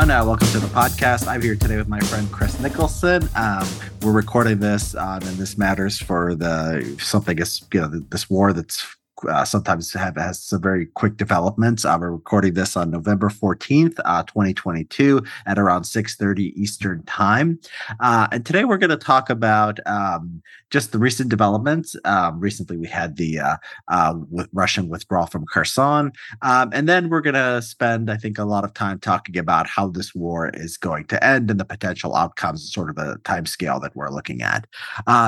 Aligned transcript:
everyone. 0.00 0.22
Uh, 0.22 0.24
welcome 0.24 0.48
to 0.48 0.58
the 0.58 0.66
podcast. 0.68 1.26
I'm 1.26 1.42
here 1.42 1.54
today 1.54 1.76
with 1.76 1.88
my 1.88 2.00
friend 2.00 2.30
Chris 2.32 2.58
Nicholson. 2.58 3.28
Um, 3.36 3.68
we're 4.00 4.12
recording 4.12 4.58
this, 4.58 4.94
um, 4.94 5.22
and 5.22 5.36
this 5.36 5.58
matters 5.58 5.98
for 5.98 6.34
the 6.34 6.96
something 6.98 7.38
is 7.38 7.62
you 7.72 7.80
know 7.80 7.88
this 7.88 8.30
war 8.30 8.54
that's 8.54 8.96
uh, 9.28 9.44
sometimes 9.44 9.92
have 9.92 10.16
has 10.16 10.42
some 10.42 10.60
very 10.60 10.86
quick 10.86 11.16
developments. 11.16 11.84
Uh, 11.84 11.96
we're 12.00 12.10
recording 12.10 12.54
this 12.54 12.76
on 12.76 12.90
November 12.90 13.28
14th, 13.28 13.98
uh, 14.04 14.22
2022 14.24 15.22
at 15.46 15.58
around 15.58 15.82
6.30 15.82 16.52
Eastern 16.54 17.02
time. 17.04 17.58
Uh, 18.00 18.28
and 18.32 18.44
today 18.44 18.64
we're 18.64 18.78
going 18.78 18.90
to 18.90 18.96
talk 18.96 19.30
about 19.30 19.78
um, 19.86 20.42
just 20.70 20.92
the 20.92 20.98
recent 20.98 21.28
developments. 21.28 21.96
Um, 22.04 22.40
recently 22.40 22.76
we 22.76 22.86
had 22.86 23.16
the 23.16 23.40
uh, 23.40 23.56
uh, 23.88 24.14
Russian 24.52 24.88
withdrawal 24.88 25.26
from 25.26 25.44
Kherson. 25.46 26.12
Um, 26.42 26.70
and 26.72 26.88
then 26.88 27.08
we're 27.08 27.20
going 27.20 27.34
to 27.34 27.62
spend, 27.62 28.10
I 28.10 28.16
think, 28.16 28.38
a 28.38 28.44
lot 28.44 28.64
of 28.64 28.74
time 28.74 28.98
talking 28.98 29.36
about 29.38 29.66
how 29.66 29.88
this 29.88 30.14
war 30.14 30.50
is 30.54 30.76
going 30.76 31.06
to 31.06 31.24
end 31.24 31.50
and 31.50 31.60
the 31.60 31.64
potential 31.64 32.14
outcomes, 32.14 32.72
sort 32.72 32.90
of 32.90 32.98
a 32.98 33.18
time 33.24 33.46
scale 33.46 33.80
that 33.80 33.94
we're 33.94 34.10
looking 34.10 34.42
at. 34.42 34.66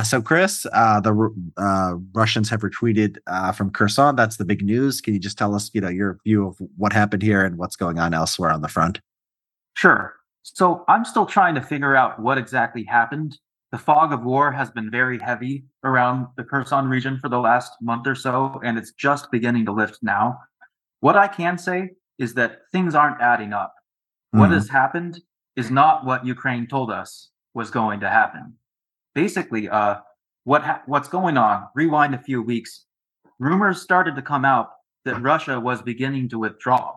so 0.06 0.22
Chris, 0.22 0.62
the 0.62 1.32
Russians 2.14 2.48
have 2.50 2.62
retreated 2.62 3.20
from 3.54 3.70
Kherson 3.70 3.81
Kherson. 3.82 4.14
That's 4.16 4.36
the 4.36 4.44
big 4.44 4.62
news. 4.62 5.00
Can 5.00 5.14
you 5.14 5.20
just 5.20 5.36
tell 5.36 5.54
us, 5.54 5.70
you 5.74 5.80
know, 5.80 5.88
your 5.88 6.18
view 6.24 6.46
of 6.46 6.56
what 6.76 6.92
happened 6.92 7.22
here 7.22 7.44
and 7.44 7.58
what's 7.58 7.76
going 7.76 7.98
on 7.98 8.14
elsewhere 8.14 8.50
on 8.50 8.62
the 8.62 8.68
front? 8.68 9.00
Sure. 9.74 10.14
So 10.42 10.84
I'm 10.88 11.04
still 11.04 11.26
trying 11.26 11.54
to 11.56 11.60
figure 11.62 11.96
out 11.96 12.20
what 12.20 12.38
exactly 12.38 12.84
happened. 12.84 13.38
The 13.72 13.78
fog 13.78 14.12
of 14.12 14.22
war 14.22 14.52
has 14.52 14.70
been 14.70 14.90
very 14.90 15.18
heavy 15.18 15.64
around 15.82 16.26
the 16.36 16.44
Kherson 16.44 16.88
region 16.88 17.18
for 17.18 17.28
the 17.28 17.38
last 17.38 17.72
month 17.80 18.06
or 18.06 18.14
so, 18.14 18.60
and 18.64 18.78
it's 18.78 18.92
just 18.92 19.30
beginning 19.30 19.64
to 19.66 19.72
lift 19.72 19.98
now. 20.02 20.38
What 21.00 21.16
I 21.16 21.26
can 21.26 21.58
say 21.58 21.90
is 22.18 22.34
that 22.34 22.60
things 22.70 22.94
aren't 22.94 23.20
adding 23.20 23.52
up. 23.52 23.74
Mm-hmm. 23.74 24.40
What 24.40 24.50
has 24.50 24.68
happened 24.68 25.20
is 25.56 25.70
not 25.70 26.04
what 26.04 26.24
Ukraine 26.26 26.66
told 26.66 26.90
us 26.90 27.30
was 27.54 27.70
going 27.70 28.00
to 28.00 28.08
happen. 28.08 28.54
Basically, 29.14 29.68
uh, 29.68 29.96
what 30.44 30.62
ha- 30.62 30.82
what's 30.86 31.08
going 31.08 31.36
on? 31.36 31.66
Rewind 31.74 32.14
a 32.14 32.22
few 32.22 32.42
weeks 32.42 32.84
rumors 33.42 33.82
started 33.82 34.14
to 34.14 34.22
come 34.22 34.44
out 34.44 34.70
that 35.04 35.20
Russia 35.20 35.58
was 35.58 35.82
beginning 35.82 36.28
to 36.28 36.38
withdraw. 36.38 36.94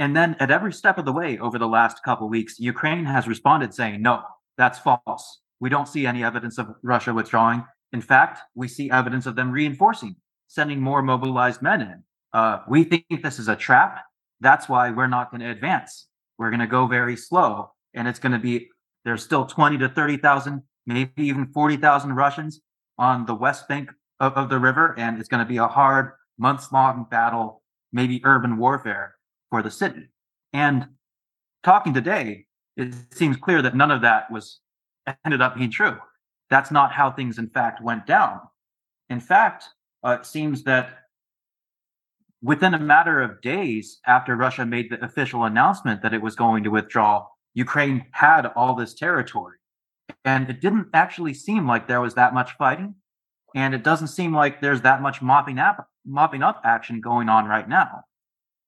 And 0.00 0.16
then 0.16 0.34
at 0.40 0.50
every 0.50 0.72
step 0.72 0.98
of 0.98 1.04
the 1.04 1.12
way 1.12 1.38
over 1.38 1.56
the 1.56 1.68
last 1.68 2.02
couple 2.02 2.28
weeks, 2.28 2.58
Ukraine 2.58 3.04
has 3.04 3.28
responded 3.28 3.72
saying, 3.72 4.02
no, 4.02 4.22
that's 4.56 4.80
false. 4.80 5.40
We 5.60 5.68
don't 5.68 5.86
see 5.86 6.04
any 6.04 6.24
evidence 6.24 6.58
of 6.58 6.74
Russia 6.82 7.14
withdrawing. 7.14 7.64
In 7.92 8.00
fact, 8.00 8.40
we 8.56 8.66
see 8.66 8.90
evidence 8.90 9.26
of 9.26 9.36
them 9.36 9.52
reinforcing, 9.52 10.16
sending 10.48 10.80
more 10.80 11.00
mobilized 11.00 11.62
men 11.62 11.80
in. 11.80 12.02
Uh, 12.32 12.58
we 12.68 12.82
think 12.82 13.04
this 13.22 13.38
is 13.38 13.48
a 13.48 13.56
trap. 13.56 14.04
That's 14.40 14.68
why 14.68 14.90
we're 14.90 15.06
not 15.06 15.30
going 15.30 15.40
to 15.40 15.50
advance. 15.50 16.08
We're 16.38 16.50
going 16.50 16.60
to 16.60 16.66
go 16.66 16.86
very 16.86 17.16
slow. 17.16 17.70
And 17.94 18.08
it's 18.08 18.18
going 18.18 18.32
to 18.32 18.38
be, 18.38 18.68
there's 19.04 19.22
still 19.22 19.46
20 19.46 19.78
to 19.78 19.88
30,000, 19.88 20.60
maybe 20.86 21.12
even 21.18 21.46
40,000 21.46 22.14
Russians 22.14 22.60
on 22.98 23.26
the 23.26 23.34
west 23.34 23.68
bank 23.68 23.90
of, 24.20 24.32
of 24.34 24.48
the 24.48 24.58
river, 24.58 24.94
and 24.98 25.18
it's 25.18 25.28
going 25.28 25.44
to 25.44 25.48
be 25.48 25.58
a 25.58 25.66
hard, 25.66 26.12
months 26.38 26.72
long 26.72 27.06
battle, 27.10 27.62
maybe 27.92 28.20
urban 28.24 28.56
warfare 28.58 29.14
for 29.50 29.62
the 29.62 29.70
city. 29.70 30.08
And 30.52 30.88
talking 31.62 31.94
today, 31.94 32.46
it 32.76 32.94
seems 33.12 33.36
clear 33.36 33.62
that 33.62 33.74
none 33.74 33.90
of 33.90 34.02
that 34.02 34.30
was 34.30 34.60
ended 35.24 35.40
up 35.40 35.56
being 35.56 35.70
true. 35.70 35.96
That's 36.50 36.70
not 36.70 36.92
how 36.92 37.10
things, 37.10 37.38
in 37.38 37.48
fact, 37.48 37.82
went 37.82 38.06
down. 38.06 38.40
In 39.10 39.20
fact, 39.20 39.64
uh, 40.04 40.18
it 40.20 40.26
seems 40.26 40.62
that 40.64 40.90
within 42.42 42.74
a 42.74 42.78
matter 42.78 43.20
of 43.20 43.40
days 43.40 43.98
after 44.06 44.36
Russia 44.36 44.64
made 44.64 44.90
the 44.90 45.04
official 45.04 45.44
announcement 45.44 46.02
that 46.02 46.14
it 46.14 46.22
was 46.22 46.36
going 46.36 46.62
to 46.64 46.70
withdraw, 46.70 47.26
Ukraine 47.54 48.06
had 48.12 48.46
all 48.54 48.74
this 48.74 48.94
territory. 48.94 49.56
And 50.24 50.48
it 50.48 50.60
didn't 50.60 50.88
actually 50.94 51.34
seem 51.34 51.66
like 51.66 51.88
there 51.88 52.00
was 52.00 52.14
that 52.14 52.34
much 52.34 52.52
fighting 52.52 52.94
and 53.58 53.74
it 53.74 53.82
doesn't 53.82 54.06
seem 54.06 54.32
like 54.32 54.60
there's 54.60 54.82
that 54.82 55.02
much 55.02 55.20
mopping 55.20 55.58
up 55.58 55.88
mopping 56.06 56.42
up 56.42 56.62
action 56.64 57.00
going 57.00 57.28
on 57.28 57.44
right 57.46 57.68
now. 57.68 58.02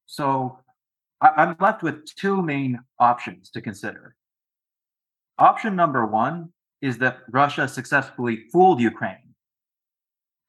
So 0.06 0.58
I, 1.20 1.44
am 1.44 1.56
left 1.60 1.82
with 1.82 2.04
two 2.16 2.42
main 2.42 2.80
options 2.98 3.50
to 3.50 3.60
consider. 3.60 4.16
Option 5.38 5.76
number 5.76 6.04
one 6.04 6.52
is 6.82 6.98
that 6.98 7.18
Russia 7.30 7.68
successfully 7.68 8.44
fooled 8.52 8.80
Ukraine, 8.80 9.34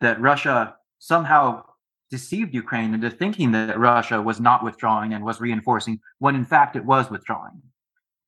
that 0.02 0.19
Russia 0.19 0.75
somehow 0.97 1.63
deceived 2.09 2.53
Ukraine 2.53 2.94
into 2.96 3.12
thinking 3.12 3.52
that 3.52 3.79
Russia 3.79 4.22
was 4.22 4.40
not 4.40 4.63
withdrawing 4.63 5.13
and 5.13 5.23
was 5.23 5.40
reinforcing 5.40 6.00
when 6.18 6.35
in 6.35 6.46
fact 6.46 6.75
it 6.75 6.84
was 6.84 7.12
withdrawing. 7.12 7.62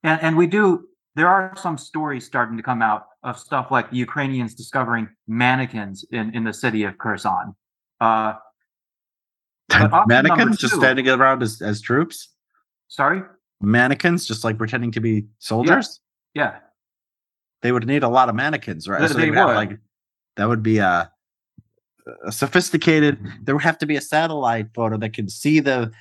And, 0.04 0.22
and 0.22 0.38
we 0.38 0.48
do 0.48 0.88
there 1.16 1.28
are 1.28 1.54
some 1.56 1.78
stories 1.78 2.26
starting 2.26 2.58
to 2.58 2.64
come 2.64 2.82
out 2.82 3.08
of 3.24 3.38
stuff 3.38 3.72
like 3.72 3.92
the 3.92 3.98
Ukrainians 3.98 4.56
discovering 4.56 5.08
mannequins 5.28 6.06
in, 6.12 6.34
in 6.36 6.44
the 6.44 6.54
city 6.54 6.84
of 6.84 6.98
Kherson. 6.98 7.56
Uh, 8.02 8.34
mannequins 10.08 10.58
two, 10.58 10.68
just 10.68 10.76
standing 10.76 11.08
around 11.08 11.44
as, 11.44 11.62
as 11.62 11.82
troops? 11.82 12.30
Sorry? 12.88 13.22
Mannequins 13.62 14.28
just 14.28 14.44
like 14.44 14.58
pretending 14.58 14.92
to 14.92 15.00
be 15.00 15.26
soldiers? 15.40 16.02
Yeah. 16.34 16.44
yeah. 16.44 16.60
They 17.62 17.72
would 17.72 17.88
need 17.88 18.04
a 18.04 18.10
lot 18.10 18.28
of 18.28 18.36
mannequins, 18.36 18.88
right? 18.88 19.08
So 19.08 19.16
they 19.16 19.30
would. 19.30 19.38
Have, 19.38 19.56
like 19.56 19.78
that 20.36 20.50
would 20.50 20.64
be 20.64 20.80
a, 20.80 21.10
a 22.26 22.32
sophisticated 22.32 23.20
there 23.42 23.56
would 23.56 23.64
have 23.64 23.78
to 23.78 23.86
be 23.86 23.96
a 23.96 24.02
satellite 24.02 24.68
photo 24.76 24.98
that 24.98 25.14
can 25.14 25.30
see 25.30 25.62
the 25.62 25.92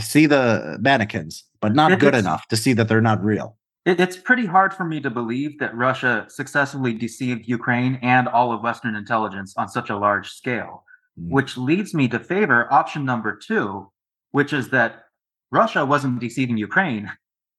see 0.00 0.26
the 0.26 0.76
mannequins, 0.80 1.44
but 1.60 1.72
not 1.74 2.00
good 2.00 2.16
enough 2.16 2.48
to 2.48 2.56
see 2.56 2.72
that 2.72 2.88
they're 2.88 3.00
not 3.00 3.22
real 3.22 3.56
it, 3.84 4.00
it's 4.00 4.16
pretty 4.16 4.46
hard 4.46 4.72
for 4.72 4.84
me 4.84 5.00
to 5.00 5.10
believe 5.10 5.58
that 5.58 5.76
Russia 5.76 6.26
successfully 6.28 6.94
deceived 6.94 7.46
Ukraine 7.46 7.98
and 8.02 8.28
all 8.28 8.52
of 8.52 8.62
Western 8.62 8.94
intelligence 8.94 9.54
on 9.56 9.68
such 9.68 9.90
a 9.90 9.96
large 9.96 10.30
scale, 10.30 10.84
mm. 11.20 11.30
which 11.30 11.56
leads 11.56 11.94
me 11.94 12.08
to 12.08 12.18
favor 12.18 12.72
option 12.72 13.04
number 13.04 13.36
two, 13.36 13.90
which 14.32 14.52
is 14.52 14.70
that 14.70 15.04
Russia 15.50 15.84
wasn't 15.84 16.20
deceiving 16.20 16.56
Ukraine. 16.56 17.12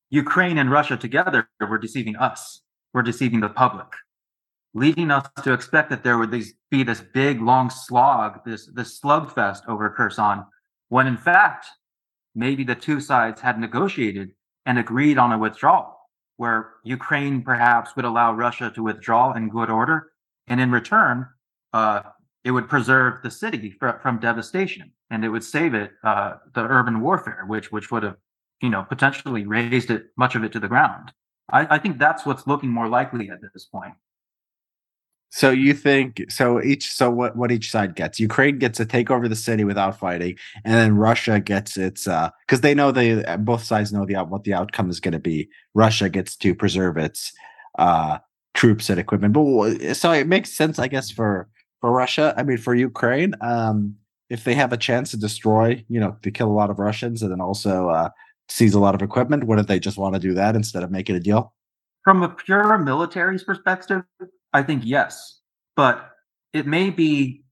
Ukraine 0.10 0.58
and 0.58 0.72
Russia 0.72 0.98
together 0.98 1.48
were 1.60 1.78
deceiving 1.78 2.16
us, 2.16 2.62
were 2.94 3.04
deceiving 3.04 3.40
the 3.40 3.50
public, 3.50 3.88
leading 4.74 5.12
us 5.12 5.28
to 5.44 5.54
expect 5.54 5.90
that 5.90 6.04
there 6.04 6.18
would 6.18 6.32
be 6.72 6.84
this 6.84 7.04
big, 7.14 7.42
long 7.42 7.70
slog, 7.70 8.44
this, 8.46 8.70
this 8.74 9.00
slugfest 9.00 9.68
over 9.68 9.90
Kherson, 9.90 10.44
when 10.90 11.08
in 11.08 11.18
fact, 11.18 11.68
maybe 12.34 12.64
the 12.64 12.76
two 12.76 13.00
sides 13.00 13.42
had 13.42 13.60
negotiated 13.60 14.32
and 14.66 14.78
agreed 14.78 15.18
on 15.18 15.32
a 15.32 15.38
withdrawal 15.38 15.95
where 16.38 16.74
Ukraine 16.84 17.42
perhaps 17.42 17.96
would 17.96 18.06
allow 18.06 18.34
Russia 18.34 18.72
to 18.76 18.84
withdraw 18.84 19.34
in 19.34 19.50
good 19.50 19.70
order, 19.70 20.12
and 20.48 20.60
in 20.60 20.72
return, 20.72 21.28
uh, 21.74 22.02
it 22.44 22.52
would 22.52 22.70
preserve 22.70 23.24
the 23.24 23.32
city 23.32 23.72
fr- 23.72 24.00
from 24.02 24.20
devastation, 24.20 24.92
and 25.10 25.26
it 25.26 25.30
would 25.30 25.44
save 25.44 25.74
it 25.74 25.92
uh, 26.04 26.36
the 26.54 26.62
urban 26.62 27.02
warfare, 27.02 27.44
which 27.48 27.72
which 27.72 27.92
would 27.92 28.04
have, 28.04 28.18
you 28.62 28.70
know, 28.70 28.84
potentially 28.84 29.46
raised 29.46 29.90
it 29.90 30.08
much 30.18 30.36
of 30.36 30.44
it 30.44 30.52
to 30.52 30.60
the 30.60 30.68
ground. 30.68 31.12
I, 31.52 31.76
I 31.76 31.80
think 31.80 31.98
that's 31.98 32.26
what's 32.26 32.48
looking 32.48 32.70
more 32.70 32.88
likely 32.88 33.30
at 33.30 33.40
this 33.54 33.66
point. 33.66 33.94
So 35.32 35.52
you 35.52 35.74
think 35.74 36.24
so 36.30 36.62
each 36.62 36.90
so 36.92 37.10
what 37.10 37.36
what 37.36 37.52
each 37.52 37.70
side 37.70 37.96
gets? 37.96 38.20
Ukraine 38.20 38.58
gets 38.58 38.78
to 38.78 38.86
take 38.86 39.12
over 39.12 39.28
the 39.28 39.36
city 39.36 39.64
without 39.66 40.00
fighting, 40.00 40.38
and 40.64 40.76
then 40.76 40.96
Russia 40.96 41.40
gets 41.40 41.76
its 41.78 42.08
uh 42.08 42.30
because 42.48 42.62
they 42.62 42.74
know 42.74 42.92
they 42.92 43.22
both 43.40 43.64
sides 43.64 43.92
know 43.92 44.06
the 44.06 44.16
what 44.16 44.46
the 44.46 44.54
outcome 44.54 44.90
is 44.90 45.00
going 45.02 45.12
to 45.12 45.20
be. 45.20 45.50
Russia 45.74 46.10
gets 46.10 46.38
to 46.38 46.56
preserve 46.56 46.98
its 46.98 47.34
uh 47.78 48.18
troops 48.54 48.90
and 48.90 49.00
equipment. 49.00 49.34
But 49.34 49.96
so 49.96 50.12
it 50.12 50.28
makes 50.28 50.52
sense, 50.52 50.80
I 50.80 50.88
guess, 50.88 51.12
for 51.12 51.50
for 51.82 51.92
Russia. 51.92 52.34
I 52.38 52.44
mean, 52.44 52.58
for 52.58 52.74
Ukraine, 52.74 53.36
um, 53.42 53.96
if 54.30 54.46
they 54.46 54.54
have 54.54 54.72
a 54.72 54.78
chance 54.78 55.12
to 55.12 55.18
destroy, 55.18 55.84
you 55.90 56.00
know, 56.00 56.16
to 56.24 56.32
kill 56.32 56.48
a 56.48 56.54
lot 56.54 56.70
of 56.70 56.80
Russians 56.80 57.22
and 57.22 57.32
then 57.32 57.42
also 57.42 57.90
uh 57.90 58.10
seize 58.48 58.74
a 58.74 58.80
lot 58.80 58.96
of 58.96 59.02
equipment, 59.02 59.44
wouldn't 59.46 59.68
they 59.68 59.80
just 59.80 59.98
want 59.98 60.14
to 60.14 60.20
do 60.20 60.34
that 60.36 60.56
instead 60.56 60.84
of 60.84 60.92
making 60.92 61.16
a 61.16 61.20
deal? 61.20 61.54
From 62.04 62.24
a 62.24 62.30
pure 62.30 62.78
military's 62.78 63.44
perspective, 63.44 64.04
I 64.56 64.64
think 64.64 64.84
yes, 64.86 65.42
but 65.76 66.12
it 66.54 66.66
may 66.66 66.90
be 66.90 67.44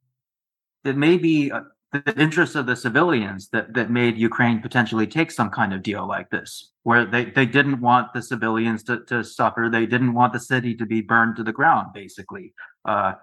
it 0.86 0.96
may 0.96 1.18
be 1.18 1.52
uh, 1.52 1.62
the 1.92 2.14
interest 2.18 2.56
of 2.56 2.66
the 2.66 2.78
civilians 2.78 3.50
that 3.50 3.74
that 3.74 3.92
made 3.92 4.18
Ukraine 4.18 4.62
potentially 4.62 5.06
take 5.06 5.30
some 5.30 5.50
kind 5.50 5.74
of 5.74 5.84
deal 5.84 6.08
like 6.08 6.30
this, 6.30 6.72
where 6.84 7.06
they 7.06 7.26
they 7.26 7.46
didn't 7.46 7.82
want 7.82 8.14
the 8.14 8.22
civilians 8.22 8.84
to 8.84 9.04
to 9.12 9.22
suffer, 9.22 9.70
they 9.70 9.86
didn't 9.86 10.14
want 10.14 10.32
the 10.32 10.40
city 10.40 10.74
to 10.76 10.86
be 10.86 11.02
burned 11.02 11.36
to 11.36 11.44
the 11.44 11.52
ground. 11.52 11.88
Basically, 11.94 12.54
uh, 12.86 13.14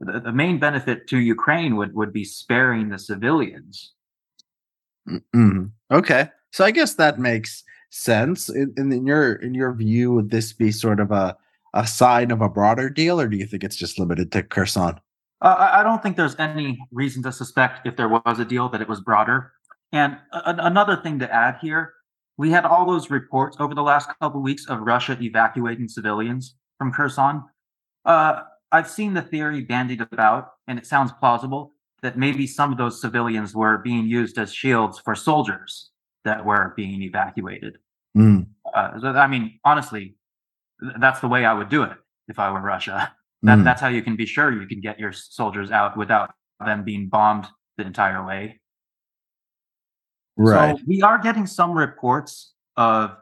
the, 0.00 0.20
the 0.20 0.32
main 0.32 0.58
benefit 0.58 1.06
to 1.08 1.18
Ukraine 1.18 1.76
would 1.76 1.94
would 1.94 2.14
be 2.14 2.24
sparing 2.24 2.88
the 2.88 2.98
civilians. 2.98 3.92
Mm-hmm. 5.06 5.66
Okay, 5.90 6.30
so 6.52 6.64
I 6.64 6.70
guess 6.70 6.94
that 6.94 7.18
makes 7.18 7.62
sense. 7.90 8.48
In, 8.48 8.72
in 8.78 9.06
your 9.06 9.34
in 9.34 9.52
your 9.54 9.74
view, 9.74 10.14
would 10.14 10.30
this 10.30 10.54
be 10.54 10.72
sort 10.72 10.98
of 10.98 11.10
a 11.10 11.36
a 11.74 11.86
sign 11.86 12.30
of 12.30 12.40
a 12.40 12.48
broader 12.48 12.90
deal, 12.90 13.20
or 13.20 13.28
do 13.28 13.36
you 13.36 13.46
think 13.46 13.64
it's 13.64 13.76
just 13.76 13.98
limited 13.98 14.32
to 14.32 14.42
Kherson? 14.42 14.98
Uh, 15.40 15.70
I 15.72 15.82
don't 15.82 16.02
think 16.02 16.16
there's 16.16 16.38
any 16.38 16.78
reason 16.90 17.22
to 17.22 17.32
suspect 17.32 17.86
if 17.86 17.96
there 17.96 18.08
was 18.08 18.38
a 18.38 18.44
deal 18.44 18.68
that 18.70 18.80
it 18.80 18.88
was 18.88 19.00
broader. 19.00 19.52
And 19.92 20.16
a- 20.32 20.66
another 20.66 20.96
thing 20.96 21.18
to 21.20 21.32
add 21.32 21.58
here 21.60 21.94
we 22.38 22.50
had 22.50 22.64
all 22.64 22.86
those 22.86 23.10
reports 23.10 23.56
over 23.60 23.74
the 23.74 23.82
last 23.82 24.08
couple 24.20 24.38
of 24.40 24.44
weeks 24.44 24.66
of 24.66 24.80
Russia 24.80 25.18
evacuating 25.20 25.88
civilians 25.88 26.54
from 26.78 26.92
Kherson. 26.92 27.42
Uh, 28.04 28.42
I've 28.70 28.88
seen 28.88 29.12
the 29.12 29.22
theory 29.22 29.62
bandied 29.62 30.00
about, 30.00 30.52
and 30.68 30.78
it 30.78 30.86
sounds 30.86 31.10
plausible 31.18 31.72
that 32.00 32.16
maybe 32.16 32.46
some 32.46 32.70
of 32.70 32.78
those 32.78 33.00
civilians 33.00 33.54
were 33.54 33.78
being 33.78 34.06
used 34.06 34.38
as 34.38 34.54
shields 34.54 35.00
for 35.00 35.16
soldiers 35.16 35.90
that 36.24 36.44
were 36.44 36.74
being 36.76 37.02
evacuated. 37.02 37.78
Mm. 38.16 38.46
Uh, 38.72 39.00
so, 39.00 39.08
I 39.08 39.26
mean, 39.26 39.58
honestly, 39.64 40.14
that's 41.00 41.20
the 41.20 41.28
way 41.28 41.44
I 41.44 41.52
would 41.52 41.68
do 41.68 41.82
it 41.82 41.92
if 42.28 42.38
I 42.38 42.50
were 42.50 42.60
Russia. 42.60 43.12
That, 43.44 43.58
Mm. 43.58 43.62
That's 43.62 43.80
how 43.80 43.86
you 43.86 44.02
can 44.02 44.16
be 44.16 44.26
sure 44.26 44.50
you 44.50 44.66
can 44.66 44.80
get 44.80 44.98
your 44.98 45.12
soldiers 45.12 45.70
out 45.70 45.96
without 45.96 46.34
them 46.58 46.82
being 46.82 47.08
bombed 47.08 47.46
the 47.76 47.86
entire 47.86 48.26
way. 48.26 48.58
Right. 50.36 50.76
So 50.76 50.82
we 50.88 51.02
are 51.02 51.18
getting 51.18 51.46
some 51.46 51.70
reports 51.70 52.54
of, 52.76 53.16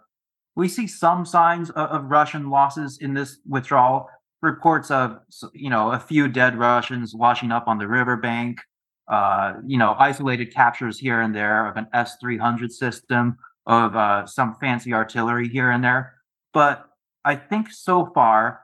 we 0.55 0.69
see 0.69 0.87
some 0.87 1.27
signs 1.27 1.69
of, 1.69 1.91
of 1.91 2.05
Russian 2.05 2.49
losses 2.49 2.97
in 3.03 3.13
this 3.13 3.41
withdrawal. 3.47 4.09
Reports 4.41 4.91
of, 4.91 5.19
you 5.53 5.69
know, 5.69 5.93
a 5.93 5.99
few 5.99 6.29
dead 6.29 6.59
Russians 6.59 7.15
washing 7.15 7.53
up 7.53 7.69
on 7.69 7.77
the 7.77 7.87
riverbank. 7.87 8.61
Uh, 9.09 9.55
you 9.67 9.79
know, 9.79 9.97
isolated 9.99 10.53
captures 10.53 10.99
here 10.99 11.21
and 11.21 11.35
there 11.35 11.67
of 11.69 11.77
an 11.77 11.87
S 11.93 12.17
three 12.21 12.39
hundred 12.39 12.73
system 12.73 13.37
of 13.67 13.95
uh, 13.97 14.27
some 14.27 14.57
fancy 14.61 14.93
artillery 14.93 15.49
here 15.49 15.71
and 15.71 15.85
there. 15.85 16.15
But 16.53 16.87
I 17.27 17.35
think 17.35 17.73
so 17.73 18.07
far 18.15 18.61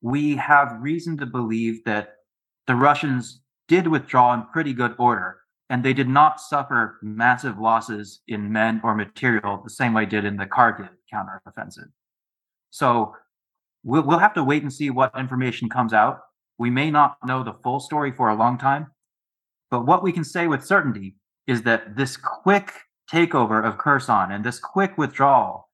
we 0.00 0.36
have 0.36 0.78
reason 0.80 1.18
to 1.18 1.26
believe 1.26 1.84
that 1.84 2.10
the 2.68 2.76
Russians 2.76 3.42
did 3.66 3.88
withdraw 3.88 4.32
in 4.32 4.44
pretty 4.52 4.72
good 4.72 4.94
order, 4.96 5.38
and 5.68 5.84
they 5.84 5.92
did 5.92 6.08
not 6.08 6.40
suffer 6.40 6.98
massive 7.02 7.58
losses 7.58 8.20
in 8.28 8.52
men 8.52 8.80
or 8.84 8.94
material 8.94 9.60
the 9.62 9.70
same 9.70 9.92
way 9.92 10.06
did 10.06 10.24
in 10.24 10.36
the 10.36 10.46
Kharkiv 10.46 10.88
counteroffensive. 11.12 11.90
So 12.70 13.16
we'll, 13.82 14.02
we'll 14.02 14.20
have 14.20 14.34
to 14.34 14.44
wait 14.44 14.62
and 14.62 14.72
see 14.72 14.90
what 14.90 15.18
information 15.18 15.68
comes 15.68 15.92
out. 15.92 16.20
We 16.58 16.70
may 16.70 16.92
not 16.92 17.16
know 17.26 17.42
the 17.42 17.58
full 17.64 17.80
story 17.80 18.12
for 18.12 18.28
a 18.28 18.36
long 18.36 18.56
time, 18.56 18.92
but 19.68 19.84
what 19.84 20.04
we 20.04 20.12
can 20.12 20.24
say 20.24 20.46
with 20.46 20.64
certainty 20.64 21.16
is 21.48 21.62
that 21.62 21.96
this 21.96 22.16
quick 22.16 22.72
takeover 23.12 23.64
of 23.64 23.78
Kherson 23.78 24.30
and 24.30 24.44
this 24.44 24.60
quick 24.60 24.96
withdrawal 24.96 25.67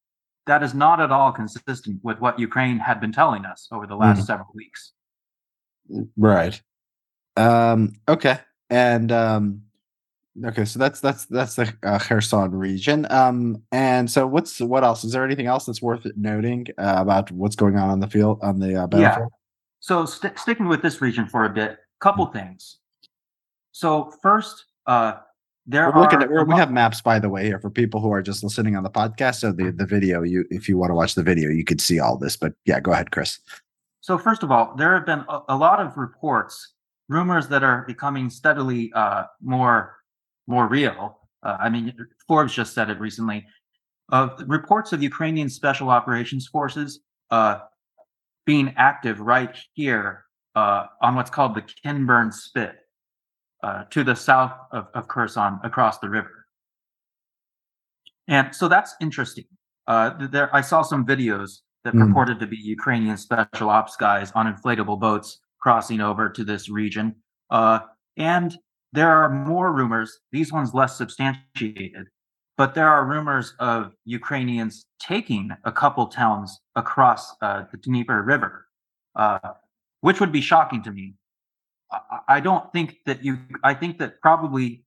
that 0.46 0.62
is 0.62 0.74
not 0.74 1.00
at 1.00 1.10
all 1.10 1.32
consistent 1.32 2.00
with 2.02 2.20
what 2.20 2.38
Ukraine 2.38 2.78
had 2.78 3.00
been 3.00 3.12
telling 3.12 3.44
us 3.44 3.68
over 3.72 3.86
the 3.86 3.96
last 3.96 4.20
Mhm. 4.20 4.26
several 4.26 4.48
weeks. 4.54 4.92
Right. 6.16 6.60
Um, 7.36 7.94
okay. 8.08 8.40
And 8.70 9.12
um, 9.12 9.62
okay, 10.44 10.64
so 10.64 10.78
that's 10.78 11.00
that's 11.00 11.26
that's 11.26 11.56
the 11.56 11.72
uh, 11.82 11.98
Kherson 11.98 12.50
region. 12.52 13.06
Um, 13.10 13.62
and 13.72 14.10
so 14.10 14.26
what's 14.26 14.60
what 14.60 14.84
else? 14.84 15.04
Is 15.04 15.12
there 15.12 15.24
anything 15.24 15.46
else 15.46 15.66
that's 15.66 15.82
worth 15.82 16.06
noting 16.16 16.66
uh, 16.78 16.96
about 16.98 17.30
what's 17.30 17.56
going 17.56 17.76
on 17.76 17.90
on 17.90 18.00
the 18.00 18.08
field 18.08 18.38
on 18.42 18.58
the 18.58 18.82
uh, 18.82 18.86
battlefield? 18.86 19.32
So 19.80 20.06
st- 20.06 20.38
sticking 20.38 20.66
with 20.66 20.80
this 20.80 21.00
region 21.02 21.26
for 21.28 21.44
a 21.44 21.50
bit, 21.50 21.78
couple 22.00 22.24
things. 22.26 22.78
So 23.72 24.12
first, 24.22 24.64
uh, 24.86 25.14
there 25.66 25.90
We're 25.90 26.00
looking 26.00 26.18
are 26.18 26.22
at 26.22 26.30
we're, 26.30 26.44
we 26.44 26.54
have 26.54 26.70
maps 26.70 27.00
by 27.00 27.18
the 27.18 27.28
way 27.28 27.44
here 27.44 27.58
for 27.58 27.70
people 27.70 28.00
who 28.00 28.12
are 28.12 28.22
just 28.22 28.44
listening 28.44 28.76
on 28.76 28.82
the 28.82 28.90
podcast. 28.90 29.36
So 29.36 29.52
the 29.52 29.70
the 29.70 29.86
video, 29.86 30.22
you 30.22 30.44
if 30.50 30.68
you 30.68 30.76
want 30.76 30.90
to 30.90 30.94
watch 30.94 31.14
the 31.14 31.22
video, 31.22 31.48
you 31.48 31.64
could 31.64 31.80
see 31.80 31.98
all 32.00 32.18
this. 32.18 32.36
But 32.36 32.54
yeah, 32.66 32.80
go 32.80 32.92
ahead, 32.92 33.10
Chris. 33.10 33.38
So 34.00 34.18
first 34.18 34.42
of 34.42 34.50
all, 34.50 34.74
there 34.76 34.94
have 34.94 35.06
been 35.06 35.24
a, 35.28 35.40
a 35.48 35.56
lot 35.56 35.80
of 35.80 35.96
reports, 35.96 36.74
rumors 37.08 37.48
that 37.48 37.62
are 37.62 37.84
becoming 37.86 38.28
steadily 38.28 38.92
uh, 38.94 39.24
more 39.42 39.96
more 40.46 40.68
real. 40.68 41.18
Uh, 41.42 41.56
I 41.60 41.68
mean, 41.70 41.94
Forbes 42.28 42.52
just 42.52 42.74
said 42.74 42.90
it 42.90 43.00
recently. 43.00 43.46
Of 44.10 44.42
reports 44.46 44.92
of 44.92 45.02
Ukrainian 45.02 45.48
special 45.48 45.88
operations 45.88 46.46
forces 46.46 47.00
uh, 47.30 47.60
being 48.44 48.74
active 48.76 49.20
right 49.20 49.56
here 49.72 50.24
uh, 50.54 50.86
on 51.00 51.14
what's 51.14 51.30
called 51.30 51.54
the 51.54 51.62
Kinburn 51.62 52.30
Spit, 52.32 52.76
uh, 53.64 53.84
to 53.94 54.00
the 54.04 54.16
south 54.28 54.54
of, 54.76 54.84
of 54.98 55.02
Kherson, 55.12 55.52
across 55.70 55.96
the 55.98 56.10
river. 56.18 56.36
And 58.28 58.46
so 58.58 58.64
that's 58.74 58.92
interesting. 59.00 59.48
Uh, 59.86 60.10
there, 60.34 60.48
I 60.58 60.62
saw 60.70 60.80
some 60.82 61.02
videos 61.14 61.50
that 61.84 61.94
Mm. 61.94 62.00
purported 62.02 62.38
to 62.40 62.48
be 62.54 62.56
Ukrainian 62.76 63.16
special 63.26 63.68
ops 63.78 63.94
guys 64.06 64.28
on 64.38 64.44
inflatable 64.54 64.98
boats 65.06 65.28
crossing 65.64 66.00
over 66.00 66.24
to 66.36 66.42
this 66.50 66.64
region. 66.80 67.06
Uh, 67.58 67.78
and 68.34 68.48
there 68.98 69.12
are 69.18 69.28
more 69.50 69.68
rumors, 69.78 70.10
these 70.36 70.50
ones 70.58 70.70
less 70.80 70.92
substantiated, 71.02 72.06
but 72.60 72.70
there 72.76 72.90
are 72.94 73.02
rumors 73.14 73.48
of 73.72 73.78
Ukrainians 74.20 74.74
taking 75.12 75.44
a 75.64 75.72
couple 75.82 76.04
towns 76.22 76.50
across 76.82 77.22
uh, 77.46 77.64
the 77.70 77.78
Dnieper 77.84 78.20
River, 78.32 78.52
uh, 79.22 79.38
which 80.06 80.18
would 80.20 80.32
be 80.38 80.44
shocking 80.52 80.82
to 80.86 80.92
me. 80.98 81.06
I- 81.90 82.20
I 82.28 82.40
don't 82.40 82.72
think 82.72 82.98
that 83.06 83.24
you, 83.24 83.38
I 83.62 83.74
think 83.74 83.98
that 83.98 84.20
probably 84.20 84.84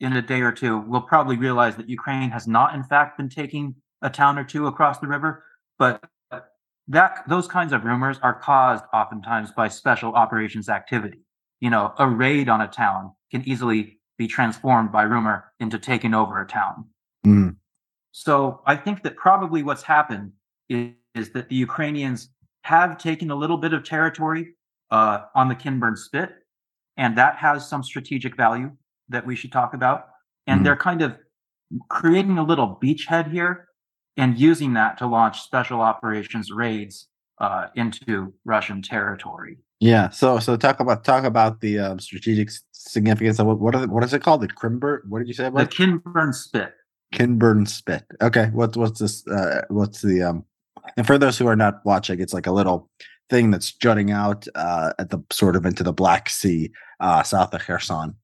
in 0.00 0.12
a 0.12 0.22
day 0.22 0.42
or 0.42 0.52
two, 0.52 0.78
we'll 0.78 1.00
probably 1.00 1.36
realize 1.36 1.76
that 1.76 1.88
Ukraine 1.88 2.30
has 2.30 2.46
not, 2.46 2.74
in 2.74 2.84
fact, 2.84 3.16
been 3.16 3.28
taking 3.28 3.74
a 4.02 4.10
town 4.10 4.38
or 4.38 4.44
two 4.44 4.66
across 4.66 4.98
the 4.98 5.06
river. 5.06 5.44
But 5.78 6.04
that 6.88 7.24
those 7.28 7.48
kinds 7.48 7.72
of 7.72 7.84
rumors 7.84 8.18
are 8.22 8.34
caused 8.34 8.84
oftentimes 8.92 9.52
by 9.52 9.68
special 9.68 10.12
operations 10.12 10.68
activity. 10.68 11.20
You 11.60 11.70
know, 11.70 11.94
a 11.98 12.08
raid 12.08 12.48
on 12.48 12.60
a 12.60 12.68
town 12.68 13.12
can 13.30 13.42
easily 13.48 13.98
be 14.18 14.28
transformed 14.28 14.92
by 14.92 15.02
rumor 15.02 15.52
into 15.60 15.78
taking 15.78 16.14
over 16.14 16.40
a 16.40 16.46
town. 16.46 16.86
Mm. 17.26 17.56
So 18.12 18.62
I 18.66 18.76
think 18.76 19.02
that 19.02 19.16
probably 19.16 19.62
what's 19.62 19.82
happened 19.82 20.32
is, 20.68 20.92
is 21.14 21.30
that 21.32 21.48
the 21.48 21.56
Ukrainians 21.56 22.30
have 22.62 22.98
taken 22.98 23.30
a 23.30 23.34
little 23.34 23.56
bit 23.56 23.72
of 23.72 23.84
territory 23.84 24.54
uh, 24.90 25.22
on 25.34 25.48
the 25.48 25.54
Kinburn 25.54 25.96
Spit, 25.96 26.30
and 26.96 27.16
that 27.18 27.36
has 27.36 27.68
some 27.68 27.82
strategic 27.82 28.36
value 28.36 28.70
that 29.08 29.26
we 29.26 29.36
should 29.36 29.52
talk 29.52 29.74
about. 29.74 30.08
And 30.46 30.60
Mhm. 30.60 30.64
they're 30.64 30.76
kind 30.76 31.02
of 31.02 31.18
creating 31.88 32.38
a 32.38 32.42
little 32.42 32.78
beachhead 32.82 33.30
here 33.30 33.68
and 34.16 34.38
using 34.38 34.74
that 34.74 34.98
to 34.98 35.06
launch 35.06 35.40
special 35.42 35.80
operations 35.80 36.50
raids 36.50 37.08
uh, 37.38 37.66
into 37.74 38.32
Russian 38.44 38.80
territory. 38.80 39.58
Yeah. 39.80 40.08
So 40.08 40.38
so 40.38 40.56
talk 40.56 40.80
about 40.80 41.04
talk 41.04 41.24
about 41.24 41.60
the 41.60 41.78
um, 41.78 41.98
strategic 42.00 42.48
significance 42.72 43.38
of 43.38 43.46
what 43.46 43.58
what, 43.58 43.74
are 43.74 43.82
the, 43.82 43.88
what 43.88 44.04
is 44.04 44.14
it 44.14 44.22
called? 44.22 44.40
The 44.40 44.48
Kinburn. 44.48 45.02
What 45.08 45.18
did 45.18 45.28
you 45.28 45.34
say 45.34 45.46
about 45.46 45.70
The 45.70 45.76
Kinburn 45.76 46.32
Spit. 46.32 46.72
Kinburn 47.12 47.66
Spit? 47.66 48.04
Okay. 48.22 48.48
What's 48.54 48.76
what's 48.76 49.00
this? 49.00 49.26
Uh, 49.26 49.62
what's 49.68 50.00
the 50.00 50.22
um? 50.22 50.44
And 50.96 51.06
for 51.06 51.18
those 51.18 51.36
who 51.36 51.46
are 51.46 51.56
not 51.56 51.84
watching, 51.84 52.20
it's 52.20 52.32
like 52.32 52.46
a 52.46 52.52
little 52.52 52.88
thing 53.28 53.50
that's 53.50 53.72
jutting 53.72 54.10
out 54.10 54.46
uh, 54.54 54.92
at 54.98 55.10
the 55.10 55.18
sort 55.30 55.56
of 55.56 55.66
into 55.66 55.82
the 55.82 55.92
Black 55.92 56.28
Sea, 56.28 56.70
uh, 57.00 57.22
south 57.22 57.52
of 57.54 57.60
Kherson. 57.62 58.14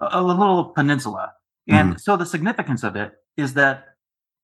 a, 0.00 0.08
a 0.12 0.22
little 0.22 0.64
peninsula. 0.66 1.32
And 1.68 1.90
Mm-hmm. 1.90 1.98
so 1.98 2.16
the 2.16 2.26
significance 2.26 2.82
of 2.82 2.96
it 2.96 3.12
is 3.36 3.54
that 3.54 3.84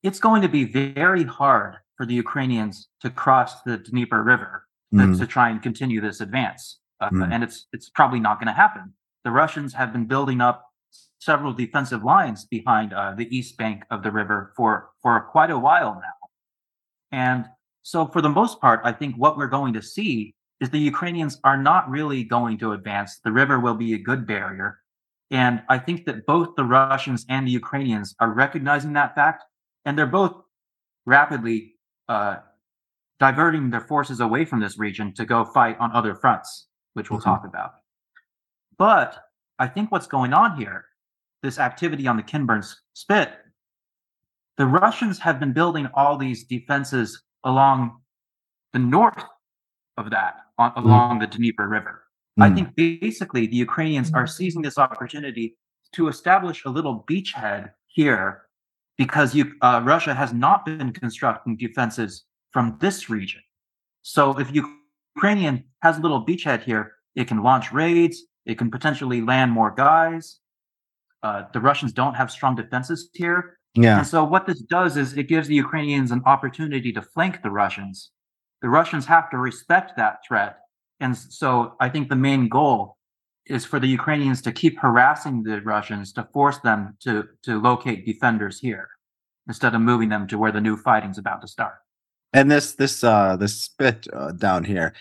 it's 0.03 0.19
going 0.19 0.41
to 0.43 0.47
be 0.49 0.63
very 0.63 1.23
hard 1.23 1.75
for 1.97 2.05
the 2.05 2.13
Ukrainians 2.13 2.87
to 3.01 3.09
cross 3.09 3.61
the 3.63 3.77
Dnieper 3.77 4.23
River 4.23 4.63
to, 4.93 4.97
Mm, 4.99 5.17
to 5.19 5.25
try 5.27 5.49
and 5.49 5.61
continue 5.61 5.99
this 5.99 6.21
advance. 6.21 6.79
Uh, 7.01 7.09
Mm. 7.11 7.33
And 7.33 7.43
it's 7.43 7.67
it's 7.73 7.89
probably 7.89 8.19
not 8.19 8.39
going 8.39 8.47
to 8.47 8.53
happen. 8.65 8.93
The 9.25 9.31
Russians 9.31 9.73
have 9.73 9.91
been 9.91 10.05
building 10.05 10.39
up 10.41 10.57
several 11.19 11.51
defensive 11.53 12.03
lines 12.03 12.45
behind 12.45 12.93
uh, 12.93 13.13
the 13.19 13.27
east 13.37 13.57
bank 13.57 13.83
of 13.93 14.01
the 14.03 14.11
river 14.11 14.53
for 14.55 14.71
for 15.01 15.13
quite 15.35 15.51
a 15.51 15.59
while 15.67 15.93
now. 15.95 16.17
And 17.11 17.45
so, 17.87 18.05
for 18.05 18.21
the 18.21 18.27
most 18.27 18.59
part, 18.59 18.81
I 18.83 18.91
think 18.91 19.15
what 19.15 19.37
we're 19.37 19.47
going 19.47 19.73
to 19.75 19.81
see 19.81 20.35
is 20.59 20.69
the 20.69 20.77
Ukrainians 20.77 21.39
are 21.45 21.55
not 21.55 21.89
really 21.89 22.21
going 22.21 22.57
to 22.57 22.73
advance. 22.73 23.19
The 23.23 23.31
river 23.31 23.61
will 23.61 23.75
be 23.75 23.93
a 23.93 23.97
good 23.97 24.27
barrier. 24.27 24.81
And 25.31 25.63
I 25.69 25.77
think 25.79 26.05
that 26.05 26.25
both 26.25 26.49
the 26.57 26.65
Russians 26.65 27.25
and 27.29 27.47
the 27.47 27.51
Ukrainians 27.51 28.13
are 28.19 28.33
recognizing 28.33 28.91
that 28.93 29.15
fact. 29.15 29.45
And 29.85 29.97
they're 29.97 30.05
both 30.05 30.35
rapidly 31.05 31.75
uh, 32.09 32.39
diverting 33.21 33.69
their 33.69 33.87
forces 33.93 34.19
away 34.19 34.43
from 34.43 34.59
this 34.59 34.77
region 34.77 35.13
to 35.13 35.23
go 35.25 35.45
fight 35.45 35.77
on 35.79 35.93
other 35.93 36.13
fronts, 36.13 36.67
which 36.95 37.09
we'll 37.09 37.21
Mhm. 37.21 37.31
talk 37.31 37.45
about. 37.45 37.71
But 38.77 39.11
I 39.59 39.67
think 39.69 39.93
what's 39.93 40.07
going 40.07 40.33
on 40.33 40.57
here, 40.57 40.79
this 41.41 41.57
activity 41.57 42.05
on 42.05 42.17
the 42.17 42.23
Kinburn 42.23 42.63
Spit, 42.95 43.31
the 44.57 44.65
Russians 44.65 45.19
have 45.19 45.39
been 45.39 45.53
building 45.53 45.87
all 45.93 46.17
these 46.17 46.43
defenses 46.43 47.23
along 47.47 48.01
the 48.73 48.79
north 48.79 49.23
of 49.97 50.11
that, 50.11 50.33
on, 50.57 50.71
along 50.75 51.19
the 51.19 51.27
Dnieper 51.27 51.67
River. 51.67 52.03
I 52.39 52.49
mm, 52.49 52.55
think 52.55 52.75
basically 52.75 53.47
the 53.47 53.55
Ukrainians 53.55 54.11
are 54.13 54.27
seizing 54.27 54.61
this 54.61 54.77
opportunity 54.77 55.57
to 55.93 56.09
establish 56.09 56.65
a 56.65 56.69
little 56.69 57.05
beachhead 57.09 57.71
here 57.87 58.43
because 58.97 59.33
you, 59.33 59.53
uh, 59.61 59.81
Russia 59.83 60.13
has 60.13 60.33
not 60.33 60.65
been 60.65 60.91
constructing 60.91 61.55
defenses 61.55 62.25
from 62.51 62.77
this 62.81 63.09
region. 63.09 63.41
So 64.01 64.37
if 64.39 64.47
Ukrainian 65.15 65.63
has 65.81 65.97
a 65.97 66.01
little 66.01 66.25
beachhead 66.25 66.63
here, 66.63 66.93
it 67.15 67.27
can 67.27 67.41
launch 67.41 67.71
raids, 67.71 68.23
it 68.45 68.57
can 68.57 68.69
potentially 68.69 69.21
land 69.21 69.51
more 69.51 69.71
guys. 69.71 70.39
Uh, 71.23 71.43
the 71.53 71.59
Russians 71.59 71.91
don't 71.93 72.13
have 72.13 72.29
strong 72.29 72.55
defenses 72.55 73.09
here. 73.13 73.56
Yeah. 73.77 73.99
And 73.99 74.07
so 74.07 74.23
what 74.23 74.47
this 74.47 74.61
does 74.61 74.97
is 74.97 75.15
it 75.15 75.27
gives 75.27 75.47
the 75.47 75.55
Ukrainians 75.55 76.11
an 76.11 76.23
opportunity 76.25 76.91
to 76.93 77.01
flank 77.01 77.43
the 77.43 77.51
Russians. 77.51 78.11
The 78.61 78.69
Russians 78.69 79.05
have 79.05 79.29
to 79.29 79.37
respect 79.37 79.95
that 79.97 80.19
threat. 80.27 80.57
And 80.99 81.15
so 81.15 81.75
I 81.79 81.89
think 81.89 82.09
the 82.09 82.15
main 82.15 82.49
goal 82.49 82.97
is 83.45 83.65
for 83.65 83.79
the 83.79 83.87
Ukrainians 83.87 84.41
to 84.41 84.51
keep 84.51 84.79
harassing 84.79 85.43
the 85.43 85.61
Russians 85.61 86.11
to 86.13 86.27
force 86.33 86.57
them 86.59 86.97
to, 87.01 87.25
to 87.43 87.61
locate 87.61 88.05
defenders 88.05 88.59
here 88.59 88.89
instead 89.47 89.75
of 89.75 89.81
moving 89.81 90.09
them 90.09 90.27
to 90.27 90.37
where 90.39 90.51
the 90.51 90.59
new 90.59 90.75
fighting's 90.75 91.19
about 91.19 91.41
to 91.41 91.47
start. 91.47 91.75
And 92.33 92.51
this 92.51 92.73
this 92.73 93.05
uh 93.05 93.37
this 93.37 93.61
spit 93.61 94.05
uh, 94.11 94.33
down 94.33 94.65
here, 94.65 94.93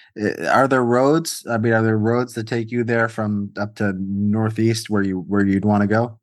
are 0.49 0.68
there 0.68 0.85
roads? 0.85 1.45
I 1.50 1.59
mean, 1.59 1.73
are 1.73 1.83
there 1.83 1.99
roads 1.99 2.35
that 2.35 2.47
take 2.47 2.71
you 2.71 2.85
there 2.85 3.09
from 3.09 3.50
up 3.59 3.75
to 3.76 3.95
northeast 3.99 4.90
where 4.90 5.02
you 5.02 5.21
where 5.23 5.45
you'd 5.45 5.64
want 5.64 5.80
to 5.80 5.88
go? 5.88 6.21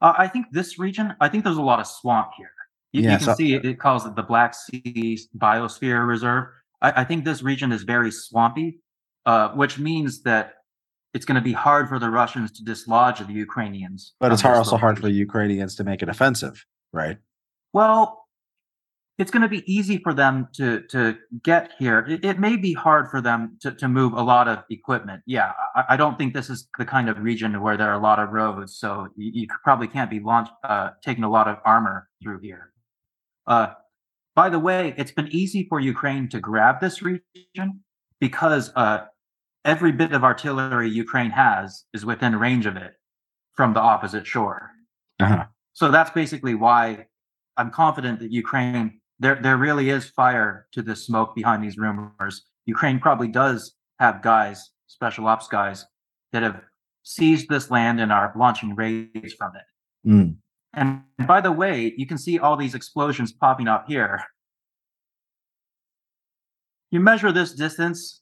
Uh, 0.00 0.14
I 0.16 0.28
think 0.28 0.46
this 0.52 0.78
region, 0.78 1.14
I 1.20 1.28
think 1.28 1.44
there's 1.44 1.56
a 1.56 1.62
lot 1.62 1.80
of 1.80 1.86
swamp 1.86 2.30
here. 2.36 2.50
You, 2.92 3.02
you 3.02 3.08
can 3.08 3.20
so- 3.20 3.34
see 3.34 3.54
it, 3.54 3.64
it 3.64 3.78
calls 3.78 4.06
it 4.06 4.16
the 4.16 4.22
Black 4.22 4.54
Sea 4.54 5.18
Biosphere 5.36 6.06
Reserve. 6.06 6.46
I, 6.80 7.02
I 7.02 7.04
think 7.04 7.24
this 7.24 7.42
region 7.42 7.72
is 7.72 7.82
very 7.82 8.10
swampy, 8.10 8.80
uh, 9.26 9.50
which 9.50 9.78
means 9.78 10.22
that 10.22 10.54
it's 11.14 11.24
going 11.24 11.36
to 11.36 11.42
be 11.42 11.52
hard 11.52 11.88
for 11.88 11.98
the 11.98 12.10
Russians 12.10 12.52
to 12.52 12.64
dislodge 12.64 13.18
the 13.18 13.32
Ukrainians. 13.32 14.14
But 14.20 14.32
it's 14.32 14.42
hard, 14.42 14.56
also 14.56 14.76
hard 14.76 14.96
for 14.96 15.06
the 15.06 15.12
Ukrainians 15.12 15.74
to 15.76 15.84
make 15.84 16.02
it 16.02 16.08
offensive, 16.08 16.64
right? 16.92 17.18
Well, 17.72 18.27
it's 19.18 19.32
going 19.32 19.42
to 19.42 19.48
be 19.48 19.70
easy 19.72 19.98
for 19.98 20.14
them 20.14 20.48
to 20.54 20.82
to 20.82 21.16
get 21.42 21.72
here. 21.78 22.06
It, 22.08 22.24
it 22.24 22.38
may 22.38 22.56
be 22.56 22.72
hard 22.72 23.10
for 23.10 23.20
them 23.20 23.58
to, 23.60 23.72
to 23.72 23.88
move 23.88 24.12
a 24.12 24.22
lot 24.22 24.46
of 24.46 24.62
equipment. 24.70 25.22
Yeah, 25.26 25.52
I, 25.74 25.84
I 25.90 25.96
don't 25.96 26.16
think 26.16 26.34
this 26.34 26.48
is 26.48 26.68
the 26.78 26.84
kind 26.84 27.08
of 27.08 27.18
region 27.18 27.60
where 27.60 27.76
there 27.76 27.88
are 27.88 27.94
a 27.94 28.02
lot 28.02 28.20
of 28.20 28.30
roads, 28.30 28.76
so 28.76 29.08
you, 29.16 29.30
you 29.34 29.46
probably 29.64 29.88
can't 29.88 30.10
be 30.10 30.20
launched 30.20 30.52
uh, 30.62 30.90
taking 31.02 31.24
a 31.24 31.30
lot 31.30 31.48
of 31.48 31.58
armor 31.64 32.08
through 32.22 32.40
here. 32.40 32.72
Uh, 33.46 33.68
by 34.36 34.48
the 34.48 34.58
way, 34.58 34.94
it's 34.96 35.10
been 35.10 35.28
easy 35.28 35.66
for 35.68 35.80
Ukraine 35.80 36.28
to 36.28 36.38
grab 36.38 36.80
this 36.80 37.02
region 37.02 37.82
because 38.20 38.70
uh, 38.76 39.06
every 39.64 39.90
bit 39.90 40.12
of 40.12 40.22
artillery 40.22 40.88
Ukraine 40.88 41.30
has 41.32 41.84
is 41.92 42.04
within 42.04 42.36
range 42.36 42.66
of 42.66 42.76
it 42.76 42.92
from 43.54 43.74
the 43.74 43.80
opposite 43.80 44.26
shore. 44.26 44.70
Uh-huh. 45.18 45.46
So 45.72 45.90
that's 45.90 46.10
basically 46.10 46.54
why 46.54 47.06
I'm 47.56 47.72
confident 47.72 48.20
that 48.20 48.30
Ukraine 48.30 49.00
there 49.18 49.38
there 49.42 49.56
really 49.56 49.90
is 49.90 50.08
fire 50.08 50.66
to 50.72 50.82
the 50.82 50.94
smoke 50.96 51.34
behind 51.34 51.62
these 51.62 51.76
rumors. 51.76 52.42
Ukraine 52.66 52.98
probably 53.00 53.28
does 53.28 53.74
have 53.98 54.22
guys, 54.22 54.70
special 54.86 55.26
ops 55.26 55.48
guys, 55.48 55.84
that 56.32 56.42
have 56.42 56.60
seized 57.02 57.48
this 57.48 57.70
land 57.70 58.00
and 58.00 58.12
are 58.12 58.32
launching 58.36 58.74
raids 58.74 59.32
from 59.34 59.52
it. 59.56 60.08
Mm. 60.08 60.36
And 60.74 61.02
by 61.26 61.40
the 61.40 61.52
way, 61.52 61.94
you 61.96 62.06
can 62.06 62.18
see 62.18 62.38
all 62.38 62.56
these 62.56 62.74
explosions 62.74 63.32
popping 63.32 63.68
up 63.68 63.86
here. 63.88 64.22
You 66.90 67.00
measure 67.00 67.32
this 67.32 67.52
distance 67.52 68.20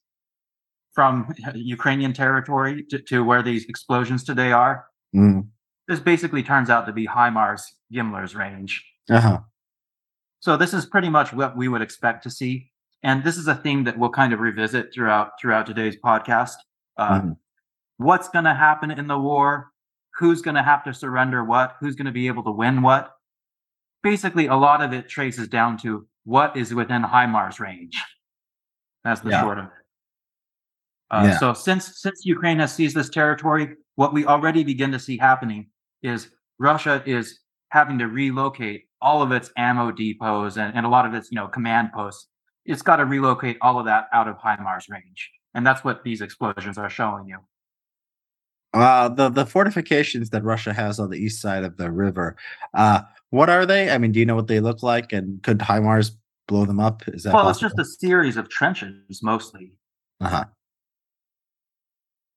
from 0.94 1.32
Ukrainian 1.54 2.12
territory 2.12 2.84
to, 2.90 2.98
to 3.00 3.22
where 3.22 3.42
these 3.42 3.66
explosions 3.66 4.24
today 4.24 4.52
are. 4.52 4.86
Mm. 5.14 5.48
This 5.88 6.00
basically 6.00 6.42
turns 6.42 6.70
out 6.70 6.86
to 6.86 6.92
be 6.92 7.06
HIMARS 7.06 7.62
GMLRS 7.92 8.34
range. 8.34 8.84
Uh-huh. 9.10 9.40
So 10.46 10.56
this 10.56 10.72
is 10.72 10.86
pretty 10.86 11.08
much 11.08 11.32
what 11.32 11.56
we 11.56 11.66
would 11.66 11.82
expect 11.82 12.22
to 12.22 12.30
see, 12.30 12.70
and 13.02 13.24
this 13.24 13.36
is 13.36 13.48
a 13.48 13.54
theme 13.56 13.82
that 13.82 13.98
we'll 13.98 14.10
kind 14.10 14.32
of 14.32 14.38
revisit 14.38 14.94
throughout 14.94 15.32
throughout 15.40 15.66
today's 15.66 15.96
podcast. 15.96 16.54
Uh, 16.96 17.20
Mhm. 17.20 17.36
What's 17.96 18.28
going 18.28 18.44
to 18.44 18.54
happen 18.54 18.92
in 18.92 19.08
the 19.08 19.18
war? 19.18 19.72
Who's 20.18 20.42
going 20.42 20.54
to 20.54 20.62
have 20.62 20.84
to 20.84 20.94
surrender 20.94 21.42
what? 21.42 21.74
Who's 21.80 21.96
going 21.96 22.06
to 22.06 22.12
be 22.12 22.28
able 22.28 22.44
to 22.44 22.52
win 22.52 22.80
what? 22.82 23.12
Basically, 24.04 24.46
a 24.46 24.54
lot 24.54 24.82
of 24.82 24.92
it 24.92 25.08
traces 25.08 25.48
down 25.48 25.78
to 25.78 26.06
what 26.22 26.56
is 26.56 26.72
within 26.72 27.02
HIMARS 27.02 27.58
range. 27.58 28.00
That's 29.02 29.22
the 29.22 29.30
Yeah. 29.30 29.40
short 29.40 29.58
of 29.58 29.64
it. 29.64 29.72
Uh, 31.10 31.22
Yeah. 31.24 31.38
So 31.38 31.54
since 31.54 32.00
since 32.00 32.24
Ukraine 32.24 32.60
has 32.60 32.72
seized 32.72 32.94
this 32.94 33.08
territory, 33.08 33.74
what 33.96 34.12
we 34.12 34.24
already 34.24 34.62
begin 34.62 34.92
to 34.92 35.00
see 35.00 35.18
happening 35.18 35.70
is 36.02 36.32
Russia 36.60 37.02
is 37.04 37.40
having 37.70 37.98
to 37.98 38.06
relocate 38.06 38.85
all 39.00 39.22
of 39.22 39.32
its 39.32 39.50
ammo 39.56 39.90
depots 39.90 40.56
and, 40.56 40.74
and 40.74 40.86
a 40.86 40.88
lot 40.88 41.06
of 41.06 41.14
its 41.14 41.30
you 41.30 41.36
know 41.36 41.48
command 41.48 41.92
posts. 41.92 42.28
It's 42.64 42.82
got 42.82 42.96
to 42.96 43.04
relocate 43.04 43.58
all 43.60 43.78
of 43.78 43.86
that 43.86 44.08
out 44.12 44.26
of 44.26 44.36
HIMARS 44.38 44.88
range, 44.90 45.30
and 45.54 45.66
that's 45.66 45.84
what 45.84 46.02
these 46.02 46.20
explosions 46.20 46.78
are 46.78 46.90
showing 46.90 47.28
you. 47.28 47.38
Uh, 48.74 49.08
the 49.08 49.28
the 49.28 49.46
fortifications 49.46 50.30
that 50.30 50.42
Russia 50.44 50.72
has 50.72 50.98
on 50.98 51.10
the 51.10 51.16
east 51.16 51.40
side 51.40 51.64
of 51.64 51.76
the 51.76 51.90
river, 51.90 52.36
uh, 52.74 53.00
what 53.30 53.48
are 53.48 53.64
they? 53.64 53.90
I 53.90 53.98
mean, 53.98 54.12
do 54.12 54.20
you 54.20 54.26
know 54.26 54.34
what 54.34 54.48
they 54.48 54.60
look 54.60 54.82
like? 54.82 55.12
And 55.12 55.42
could 55.42 55.58
HIMARS 55.58 56.12
blow 56.48 56.64
them 56.64 56.80
up? 56.80 57.02
Is 57.08 57.22
that 57.24 57.34
well, 57.34 57.48
it's 57.48 57.60
just 57.60 57.78
a 57.78 57.84
series 57.84 58.36
of 58.36 58.48
trenches 58.48 59.22
mostly. 59.22 59.72
uh-huh. 60.20 60.44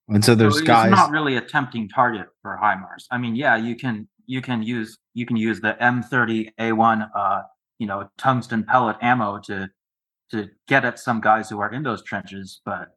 And 0.09 0.25
so 0.25 0.33
there's 0.33 0.59
so 0.59 0.65
guys. 0.65 0.91
It's 0.91 0.97
not 0.97 1.11
really 1.11 1.37
a 1.37 1.41
tempting 1.41 1.87
target 1.87 2.27
for 2.41 2.57
HIMARS. 2.61 3.05
I 3.11 3.17
mean, 3.17 3.35
yeah, 3.35 3.55
you 3.55 3.75
can 3.75 4.07
you 4.25 4.41
can 4.41 4.63
use 4.63 4.97
you 5.19 5.25
can 5.25 5.37
use 5.37 5.59
the 5.61 5.73
M30A1 5.81 7.09
uh, 7.15 7.41
you 7.79 7.87
know, 7.87 8.09
tungsten 8.17 8.63
pellet 8.63 8.97
ammo 9.01 9.39
to 9.39 9.69
to 10.31 10.47
get 10.67 10.85
at 10.85 10.99
some 10.99 11.19
guys 11.21 11.49
who 11.49 11.59
are 11.59 11.71
in 11.73 11.81
those 11.83 12.03
trenches, 12.03 12.61
but 12.63 12.89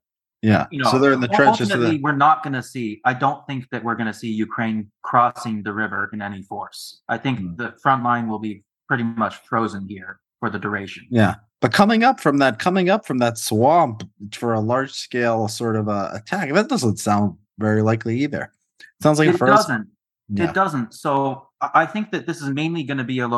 yeah. 0.43 0.67
you 0.71 0.79
know, 0.83 0.91
so 0.91 0.99
they're 0.99 1.15
in 1.15 1.21
the 1.21 1.29
trenches. 1.29 1.69
So 1.69 1.75
Ultimately, 1.75 1.97
the, 1.99 2.03
we're 2.03 2.13
not 2.29 2.43
going 2.45 2.53
to 2.53 2.63
see. 2.63 3.01
I 3.07 3.15
don't 3.15 3.47
think 3.47 3.61
that 3.71 3.83
we're 3.85 3.95
going 3.95 4.09
to 4.15 4.19
see 4.23 4.31
Ukraine 4.31 4.91
crossing 5.03 5.63
the 5.63 5.73
river 5.73 6.11
in 6.13 6.21
any 6.21 6.43
force. 6.43 6.81
I 7.09 7.17
think 7.25 7.39
Hmm. 7.39 7.55
the 7.57 7.69
front 7.83 8.03
line 8.05 8.29
will 8.29 8.39
be 8.39 8.65
pretty 8.89 9.05
much 9.05 9.37
frozen 9.49 9.89
here 9.89 10.21
for 10.41 10.51
the 10.51 10.59
duration. 10.59 11.05
yeah. 11.11 11.35
But 11.63 11.73
coming 11.73 12.03
up 12.03 12.19
from 12.19 12.39
that, 12.39 12.59
coming 12.59 12.91
up 12.91 13.07
from 13.07 13.19
that 13.19 13.39
swamp 13.39 14.03
for 14.35 14.53
a 14.53 14.61
large 14.61 14.93
scale 14.93 15.47
sort 15.47 15.77
of 15.77 15.89
uh, 15.89 16.11
attack, 16.13 16.53
that 16.53 16.69
doesn't 16.69 16.99
sound 16.99 17.37
very 17.59 17.83
likely 17.83 18.19
either. 18.25 18.53
sounds 19.01 19.21
like 19.21 19.29
a 19.29 19.35
it 19.35 19.39
first. 19.39 19.69
doesn't. 19.69 19.87
It 20.35 20.55
doesn't. 20.55 20.95
So 20.95 21.49
I 21.61 21.87
think 21.87 22.11
that 22.13 22.27
this 22.27 22.41
is 22.41 22.49
mainly 22.51 22.83
going 22.85 22.99
to 22.99 23.05
be 23.05 23.19
a 23.21 23.29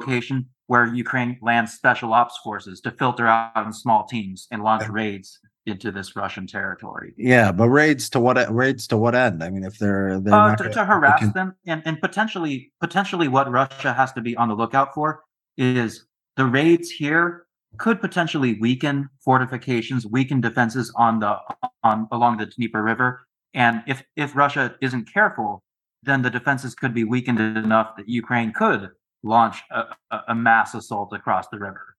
location 0.00 0.46
where 0.66 0.86
Ukraine 0.86 1.38
lands 1.42 1.72
special 1.72 2.12
ops 2.12 2.38
forces 2.42 2.80
to 2.82 2.90
filter 2.92 3.26
out 3.26 3.66
in 3.66 3.72
small 3.72 4.06
teams 4.06 4.46
and 4.50 4.62
launch 4.62 4.88
raids 4.88 5.38
into 5.66 5.92
this 5.92 6.16
Russian 6.16 6.46
territory. 6.46 7.12
Yeah, 7.16 7.52
but 7.52 7.68
raids 7.68 8.08
to 8.10 8.20
what 8.20 8.36
raids 8.52 8.86
to 8.88 8.96
what 8.96 9.14
end? 9.14 9.42
I 9.44 9.50
mean, 9.50 9.64
if 9.64 9.78
they're 9.78 10.18
they're 10.20 10.34
Uh, 10.34 10.56
to, 10.56 10.62
gonna- 10.64 10.74
to 10.74 10.84
harass 10.84 11.18
can- 11.20 11.32
them 11.32 11.54
and, 11.66 11.82
and 11.84 12.00
potentially 12.00 12.72
potentially 12.80 13.28
what 13.28 13.50
Russia 13.50 13.92
has 13.92 14.12
to 14.14 14.20
be 14.20 14.36
on 14.36 14.48
the 14.48 14.54
lookout 14.54 14.94
for 14.94 15.22
is 15.58 16.06
the 16.36 16.46
raids 16.46 16.90
here 16.90 17.46
could 17.76 18.00
potentially 18.00 18.58
weaken 18.58 19.08
fortifications, 19.24 20.06
weaken 20.06 20.40
defenses 20.40 20.92
on 20.96 21.20
the 21.20 21.36
on 21.84 22.08
along 22.10 22.38
the 22.38 22.46
Dnieper 22.46 22.82
River. 22.82 23.26
And 23.54 23.82
if 23.86 24.02
if 24.16 24.34
Russia 24.34 24.74
isn't 24.80 25.12
careful, 25.12 25.62
then 26.02 26.22
the 26.22 26.30
defenses 26.30 26.74
could 26.74 26.94
be 26.94 27.04
weakened 27.04 27.40
enough 27.40 27.96
that 27.96 28.08
Ukraine 28.08 28.52
could 28.52 28.90
launch 29.22 29.62
a, 29.70 29.84
a, 30.28 30.34
mass 30.34 30.74
assault 30.74 31.12
across 31.12 31.46
the 31.48 31.58
river. 31.58 31.96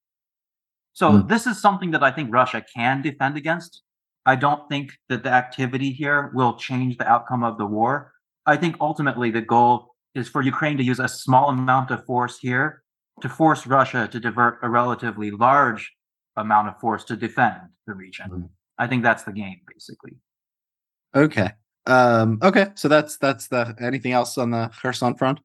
So 0.93 1.11
Hmm. 1.11 1.27
this 1.27 1.45
is 1.45 1.61
something 1.61 1.91
that 1.91 2.03
I 2.03 2.11
think 2.11 2.33
Russia 2.33 2.63
can 2.75 3.01
defend 3.01 3.37
against. 3.37 3.83
I 4.25 4.35
don't 4.35 4.67
think 4.69 4.91
that 5.09 5.23
the 5.23 5.29
activity 5.31 5.91
here 5.91 6.31
will 6.33 6.55
change 6.55 6.97
the 6.97 7.07
outcome 7.07 7.43
of 7.43 7.57
the 7.57 7.65
war. 7.65 8.13
I 8.45 8.57
think 8.57 8.75
ultimately 8.81 9.29
the 9.31 9.41
goal 9.41 9.95
is 10.15 10.27
for 10.27 10.41
Ukraine 10.41 10.77
to 10.77 10.83
use 10.83 10.99
a 10.99 11.07
small 11.07 11.49
amount 11.49 11.91
of 11.91 12.05
force 12.05 12.39
here 12.39 12.83
to 13.21 13.29
force 13.29 13.67
Russia 13.67 14.07
to 14.11 14.19
divert 14.19 14.59
a 14.63 14.69
relatively 14.69 15.29
large 15.31 15.93
amount 16.35 16.67
of 16.69 16.79
force 16.79 17.03
to 17.05 17.15
defend 17.15 17.61
the 17.85 17.93
region. 17.93 18.29
Mhm. 18.29 18.49
I 18.77 18.87
think 18.87 19.03
that's 19.03 19.23
the 19.23 19.31
game, 19.31 19.61
basically. 19.67 20.15
Okay. 21.15 21.51
Um. 21.85 22.39
Okay. 22.43 22.67
So 22.75 22.87
that's 22.87 23.17
that's 23.17 23.47
the 23.47 23.75
anything 23.79 24.11
else 24.11 24.37
on 24.37 24.51
the 24.51 24.69
Kherson 24.81 25.15
front? 25.15 25.39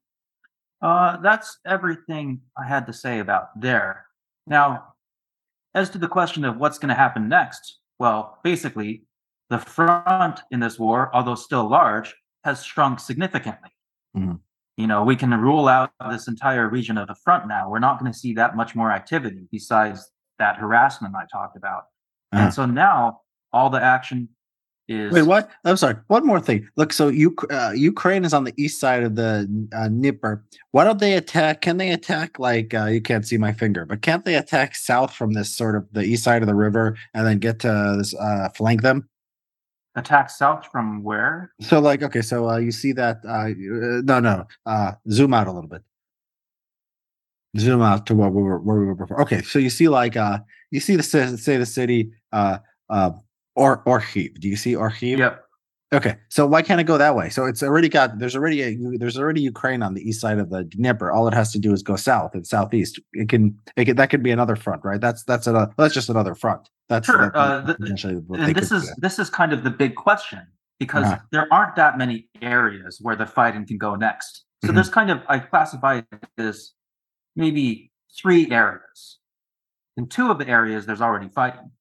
Uh, 0.81 1.17
that's 1.17 1.57
everything 1.65 2.41
I 2.57 2.67
had 2.67 2.85
to 2.85 2.93
say 2.93 3.19
about 3.19 3.59
there. 3.59 4.05
Now, 4.45 4.93
as 5.73 5.89
to 5.91 5.97
the 5.97 6.07
question 6.07 6.45
of 6.45 6.57
what's 6.57 6.77
going 6.77 6.89
to 6.89 6.95
happen 6.95 7.27
next, 7.27 7.79
well, 7.99 8.37
basically, 8.43 9.03
the 9.49 9.57
front 9.57 10.41
in 10.51 10.59
this 10.59 10.77
war, 10.77 11.09
although 11.13 11.35
still 11.35 11.67
large, 11.67 12.13
has 12.43 12.63
shrunk 12.63 12.99
significantly. 12.99 13.71
Mhm. 14.15 14.39
You 14.77 14.85
know, 14.85 15.03
we 15.03 15.15
can 15.15 15.31
rule 15.31 15.67
out 15.67 15.91
this 16.09 16.27
entire 16.27 16.69
region 16.69 16.97
of 16.99 17.07
the 17.07 17.15
front 17.15 17.47
now. 17.47 17.69
We're 17.69 17.79
not 17.79 17.99
going 17.99 18.11
to 18.11 18.17
see 18.17 18.33
that 18.35 18.55
much 18.55 18.75
more 18.75 18.91
activity 18.91 19.47
besides 19.51 20.11
that 20.37 20.57
harassment 20.57 21.15
I 21.15 21.25
talked 21.31 21.57
about. 21.57 21.85
Uh-huh. 22.31 22.43
And 22.43 22.53
so 22.53 22.65
now 22.67 23.21
all 23.51 23.71
the 23.71 23.81
action 23.81 24.29
is 24.87 25.13
Wait, 25.13 25.23
what? 25.23 25.49
I'm 25.65 25.77
sorry. 25.77 25.95
One 26.07 26.25
more 26.25 26.39
thing. 26.39 26.67
Look, 26.77 26.93
so 26.93 27.09
you 27.09 27.35
uh, 27.49 27.73
Ukraine 27.75 28.25
is 28.25 28.33
on 28.33 28.43
the 28.45 28.53
east 28.57 28.79
side 28.79 29.03
of 29.03 29.15
the 29.15 29.47
uh, 29.73 29.87
Dnieper. 29.89 30.43
Why 30.71 30.83
don't 30.83 30.99
they 30.99 31.13
attack? 31.13 31.61
Can 31.61 31.77
they 31.77 31.91
attack 31.91 32.39
like 32.39 32.73
uh, 32.73 32.85
you 32.85 33.01
can't 33.01 33.27
see 33.27 33.37
my 33.37 33.53
finger, 33.53 33.85
but 33.85 34.01
can't 34.01 34.25
they 34.25 34.35
attack 34.35 34.75
south 34.75 35.13
from 35.13 35.33
this 35.33 35.53
sort 35.55 35.75
of 35.75 35.85
the 35.91 36.03
east 36.03 36.23
side 36.23 36.41
of 36.41 36.47
the 36.47 36.55
river 36.55 36.97
and 37.13 37.25
then 37.27 37.39
get 37.39 37.59
to 37.59 37.95
this 37.97 38.13
uh, 38.15 38.49
flank 38.55 38.81
them? 38.81 39.09
attack 39.95 40.29
south 40.29 40.65
from 40.71 41.03
where? 41.03 41.51
So 41.61 41.79
like 41.79 42.03
okay, 42.03 42.21
so 42.21 42.49
uh, 42.49 42.57
you 42.57 42.71
see 42.71 42.91
that? 42.93 43.17
Uh, 43.27 43.49
no, 44.03 44.19
no. 44.19 44.45
Uh, 44.65 44.91
zoom 45.09 45.33
out 45.33 45.47
a 45.47 45.51
little 45.51 45.69
bit. 45.69 45.81
zoom 47.57 47.81
out 47.81 48.05
to 48.07 48.15
what 48.15 48.33
we 48.33 48.41
were 48.43 48.59
where 48.59 48.77
we 48.77 48.85
were 48.85 48.95
before. 48.95 49.21
Okay, 49.21 49.41
so 49.41 49.59
you 49.59 49.69
see 49.69 49.89
like 49.89 50.15
uh 50.15 50.39
you 50.71 50.79
see 50.79 50.95
the 50.95 51.03
say 51.03 51.57
the 51.57 51.65
city 51.65 52.11
uh 52.31 52.59
uh 52.89 53.11
or 53.57 53.83
Orikhiv. 53.83 54.39
Do 54.39 54.47
you 54.47 54.55
see 54.55 54.73
Orikhiv? 54.73 55.17
Yep. 55.17 55.43
Okay, 55.93 56.17
so 56.29 56.45
why 56.45 56.61
can't 56.61 56.81
it 56.81 56.83
go 56.83 56.97
that 56.97 57.15
way? 57.15 57.29
So 57.29 57.45
it's 57.45 57.63
already 57.63 57.87
got 57.87 58.19
there's 58.19 58.35
already 58.35 58.61
a, 58.61 58.77
there's 58.97 59.17
already 59.17 59.39
Ukraine 59.41 59.81
on 59.81 59.93
the 59.93 60.01
east 60.07 60.19
side 60.19 60.37
of 60.37 60.49
the 60.49 60.65
Dnieper. 60.65 61.11
All 61.13 61.27
it 61.29 61.33
has 61.33 61.51
to 61.53 61.59
do 61.59 61.71
is 61.71 61.81
go 61.81 61.95
south 61.95 62.35
and 62.35 62.45
southeast. 62.45 62.99
It 63.13 63.29
can 63.29 63.57
it 63.77 63.85
can 63.85 63.95
that 63.95 64.09
could 64.09 64.21
be 64.21 64.31
another 64.31 64.57
front, 64.57 64.83
right? 64.83 64.99
That's 64.99 65.23
that's 65.23 65.47
another 65.47 65.71
that's 65.77 65.93
just 65.93 66.09
another 66.09 66.35
front. 66.35 66.67
That's 66.89 67.05
Sure, 67.05 67.31
that- 67.33 67.35
uh, 67.35 67.61
the- 67.61 67.77
and 68.37 68.55
this 68.55 68.71
is 68.71 68.83
do. 68.87 68.93
this 68.97 69.17
is 69.17 69.29
kind 69.29 69.53
of 69.53 69.63
the 69.63 69.69
big 69.69 69.95
question 69.95 70.41
because 70.77 71.05
Uh-huh. 71.05 71.19
there 71.31 71.47
aren't 71.53 71.75
that 71.77 71.97
many 71.97 72.27
areas 72.41 72.99
where 73.01 73.15
the 73.15 73.25
fighting 73.25 73.65
can 73.65 73.77
go 73.77 73.95
next. 73.95 74.43
So 74.65 74.71
Mhm. 74.71 74.75
there's 74.75 74.89
kind 74.89 75.09
of 75.09 75.21
I 75.29 75.39
classify 75.39 75.99
it 75.99 76.05
as 76.37 76.73
maybe 77.37 77.91
three 78.21 78.51
areas. 78.51 79.19
In 79.95 80.07
two 80.07 80.29
of 80.31 80.37
the 80.37 80.47
areas, 80.49 80.85
there's 80.85 81.01
already 81.01 81.29
fighting. 81.29 81.71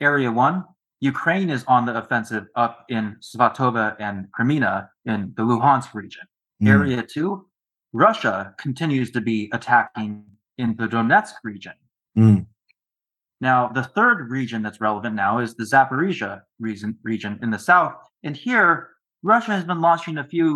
Area 0.00 0.30
one, 0.32 0.64
Ukraine 1.12 1.50
is 1.50 1.62
on 1.74 1.84
the 1.84 1.94
offensive 2.02 2.46
up 2.64 2.74
in 2.88 3.04
Svatova 3.20 3.86
and 4.06 4.16
Kreminna 4.36 4.88
in 5.04 5.34
the 5.36 5.42
Luhansk 5.42 5.92
region. 5.92 6.26
Mm, 6.62 6.68
Area 6.76 7.02
two, 7.14 7.46
Russia 7.92 8.54
continues 8.64 9.10
to 9.12 9.20
be 9.20 9.38
attacking 9.52 10.24
in 10.62 10.68
the 10.80 10.88
Donetsk 10.94 11.34
region. 11.50 11.74
mm, 12.16 12.46
Now, 13.40 13.68
the 13.78 13.86
third 13.96 14.18
region 14.38 14.62
that's 14.62 14.80
relevant 14.80 15.14
now 15.14 15.32
is 15.44 15.50
the 15.54 15.64
Zaporizhia 15.64 16.42
region, 16.58 16.96
region 17.02 17.32
in 17.42 17.50
the 17.50 17.58
south. 17.58 17.94
And 18.26 18.34
here, 18.46 18.70
Russia 19.22 19.52
has 19.58 19.64
been 19.64 19.82
launching 19.88 20.16
a 20.18 20.24
few 20.34 20.48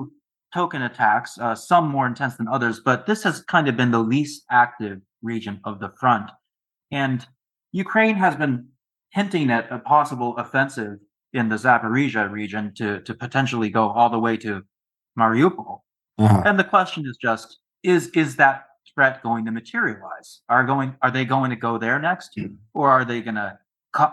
token 0.54 0.82
attacks, 0.90 1.30
uh, 1.38 1.54
some 1.54 1.88
more 1.94 2.06
intense 2.06 2.34
than 2.36 2.48
others, 2.48 2.76
but 2.88 3.04
this 3.04 3.22
has 3.22 3.36
kind 3.54 3.66
of 3.68 3.76
been 3.76 3.90
the 3.90 4.06
least 4.14 4.44
active 4.50 4.98
region 5.22 5.60
of 5.68 5.74
the 5.82 5.90
front. 6.00 6.30
And 6.90 7.18
Ukraine 7.72 8.16
has 8.24 8.34
been 8.42 8.54
hinting 9.10 9.50
at 9.50 9.70
a 9.70 9.78
possible 9.78 10.36
offensive 10.36 10.98
in 11.32 11.48
the 11.48 11.56
Zaporizhia 11.56 12.30
region 12.30 12.72
to, 12.76 13.00
to 13.00 13.14
potentially 13.14 13.70
go 13.70 13.88
all 13.90 14.10
the 14.10 14.18
way 14.18 14.36
to 14.38 14.62
Mariupol. 15.18 15.80
uh-huh. 16.18 16.42
And 16.44 16.58
the 16.58 16.64
question 16.64 17.04
is 17.06 17.16
just 17.20 17.58
is 17.82 18.08
is 18.08 18.36
that 18.36 18.64
threat 18.94 19.22
going 19.22 19.44
to 19.44 19.50
materialize? 19.50 20.40
Are 20.48 20.64
going 20.64 20.96
are 21.02 21.10
they 21.10 21.24
going 21.24 21.50
to 21.50 21.56
go 21.56 21.78
there 21.78 21.98
next, 21.98 22.38
or 22.74 22.90
are 22.90 23.04
they 23.04 23.20
going 23.20 23.36
to 23.36 23.58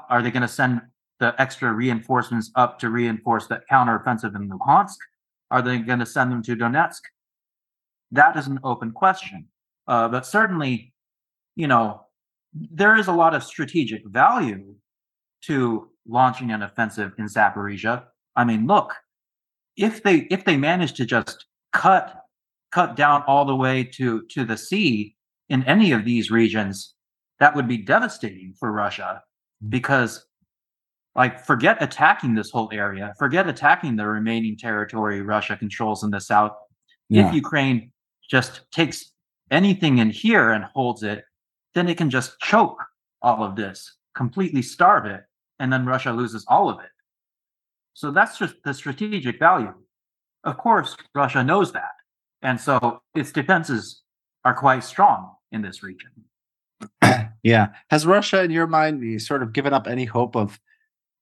are 0.09 0.21
they 0.21 0.31
going 0.31 0.41
to 0.41 0.47
send 0.47 0.81
the 1.19 1.33
extra 1.39 1.71
reinforcements 1.71 2.51
up 2.55 2.79
to 2.79 2.89
reinforce 2.89 3.47
that 3.47 3.63
counteroffensive 3.71 4.35
in 4.35 4.49
Luhansk? 4.49 4.97
Are 5.51 5.61
they 5.61 5.77
going 5.77 5.99
to 5.99 6.05
send 6.05 6.31
them 6.31 6.43
to 6.43 6.55
Donetsk? 6.55 7.01
That 8.11 8.35
is 8.35 8.47
an 8.47 8.59
open 8.63 8.91
question. 8.91 9.47
Uh, 9.87 10.07
but 10.07 10.25
certainly, 10.25 10.93
you 11.55 11.67
know, 11.67 12.01
there 12.53 12.97
is 12.97 13.07
a 13.07 13.11
lot 13.11 13.35
of 13.35 13.43
strategic 13.43 14.05
value 14.07 14.75
to 15.47 15.89
launching 16.07 16.51
an 16.51 16.61
offensive 16.61 17.13
in 17.17 17.25
Zaporizhia. 17.25 18.03
I 18.35 18.43
mean, 18.43 18.67
look, 18.67 18.93
if 19.77 20.03
they 20.03 20.27
if 20.31 20.45
they 20.45 20.57
manage 20.57 20.93
to 20.93 21.05
just 21.05 21.45
cut 21.73 22.21
cut 22.71 22.95
down 22.95 23.23
all 23.27 23.45
the 23.45 23.55
way 23.55 23.83
to 23.83 24.23
to 24.31 24.45
the 24.45 24.57
sea 24.57 25.15
in 25.49 25.63
any 25.63 25.91
of 25.91 26.05
these 26.05 26.31
regions, 26.31 26.95
that 27.39 27.55
would 27.55 27.67
be 27.67 27.77
devastating 27.77 28.53
for 28.59 28.71
Russia 28.71 29.21
mm. 29.63 29.69
because 29.69 30.25
like 31.15 31.45
forget 31.45 31.81
attacking 31.81 32.35
this 32.35 32.51
whole 32.51 32.69
area, 32.73 33.13
forget 33.17 33.47
attacking 33.47 33.95
the 33.95 34.05
remaining 34.05 34.57
territory 34.57 35.21
Russia 35.21 35.55
controls 35.55 36.03
in 36.03 36.11
the 36.11 36.19
south. 36.19 36.51
Yeah. 37.09 37.27
If 37.27 37.35
Ukraine 37.35 37.91
just 38.29 38.61
takes 38.71 39.11
anything 39.51 39.99
in 39.99 40.09
here 40.09 40.49
and 40.51 40.65
holds 40.65 41.03
it, 41.03 41.23
then 41.73 41.87
it 41.87 41.97
can 41.97 42.09
just 42.09 42.39
choke 42.39 42.83
all 43.21 43.43
of 43.43 43.55
this, 43.55 43.95
completely 44.15 44.61
starve 44.61 45.05
it, 45.05 45.23
and 45.59 45.71
then 45.71 45.85
Russia 45.85 46.11
loses 46.11 46.45
all 46.47 46.69
of 46.69 46.79
it. 46.79 46.89
So 47.93 48.11
that's 48.11 48.37
just 48.37 48.55
the 48.63 48.73
strategic 48.73 49.39
value. 49.39 49.73
Of 50.43 50.57
course, 50.57 50.95
Russia 51.13 51.43
knows 51.43 51.71
that. 51.73 51.91
And 52.41 52.59
so 52.59 53.01
its 53.15 53.31
defenses 53.31 54.01
are 54.43 54.53
quite 54.53 54.83
strong 54.83 55.31
in 55.51 55.61
this 55.61 55.81
region. 55.81 56.11
yeah. 57.43 57.69
Has 57.89 58.05
Russia, 58.05 58.43
in 58.43 58.51
your 58.51 58.67
mind, 58.67 59.21
sort 59.21 59.41
of 59.41 59.53
given 59.53 59.73
up 59.73 59.87
any 59.87 60.05
hope 60.05 60.35
of 60.35 60.59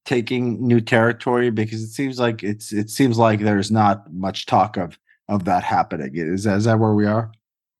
taking 0.05 0.65
new 0.65 0.81
territory? 0.81 1.51
Because 1.51 1.81
it 1.83 1.91
seems 1.91 2.19
like 2.19 2.43
it's 2.43 2.73
it 2.73 2.89
seems 2.89 3.17
like 3.17 3.39
there's 3.39 3.71
not 3.71 4.11
much 4.11 4.45
talk 4.45 4.75
of 4.75 4.99
of 5.29 5.45
that 5.45 5.63
happening. 5.63 6.11
Is 6.15 6.45
is 6.45 6.65
that 6.65 6.79
where 6.79 6.93
we 6.93 7.05
are? 7.05 7.31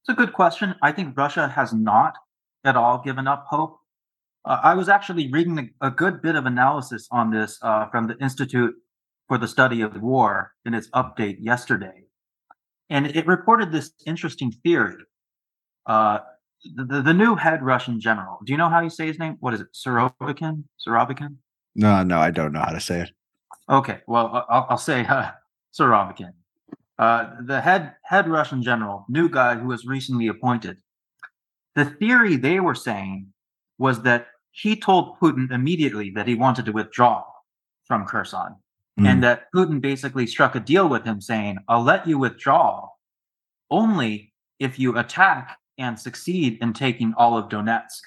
It's 0.02 0.08
a 0.10 0.14
good 0.14 0.32
question. 0.32 0.74
I 0.82 0.92
think 0.92 1.16
Russia 1.16 1.48
has 1.48 1.72
not 1.72 2.16
at 2.64 2.76
all 2.76 3.02
given 3.02 3.26
up 3.26 3.46
hope. 3.48 3.78
Uh, 4.44 4.60
I 4.62 4.74
was 4.74 4.88
actually 4.88 5.30
reading 5.30 5.70
a, 5.80 5.90
good 5.90 6.20
bit 6.20 6.36
of 6.36 6.44
analysis 6.46 7.08
on 7.10 7.30
this 7.30 7.58
uh, 7.62 7.86
from 7.88 8.06
the 8.06 8.16
Institute 8.18 8.74
for 9.26 9.38
the 9.38 9.48
Study 9.48 9.80
of 9.80 10.00
War 10.02 10.52
in 10.66 10.74
its 10.74 10.88
update 10.90 11.38
yesterday. 11.40 12.04
And 12.90 13.06
it 13.06 13.26
reported 13.26 13.72
this 13.72 13.92
interesting 14.06 14.52
theory. 14.62 15.02
Uh, 15.86 16.18
the, 16.76 17.00
the, 17.00 17.14
new 17.14 17.34
head 17.36 17.62
Russian 17.62 18.00
general, 18.00 18.38
do 18.44 18.52
you 18.52 18.58
know 18.58 18.68
how 18.68 18.80
you 18.80 18.90
say 18.90 19.06
his 19.06 19.18
name? 19.18 19.36
What 19.40 19.54
is 19.54 19.60
it? 19.60 19.68
Surovikin? 19.72 20.64
Surovikin? 20.86 21.36
No, 21.74 22.02
no, 22.02 22.18
I 22.18 22.30
don't 22.30 22.52
know 22.52 22.60
how 22.60 22.72
to 22.72 22.80
say 22.80 23.00
it. 23.00 23.10
Okay, 23.68 24.00
well, 24.06 24.46
I'll, 24.48 24.66
I'll 24.70 24.78
say 24.78 25.04
uh, 25.08 25.30
Surovikin. 25.78 26.32
Uh, 26.98 27.30
the 27.44 27.60
head 27.60 27.94
head 28.04 28.28
Russian 28.28 28.62
general, 28.62 29.04
new 29.08 29.28
guy 29.28 29.56
who 29.56 29.66
was 29.66 29.84
recently 29.84 30.28
appointed. 30.28 30.76
The 31.74 31.86
theory 31.86 32.36
they 32.36 32.60
were 32.60 32.74
saying 32.74 33.32
was 33.78 34.02
that 34.02 34.28
he 34.56 34.76
told 34.76 35.18
Putin 35.18 35.50
immediately 35.50 36.10
that 36.10 36.28
he 36.28 36.36
wanted 36.36 36.64
to 36.64 36.72
withdraw 36.72 37.24
from 37.84 38.06
Kherson, 38.06 38.54
Mm. 38.98 39.08
and 39.08 39.22
that 39.24 39.50
Putin 39.52 39.80
basically 39.80 40.24
struck 40.24 40.54
a 40.54 40.60
deal 40.60 40.88
with 40.88 41.04
him, 41.04 41.20
saying, 41.20 41.58
"I'll 41.66 41.82
let 41.82 42.06
you 42.06 42.16
withdraw 42.16 42.88
only 43.68 44.32
if 44.60 44.78
you 44.78 44.96
attack 44.96 45.58
and 45.78 45.98
succeed 45.98 46.62
in 46.62 46.72
taking 46.72 47.12
all 47.14 47.36
of 47.36 47.48
Donetsk." 47.48 48.00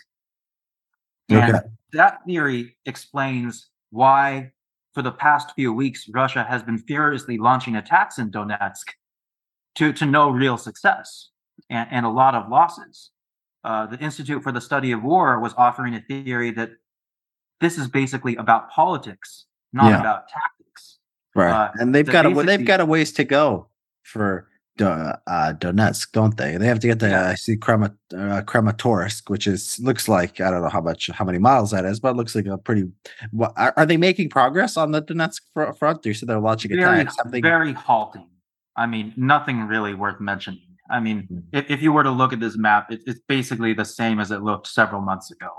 And 1.28 1.56
Okay. 1.56 1.68
that 1.92 2.24
theory 2.26 2.78
explains 2.86 3.70
why, 3.90 4.54
for 4.94 5.02
the 5.02 5.12
past 5.12 5.54
few 5.56 5.74
weeks, 5.74 6.08
Russia 6.08 6.46
has 6.46 6.64
been 6.64 6.78
furiously 6.78 7.38
launching 7.38 7.76
attacks 7.76 8.18
in 8.18 8.32
Donetsk 8.32 8.88
to, 9.76 9.92
to 9.92 10.06
no 10.06 10.30
real 10.30 10.58
success 10.58 11.32
and, 11.70 11.92
and 11.92 12.06
a 12.06 12.10
lot 12.10 12.34
of 12.34 12.48
losses. 12.48 13.12
Uh, 13.68 13.86
the 13.86 14.00
Institute 14.00 14.42
for 14.42 14.54
the 14.54 14.62
Study 14.62 14.94
of 14.94 15.04
War 15.04 15.42
was 15.42 15.54
offering 15.58 15.94
a 15.94 16.00
theory 16.00 16.52
that 16.52 16.72
this 17.60 17.78
is 17.78 17.90
basically 17.90 18.38
about 18.38 18.70
politics, 18.72 19.46
not 19.74 19.90
Yeah. 19.90 20.00
about 20.00 20.30
tactics. 20.30 21.00
Right. 21.36 21.52
Uh, 21.52 21.72
and 21.76 21.94
they've 21.94 22.08
got 22.08 22.26
a, 22.26 22.34
they've 22.44 22.66
got 22.66 22.80
a 22.80 22.86
ways 22.86 23.12
to 23.14 23.26
go 23.26 23.68
for 24.04 24.48
uh, 24.80 25.18
Donetsk, 25.28 26.14
don't 26.14 26.38
they? 26.38 26.56
They 26.56 26.66
have 26.68 26.80
to 26.80 26.88
get 26.88 27.00
to 27.02 27.10
Yeah. 27.10 27.28
I 27.30 27.36
see 27.36 27.58
Krema, 27.58 27.94
uh, 28.14 28.42
Kramatorsk, 28.44 29.30
which 29.30 29.48
is 29.48 29.78
looks 29.80 30.08
like 30.08 30.40
I 30.40 30.50
don't 30.50 30.62
know 30.62 30.70
how 30.70 30.82
much 30.82 31.10
how 31.10 31.26
many 31.26 31.40
miles 31.40 31.72
that 31.72 31.84
is, 31.84 32.00
but 32.00 32.12
it 32.12 32.16
looks 32.16 32.36
like 32.36 32.46
a 32.46 32.58
pretty. 32.58 32.86
What, 33.32 33.52
are, 33.58 33.74
are 33.76 33.86
they 33.86 33.98
making 33.98 34.30
progress 34.30 34.78
on 34.78 34.92
the 34.92 35.02
Donetsk 35.02 35.42
fr- 35.54 35.74
front? 35.74 36.06
You 36.06 36.14
said 36.14 36.30
they're 36.30 36.40
launching 36.40 36.72
attacks. 36.72 37.18
They- 37.26 37.42
very 37.42 37.74
halting. 37.74 38.30
I 38.78 38.86
mean, 38.86 39.14
nothing 39.18 39.68
really 39.68 39.94
worth 39.94 40.22
mentioning. 40.22 40.62
I 40.90 41.00
mean, 41.00 41.28
Mhm. 41.32 41.44
if, 41.52 41.70
if 41.70 41.82
you 41.82 41.92
were 41.92 42.04
to 42.04 42.12
look 42.12 42.34
at 42.34 42.40
this 42.40 42.58
map, 42.58 42.92
it, 42.92 43.02
it's 43.06 43.20
basically 43.28 43.74
the 43.74 43.86
same 43.86 44.20
as 44.20 44.32
it 44.32 44.42
looked 44.42 44.68
several 44.68 45.02
months 45.02 45.32
ago. 45.32 45.50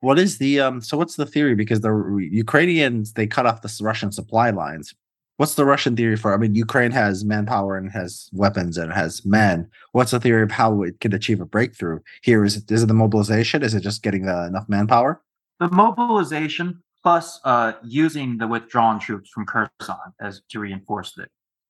What 0.00 0.18
is 0.18 0.38
the 0.38 0.60
um? 0.60 0.80
So 0.80 0.96
what's 0.96 1.16
the 1.16 1.26
theory? 1.26 1.54
Because 1.54 1.80
the 1.80 2.28
Ukrainians 2.30 3.14
they 3.14 3.26
cut 3.26 3.46
off 3.46 3.62
the 3.62 3.76
Russian 3.82 4.12
supply 4.12 4.50
lines. 4.50 4.94
What's 5.38 5.54
the 5.54 5.64
Russian 5.64 5.94
theory 5.96 6.16
for? 6.16 6.34
I 6.34 6.36
mean, 6.36 6.54
Ukraine 6.54 6.90
has 6.90 7.24
manpower 7.24 7.76
and 7.76 7.90
has 7.92 8.28
weapons 8.32 8.76
and 8.76 8.92
has 8.92 9.24
men. 9.24 9.68
What's 9.92 10.10
the 10.10 10.20
theory 10.20 10.42
of 10.42 10.50
how 10.50 10.82
it 10.82 11.00
could 11.00 11.14
achieve 11.14 11.40
a 11.40 11.46
breakthrough? 11.46 12.00
Here 12.22 12.44
is 12.44 12.56
it 12.56 12.70
is 12.70 12.82
it 12.82 12.86
the 12.86 12.94
mobilization? 12.94 13.62
Is 13.62 13.74
it 13.74 13.80
just 13.80 14.02
getting 14.02 14.26
the 14.26 14.46
enough 14.46 14.68
manpower? 14.68 15.20
The 15.60 15.68
mobilization 15.70 16.82
plus 17.02 17.40
uh, 17.44 17.72
using 17.84 18.38
the 18.38 18.46
withdrawn 18.46 18.98
troops 18.98 19.30
from 19.30 19.46
Kherson 19.46 19.96
as 20.20 20.42
to 20.50 20.58
reinforce 20.60 21.12
the, 21.14 21.26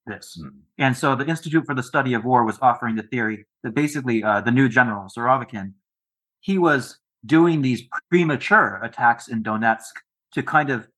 this. 0.08 0.38
Hmm. 0.40 0.48
And 0.78 0.96
so 0.96 1.14
the 1.14 1.26
Institute 1.26 1.64
for 1.66 1.74
the 1.74 1.82
Study 1.82 2.14
of 2.14 2.24
War 2.24 2.44
was 2.44 2.58
offering 2.60 2.96
the 2.96 3.02
theory 3.02 3.46
that 3.62 3.74
basically 3.74 4.24
uh, 4.24 4.40
the 4.40 4.50
new 4.50 4.68
general, 4.68 5.08
Surovikin, 5.08 5.74
he 6.40 6.58
was 6.58 6.98
doing 7.26 7.62
these 7.62 7.82
premature 8.10 8.80
attacks 8.82 9.28
in 9.28 9.42
Donetsk 9.42 9.92
to 10.32 10.42
kind 10.42 10.70
of 10.70 10.88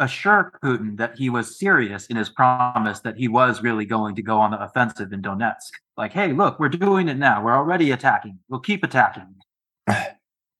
assure 0.00 0.52
Putin 0.62 0.96
that 0.96 1.18
he 1.18 1.28
was 1.28 1.58
serious 1.58 2.06
in 2.06 2.16
his 2.16 2.28
promise 2.28 3.00
that 3.00 3.16
he 3.16 3.28
was 3.28 3.62
really 3.62 3.84
going 3.84 4.14
to 4.14 4.22
go 4.22 4.38
on 4.38 4.50
the 4.52 4.62
offensive 4.62 5.12
in 5.12 5.22
Donetsk. 5.22 5.70
Like, 5.96 6.12
hey, 6.12 6.32
look, 6.32 6.60
we're 6.60 6.68
doing 6.68 7.08
it 7.08 7.16
now. 7.16 7.42
We're 7.42 7.56
already 7.56 7.90
attacking. 7.90 8.38
We'll 8.48 8.60
keep 8.60 8.84
attacking. 8.84 9.34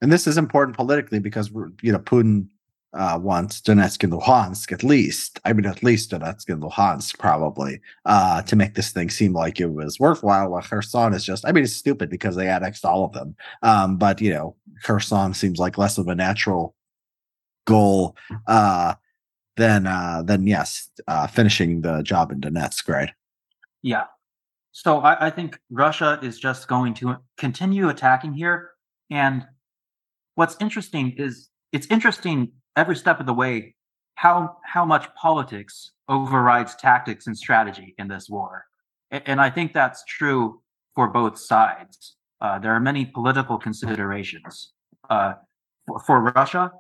And 0.01 0.13
this 0.13 0.29
is 0.29 0.39
important 0.39 0.77
politically 0.77 1.19
because 1.19 1.51
we're, 1.51 1.71
you 1.83 1.91
know 1.91 1.99
Putin 1.99 2.51
uh, 2.95 3.19
wants 3.21 3.61
Donetsk 3.61 4.03
and 4.05 4.13
Luhansk 4.13 4.73
at 4.73 4.83
least. 4.83 5.41
I 5.45 5.53
mean, 5.53 5.67
at 5.67 5.83
least 5.83 6.11
Donetsk 6.11 6.49
and 6.49 6.63
Luhansk 6.63 7.19
probably 7.19 7.81
uh, 8.05 8.43
to 8.43 8.57
make 8.57 8.75
this 8.75 8.91
thing 8.91 9.11
seem 9.11 9.33
like 9.33 9.61
it 9.61 9.73
was 9.73 10.01
worthwhile. 10.01 10.51
While 10.51 10.63
Kherson 10.63 11.13
is 11.13 11.25
just, 11.25 11.47
I 11.47 11.53
mean, 11.53 11.65
it's 11.65 11.77
stupid 11.77 12.11
because 12.11 12.37
they 12.37 12.49
annexed 12.49 12.85
all 12.85 13.05
of 13.05 13.13
them. 13.13 13.37
Um, 13.63 13.97
but 13.99 14.21
you 14.21 14.31
know, 14.31 14.57
Kherson 14.83 15.35
seems 15.35 15.59
like 15.59 15.79
less 15.79 15.99
of 15.99 16.09
a 16.09 16.15
natural 16.15 16.75
goal 17.67 18.17
uh, 18.47 18.95
than 19.57 19.87
uh, 19.87 20.23
than 20.25 20.47
yes, 20.47 20.91
uh, 21.07 21.27
finishing 21.27 21.83
the 21.83 22.03
job 22.03 22.33
in 22.33 22.41
Donetsk, 22.41 22.89
right? 22.89 23.11
Yeah. 23.83 24.05
So 24.73 25.01
I, 25.01 25.27
I 25.27 25.31
think 25.31 25.59
Russia 25.71 26.19
is 26.23 26.39
just 26.39 26.69
going 26.69 26.95
to 26.95 27.17
continue 27.37 27.89
attacking 27.89 28.33
here, 28.33 28.71
and 29.11 29.45
what's 30.37 30.57
interesting 30.61 31.15
is 31.19 31.51
it's 31.73 31.87
interesting 31.89 32.53
every 32.79 32.97
step 32.97 33.19
of 33.21 33.27
the 33.27 33.35
way 33.35 33.75
how 34.15 34.57
how 34.65 34.85
much 34.85 35.13
politics 35.15 35.93
overrides 36.09 36.75
tactics 36.77 37.27
and 37.27 37.37
strategy 37.37 37.95
in 37.99 38.09
this 38.09 38.29
war. 38.31 38.65
And 39.11 39.41
i 39.41 39.51
think 39.51 39.73
that's 39.73 40.05
true 40.05 40.61
for 40.95 41.09
both 41.09 41.39
sides. 41.39 42.17
Uh, 42.41 42.59
there 42.59 42.73
are 42.73 42.81
many 42.81 43.05
political 43.05 43.59
considerations. 43.59 44.73
Uh, 45.11 45.35
for, 45.87 45.99
for 46.07 46.21
russia 46.21 46.73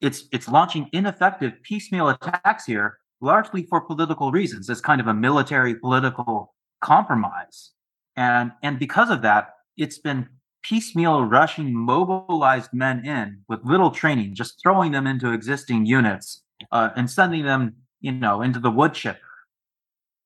it's 0.00 0.24
it's 0.32 0.48
launching 0.48 0.88
ineffective 0.92 1.52
piecemeal 1.62 2.08
attacks 2.08 2.64
here 2.66 2.98
largely 3.20 3.62
for 3.70 3.80
political 3.80 4.30
reasons. 4.30 4.68
As 4.68 4.80
kind 4.80 5.00
of 5.00 5.06
a 5.06 5.14
military 5.14 5.74
political 5.74 6.54
compromise. 6.80 7.72
And 8.16 8.52
and 8.62 8.78
because 8.78 9.10
of 9.10 9.22
that 9.22 9.42
it's 9.76 9.98
been 9.98 10.28
piecemeal 10.68 11.24
rushing 11.24 11.72
mobilized 11.74 12.72
men 12.72 13.04
in 13.04 13.38
with 13.48 13.64
little 13.64 13.90
training, 13.90 14.34
just 14.34 14.60
throwing 14.60 14.90
them 14.92 15.06
into 15.06 15.32
existing 15.32 15.86
units 15.86 16.42
uh, 16.72 16.90
and 16.96 17.08
sending 17.08 17.44
them, 17.44 17.74
you 18.00 18.12
know, 18.12 18.42
into 18.42 18.58
the 18.58 18.70
wood 18.70 18.92
chipper. 18.92 19.20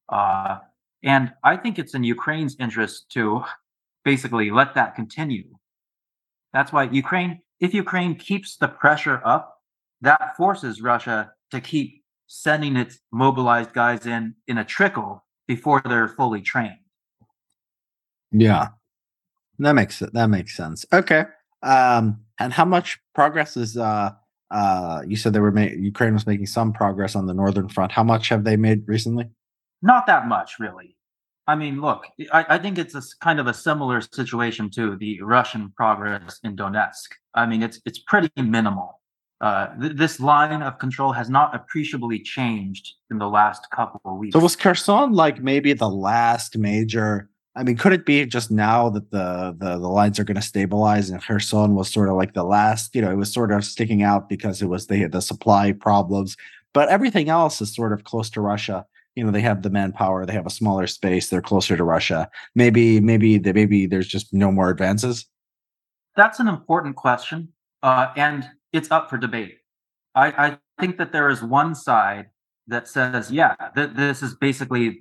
Uh, 0.08 0.58
and 1.02 1.32
I 1.44 1.56
think 1.56 1.78
it's 1.78 1.94
in 1.94 2.04
Ukraine's 2.04 2.56
interest 2.58 3.10
to 3.10 3.42
basically 4.04 4.50
let 4.50 4.74
that 4.74 4.94
continue. 4.94 5.44
That's 6.52 6.72
why 6.72 6.84
Ukraine, 6.84 7.40
if 7.60 7.74
Ukraine 7.74 8.14
keeps 8.14 8.56
the 8.56 8.68
pressure 8.68 9.20
up, 9.24 9.58
that 10.00 10.36
forces 10.36 10.80
Russia 10.80 11.32
to 11.50 11.60
keep 11.60 12.02
sending 12.26 12.76
its 12.76 12.98
mobilized 13.12 13.72
guys 13.72 14.06
in 14.06 14.34
in 14.48 14.58
a 14.58 14.64
trickle 14.64 15.24
before 15.46 15.82
they're 15.84 16.08
fully 16.08 16.40
trained. 16.40 16.78
Yeah, 18.32 18.68
that 19.60 19.74
makes 19.74 20.02
it. 20.02 20.12
that 20.12 20.26
makes 20.26 20.56
sense. 20.56 20.84
Okay. 20.92 21.24
Um, 21.62 22.20
and 22.38 22.52
how 22.52 22.64
much 22.64 22.98
progress 23.14 23.56
is 23.56 23.76
uh 23.76 24.10
uh 24.50 25.02
you 25.06 25.16
said 25.16 25.32
they 25.32 25.40
were 25.40 25.52
ma- 25.52 25.76
Ukraine 25.92 26.14
was 26.14 26.26
making 26.26 26.46
some 26.46 26.72
progress 26.72 27.14
on 27.14 27.26
the 27.26 27.34
northern 27.34 27.68
front. 27.68 27.92
How 27.92 28.02
much 28.04 28.28
have 28.30 28.44
they 28.44 28.56
made 28.56 28.82
recently? 28.86 29.28
Not 29.82 30.06
that 30.06 30.26
much, 30.26 30.58
really. 30.58 30.96
I 31.46 31.54
mean, 31.56 31.80
look, 31.80 32.06
I, 32.32 32.44
I 32.50 32.58
think 32.58 32.78
it's 32.78 32.94
a 32.94 33.02
kind 33.20 33.40
of 33.40 33.46
a 33.46 33.54
similar 33.54 34.00
situation 34.00 34.70
to 34.70 34.96
the 34.96 35.20
Russian 35.22 35.72
progress 35.76 36.38
in 36.44 36.56
Donetsk. 36.56 37.08
I 37.34 37.46
mean, 37.46 37.62
it's 37.62 37.80
it's 37.84 37.98
pretty 37.98 38.30
minimal. 38.36 39.00
Uh, 39.40 39.68
th- 39.80 39.96
this 39.96 40.20
line 40.20 40.62
of 40.62 40.78
control 40.78 41.12
has 41.12 41.30
not 41.30 41.54
appreciably 41.54 42.20
changed 42.20 42.92
in 43.10 43.18
the 43.18 43.26
last 43.26 43.66
couple 43.70 44.00
of 44.04 44.18
weeks. 44.18 44.34
So 44.34 44.38
was 44.38 44.54
Kherson 44.54 45.12
like 45.12 45.42
maybe 45.42 45.72
the 45.72 45.88
last 45.88 46.58
major 46.58 47.29
I 47.56 47.64
mean, 47.64 47.76
could 47.76 47.92
it 47.92 48.06
be 48.06 48.24
just 48.26 48.50
now 48.50 48.88
that 48.90 49.10
the 49.10 49.56
the, 49.58 49.78
the 49.78 49.88
lines 49.88 50.18
are 50.18 50.24
going 50.24 50.36
to 50.36 50.42
stabilize 50.42 51.10
and 51.10 51.22
Kherson 51.22 51.74
was 51.74 51.92
sort 51.92 52.08
of 52.08 52.16
like 52.16 52.34
the 52.34 52.44
last, 52.44 52.94
you 52.94 53.02
know, 53.02 53.10
it 53.10 53.16
was 53.16 53.32
sort 53.32 53.52
of 53.52 53.64
sticking 53.64 54.02
out 54.02 54.28
because 54.28 54.62
it 54.62 54.66
was 54.66 54.86
they 54.86 54.98
had 54.98 55.12
the 55.12 55.20
supply 55.20 55.72
problems, 55.72 56.36
but 56.72 56.88
everything 56.88 57.28
else 57.28 57.60
is 57.60 57.74
sort 57.74 57.92
of 57.92 58.04
close 58.04 58.30
to 58.30 58.40
Russia. 58.40 58.86
You 59.16 59.24
know, 59.24 59.32
they 59.32 59.40
have 59.40 59.62
the 59.62 59.70
manpower, 59.70 60.24
they 60.24 60.32
have 60.32 60.46
a 60.46 60.50
smaller 60.50 60.86
space, 60.86 61.28
they're 61.28 61.42
closer 61.42 61.76
to 61.76 61.82
Russia. 61.82 62.30
Maybe, 62.54 63.00
maybe, 63.00 63.38
the, 63.38 63.52
maybe 63.52 63.86
there's 63.86 64.06
just 64.06 64.32
no 64.32 64.52
more 64.52 64.70
advances. 64.70 65.26
That's 66.16 66.38
an 66.38 66.46
important 66.46 66.94
question, 66.94 67.48
uh, 67.82 68.12
and 68.16 68.48
it's 68.72 68.90
up 68.90 69.10
for 69.10 69.18
debate. 69.18 69.58
I, 70.14 70.26
I 70.26 70.58
think 70.80 70.96
that 70.98 71.12
there 71.12 71.28
is 71.28 71.42
one 71.42 71.74
side 71.74 72.26
that 72.68 72.86
says, 72.86 73.32
yeah, 73.32 73.56
th- 73.74 73.90
this 73.94 74.22
is 74.22 74.36
basically 74.36 75.00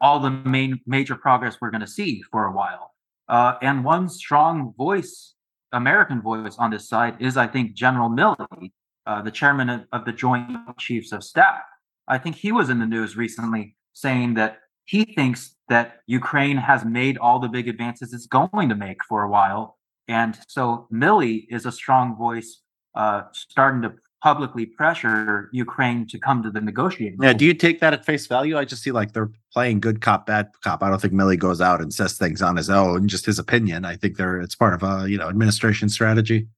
all 0.00 0.20
the 0.20 0.30
main 0.30 0.80
major 0.86 1.16
progress 1.16 1.58
we're 1.60 1.70
going 1.70 1.80
to 1.80 1.86
see 1.86 2.22
for 2.30 2.46
a 2.46 2.52
while. 2.52 2.94
Uh, 3.28 3.54
and 3.62 3.84
one 3.84 4.08
strong 4.08 4.72
voice, 4.76 5.34
American 5.72 6.22
voice 6.22 6.56
on 6.58 6.70
this 6.70 6.88
side 6.88 7.16
is, 7.20 7.36
I 7.36 7.46
think, 7.46 7.74
General 7.74 8.08
Milley, 8.08 8.72
uh, 9.06 9.22
the 9.22 9.30
chairman 9.30 9.68
of, 9.68 9.84
of 9.92 10.04
the 10.04 10.12
Joint 10.12 10.50
Chiefs 10.78 11.12
of 11.12 11.22
Staff. 11.22 11.62
I 12.06 12.18
think 12.18 12.36
he 12.36 12.52
was 12.52 12.70
in 12.70 12.78
the 12.78 12.86
news 12.86 13.16
recently 13.16 13.76
saying 13.92 14.34
that 14.34 14.58
he 14.86 15.04
thinks 15.04 15.56
that 15.68 16.00
Ukraine 16.06 16.56
has 16.56 16.84
made 16.84 17.18
all 17.18 17.38
the 17.38 17.48
big 17.48 17.68
advances 17.68 18.14
it's 18.14 18.26
going 18.26 18.70
to 18.70 18.74
make 18.74 19.04
for 19.04 19.22
a 19.22 19.28
while. 19.28 19.76
And 20.08 20.38
so 20.48 20.86
Milley 20.90 21.46
is 21.50 21.66
a 21.66 21.72
strong 21.72 22.16
voice 22.16 22.62
uh, 22.94 23.24
starting 23.32 23.82
to 23.82 23.92
publicly 24.22 24.66
pressure 24.66 25.48
Ukraine 25.52 26.06
to 26.08 26.18
come 26.18 26.42
to 26.42 26.50
the 26.50 26.60
negotiating. 26.60 27.18
Yeah, 27.22 27.32
do 27.32 27.44
you 27.44 27.54
take 27.54 27.80
that 27.80 27.92
at 27.92 28.04
face 28.04 28.26
value? 28.26 28.58
I 28.58 28.64
just 28.64 28.82
see 28.82 28.90
like 28.90 29.12
they're 29.12 29.30
playing 29.52 29.80
good 29.80 30.00
cop, 30.00 30.26
bad 30.26 30.50
cop. 30.62 30.82
I 30.82 30.88
don't 30.88 31.00
think 31.00 31.14
Milley 31.14 31.38
goes 31.38 31.60
out 31.60 31.80
and 31.80 31.92
says 31.92 32.18
things 32.18 32.42
on 32.42 32.56
his 32.56 32.70
own, 32.70 33.08
just 33.08 33.26
his 33.26 33.38
opinion. 33.38 33.84
I 33.84 33.96
think 33.96 34.16
they're 34.16 34.40
it's 34.40 34.54
part 34.54 34.74
of 34.74 34.82
a 34.82 35.08
you 35.08 35.18
know 35.18 35.28
administration 35.28 35.88
strategy. 35.88 36.48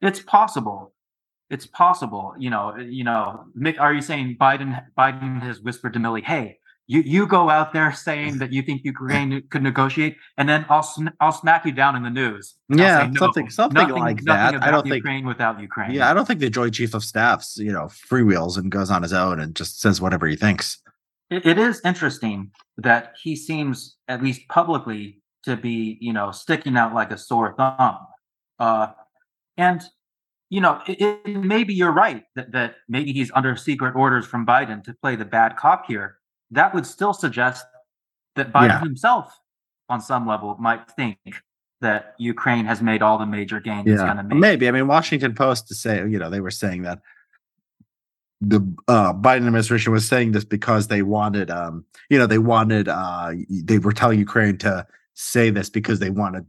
It's 0.00 0.20
possible. 0.20 0.92
It's 1.50 1.66
possible. 1.66 2.34
You 2.38 2.50
know. 2.50 2.76
You 2.76 3.04
know. 3.04 3.44
Are 3.78 3.94
you 3.94 4.02
saying 4.02 4.36
Biden? 4.40 4.82
Biden 4.96 5.42
has 5.42 5.60
whispered 5.60 5.92
to 5.94 5.98
Milley, 5.98 6.22
"Hey, 6.22 6.57
you 6.88 7.02
you 7.02 7.26
go 7.26 7.50
out 7.50 7.74
there 7.74 7.92
saying 7.92 8.38
that 8.38 8.50
you 8.50 8.62
think 8.62 8.82
Ukraine 8.82 9.42
could 9.50 9.62
negotiate, 9.62 10.16
and 10.38 10.48
then 10.48 10.64
I'll 10.70 10.82
sn- 10.82 11.12
I'll 11.20 11.32
smack 11.32 11.64
you 11.66 11.72
down 11.72 11.94
in 11.94 12.02
the 12.02 12.10
news. 12.10 12.54
Yeah, 12.70 13.02
say, 13.02 13.10
no, 13.10 13.18
something 13.18 13.50
something 13.50 13.88
nothing, 13.88 14.02
like 14.02 14.22
nothing 14.22 14.60
that. 14.60 14.66
I 14.66 14.70
don't 14.70 14.86
Ukraine 14.86 14.92
think 14.92 15.04
Ukraine 15.04 15.26
without 15.26 15.60
Ukraine. 15.60 15.92
Yeah, 15.92 16.10
I 16.10 16.14
don't 16.14 16.26
think 16.26 16.40
the 16.40 16.50
Joint 16.50 16.74
Chief 16.74 16.94
of 16.94 17.04
Staffs 17.04 17.58
you 17.58 17.70
know 17.70 17.84
freewheels 18.10 18.56
and 18.56 18.72
goes 18.72 18.90
on 18.90 19.02
his 19.02 19.12
own 19.12 19.38
and 19.38 19.54
just 19.54 19.80
says 19.80 20.00
whatever 20.00 20.26
he 20.26 20.34
thinks. 20.34 20.78
it, 21.30 21.46
it 21.46 21.58
is 21.58 21.80
interesting 21.84 22.50
that 22.78 23.14
he 23.22 23.36
seems 23.36 23.96
at 24.08 24.22
least 24.22 24.48
publicly 24.48 25.20
to 25.44 25.56
be 25.56 25.98
you 26.00 26.14
know 26.14 26.30
sticking 26.30 26.76
out 26.78 26.94
like 26.94 27.12
a 27.12 27.18
sore 27.18 27.54
thumb, 27.54 27.98
uh, 28.58 28.88
and 29.58 29.82
you 30.50 30.62
know, 30.62 30.80
it, 30.86 30.98
it, 31.26 31.36
maybe 31.36 31.74
you're 31.74 31.92
right 31.92 32.24
that, 32.34 32.52
that 32.52 32.76
maybe 32.88 33.12
he's 33.12 33.30
under 33.34 33.54
secret 33.54 33.94
orders 33.94 34.24
from 34.24 34.46
Biden 34.46 34.82
to 34.84 34.94
play 34.94 35.14
the 35.14 35.26
bad 35.26 35.58
cop 35.58 35.84
here 35.86 36.17
that 36.50 36.74
would 36.74 36.86
still 36.86 37.12
suggest 37.12 37.66
that 38.36 38.52
Biden 38.52 38.68
yeah. 38.68 38.80
himself, 38.80 39.38
on 39.88 40.00
some 40.00 40.26
level, 40.26 40.56
might 40.58 40.90
think 40.90 41.18
that 41.80 42.14
Ukraine 42.18 42.64
has 42.64 42.82
made 42.82 43.02
all 43.02 43.18
the 43.18 43.26
major 43.26 43.60
gains 43.60 43.86
yeah. 43.86 43.94
it's 43.94 44.02
going 44.02 44.16
to 44.16 44.22
make. 44.22 44.38
Maybe. 44.38 44.68
I 44.68 44.70
mean, 44.70 44.86
Washington 44.86 45.34
Post 45.34 45.68
to 45.68 45.74
say, 45.74 45.98
you 45.98 46.18
know, 46.18 46.30
they 46.30 46.40
were 46.40 46.50
saying 46.50 46.82
that 46.82 47.00
the 48.40 48.60
uh, 48.86 49.12
Biden 49.12 49.46
administration 49.46 49.92
was 49.92 50.06
saying 50.06 50.32
this 50.32 50.44
because 50.44 50.88
they 50.88 51.02
wanted, 51.02 51.50
um, 51.50 51.84
you 52.08 52.18
know, 52.18 52.26
they 52.26 52.38
wanted, 52.38 52.88
uh, 52.88 53.32
they 53.48 53.78
were 53.78 53.92
telling 53.92 54.18
Ukraine 54.18 54.58
to 54.58 54.86
say 55.14 55.50
this 55.50 55.68
because 55.68 55.98
they 55.98 56.10
wanted 56.10 56.46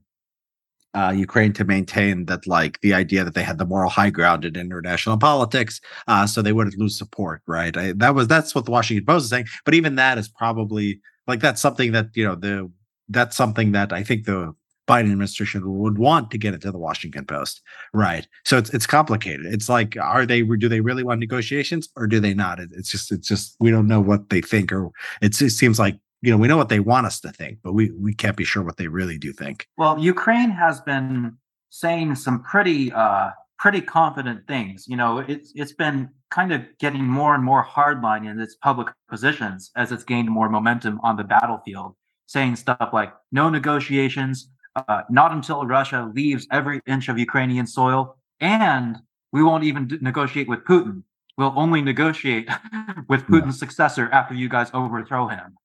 uh, 0.93 1.13
Ukraine 1.15 1.53
to 1.53 1.63
maintain 1.63 2.25
that, 2.25 2.47
like 2.47 2.79
the 2.81 2.93
idea 2.93 3.23
that 3.23 3.35
they 3.35 3.43
had 3.43 3.57
the 3.57 3.65
moral 3.65 3.89
high 3.89 4.09
ground 4.09 4.45
in 4.45 4.55
international 4.55 5.17
politics, 5.17 5.81
uh, 6.07 6.25
so 6.25 6.41
they 6.41 6.53
wouldn't 6.53 6.77
lose 6.77 6.97
support, 6.97 7.41
right? 7.47 7.75
I, 7.77 7.93
that 7.93 8.15
was 8.15 8.27
that's 8.27 8.55
what 8.55 8.65
the 8.65 8.71
Washington 8.71 9.05
Post 9.05 9.25
is 9.25 9.29
saying. 9.29 9.45
But 9.65 9.73
even 9.75 9.95
that 9.95 10.17
is 10.17 10.27
probably 10.27 10.99
like 11.27 11.41
that's 11.41 11.61
something 11.61 11.91
that 11.91 12.07
you 12.15 12.25
know 12.25 12.35
the 12.35 12.71
that's 13.09 13.35
something 13.35 13.71
that 13.73 13.93
I 13.93 14.03
think 14.03 14.25
the 14.25 14.53
Biden 14.89 15.11
administration 15.11 15.61
would 15.79 15.99
want 15.99 16.31
to 16.31 16.39
get 16.39 16.55
into 16.55 16.71
the 16.71 16.79
Washington 16.79 17.23
Post, 17.23 17.61
right? 17.93 18.27
So 18.43 18.57
it's 18.57 18.71
it's 18.71 18.87
complicated. 18.87 19.45
It's 19.45 19.69
like, 19.69 19.95
are 19.97 20.25
they 20.25 20.41
do 20.41 20.67
they 20.67 20.81
really 20.81 21.03
want 21.03 21.19
negotiations 21.19 21.87
or 21.95 22.07
do 22.07 22.19
they 22.19 22.33
not? 22.33 22.59
It, 22.59 22.71
it's 22.73 22.89
just 22.89 23.11
it's 23.11 23.27
just 23.27 23.55
we 23.59 23.69
don't 23.69 23.87
know 23.87 24.01
what 24.01 24.29
they 24.29 24.41
think, 24.41 24.71
or 24.71 24.89
it 25.21 25.35
seems 25.35 25.77
like 25.77 25.99
you 26.21 26.31
know, 26.31 26.37
we 26.37 26.47
know 26.47 26.57
what 26.57 26.69
they 26.69 26.79
want 26.79 27.05
us 27.05 27.19
to 27.21 27.31
think, 27.31 27.59
but 27.63 27.73
we 27.73 27.91
we 27.91 28.13
can't 28.13 28.35
be 28.35 28.43
sure 28.43 28.63
what 28.63 28.77
they 28.77 28.87
really 28.87 29.17
do 29.17 29.31
think. 29.31 29.67
Well, 29.77 29.97
Ukraine 29.99 30.49
has 30.49 30.81
been 30.81 31.37
saying 31.69 32.15
some 32.15 32.43
pretty 32.43 32.91
uh 32.91 33.31
pretty 33.57 33.81
confident 33.81 34.47
things. 34.47 34.85
You 34.87 34.97
know, 34.97 35.19
it's 35.19 35.51
it's 35.55 35.73
been 35.73 36.09
kind 36.31 36.51
of 36.51 36.61
getting 36.79 37.03
more 37.03 37.35
and 37.35 37.43
more 37.43 37.63
hardline 37.63 38.29
in 38.29 38.39
its 38.39 38.55
public 38.55 38.87
positions 39.09 39.71
as 39.75 39.91
it's 39.91 40.03
gained 40.03 40.29
more 40.29 40.49
momentum 40.49 40.99
on 41.03 41.15
the 41.15 41.23
battlefield, 41.23 41.95
saying 42.25 42.55
stuff 42.57 42.89
like 42.93 43.13
no 43.31 43.49
negotiations, 43.49 44.49
uh, 44.75 45.01
not 45.09 45.31
until 45.31 45.65
Russia 45.65 46.11
leaves 46.13 46.47
every 46.51 46.81
inch 46.85 47.09
of 47.09 47.17
Ukrainian 47.17 47.65
soil, 47.65 48.17
and 48.39 48.97
we 49.31 49.41
won't 49.43 49.63
even 49.63 49.87
d- 49.87 49.97
negotiate 50.01 50.47
with 50.47 50.59
Putin. 50.65 51.03
We'll 51.37 51.53
only 51.55 51.81
negotiate 51.81 52.49
with 53.07 53.23
Putin's 53.23 53.55
yeah. 53.55 53.65
successor 53.65 54.09
after 54.11 54.33
you 54.33 54.49
guys 54.49 54.69
overthrow 54.73 55.27
him. 55.27 55.55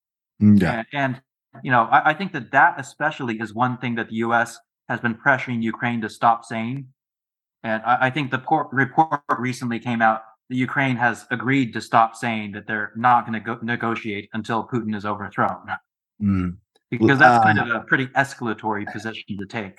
Yeah. 0.41 0.79
And, 0.79 0.87
and 0.93 1.23
you 1.63 1.71
know, 1.71 1.83
I, 1.85 2.11
I, 2.11 2.15
think 2.15 2.33
that 2.33 2.51
that 2.53 2.75
especially 2.79 3.39
is 3.41 3.55
one 3.55 3.79
thing 3.79 3.95
that 3.97 4.09
the 4.09 4.17
U.S. 4.17 4.59
has 4.89 5.01
been 5.01 5.15
pressuring 5.15 5.63
Ukraine 5.63 6.01
to 6.01 6.09
stop 6.09 6.45
saying. 6.45 6.89
And 7.63 7.83
I, 7.85 8.07
I 8.07 8.11
think 8.11 8.31
the 8.31 8.39
por- 8.39 8.69
report 8.73 9.21
recently 9.39 9.79
came 9.79 10.03
out 10.03 10.23
that 10.51 10.57
Ukraine 10.57 10.97
has 10.97 11.27
agreed 11.31 11.73
to 11.75 11.81
stop 11.81 12.15
saying 12.17 12.53
that 12.53 12.67
they're 12.67 12.93
not 12.97 13.27
going 13.27 13.35
to 13.35 13.41
go- 13.41 13.59
negotiate 13.63 14.29
until 14.33 14.67
Putin 14.67 14.95
is 14.95 15.07
overthrown. 15.07 15.67
Mm, 16.21 16.57
Because 16.91 17.19
that's 17.19 17.45
kind 17.45 17.59
Uh, 17.59 17.63
of 17.63 17.71
a 17.71 17.81
pretty 17.87 18.09
escalatory 18.09 18.91
position 18.93 19.39
to 19.39 19.47
take. 19.47 19.79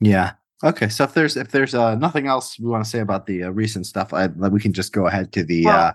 yeah. 0.00 0.32
Okay. 0.62 0.88
So 0.88 1.04
if 1.04 1.12
there's 1.12 1.36
if 1.36 1.48
there's 1.50 1.74
uh, 1.74 1.94
nothing 1.96 2.26
else 2.26 2.58
we 2.58 2.68
want 2.68 2.82
to 2.84 2.88
say 2.88 3.00
about 3.00 3.26
the 3.26 3.42
uh, 3.44 3.50
recent 3.50 3.86
stuff, 3.86 4.14
I, 4.14 4.28
we 4.28 4.60
can 4.60 4.72
just 4.72 4.92
go 4.94 5.06
ahead 5.06 5.30
to 5.32 5.44
the. 5.44 5.66
Well, 5.66 5.78
uh, 5.88 5.92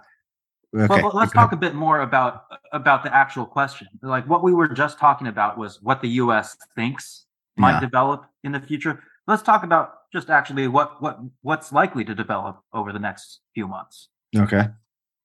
okay. 0.75 1.01
Well, 1.01 1.11
let's 1.13 1.31
talk 1.33 1.51
a 1.51 1.57
bit 1.57 1.75
more 1.75 2.01
about 2.01 2.45
about 2.73 3.03
the 3.03 3.13
actual 3.15 3.45
question. 3.45 3.87
Like 4.01 4.27
what 4.27 4.43
we 4.43 4.53
were 4.53 4.67
just 4.67 4.99
talking 4.99 5.27
about 5.27 5.57
was 5.57 5.81
what 5.81 6.01
the 6.01 6.09
U.S. 6.23 6.57
thinks 6.75 7.25
might 7.57 7.73
Yeah. 7.73 7.79
develop 7.81 8.25
in 8.43 8.51
the 8.51 8.59
future. 8.61 9.03
Let's 9.27 9.41
talk 9.43 9.63
about 9.63 9.93
just 10.13 10.29
actually 10.29 10.67
what 10.67 11.01
what 11.01 11.19
what's 11.41 11.71
likely 11.71 12.03
to 12.05 12.15
develop 12.15 12.59
over 12.73 12.91
the 12.93 12.99
next 12.99 13.41
few 13.53 13.67
months. 13.67 14.09
Okay. 14.35 14.67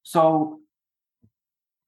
So, 0.02 0.60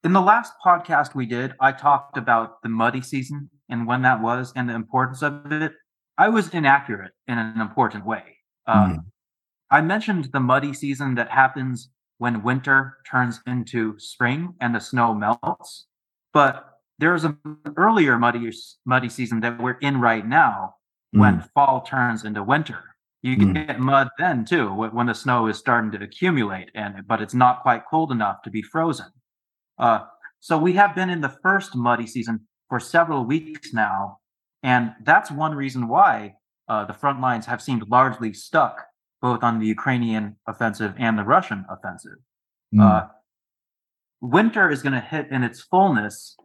in 0.04 0.12
the 0.12 0.20
last 0.20 0.52
podcast 0.64 1.14
we 1.14 1.26
did, 1.26 1.54
I 1.60 1.72
talked 1.72 2.16
about 2.16 2.62
the 2.62 2.68
muddy 2.68 3.02
season 3.02 3.50
and 3.68 3.86
when 3.86 4.02
that 4.02 4.20
was 4.22 4.52
and 4.56 4.68
the 4.68 4.74
importance 4.74 5.22
of 5.22 5.50
it. 5.52 5.72
I 6.18 6.28
was 6.30 6.48
inaccurate 6.54 7.12
in 7.28 7.36
an 7.38 7.60
important 7.60 8.06
way. 8.06 8.38
Uh, 8.66 8.86
Mhm. 8.86 9.04
I 9.70 9.80
mentioned 9.82 10.26
the 10.32 10.40
muddy 10.40 10.72
season 10.72 11.14
that 11.16 11.28
happens 11.30 11.90
when 12.18 12.42
winter 12.42 12.98
turns 13.10 13.40
into 13.46 13.98
spring 13.98 14.54
and 14.60 14.74
the 14.74 14.80
snow 14.80 15.14
melts, 15.14 15.86
but 16.32 16.78
there's 16.98 17.24
an 17.24 17.38
earlier 17.76 18.18
muddy 18.18 18.50
muddy 18.84 19.08
season 19.08 19.40
that 19.40 19.60
we're 19.60 19.78
in 19.80 20.00
right 20.00 20.26
now 20.26 20.74
when 21.12 21.40
fall 21.54 21.80
turns 21.82 22.24
into 22.24 22.42
winter. 22.42 22.82
You 23.22 23.36
can 23.36 23.54
Mm. 23.54 23.66
get 23.66 23.80
mud 23.80 24.08
then 24.18 24.44
too 24.44 24.72
when 24.72 25.06
the 25.06 25.14
snow 25.14 25.46
is 25.46 25.58
starting 25.58 25.90
to 25.92 26.02
accumulate 26.02 26.70
and 26.74 27.06
but 27.06 27.20
it's 27.20 27.34
not 27.34 27.62
quite 27.62 27.82
cold 27.90 28.12
enough 28.12 28.42
to 28.42 28.50
be 28.50 28.62
frozen. 28.62 29.06
Uh, 29.78 30.00
so 30.40 30.56
we 30.58 30.74
have 30.74 30.94
been 30.94 31.10
in 31.10 31.20
the 31.20 31.36
first 31.42 31.74
muddy 31.74 32.06
season 32.06 32.46
for 32.68 32.78
several 32.80 33.24
weeks 33.24 33.72
now, 33.72 34.18
and 34.62 34.94
that's 35.04 35.30
one 35.30 35.54
reason 35.54 35.88
why 35.88 36.34
uh, 36.68 36.84
the 36.84 36.92
front 36.92 37.20
lines 37.20 37.46
have 37.46 37.62
seemed 37.62 37.88
largely 37.88 38.32
stuck 38.32 38.86
both 39.20 39.42
on 39.42 39.58
the 39.58 39.66
Ukrainian 39.66 40.36
offensive 40.46 40.94
and 40.98 41.18
the 41.18 41.24
Russian 41.24 41.64
offensive. 41.68 42.18
Mm. 42.74 42.80
Uh, 42.82 43.06
winter 44.20 44.70
is 44.70 44.82
going 44.82 44.92
to 44.92 45.00
hit 45.00 45.28
in 45.30 45.42
its 45.42 45.60
fullness 45.60 46.36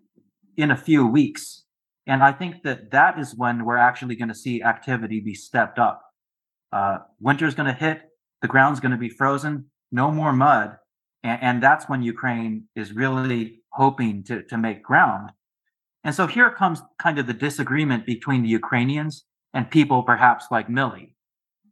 in 0.57 0.71
a 0.71 0.77
few 0.77 1.05
weeks. 1.05 1.63
And 2.07 2.23
I 2.23 2.31
think 2.31 2.63
that 2.63 2.91
that 2.91 3.19
is 3.19 3.35
when 3.35 3.65
we're 3.65 3.77
actually 3.77 4.15
going 4.15 4.29
to 4.29 4.35
see 4.35 4.63
activity 4.63 5.19
be 5.19 5.35
stepped 5.35 5.79
up. 5.79 6.01
Uh, 6.71 6.99
winter 7.19 7.45
is 7.45 7.55
going 7.55 7.67
to 7.67 7.73
hit, 7.73 8.01
the 8.41 8.47
ground's 8.47 8.79
going 8.79 8.91
to 8.91 8.97
be 8.97 9.09
frozen, 9.09 9.65
no 9.91 10.11
more 10.11 10.33
mud. 10.33 10.77
And, 11.23 11.41
and 11.41 11.63
that's 11.63 11.87
when 11.87 12.01
Ukraine 12.01 12.67
is 12.75 12.93
really 12.93 13.61
hoping 13.69 14.23
to, 14.25 14.43
to 14.43 14.57
make 14.57 14.83
ground. 14.83 15.31
And 16.03 16.15
so 16.15 16.27
here 16.27 16.49
comes 16.49 16.81
kind 16.99 17.19
of 17.19 17.27
the 17.27 17.33
disagreement 17.33 18.05
between 18.05 18.41
the 18.41 18.49
Ukrainians 18.49 19.25
and 19.53 19.69
people 19.69 20.03
perhaps 20.03 20.45
like 20.49 20.67
Milley, 20.67 21.13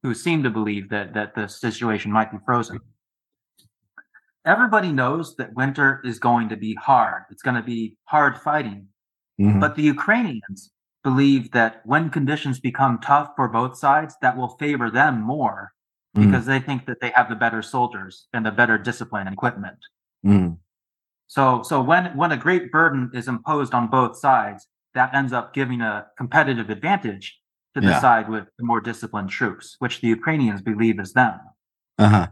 who 0.04 0.14
seem 0.14 0.44
to 0.44 0.50
believe 0.50 0.90
that, 0.90 1.14
that 1.14 1.36
the 1.36 1.48
situation 1.48 2.12
might 2.12 2.32
be 2.32 2.38
frozen 2.46 2.80
everybody 4.46 4.92
knows 4.92 5.36
that 5.36 5.54
winter 5.54 6.02
is 6.04 6.20
going 6.20 6.50
to 6.50 6.58
be 6.58 6.74
hard. 6.76 7.24
It's 7.30 7.44
going 7.44 7.56
to 7.56 7.62
be 7.62 7.98
hard 8.06 8.38
fighting. 8.38 8.88
Mhm. 9.40 9.60
But 9.60 9.76
the 9.76 9.84
Ukrainians 9.84 10.72
believe 11.04 11.52
that 11.52 11.82
when 11.86 12.10
conditions 12.10 12.60
become 12.60 13.00
tough 13.00 13.30
for 13.36 13.48
both 13.48 13.78
sides, 13.78 14.16
that 14.22 14.36
will 14.36 14.58
favor 14.58 14.90
them 14.90 15.22
more 15.22 15.74
Mhm. 16.16 16.26
because 16.26 16.46
they 16.46 16.60
think 16.60 16.86
that 16.86 17.00
they 17.00 17.12
have 17.12 17.30
the 17.30 17.36
better 17.36 17.62
soldiers 17.62 18.28
and 18.34 18.46
the 18.46 18.52
better 18.52 18.78
discipline 18.78 19.28
and 19.28 19.34
equipment. 19.34 19.80
Mhm. 20.26 20.58
So, 21.28 21.62
so 21.62 21.82
when 21.82 22.18
when 22.18 22.32
a 22.32 22.38
great 22.38 22.72
burden 22.72 23.12
is 23.14 23.28
imposed 23.28 23.74
on 23.74 23.88
both 23.88 24.18
sides, 24.18 24.68
that 24.94 25.14
ends 25.14 25.32
up 25.32 25.54
giving 25.54 25.82
a 25.82 26.08
competitive 26.18 26.70
advantage 26.70 27.40
to 27.76 27.82
the 27.82 27.88
Yeah. 27.90 28.00
side 28.02 28.30
with 28.30 28.46
the 28.58 28.66
more 28.66 28.82
disciplined 28.82 29.30
troops, 29.30 29.76
which 29.80 30.02
the 30.02 30.08
Ukrainians 30.08 30.62
believe 30.62 31.00
is 31.00 31.14
them. 31.14 31.40
Uh-huh. 31.98 32.28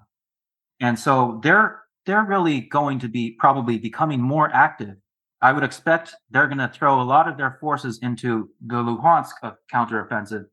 and 0.80 0.98
so 0.98 1.40
they're 1.44 1.84
they're 2.06 2.24
really 2.24 2.62
going 2.62 3.00
to 3.00 3.10
be 3.10 3.32
probably 3.32 3.78
becoming 3.78 4.22
more 4.22 4.50
active. 4.54 4.96
I 5.42 5.52
would 5.52 5.64
expect 5.64 6.16
they're 6.32 6.48
going 6.48 6.58
to 6.60 6.70
throw 6.70 7.02
a 7.02 7.04
lot 7.16 7.28
of 7.28 7.36
their 7.38 7.58
forces 7.60 8.00
into 8.02 8.50
the 8.66 8.78
Luhansk 8.82 9.34
uh, 9.44 9.52
counteroffensive 9.74 10.46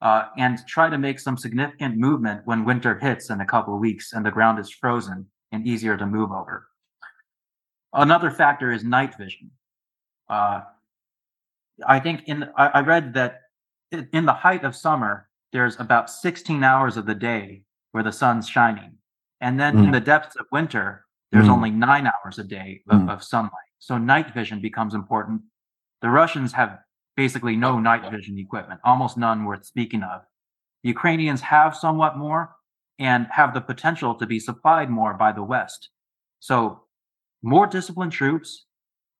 uh, 0.00 0.26
and 0.38 0.58
try 0.68 0.88
to 0.88 0.98
make 0.98 1.18
some 1.18 1.36
significant 1.36 1.96
movement 1.96 2.42
when 2.44 2.64
winter 2.64 2.96
hits 2.96 3.28
in 3.30 3.40
a 3.40 3.46
couple 3.46 3.74
of 3.74 3.80
weeks 3.80 4.12
and 4.12 4.24
the 4.24 4.30
ground 4.30 4.60
is 4.60 4.70
frozen 4.70 5.26
and 5.50 5.66
easier 5.66 5.96
to 5.96 6.06
move 6.06 6.30
over. 6.30 6.68
Another 7.92 8.30
factor 8.30 8.70
is 8.70 8.84
night 8.84 9.16
vision. 9.18 9.50
Uh, 10.28 10.60
I 11.86 11.98
think 11.98 12.22
in 12.26 12.44
I, 12.56 12.66
I 12.78 12.80
read 12.82 13.14
that 13.14 13.40
in 13.90 14.26
the 14.26 14.32
height 14.32 14.64
of 14.64 14.74
summer, 14.74 15.28
there's 15.52 15.78
about 15.78 16.10
16 16.10 16.64
hours 16.64 16.96
of 16.96 17.06
the 17.06 17.14
day 17.14 17.62
where 17.92 18.02
the 18.02 18.12
sun's 18.12 18.48
shining. 18.48 18.98
And 19.40 19.58
then 19.58 19.78
in 19.78 19.86
Mm. 19.86 19.92
the 19.92 20.00
depths 20.00 20.36
of 20.36 20.46
winter, 20.50 21.06
there's 21.30 21.46
Mm. 21.46 21.52
only 21.52 21.70
nine 21.70 22.06
hours 22.06 22.38
a 22.38 22.44
day 22.44 22.82
of, 22.88 23.02
Mm. 23.02 23.10
of 23.10 23.22
sunlight. 23.22 23.52
So 23.78 23.98
night 23.98 24.32
vision 24.32 24.60
becomes 24.60 24.94
important. 24.94 25.42
The 26.00 26.10
Russians 26.10 26.52
have 26.54 26.80
basically 27.16 27.56
no 27.56 27.78
night 27.78 28.10
vision 28.10 28.38
equipment, 28.38 28.80
almost 28.84 29.16
none 29.16 29.44
worth 29.44 29.64
speaking 29.64 30.02
of. 30.02 30.22
The 30.82 30.88
Ukrainians 30.88 31.40
have 31.42 31.76
somewhat 31.76 32.16
more 32.16 32.56
and 32.98 33.26
have 33.28 33.54
the 33.54 33.60
potential 33.60 34.14
to 34.16 34.26
be 34.26 34.40
supplied 34.40 34.90
more 34.90 35.14
by 35.14 35.32
the 35.32 35.42
West. 35.42 35.90
So 36.40 36.86
more 37.42 37.66
disciplined 37.66 38.12
troops 38.12 38.66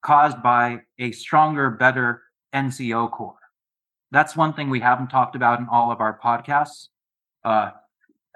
caused 0.03 0.43
by 0.43 0.83
a 0.99 1.13
stronger, 1.13 1.71
better 1.71 2.25
NCO 2.53 3.09
corps. 3.09 3.39
That's 4.15 4.37
one 4.37 4.53
thing 4.53 4.71
we 4.71 4.79
haven't 4.79 5.09
talked 5.09 5.35
about 5.35 5.59
in 5.59 5.67
all 5.69 5.91
of 5.91 6.01
our 6.01 6.21
podcasts. 6.23 6.87
Uh, 7.45 7.73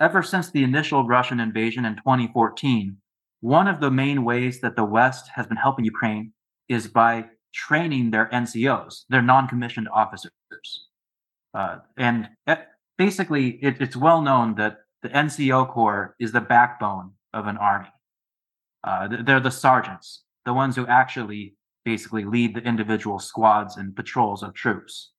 ever 0.01 0.25
since 0.25 0.51
the 0.51 0.64
initial 0.64 1.07
Russian 1.07 1.38
invasion 1.38 1.85
in 1.85 1.95
2014, 1.95 2.97
one 3.43 3.69
of 3.69 3.79
the 3.79 3.88
main 3.88 4.25
ways 4.25 4.61
that 4.61 4.75
the 4.75 4.85
West 4.85 5.31
has 5.37 5.47
been 5.47 5.57
helping 5.57 5.85
Ukraine 5.85 6.33
is 6.69 6.88
by 6.88 7.27
training 7.55 8.11
their 8.11 8.29
NCOs, 8.33 9.05
their 9.09 9.23
non-commissioned 9.23 9.88
officers. 9.95 10.33
Uh, 11.55 11.77
and 11.97 12.29
eh, 12.49 12.57
basically, 12.97 13.51
it, 13.62 13.81
it's 13.81 13.97
well 13.97 14.21
known 14.21 14.57
that 14.57 14.79
the 15.03 15.11
NCO 15.11 15.71
Corps 15.71 16.17
is 16.19 16.33
the 16.33 16.41
backbone 16.41 17.12
of 17.33 17.47
an 17.47 17.57
army. 17.57 17.93
Uh, 18.83 19.07
they're 19.25 19.38
the 19.38 19.53
sergeants, 19.53 20.25
the 20.45 20.53
ones 20.53 20.75
who 20.75 20.88
actually 20.88 21.55
basically 21.85 22.25
lead 22.25 22.57
the 22.57 22.62
individual 22.62 23.21
squads 23.21 23.77
and 23.77 23.95
patrols 23.95 24.43
of 24.43 24.55
troops. 24.55 25.12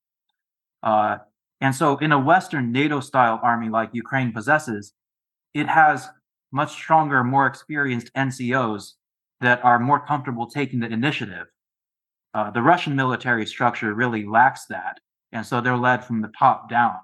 Uh, 0.83 1.17
and 1.61 1.75
so, 1.75 1.97
in 1.97 2.11
a 2.11 2.19
Western 2.19 2.71
NATO 2.71 2.99
style 2.99 3.39
army 3.43 3.69
like 3.69 3.89
Ukraine 3.93 4.31
possesses, 4.31 4.93
it 5.53 5.67
has 5.67 6.07
much 6.51 6.71
stronger, 6.71 7.23
more 7.23 7.47
experienced 7.47 8.11
NCOs 8.15 8.93
that 9.41 9.63
are 9.63 9.79
more 9.79 9.99
comfortable 10.05 10.47
taking 10.47 10.79
the 10.79 10.87
initiative. 10.87 11.47
Uh, 12.33 12.51
the 12.51 12.61
Russian 12.61 12.95
military 12.95 13.45
structure 13.45 13.93
really 13.93 14.25
lacks 14.25 14.65
that. 14.67 14.99
And 15.31 15.45
so 15.45 15.61
they're 15.61 15.77
led 15.77 16.03
from 16.03 16.21
the 16.21 16.31
top 16.37 16.69
down. 16.69 16.97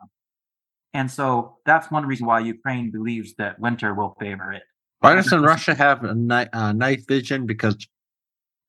And 0.94 1.10
so 1.10 1.58
that's 1.66 1.92
one 1.92 2.06
reason 2.06 2.26
why 2.26 2.40
Ukraine 2.40 2.92
believes 2.92 3.34
that 3.36 3.60
winter 3.60 3.94
will 3.94 4.16
favor 4.20 4.52
it. 4.54 4.64
Why 5.00 5.16
doesn't 5.16 5.42
Russia 5.42 5.76
have 5.76 6.04
a 6.04 6.16
night 6.16 6.50
uh, 6.54 6.72
night 6.72 7.06
vision? 7.08 7.46
Because 7.46 7.76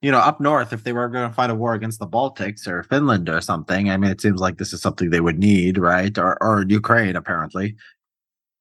you 0.07 0.13
know, 0.13 0.23
up 0.31 0.39
north, 0.51 0.71
if 0.77 0.83
they 0.85 0.93
were 0.99 1.09
going 1.15 1.29
to 1.29 1.35
fight 1.35 1.51
a 1.55 1.55
war 1.63 1.73
against 1.79 1.99
the 1.99 2.07
Baltics 2.17 2.63
or 2.71 2.79
Finland 2.93 3.27
or 3.35 3.41
something, 3.51 3.91
I 3.93 3.97
mean, 4.01 4.11
it 4.15 4.21
seems 4.25 4.41
like 4.47 4.57
this 4.59 4.73
is 4.75 4.81
something 4.87 5.11
they 5.11 5.25
would 5.27 5.39
need, 5.51 5.75
right? 5.93 6.15
Or 6.25 6.33
or 6.47 6.55
Ukraine, 6.81 7.17
apparently. 7.23 7.67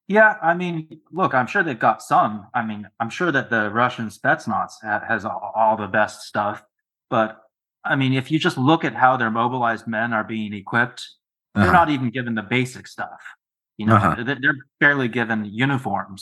Yeah, 0.07 0.31
I 0.51 0.53
mean, 0.61 0.75
look, 1.19 1.31
I'm 1.37 1.47
sure 1.51 1.61
they've 1.63 1.87
got 1.89 2.01
some. 2.13 2.33
I 2.59 2.61
mean, 2.69 2.81
I'm 2.99 3.11
sure 3.19 3.31
that 3.37 3.47
the 3.55 3.63
Russian 3.83 4.07
Spetsnaz 4.17 4.71
ha- 4.87 5.03
has 5.11 5.21
all, 5.29 5.51
all 5.61 5.75
the 5.83 5.91
best 5.99 6.17
stuff. 6.31 6.57
But 7.15 7.29
I 7.91 7.93
mean, 8.01 8.13
if 8.21 8.25
you 8.31 8.37
just 8.47 8.57
look 8.69 8.81
at 8.89 8.95
how 9.03 9.13
their 9.17 9.31
mobilized 9.41 9.85
men 9.97 10.09
are 10.17 10.23
being 10.35 10.53
equipped, 10.63 11.01
they're 11.53 11.65
Uh-huh. 11.65 11.81
not 11.81 11.89
even 11.95 12.09
given 12.17 12.33
the 12.41 12.47
basic 12.57 12.85
stuff. 12.95 13.21
You 13.79 13.85
know, 13.87 13.95
Uh-huh. 13.97 14.15
they're, 14.27 14.39
they're 14.43 14.61
barely 14.83 15.09
given 15.19 15.39
uniforms. 15.67 16.21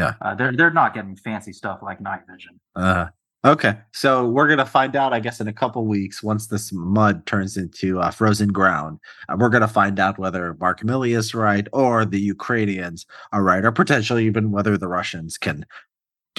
Yeah. 0.00 0.12
Uh, 0.24 0.34
they're 0.38 0.54
they're 0.58 0.76
not 0.82 0.90
getting 0.96 1.16
fancy 1.26 1.52
stuff 1.62 1.78
like 1.88 1.98
night 2.10 2.22
vision. 2.32 2.54
Uh, 2.84 3.06
okay, 3.44 3.76
so 3.92 4.26
we're 4.26 4.48
gonna 4.48 4.66
find 4.66 4.96
out, 4.96 5.12
I 5.12 5.20
guess, 5.20 5.40
in 5.40 5.48
a 5.48 5.52
couple 5.52 5.86
weeks 5.86 6.22
once 6.22 6.46
this 6.46 6.72
mud 6.72 7.26
turns 7.26 7.56
into 7.56 8.00
uh, 8.00 8.10
frozen 8.10 8.52
ground. 8.52 8.98
Uh, 9.28 9.36
we're 9.38 9.48
gonna 9.48 9.68
find 9.68 9.98
out 9.98 10.18
whether 10.18 10.54
Mark 10.54 10.80
Milley 10.80 11.16
is 11.16 11.34
right 11.34 11.66
or 11.72 12.04
the 12.04 12.20
Ukrainians 12.20 13.06
are 13.32 13.42
right, 13.42 13.64
or 13.64 13.72
potentially 13.72 14.26
even 14.26 14.50
whether 14.50 14.76
the 14.76 14.88
Russians 14.88 15.38
can 15.38 15.64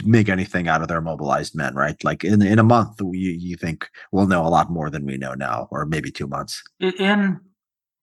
make 0.04 0.28
anything 0.28 0.68
out 0.68 0.82
of 0.82 0.88
their 0.88 1.02
mobilized 1.02 1.56
men. 1.56 1.76
Right? 1.76 2.02
Like 2.04 2.24
in 2.24 2.42
in 2.42 2.60
a 2.60 2.63
month, 2.63 3.00
you 3.00 3.32
you 3.32 3.56
think 3.58 3.89
we'll 4.12 4.28
know 4.28 4.46
a 4.46 4.50
lot 4.50 4.72
more 4.72 4.89
than 4.89 5.06
we 5.06 5.18
know 5.18 5.34
now, 5.34 5.68
or 5.72 5.86
maybe 5.86 6.12
two 6.12 6.28
months. 6.28 6.63
In 6.80 7.39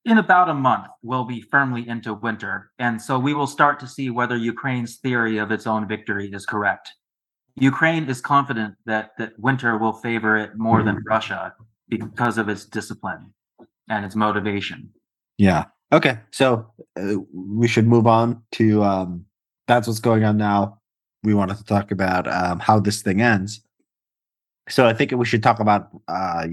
in 0.04 0.18
about 0.18 0.48
a 0.48 0.54
month, 0.54 0.86
we'll 1.02 1.24
be 1.24 1.42
firmly 1.42 1.86
into 1.88 2.14
winter, 2.14 2.70
and 2.78 3.00
so 3.00 3.18
we 3.18 3.34
will 3.34 3.46
start 3.46 3.78
to 3.80 3.86
see 3.86 4.10
whether 4.10 4.36
Ukraine's 4.36 4.96
theory 4.96 5.38
of 5.38 5.50
its 5.50 5.66
own 5.66 5.86
victory 5.86 6.30
is 6.32 6.46
correct. 6.46 6.92
Ukraine 7.60 8.08
is 8.08 8.20
confident 8.20 8.74
that 8.86 9.12
that 9.18 9.38
winter 9.38 9.76
will 9.78 9.92
favor 9.92 10.36
it 10.36 10.56
more 10.56 10.82
than 10.82 11.02
Russia 11.06 11.54
because 11.88 12.38
of 12.38 12.48
its 12.48 12.64
discipline 12.64 13.32
and 13.88 14.04
its 14.04 14.16
motivation. 14.16 14.90
Yeah. 15.36 15.66
Okay. 15.92 16.18
So 16.30 16.70
uh, 16.98 17.16
we 17.32 17.68
should 17.68 17.86
move 17.86 18.06
on 18.06 18.42
to 18.52 18.82
um, 18.82 19.26
that's 19.66 19.86
what's 19.86 20.00
going 20.00 20.24
on 20.24 20.36
now. 20.36 20.78
We 21.22 21.34
wanted 21.34 21.58
to 21.58 21.64
talk 21.64 21.90
about 21.90 22.26
um, 22.26 22.60
how 22.60 22.80
this 22.80 23.02
thing 23.02 23.20
ends. 23.20 23.60
So 24.68 24.86
I 24.86 24.92
think 24.92 25.10
we 25.10 25.24
should 25.24 25.42
talk 25.42 25.58
about 25.58 25.88
uh, 26.06 26.46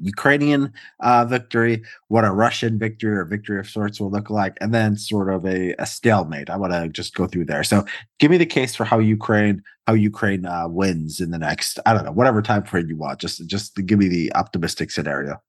Ukrainian 0.00 0.72
uh, 1.00 1.24
victory, 1.24 1.82
what 2.08 2.24
a 2.24 2.30
Russian 2.30 2.78
victory 2.78 3.16
or 3.16 3.24
victory 3.24 3.58
of 3.58 3.68
sorts 3.68 4.00
will 4.00 4.10
look 4.10 4.30
like, 4.30 4.56
and 4.60 4.72
then 4.72 4.96
sort 4.96 5.32
of 5.32 5.44
a, 5.44 5.74
a 5.78 5.86
stalemate. 5.86 6.48
I 6.48 6.56
want 6.56 6.72
to 6.72 6.88
just 6.88 7.14
go 7.14 7.26
through 7.26 7.46
there. 7.46 7.64
So 7.64 7.84
give 8.18 8.30
me 8.30 8.36
the 8.36 8.46
case 8.46 8.74
for 8.74 8.84
how 8.84 8.98
Ukraine 8.98 9.62
how 9.86 9.94
Ukraine 9.94 10.46
uh, 10.46 10.68
wins 10.68 11.20
in 11.20 11.30
the 11.30 11.38
next 11.38 11.78
I 11.86 11.92
don't 11.92 12.04
know 12.04 12.12
whatever 12.12 12.40
time 12.42 12.62
frame 12.62 12.88
you 12.88 12.96
want. 12.96 13.20
Just 13.20 13.44
just 13.46 13.74
give 13.86 13.98
me 13.98 14.08
the 14.08 14.32
optimistic 14.34 14.90
scenario. 14.90 15.42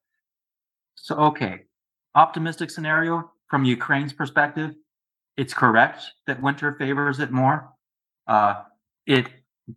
So 0.95 1.15
okay, 1.15 1.63
optimistic 2.15 2.71
scenario 2.71 3.31
from 3.47 3.63
Ukraine's 3.63 4.13
perspective, 4.13 4.75
it's 5.37 5.53
correct 5.53 6.03
that 6.25 6.41
winter 6.41 6.75
favors 6.79 7.19
it 7.19 7.31
more. 7.31 7.69
Uh, 8.27 8.63
it 9.05 9.27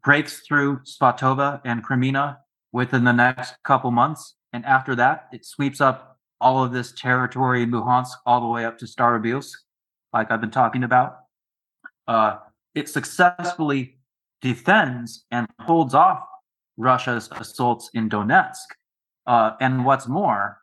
breaks 0.03 0.41
through 0.41 0.81
Svatove 0.81 1.61
and 1.65 1.85
Kreminna 1.85 2.39
within 2.73 3.05
the 3.05 3.13
next 3.13 3.55
couple 3.65 3.91
months. 3.91 4.35
And 4.53 4.65
after 4.65 4.95
that, 4.97 5.29
it 5.33 5.45
sweeps 5.45 5.81
up 5.81 6.19
all 6.41 6.65
of 6.65 6.73
this 6.73 6.93
territory 6.93 7.63
in 7.63 7.71
Luhansk 7.71 8.15
all 8.25 8.41
the 8.41 8.47
way 8.47 8.65
up 8.65 8.79
to 8.79 8.87
Starobilsk, 8.87 9.53
like 10.13 10.31
I've 10.31 10.41
been 10.41 10.51
talking 10.51 10.85
about. 10.85 11.19
Uh, 12.09 12.39
it 12.75 12.89
successfully 12.89 13.99
defends 14.41 15.25
and 15.31 15.47
holds 15.61 15.95
off 15.95 16.23
Russia's 16.77 17.29
assaults 17.33 17.91
in 17.95 18.09
Donetsk. 18.09 18.57
Uh, 19.27 19.53
and 19.61 19.85
what's 19.85 20.09
more, 20.09 20.59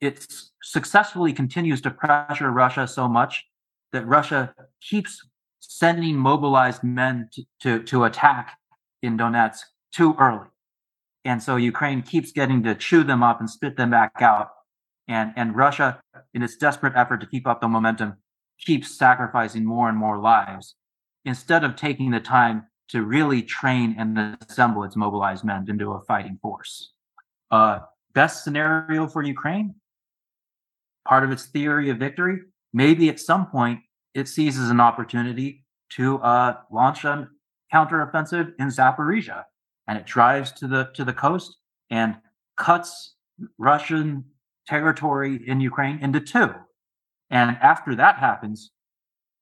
it 0.00 0.26
successfully 0.62 1.32
continues 1.32 1.80
to 1.80 1.90
pressure 1.90 2.50
Russia 2.50 2.86
so 2.86 3.08
much 3.08 3.44
that 3.92 4.06
Russia 4.06 4.54
keeps 4.80 5.26
sending 5.60 6.16
mobilized 6.16 6.82
men 6.82 7.28
to, 7.32 7.44
to, 7.60 7.82
to 7.84 8.04
attack 8.04 8.58
in 9.02 9.18
Donetsk 9.18 9.60
too 9.92 10.14
early. 10.18 10.48
And 11.24 11.42
so 11.42 11.56
Ukraine 11.56 12.02
keeps 12.02 12.32
getting 12.32 12.62
to 12.64 12.74
chew 12.74 13.04
them 13.04 13.22
up 13.22 13.40
and 13.40 13.48
spit 13.48 13.76
them 13.76 13.90
back 13.90 14.12
out. 14.20 14.50
And, 15.08 15.32
and 15.36 15.54
Russia, 15.54 16.00
in 16.34 16.42
its 16.42 16.56
desperate 16.56 16.94
effort 16.96 17.20
to 17.20 17.26
keep 17.26 17.46
up 17.46 17.60
the 17.60 17.68
momentum, 17.68 18.16
keeps 18.60 18.96
sacrificing 18.96 19.64
more 19.64 19.88
and 19.88 19.98
more 19.98 20.18
lives 20.18 20.74
instead 21.24 21.64
of 21.64 21.76
taking 21.76 22.10
the 22.10 22.20
time 22.20 22.66
to 22.88 23.02
really 23.02 23.42
train 23.42 23.94
and 23.98 24.36
assemble 24.48 24.84
its 24.84 24.96
mobilized 24.96 25.44
men 25.44 25.64
into 25.68 25.92
a 25.92 26.02
fighting 26.02 26.38
force. 26.42 26.92
Uh, 27.50 27.80
best 28.14 28.44
scenario 28.44 29.06
for 29.06 29.22
Ukraine, 29.22 29.74
part 31.06 31.24
of 31.24 31.30
its 31.30 31.46
theory 31.46 31.90
of 31.90 31.98
victory, 31.98 32.38
maybe 32.72 33.08
at 33.08 33.20
some 33.20 33.46
point 33.46 33.80
it 34.14 34.28
seizes 34.28 34.70
an 34.70 34.80
opportunity 34.80 35.64
to 35.90 36.18
uh, 36.18 36.56
launch 36.70 37.04
an 37.04 37.28
counteroffensive 37.72 38.52
in 38.58 38.68
Zaporizhia, 38.68 39.44
and 39.86 39.98
it 39.98 40.06
drives 40.06 40.52
to 40.52 40.66
the 40.66 40.90
to 40.94 41.04
the 41.04 41.12
coast 41.12 41.56
and 41.90 42.16
cuts 42.56 43.14
Russian 43.58 44.24
territory 44.66 45.40
in 45.46 45.60
Ukraine 45.60 45.98
into 46.00 46.20
two. 46.20 46.54
And 47.30 47.56
after 47.62 47.94
that 47.96 48.16
happens, 48.16 48.70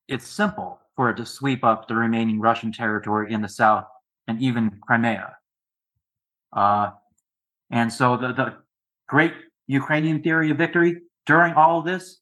it's 0.08 0.26
simple 0.26 0.80
for 0.96 1.10
it 1.10 1.16
to 1.16 1.26
sweep 1.26 1.64
up 1.64 1.88
the 1.88 1.94
remaining 1.94 2.40
Russian 2.40 2.72
territory 2.72 3.32
in 3.32 3.40
the 3.42 3.48
south 3.48 3.86
and 4.28 4.40
even 4.40 4.78
Crimea. 4.86 5.36
Uh, 6.52 6.90
and 7.70 7.92
so 7.92 8.16
the, 8.16 8.32
the 8.32 8.54
great 9.08 9.32
Ukrainian 9.66 10.22
theory 10.22 10.50
of 10.50 10.58
victory 10.58 11.02
during 11.26 11.54
all 11.54 11.80
this, 11.82 12.20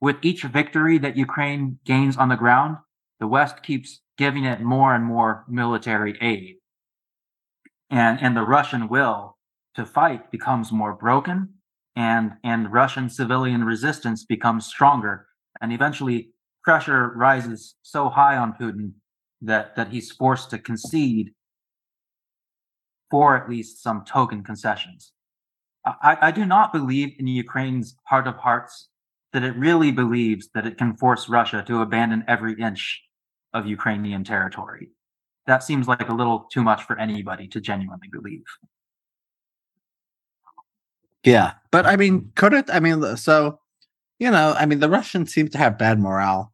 with 0.00 0.16
each 0.22 0.42
victory 0.42 0.98
that 0.98 1.16
Ukraine 1.16 1.78
gains 1.84 2.16
on 2.16 2.28
the 2.28 2.36
ground, 2.36 2.76
the 3.20 3.26
West 3.26 3.62
keeps 3.62 4.01
giving 4.18 4.44
it 4.44 4.60
more 4.60 4.94
and 4.94 5.04
more 5.04 5.44
military 5.48 6.16
aid. 6.20 6.56
And, 7.90 8.20
and 8.20 8.36
the 8.36 8.42
Russian 8.42 8.88
will 8.88 9.36
to 9.74 9.84
fight 9.84 10.30
becomes 10.30 10.72
more 10.72 10.94
broken 10.94 11.48
and, 11.96 12.32
and 12.42 12.72
Russian 12.72 13.08
civilian 13.08 13.64
resistance 13.64 14.24
becomes 14.24 14.66
stronger. 14.66 15.26
And 15.60 15.72
eventually 15.72 16.30
pressure 16.64 17.12
rises 17.14 17.74
so 17.82 18.08
high 18.08 18.36
on 18.36 18.54
Putin 18.54 18.92
that, 19.42 19.76
that 19.76 19.88
he's 19.88 20.10
forced 20.10 20.50
to 20.50 20.58
concede 20.58 21.32
for 23.10 23.36
at 23.36 23.48
least 23.48 23.82
some 23.82 24.04
token 24.04 24.42
concessions. 24.42 25.12
I, 25.84 26.16
I 26.22 26.30
do 26.30 26.46
not 26.46 26.72
believe 26.72 27.14
in 27.18 27.26
Ukraine's 27.26 27.96
heart 28.04 28.26
of 28.26 28.36
hearts 28.36 28.88
that 29.32 29.42
it 29.42 29.56
really 29.56 29.90
believes 29.90 30.48
that 30.54 30.66
it 30.66 30.78
can 30.78 30.96
force 30.96 31.28
Russia 31.28 31.62
to 31.66 31.82
abandon 31.82 32.24
every 32.28 32.54
inch 32.60 33.02
of 33.54 33.66
Ukrainian 33.66 34.24
territory. 34.24 34.90
That 35.46 35.62
seems 35.62 35.88
like 35.88 36.08
a 36.08 36.14
little 36.14 36.46
too 36.52 36.62
much 36.62 36.82
for 36.84 36.98
anybody 36.98 37.48
to 37.48 37.60
genuinely 37.60 38.08
believe. 38.10 38.44
Yeah, 41.24 41.52
but 41.70 41.86
I 41.86 41.96
mean, 41.96 42.32
could 42.34 42.52
it? 42.52 42.66
I 42.72 42.80
mean, 42.80 43.16
so 43.16 43.58
you 44.18 44.30
know, 44.30 44.54
I 44.58 44.66
mean, 44.66 44.80
the 44.80 44.88
Russians 44.88 45.32
seem 45.32 45.48
to 45.48 45.58
have 45.58 45.78
bad 45.78 45.98
morale. 45.98 46.52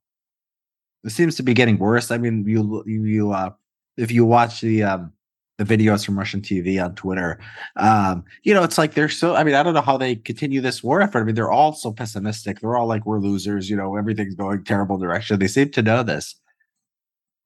It 1.05 1.11
seems 1.11 1.37
to 1.37 1.43
be 1.43 1.55
getting 1.55 1.79
worse. 1.79 2.11
I 2.11 2.19
mean, 2.19 2.47
you 2.47 2.83
you, 2.87 3.33
uh, 3.33 3.51
if 3.97 4.11
you 4.11 4.25
watch 4.25 4.61
the 4.61 4.83
um, 4.83 5.13
the 5.59 5.65
videos 5.65 6.07
from 6.07 6.19
Russian 6.19 6.41
TV 6.41 6.83
on 6.83 6.95
Twitter. 6.95 7.39
Um, 7.77 8.25
you 8.45 8.55
know, 8.55 8.63
it's 8.63 8.79
like 8.79 8.95
they're 8.95 9.09
so. 9.09 9.35
I 9.35 9.45
mean, 9.45 9.55
I 9.55 9.63
don't 9.63 9.75
know 9.75 9.81
how 9.81 9.99
they 9.99 10.17
continue 10.17 10.61
this 10.61 10.83
war 10.83 11.03
effort. 11.03 11.21
I 11.21 11.25
mean, 11.25 11.35
they're 11.35 11.51
all 11.51 11.73
so 11.73 11.93
pessimistic. 11.93 12.61
They're 12.61 12.77
all 12.77 12.87
like, 12.87 13.05
"We're 13.05 13.19
losers." 13.19 13.69
You 13.69 13.77
know, 13.77 13.97
everything's 13.97 14.37
going 14.37 14.65
terrible 14.65 14.99
direction. 14.99 15.39
They 15.39 15.49
seem 15.49 15.71
to 15.73 15.83
know 15.83 16.03
this. 16.03 16.37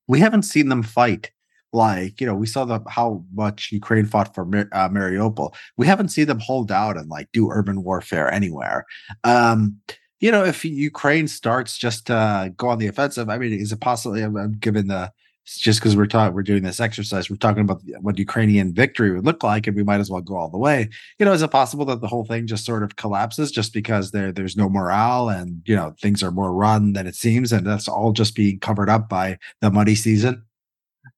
We 0.09 0.21
haven't 0.21 0.43
seen 0.43 0.69
them 0.69 0.83
fight 0.83 1.31
like 1.75 2.21
you 2.21 2.27
know 2.27 2.35
we 2.35 2.47
saw 2.47 2.67
the 2.67 2.81
how 2.89 3.25
much 3.33 3.73
ukraine 3.73 4.05
fought 4.05 4.35
for 4.35 4.43
uh, 4.43 4.89
mariupol. 4.91 5.55
We 5.77 5.87
haven't 5.87 6.09
seen 6.09 6.27
them 6.27 6.39
hold 6.39 6.71
out 6.71 6.97
and 6.97 7.09
like 7.09 7.29
do 7.33 7.51
urban 7.51 7.83
warfare 7.83 8.33
anywhere. 8.33 8.85
Um 9.25 9.79
you 10.23 10.31
know 10.31 10.45
if 10.45 10.65
ukraine 10.65 11.29
starts 11.29 11.77
just 11.77 12.07
to 12.07 12.55
go 12.57 12.69
on 12.69 12.79
the 12.79 12.87
offensive 12.87 13.29
i 13.29 13.37
mean 13.37 13.53
is 13.53 13.73
it 13.73 13.81
possible 13.81 14.15
given 14.61 14.87
the 14.87 15.13
just 15.45 15.81
because 15.81 15.97
we're 15.97 16.07
talking 16.07 16.35
we're 16.35 16.43
doing 16.43 16.63
this 16.63 16.81
exercise 16.81 17.29
we're 17.29 17.37
talking 17.37 17.63
about 17.63 17.83
what 18.01 18.19
ukrainian 18.19 18.73
victory 18.73 19.11
would 19.11 19.25
look 19.25 19.43
like 19.43 19.67
and 19.67 19.77
we 19.77 19.83
might 19.83 20.01
as 20.01 20.11
well 20.11 20.21
go 20.21 20.37
all 20.37 20.49
the 20.49 20.59
way. 20.59 20.89
You 21.19 21.27
know 21.27 21.33
is 21.33 21.43
it 21.43 21.51
possible 21.51 21.85
that 21.87 22.01
the 22.01 22.07
whole 22.07 22.25
thing 22.25 22.47
just 22.47 22.65
sort 22.65 22.83
of 22.83 22.97
collapses 22.97 23.51
just 23.51 23.73
because 23.73 24.13
there 24.13 24.33
there's 24.33 24.57
no 24.57 24.69
morale 24.69 25.29
and 25.29 25.63
you 25.67 25.75
know 25.75 25.95
things 26.01 26.23
are 26.23 26.31
more 26.31 26.53
run 26.53 26.93
than 26.93 27.07
it 27.07 27.17
seems 27.17 27.53
and 27.53 27.67
that's 27.67 27.89
all 27.89 28.13
just 28.13 28.35
being 28.35 28.61
covered 28.61 28.89
up 28.89 29.09
by 29.09 29.39
the 29.61 29.71
muddy 29.71 29.95
season? 29.95 30.43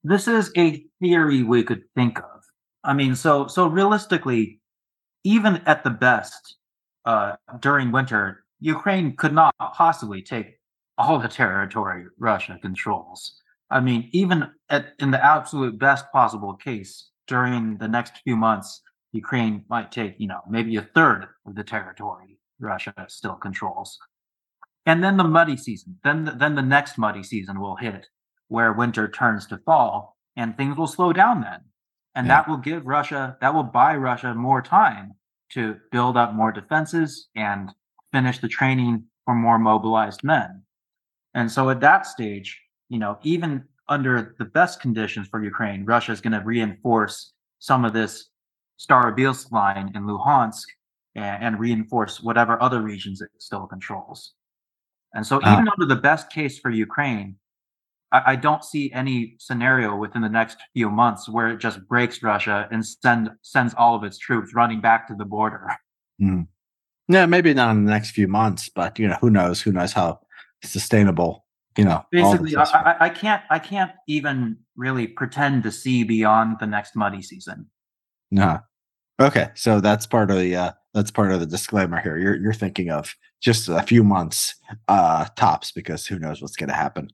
This 0.02 0.26
is 0.26 0.50
a 0.56 0.84
theory 1.00 1.42
we 1.42 1.62
could 1.62 1.82
think 1.94 2.18
of. 2.18 2.42
I 2.82 2.94
mean 2.94 3.14
so 3.14 3.46
so 3.46 3.66
realistically 3.66 4.60
even 5.24 5.56
at 5.66 5.84
the 5.84 5.90
best 5.90 6.56
uh 7.04 7.36
during 7.60 7.92
winter 7.92 8.44
ukraine 8.60 9.14
could 9.16 9.34
not 9.34 9.54
possibly 9.74 10.22
take 10.22 10.58
all 10.96 11.18
the 11.18 11.28
territory 11.28 12.04
russia 12.18 12.58
controls 12.62 13.40
I 13.74 13.80
mean, 13.80 14.08
even 14.12 14.48
at, 14.70 14.92
in 15.00 15.10
the 15.10 15.22
absolute 15.22 15.80
best 15.80 16.06
possible 16.12 16.54
case, 16.54 17.10
during 17.26 17.76
the 17.78 17.88
next 17.88 18.12
few 18.22 18.36
months, 18.36 18.80
Ukraine 19.12 19.64
might 19.68 19.90
take, 19.90 20.14
you 20.18 20.28
know, 20.28 20.42
maybe 20.48 20.76
a 20.76 20.88
third 20.94 21.26
of 21.44 21.56
the 21.56 21.64
territory 21.64 22.38
Russia 22.60 22.94
still 23.08 23.34
controls. 23.34 23.98
And 24.86 25.02
then 25.02 25.16
the 25.16 25.24
muddy 25.24 25.56
season, 25.56 25.98
then 26.04 26.24
the, 26.24 26.32
then 26.32 26.54
the 26.54 26.62
next 26.62 26.98
muddy 26.98 27.24
season 27.24 27.60
will 27.60 27.74
hit, 27.74 28.06
where 28.46 28.72
winter 28.72 29.08
turns 29.08 29.44
to 29.48 29.58
fall, 29.58 30.16
and 30.36 30.56
things 30.56 30.76
will 30.76 30.86
slow 30.86 31.12
down 31.12 31.40
then, 31.40 31.60
and 32.14 32.28
yeah. 32.28 32.34
that 32.34 32.48
will 32.48 32.58
give 32.58 32.86
Russia, 32.86 33.36
that 33.40 33.54
will 33.54 33.64
buy 33.64 33.96
Russia 33.96 34.34
more 34.34 34.62
time 34.62 35.14
to 35.50 35.76
build 35.90 36.16
up 36.16 36.32
more 36.32 36.52
defenses 36.52 37.28
and 37.34 37.72
finish 38.12 38.38
the 38.38 38.48
training 38.48 39.04
for 39.24 39.34
more 39.34 39.58
mobilized 39.58 40.22
men. 40.22 40.62
And 41.34 41.50
so 41.50 41.70
at 41.70 41.80
that 41.80 42.06
stage, 42.06 42.60
you 42.88 42.98
know, 42.98 43.18
even 43.22 43.64
under 43.88 44.34
the 44.38 44.44
best 44.44 44.80
conditions 44.80 45.28
for 45.28 45.42
Ukraine, 45.42 45.84
Russia 45.84 46.12
is 46.12 46.20
going 46.20 46.32
to 46.32 46.40
reinforce 46.40 47.32
some 47.58 47.84
of 47.84 47.92
this 47.92 48.28
Starobilsk 48.78 49.52
line 49.52 49.92
in 49.94 50.04
Luhansk 50.04 50.64
and, 51.14 51.44
and, 51.44 51.60
reinforce 51.60 52.20
whatever 52.20 52.60
other 52.60 52.82
regions 52.82 53.20
it 53.20 53.30
still 53.38 53.66
controls. 53.66 54.32
And 55.14 55.24
so, 55.24 55.36
even 55.38 55.68
uh, 55.68 55.72
under 55.72 55.86
the 55.86 56.00
best 56.00 56.30
case 56.30 56.58
for 56.58 56.70
Ukraine, 56.70 57.36
I, 58.10 58.32
I, 58.32 58.36
don't 58.36 58.64
see 58.64 58.92
any 58.92 59.36
scenario 59.38 59.94
within 59.94 60.22
the 60.22 60.28
next 60.28 60.58
few 60.72 60.90
months 60.90 61.28
where 61.28 61.48
it 61.48 61.58
just 61.58 61.86
breaks 61.86 62.22
Russia 62.22 62.68
and 62.72 62.84
send 62.84 63.30
sends 63.42 63.74
all 63.74 63.94
of 63.94 64.02
its 64.02 64.18
troops 64.18 64.54
running 64.54 64.80
back 64.80 65.06
to 65.08 65.14
the 65.14 65.24
border. 65.24 65.68
Mm. 66.22 66.46
Yeah, 67.08 67.26
maybe 67.26 67.52
not 67.54 67.72
in 67.72 67.86
the 67.86 67.90
next 67.90 68.12
few 68.12 68.28
months, 68.28 68.68
but 68.68 69.00
you 69.00 69.08
know, 69.08 69.18
who 69.20 69.30
knows? 69.30 69.60
Who 69.60 69.72
knows 69.72 69.92
how 69.92 70.20
sustainable? 70.62 71.43
You 71.76 71.84
know, 71.84 72.04
Basically, 72.12 72.54
I. 72.56 72.96
I, 73.00 73.08
can't 73.08 73.42
I 73.50 73.58
can't 73.58 73.90
even 74.06 74.58
really 74.76 75.08
pretend 75.08 75.64
to 75.64 75.72
see 75.72 76.04
beyond 76.04 76.58
the 76.60 76.66
next 76.66 76.94
muddy 76.94 77.20
season. 77.20 77.66
No. 78.30 78.60
Okay, 79.20 79.50
so 79.54 79.80
that's 79.80 80.06
part 80.06 80.30
of 80.30 80.38
the 80.38 80.54
uh, 80.54 80.72
that's 80.92 81.10
part 81.10 81.32
of 81.32 81.40
the 81.40 81.46
disclaimer 81.46 82.00
here. 82.00 82.16
You're 82.16 82.36
you're 82.36 82.52
thinking 82.52 82.90
of 82.90 83.14
just 83.40 83.68
a 83.68 83.82
few 83.82 84.02
months 84.02 84.54
uh, 84.88 85.26
tops 85.36 85.72
because 85.72 86.06
who 86.06 86.18
knows 86.18 86.40
what's 86.40 86.56
going 86.56 86.68
to 86.68 86.74
happen. 86.74 87.10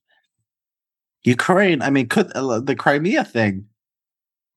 Ukraine, 1.24 1.82
I 1.82 1.90
mean, 1.90 2.08
could 2.08 2.30
uh, 2.32 2.60
the 2.60 2.76
Crimea 2.76 3.24
thing? 3.24 3.66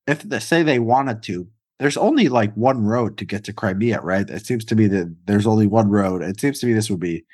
If 0.07 0.23
they 0.23 0.39
say 0.39 0.63
they 0.63 0.79
wanted 0.79 1.23
to, 1.23 1.47
there's 1.79 1.97
only 1.97 2.29
like 2.29 2.53
one 2.55 2.85
road 2.85 3.17
to 3.17 3.25
get 3.25 3.43
to 3.45 3.53
Crimea, 3.53 4.01
right? 4.01 4.29
It 4.29 4.45
seems 4.45 4.63
to 4.65 4.75
me 4.75 4.87
that 4.87 5.15
there's 5.25 5.47
only 5.47 5.67
one 5.67 5.89
road. 5.89 6.21
It 6.21 6.39
seems 6.39 6.59
to 6.59 6.65
me 6.65 6.73
this 6.73 6.89
would 6.89 6.99
be 6.99 7.25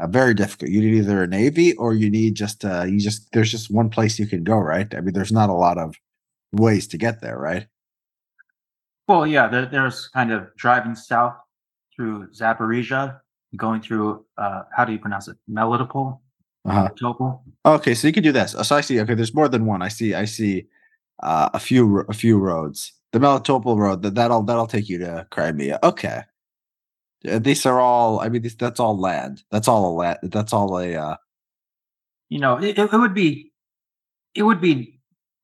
uh, 0.00 0.06
very 0.06 0.34
difficult. 0.34 0.70
You 0.70 0.80
need 0.80 0.94
either 0.94 1.22
a 1.22 1.26
navy 1.26 1.74
or 1.74 1.94
you 1.94 2.10
need 2.10 2.34
just 2.34 2.64
uh, 2.64 2.84
you 2.84 3.00
just 3.00 3.32
there's 3.32 3.50
just 3.50 3.70
one 3.70 3.90
place 3.90 4.18
you 4.18 4.26
can 4.26 4.44
go, 4.44 4.56
right? 4.58 4.92
I 4.94 5.00
mean, 5.00 5.12
there's 5.14 5.32
not 5.32 5.50
a 5.50 5.54
lot 5.54 5.78
of 5.78 5.94
ways 6.52 6.86
to 6.88 6.98
get 6.98 7.20
there, 7.20 7.38
right? 7.38 7.66
Well, 9.06 9.26
yeah, 9.26 9.48
there, 9.48 9.66
there's 9.66 10.08
kind 10.08 10.32
of 10.32 10.54
driving 10.56 10.94
south 10.94 11.34
through 11.96 12.28
Zaporizhia, 12.28 13.20
going 13.56 13.80
through 13.80 14.24
uh, 14.36 14.62
how 14.76 14.84
do 14.84 14.92
you 14.92 14.98
pronounce 14.98 15.28
it? 15.28 15.36
Melitopol, 15.50 16.20
Uh-huh. 16.66 16.88
Melitopol. 16.90 17.40
Okay, 17.64 17.94
so 17.94 18.06
you 18.06 18.12
can 18.12 18.22
do 18.22 18.32
this. 18.32 18.52
So 18.52 18.76
I 18.76 18.82
see. 18.82 19.00
Okay, 19.00 19.14
there's 19.14 19.34
more 19.34 19.48
than 19.48 19.64
one. 19.66 19.82
I 19.82 19.88
see. 19.88 20.14
I 20.14 20.26
see 20.26 20.66
uh, 21.22 21.48
a 21.54 21.58
few 21.58 22.00
a 22.08 22.12
few 22.12 22.38
roads. 22.38 22.92
The 23.12 23.18
Melitopol 23.18 23.78
road 23.78 24.02
that 24.02 24.14
that'll 24.14 24.42
that'll 24.42 24.66
take 24.66 24.88
you 24.88 24.98
to 24.98 25.26
Crimea. 25.30 25.78
Okay, 25.82 26.22
these 27.22 27.66
are 27.66 27.80
all. 27.80 28.20
I 28.20 28.28
mean, 28.28 28.42
this, 28.42 28.54
that's 28.54 28.80
all 28.80 28.98
land. 28.98 29.42
That's 29.50 29.68
all 29.68 29.92
a 29.92 29.94
land. 29.94 30.18
That's 30.22 30.52
all 30.52 30.78
a. 30.78 30.94
Uh, 30.94 31.16
You 32.30 32.40
know, 32.40 32.58
it, 32.58 32.78
it 32.78 32.92
would 32.92 33.14
be 33.14 33.52
it 34.34 34.42
would 34.42 34.60
be 34.60 35.00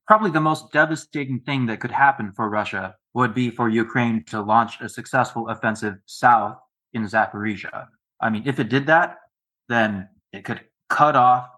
probably 0.07 0.31
the 0.31 0.41
most 0.41 0.71
devastating 0.73 1.41
thing 1.41 1.67
that 1.67 1.81
could 1.81 1.91
happen 1.91 2.33
for 2.33 2.49
Russia 2.51 2.95
would 3.15 3.35
be 3.35 3.51
for 3.51 3.69
Ukraine 3.69 4.23
to 4.25 4.43
launch 4.43 4.81
a 4.81 4.89
successful 4.89 5.49
offensive 5.49 5.97
south 6.07 6.59
in 6.93 7.05
Zaporizhia. 7.05 7.87
I 8.21 8.31
mean, 8.31 8.43
if 8.47 8.59
it 8.59 8.69
did 8.69 8.87
that, 8.87 9.17
then 9.69 10.09
it 10.33 10.45
could 10.45 10.61
cut 10.91 11.17
off 11.17 11.49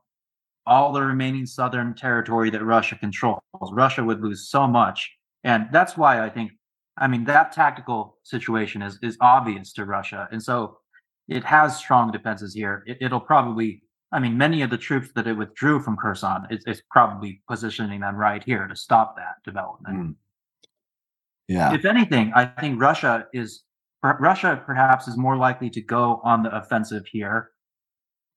all 0.66 0.92
the 0.92 1.02
remaining 1.02 1.46
southern 1.46 1.94
territory 1.94 2.50
that 2.50 2.64
Russia 2.64 2.96
controls. 2.96 3.40
Russia 3.72 4.02
would 4.04 4.20
lose 4.20 4.48
so 4.48 4.66
much. 4.66 5.10
And 5.44 5.66
that's 5.72 5.96
why 5.96 6.22
I 6.24 6.28
think, 6.28 6.52
I 6.98 7.06
mean, 7.08 7.24
that 7.24 7.52
tactical 7.52 8.18
situation 8.22 8.82
is, 8.82 8.98
is 9.02 9.16
obvious 9.20 9.72
to 9.74 9.84
Russia. 9.84 10.28
And 10.30 10.42
so 10.42 10.78
it 11.28 11.44
has 11.44 11.76
strong 11.76 12.10
defenses 12.10 12.54
here. 12.54 12.84
It, 12.86 12.98
it'll 13.00 13.20
probably, 13.20 13.82
I 14.12 14.18
mean, 14.18 14.38
many 14.38 14.62
of 14.62 14.70
the 14.70 14.78
troops 14.78 15.10
that 15.14 15.26
it 15.26 15.34
withdrew 15.34 15.80
from 15.80 15.96
Kherson, 15.96 16.46
is, 16.50 16.62
it's 16.66 16.82
probably 16.90 17.42
positioning 17.48 18.00
them 18.00 18.16
right 18.16 18.42
here 18.42 18.66
to 18.66 18.76
stop 18.76 19.16
that 19.16 19.34
development. 19.44 19.98
Mm. 19.98 20.14
yeah. 21.48 21.74
If 21.74 21.84
anything, 21.84 22.32
I 22.34 22.46
think 22.46 22.80
Russia 22.80 23.26
is 23.32 23.62
Russia 24.02 24.62
perhaps 24.64 25.08
is 25.08 25.16
more 25.16 25.36
likely 25.36 25.70
to 25.70 25.80
go 25.80 26.20
on 26.22 26.42
the 26.42 26.56
offensive 26.56 27.04
here. 27.06 27.50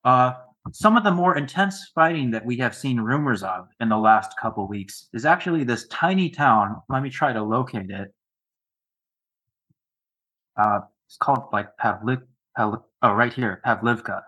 Uh, 0.04 0.34
some 0.72 0.98
of 0.98 1.04
the 1.04 1.12
more 1.12 1.38
intense 1.38 1.92
fighting 1.94 2.32
that 2.32 2.46
we 2.46 2.58
have 2.58 2.76
seen 2.76 3.00
rumors 3.00 3.44
of 3.44 3.68
in 3.80 3.90
the 3.90 3.98
last 3.98 4.38
couple 4.40 4.68
weeks 4.68 5.10
is 5.14 5.26
actually 5.26 5.64
this 5.64 5.88
tiny 5.88 6.30
town. 6.30 6.82
Let 6.90 7.04
me 7.04 7.10
try 7.10 7.34
to 7.34 7.44
locate 7.44 7.90
it. 7.90 8.14
Uh, 10.60 10.82
it's 11.08 11.18
called 11.18 11.46
like 11.54 11.70
Pavlik. 11.78 12.22
Pav- 12.58 12.84
oh, 13.02 13.14
right 13.14 13.34
here, 13.34 13.62
Pavlivka. 13.66 14.22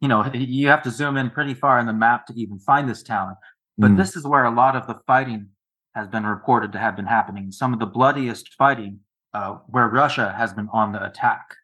You 0.00 0.08
know, 0.08 0.24
you 0.32 0.68
have 0.68 0.82
to 0.84 0.90
zoom 0.90 1.16
in 1.16 1.30
pretty 1.30 1.54
far 1.54 1.78
in 1.78 1.86
the 1.86 1.92
map 1.92 2.26
to 2.26 2.32
even 2.34 2.58
find 2.58 2.88
this 2.88 3.02
town. 3.02 3.36
But 3.76 3.92
Mm. 3.92 3.96
this 3.96 4.16
is 4.16 4.26
where 4.26 4.44
a 4.44 4.50
lot 4.50 4.74
of 4.76 4.86
the 4.86 4.94
fighting 5.06 5.50
has 5.94 6.08
been 6.08 6.24
reported 6.26 6.72
to 6.72 6.78
have 6.78 6.96
been 6.96 7.06
happening. 7.06 7.52
Some 7.52 7.72
of 7.72 7.78
the 7.80 7.86
bloodiest 7.86 8.54
fighting 8.54 9.00
uh, 9.34 9.54
where 9.66 9.88
Russia 9.88 10.32
has 10.36 10.52
been 10.54 10.68
on 10.72 10.92
the 10.92 11.04
attack. 11.04 11.54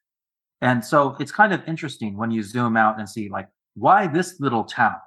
And 0.60 0.84
so 0.84 1.16
it's 1.18 1.32
kind 1.32 1.52
of 1.52 1.66
interesting 1.66 2.16
when 2.16 2.30
you 2.30 2.42
zoom 2.42 2.76
out 2.76 2.98
and 2.98 3.08
see, 3.08 3.28
like, 3.28 3.48
why 3.74 4.06
this 4.06 4.38
little 4.40 4.64
town? 4.64 5.00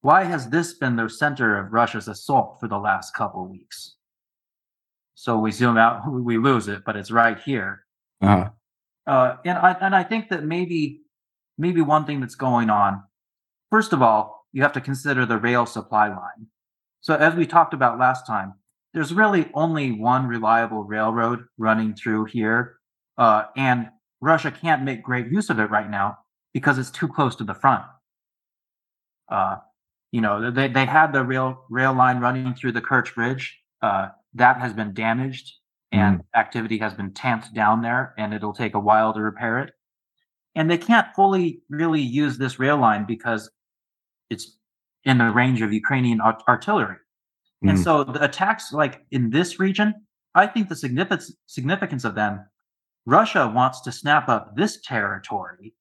Why 0.00 0.24
has 0.24 0.48
this 0.50 0.74
been 0.74 0.96
the 0.96 1.08
center 1.08 1.58
of 1.58 1.72
Russia's 1.72 2.08
assault 2.08 2.58
for 2.60 2.68
the 2.68 2.78
last 2.78 3.14
couple 3.14 3.46
weeks? 3.48 3.96
So 5.14 5.38
we 5.38 5.50
zoom 5.52 5.76
out, 5.78 6.10
we 6.10 6.38
lose 6.38 6.68
it, 6.68 6.82
but 6.84 6.96
it's 6.96 7.10
right 7.10 7.38
here. 7.38 7.85
Uh-huh. 8.20 8.50
Uh, 9.06 9.36
and 9.44 9.58
I 9.58 9.72
and 9.80 9.94
I 9.94 10.02
think 10.02 10.30
that 10.30 10.44
maybe 10.44 11.02
maybe 11.58 11.80
one 11.80 12.04
thing 12.04 12.20
that's 12.20 12.34
going 12.34 12.70
on. 12.70 13.02
First 13.70 13.92
of 13.92 14.02
all, 14.02 14.46
you 14.52 14.62
have 14.62 14.72
to 14.72 14.80
consider 14.80 15.26
the 15.26 15.38
rail 15.38 15.66
supply 15.66 16.08
line. 16.08 16.46
So 17.00 17.14
as 17.14 17.34
we 17.34 17.46
talked 17.46 17.74
about 17.74 17.98
last 17.98 18.26
time, 18.26 18.54
there's 18.94 19.14
really 19.14 19.48
only 19.54 19.92
one 19.92 20.26
reliable 20.26 20.84
railroad 20.84 21.44
running 21.58 21.94
through 21.94 22.24
here, 22.26 22.78
uh, 23.18 23.44
and 23.56 23.88
Russia 24.20 24.50
can't 24.50 24.82
make 24.82 25.02
great 25.02 25.30
use 25.30 25.50
of 25.50 25.60
it 25.60 25.70
right 25.70 25.90
now 25.90 26.18
because 26.52 26.78
it's 26.78 26.90
too 26.90 27.06
close 27.06 27.36
to 27.36 27.44
the 27.44 27.54
front. 27.54 27.84
Uh, 29.28 29.56
you 30.10 30.20
know, 30.20 30.50
they 30.50 30.68
they 30.68 30.86
had 30.86 31.12
the 31.12 31.22
rail 31.22 31.64
rail 31.70 31.94
line 31.94 32.18
running 32.18 32.54
through 32.54 32.72
the 32.72 32.82
Kerch 32.82 33.14
Bridge. 33.14 33.56
Uh, 33.82 34.08
that 34.34 34.58
has 34.58 34.72
been 34.72 34.94
damaged 34.94 35.52
and 35.96 36.22
activity 36.34 36.78
has 36.78 36.94
been 36.94 37.12
tamped 37.12 37.54
down 37.54 37.82
there, 37.82 38.14
and 38.18 38.34
it'll 38.34 38.52
take 38.52 38.74
a 38.74 38.80
while 38.80 39.12
to 39.14 39.20
repair 39.20 39.60
it. 39.60 39.72
And 40.54 40.70
they 40.70 40.78
can't 40.78 41.06
fully 41.14 41.60
really 41.68 42.00
use 42.00 42.38
this 42.38 42.58
rail 42.58 42.78
line 42.78 43.04
because 43.06 43.50
it's 44.30 44.56
in 45.04 45.18
the 45.18 45.30
range 45.30 45.62
of 45.62 45.72
Ukrainian 45.72 46.20
art- 46.20 46.42
artillery. 46.48 46.96
And 47.62 47.78
Mm. 47.78 47.84
so 47.84 48.04
the 48.04 48.22
attacks, 48.22 48.72
like 48.72 49.04
in 49.10 49.30
this 49.30 49.58
region, 49.60 49.94
I 50.34 50.46
think 50.46 50.68
the 50.68 50.76
significance 50.76 51.32
significance 51.46 52.04
of 52.04 52.14
them, 52.14 52.44
Russia 53.06 53.48
wants 53.48 53.80
to 53.82 53.92
snap 53.92 54.28
up 54.28 54.56
this 54.56 54.80
territory. 54.82 55.74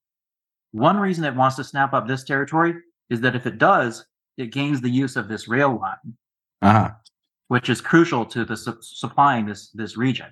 One 0.71 0.97
reason 0.97 1.23
it 1.25 1.35
wants 1.35 1.55
to 1.57 1.63
snap 1.63 1.93
up 1.93 2.07
this 2.07 2.23
territory 2.23 2.75
is 3.09 3.21
that 3.21 3.35
if 3.35 3.45
it 3.45 3.57
does, 3.57 4.05
it 4.37 4.51
gains 4.51 4.81
the 4.81 4.89
use 4.89 5.15
of 5.15 5.27
this 5.27 5.47
rail 5.47 5.77
line 5.79 6.17
Uh-huh. 6.61 6.91
Which 7.47 7.69
is 7.69 7.81
crucial 7.81 8.25
to 8.25 8.45
the 8.45 8.57
su- 8.57 8.77
supplying 8.81 9.45
this 9.45 9.69
this 9.71 9.97
region. 9.97 10.27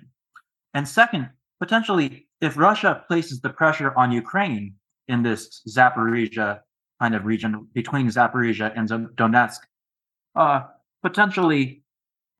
And 0.74 0.86
second, 0.86 1.30
potentially, 1.60 2.28
if 2.40 2.56
Russia 2.56 3.04
places 3.08 3.40
the 3.40 3.50
pressure 3.50 3.96
on 3.96 4.10
Ukraine 4.12 4.74
in 5.08 5.22
this 5.22 5.62
Zaporizhia 5.68 6.60
kind 7.00 7.14
of 7.14 7.24
region 7.24 7.68
between 7.74 8.08
Zaporizhia 8.08 8.72
and 8.76 8.88
Donetsk, 9.16 9.60
uh, 10.34 10.62
potentially 11.02 11.82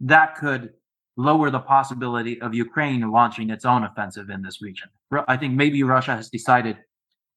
that 0.01 0.37
could 0.37 0.73
lower 1.17 1.51
the 1.51 1.61
possibility 1.61 2.41
of 2.41 2.55
Ukraine 2.55 3.03
launching 3.11 3.51
its 3.51 3.65
own 3.65 3.85
offensive 3.85 4.31
in 4.31 4.43
this 4.43 4.61
region. 4.61 4.89
I 5.29 5.37
think 5.37 5.55
maybe 5.55 5.83
Russia 5.85 6.17
has 6.17 6.29
decided 6.29 6.77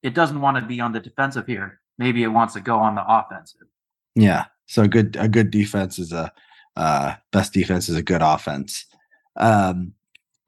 it 0.02 0.14
doesn't 0.14 0.40
want 0.40 0.56
to 0.56 0.62
be 0.62 0.80
on 0.80 0.92
the 0.92 1.00
defensive 1.00 1.46
here. 1.46 1.80
Maybe 1.98 2.22
it 2.22 2.28
wants 2.28 2.54
to 2.54 2.60
go 2.60 2.78
on 2.78 2.94
the 2.96 3.04
offensive. 3.06 3.68
Yeah. 4.14 4.46
So 4.66 4.86
good 4.86 5.16
a 5.16 5.28
good 5.28 5.50
defense 5.50 5.98
is 5.98 6.12
a 6.12 6.32
uh 6.78 7.14
best 7.32 7.52
defense 7.52 7.88
is 7.88 7.96
a 7.96 8.02
good 8.02 8.22
offense. 8.22 8.86
Um 9.36 9.92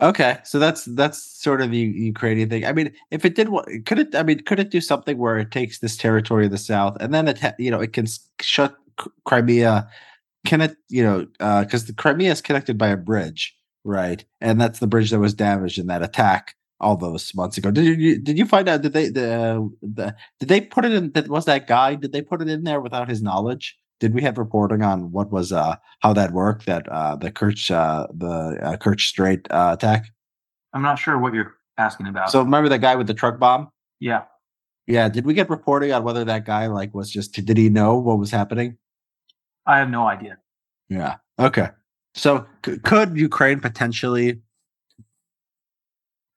okay, 0.00 0.38
so 0.44 0.58
that's 0.58 0.84
that's 0.86 1.22
sort 1.22 1.60
of 1.60 1.70
the 1.70 1.78
Ukrainian 1.78 2.48
thing. 2.48 2.64
I 2.64 2.72
mean, 2.72 2.92
if 3.10 3.24
it 3.24 3.34
did 3.34 3.48
could 3.86 3.98
it 3.98 4.14
I 4.14 4.22
mean, 4.22 4.40
could 4.40 4.60
it 4.60 4.70
do 4.70 4.80
something 4.80 5.18
where 5.18 5.38
it 5.38 5.50
takes 5.50 5.80
this 5.80 5.96
territory 5.96 6.46
of 6.46 6.52
the 6.52 6.58
south 6.58 6.96
and 7.00 7.12
then 7.12 7.28
it 7.28 7.40
you 7.58 7.70
know, 7.70 7.80
it 7.80 7.92
can 7.92 8.06
shut 8.40 8.76
Crimea 9.26 9.88
can 10.46 10.60
it, 10.62 10.76
you 10.88 11.02
know, 11.02 11.26
uh 11.40 11.64
cuz 11.64 11.86
the 11.86 11.92
Crimea 11.92 12.32
is 12.32 12.40
connected 12.42 12.78
by 12.78 12.88
a 12.88 12.96
bridge, 12.96 13.56
right? 13.84 14.24
And 14.40 14.60
that's 14.60 14.78
the 14.78 14.86
bridge 14.86 15.10
that 15.10 15.18
was 15.20 15.34
damaged 15.34 15.78
in 15.78 15.88
that 15.88 16.02
attack 16.02 16.54
all 16.80 16.96
those 16.96 17.34
months 17.34 17.58
ago. 17.58 17.70
Did 17.70 18.00
you 18.00 18.18
did 18.18 18.38
you 18.38 18.46
find 18.46 18.68
out 18.68 18.82
did 18.82 18.92
they 18.94 19.08
the, 19.08 19.70
the 19.82 20.14
did 20.40 20.48
they 20.48 20.60
put 20.62 20.84
it 20.84 20.92
in 20.92 21.12
that 21.12 21.28
was 21.28 21.44
that 21.44 21.66
guy 21.66 21.94
did 21.94 22.12
they 22.12 22.22
put 22.22 22.42
it 22.42 22.48
in 22.48 22.64
there 22.64 22.80
without 22.80 23.08
his 23.08 23.22
knowledge? 23.22 23.76
Did 24.01 24.14
we 24.14 24.22
have 24.22 24.38
reporting 24.38 24.82
on 24.82 25.12
what 25.12 25.30
was 25.30 25.53
uh 25.53 25.76
how 26.01 26.12
that 26.14 26.32
worked 26.32 26.66
that 26.66 26.88
uh 26.88 27.16
the 27.16 27.30
Kerch 27.30 27.70
uh 27.70 28.07
the 28.12 28.59
uh, 28.62 28.76
Kerch 28.76 29.03
Strait 29.03 29.46
uh, 29.51 29.70
attack? 29.74 30.07
I'm 30.72 30.82
not 30.82 30.98
sure 30.98 31.18
what 31.18 31.34
you're 31.34 31.55
asking 31.78 32.07
about. 32.07 32.30
So 32.30 32.40
remember 32.42 32.68
that 32.70 32.80
guy 32.80 32.96
with 32.96 33.07
the 33.07 33.14
truck 33.14 33.38
bomb? 33.38 33.70
yeah, 34.01 34.22
Yeah, 34.86 35.09
did 35.09 35.26
we 35.26 35.34
get 35.34 35.51
reporting 35.51 35.92
on 35.92 36.03
whether 36.05 36.24
that 36.24 36.44
guy 36.46 36.66
like 36.66 36.94
was 36.94 37.11
just 37.11 37.34
did 37.34 37.57
he 37.57 37.68
know 37.68 37.96
what 37.98 38.18
was 38.18 38.30
happening? 38.30 38.78
I 39.66 39.78
have 39.78 39.90
no 39.90 40.07
idea. 40.07 40.38
Yeah. 40.88 41.16
Okay. 41.38 41.68
So 42.14 42.46
c- 42.64 42.78
could 42.78 43.16
Ukraine 43.16 43.61
potentially 43.61 44.40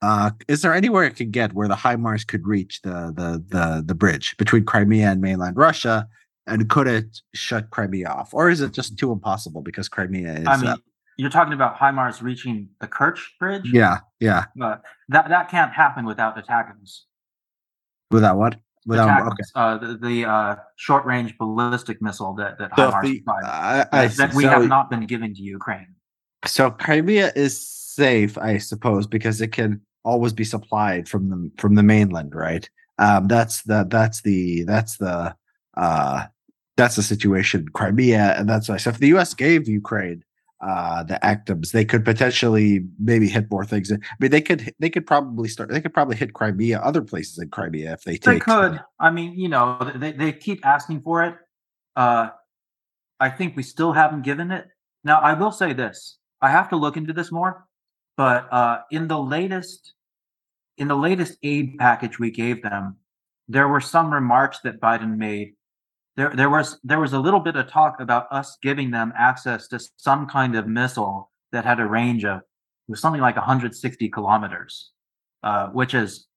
uh 0.01 0.31
is 0.49 0.61
there 0.61 0.73
anywhere 0.73 1.05
it 1.05 1.15
could 1.15 1.31
get 1.31 1.53
where 1.53 1.67
the 1.69 1.75
HIMARS 1.75 2.27
could 2.27 2.45
reach 2.45 2.81
the 2.81 3.13
the 3.15 3.43
the 3.47 3.83
the 3.85 3.95
bridge 3.95 4.35
between 4.37 4.65
Crimea 4.65 5.07
and 5.09 5.21
mainland 5.21 5.55
Russia 5.55 6.07
and 6.47 6.69
could 6.69 6.87
it 6.87 7.19
shut 7.33 7.69
Crimea 7.69 8.07
off 8.07 8.33
or 8.33 8.49
is 8.49 8.61
it 8.61 8.71
just 8.71 8.97
too 8.97 9.11
impossible 9.11 9.61
because 9.61 9.87
Crimea 9.89 10.33
is 10.33 10.47
I 10.47 10.57
mean, 10.57 10.67
uh, 10.67 10.77
You're 11.17 11.29
talking 11.29 11.53
about 11.53 11.77
HIMARS 11.77 12.21
reaching 12.21 12.69
the 12.79 12.87
Kerch 12.87 13.19
Bridge? 13.39 13.69
Yeah, 13.71 13.99
yeah. 14.19 14.45
Uh, 14.61 14.77
that 15.09 15.29
that 15.29 15.49
can't 15.49 15.71
happen 15.71 16.05
without 16.05 16.35
ATACMS. 16.37 17.01
Without 18.11 18.37
what? 18.37 18.57
Without 18.85 19.09
ATACMS, 19.09 19.31
okay. 19.31 19.43
uh, 19.55 19.77
the, 19.77 19.97
the 19.97 20.25
uh, 20.25 20.55
short 20.75 21.05
range 21.05 21.37
ballistic 21.37 22.01
missile 22.01 22.33
that 22.35 22.57
that 22.59 22.71
So 22.75 22.91
HIMARS 22.91 23.01
the, 23.03 23.19
provides, 23.21 23.47
I, 23.47 23.85
I 23.91 24.07
that, 24.07 24.17
that 24.17 24.33
we 24.33 24.43
So- 24.43 24.49
have 24.49 24.67
not 24.67 24.89
been 24.89 25.05
giving 25.05 25.33
to 25.33 25.41
Ukraine. 25.41 25.87
So 26.45 26.69
Crimea 26.71 27.31
is 27.37 27.65
safe, 27.65 28.37
I 28.37 28.57
suppose, 28.57 29.07
because 29.07 29.39
it 29.39 29.53
can 29.53 29.79
always 30.03 30.33
be 30.33 30.43
supplied 30.43 31.07
from 31.07 31.29
the 31.29 31.51
from 31.57 31.75
the 31.75 31.83
mainland, 31.83 32.35
right? 32.35 32.69
Um, 32.99 33.27
that's 33.27 33.63
the 33.63 33.85
that's 33.89 34.21
the 34.21 34.63
that's 34.63 34.97
the 34.97 35.35
uh 35.75 36.25
that's 36.75 36.95
the 36.95 37.03
situation. 37.03 37.67
Crimea, 37.73 38.35
and 38.37 38.49
that's 38.49 38.67
why. 38.67 38.77
So 38.77 38.89
if 38.89 38.97
the 38.97 39.07
U.S. 39.09 39.33
gave 39.33 39.67
Ukraine 39.67 40.23
uh 40.61 41.03
the 41.03 41.19
ATACMS, 41.23 41.71
they 41.71 41.85
could 41.85 42.03
potentially 42.03 42.85
maybe 42.99 43.27
hit 43.27 43.49
more 43.51 43.65
things. 43.65 43.91
I 43.91 43.97
mean, 44.19 44.31
they 44.31 44.41
could 44.41 44.73
they 44.79 44.89
could 44.89 45.05
probably 45.05 45.49
start. 45.49 45.69
They 45.69 45.81
could 45.81 45.93
probably 45.93 46.15
hit 46.15 46.33
Crimea, 46.33 46.79
other 46.79 47.01
places 47.01 47.37
in 47.39 47.49
Crimea, 47.49 47.93
if 47.93 48.03
they 48.03 48.13
take. 48.13 48.21
They 48.23 48.39
could. 48.39 48.79
I 48.99 49.11
mean, 49.11 49.37
you 49.37 49.49
know, 49.49 49.91
they, 49.95 50.11
they 50.11 50.31
keep 50.31 50.65
asking 50.65 51.01
for 51.01 51.23
it. 51.23 51.35
Uh, 51.95 52.29
I 53.19 53.29
think 53.29 53.55
we 53.55 53.63
still 53.63 53.93
haven't 53.93 54.23
given 54.23 54.51
it. 54.51 54.65
Now, 55.03 55.19
I 55.19 55.33
will 55.33 55.51
say 55.51 55.73
this. 55.73 56.17
I 56.41 56.49
have 56.49 56.69
to 56.69 56.75
look 56.75 56.97
into 56.97 57.13
this 57.13 57.31
more, 57.31 57.65
but 58.17 58.51
uh, 58.51 58.79
in 58.91 59.07
the 59.07 59.19
latest 59.19 59.93
in 60.77 60.87
the 60.87 60.95
latest 60.95 61.37
aid 61.43 61.77
package 61.77 62.19
we 62.19 62.31
gave 62.31 62.63
them, 62.63 62.97
there 63.47 63.67
were 63.67 63.81
some 63.81 64.13
remarks 64.13 64.59
that 64.63 64.81
Biden 64.81 65.17
made. 65.17 65.53
There, 66.15 66.31
there 66.35 66.49
was 66.49 66.79
there 66.83 66.99
was 66.99 67.13
a 67.13 67.19
little 67.19 67.39
bit 67.39 67.55
of 67.55 67.67
talk 67.67 67.99
about 67.99 68.27
us 68.31 68.57
giving 68.61 68.91
them 68.91 69.13
access 69.17 69.67
to 69.69 69.79
some 69.97 70.27
kind 70.27 70.55
of 70.55 70.67
missile 70.67 71.31
that 71.51 71.65
had 71.65 71.79
a 71.79 71.85
range 71.85 72.23
of 72.23 72.37
it 72.39 72.91
was 72.91 72.99
something 72.99 73.21
like 73.21 73.37
160 73.37 74.09
kilometers, 74.09 74.91
uh, 75.41 75.67
which 75.67 75.93
is 75.93 76.27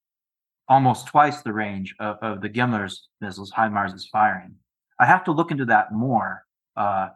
almost 0.68 1.06
twice 1.06 1.42
the 1.42 1.52
range 1.52 1.94
of, 1.98 2.16
of 2.22 2.40
the 2.40 2.48
GMLRS 2.48 2.94
missiles 3.20 3.52
HIMARS 3.52 3.94
is 3.94 4.08
firing. 4.12 4.54
I 5.00 5.06
have 5.06 5.24
to 5.24 5.32
look 5.32 5.50
into 5.50 5.64
that 5.66 5.92
more. 5.92 6.44
Uh, 6.76 7.08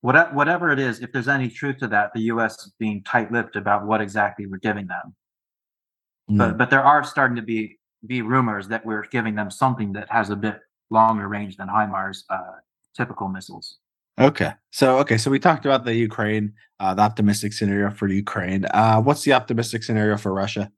what, 0.00 0.32
whatever 0.32 0.70
it 0.70 0.78
is, 0.78 1.00
if 1.00 1.12
there's 1.12 1.28
any 1.28 1.48
truth 1.48 1.78
to 1.78 1.88
that, 1.88 2.12
the 2.14 2.22
U.S. 2.22 2.54
is 2.64 2.72
being 2.78 3.02
tight-lipped 3.02 3.56
about 3.56 3.86
what 3.86 4.00
exactly 4.00 4.46
we're 4.46 4.58
giving 4.58 4.86
them. 4.86 5.14
Mm. 6.30 6.38
But 6.38 6.58
but 6.58 6.70
there 6.70 6.82
are 6.82 7.02
starting 7.02 7.36
to 7.36 7.42
be 7.42 7.78
be 8.06 8.22
rumors 8.22 8.68
that 8.68 8.86
we're 8.86 9.06
giving 9.06 9.34
them 9.34 9.50
something 9.50 9.92
that 9.94 10.08
has 10.10 10.30
a 10.30 10.36
bit 10.36 10.60
longer 10.90 11.28
range 11.28 11.56
than 11.56 11.68
HIMARS 11.68 12.24
uh, 12.30 12.58
typical 12.96 13.28
missiles. 13.28 13.78
Okay. 14.18 14.52
So 14.70 14.98
okay, 14.98 15.16
so 15.16 15.30
we 15.30 15.38
talked 15.38 15.64
about 15.64 15.84
the 15.84 15.94
Ukraine, 15.94 16.52
uh 16.80 16.94
the 16.94 17.02
optimistic 17.02 17.52
scenario 17.52 17.90
for 17.90 18.08
Ukraine. 18.08 18.64
Uh 18.66 19.00
what's 19.00 19.22
the 19.22 19.32
optimistic 19.32 19.82
scenario 19.84 20.16
for 20.16 20.34
Russia? 20.34 20.72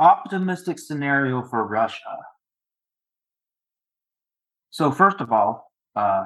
optimistic 0.00 0.78
scenario 0.78 1.42
for 1.42 1.66
Russia. 1.66 2.16
So 4.70 4.90
first 4.90 5.20
of 5.20 5.30
all, 5.30 5.70
uh, 5.94 6.24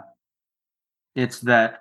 it's 1.16 1.40
that 1.40 1.80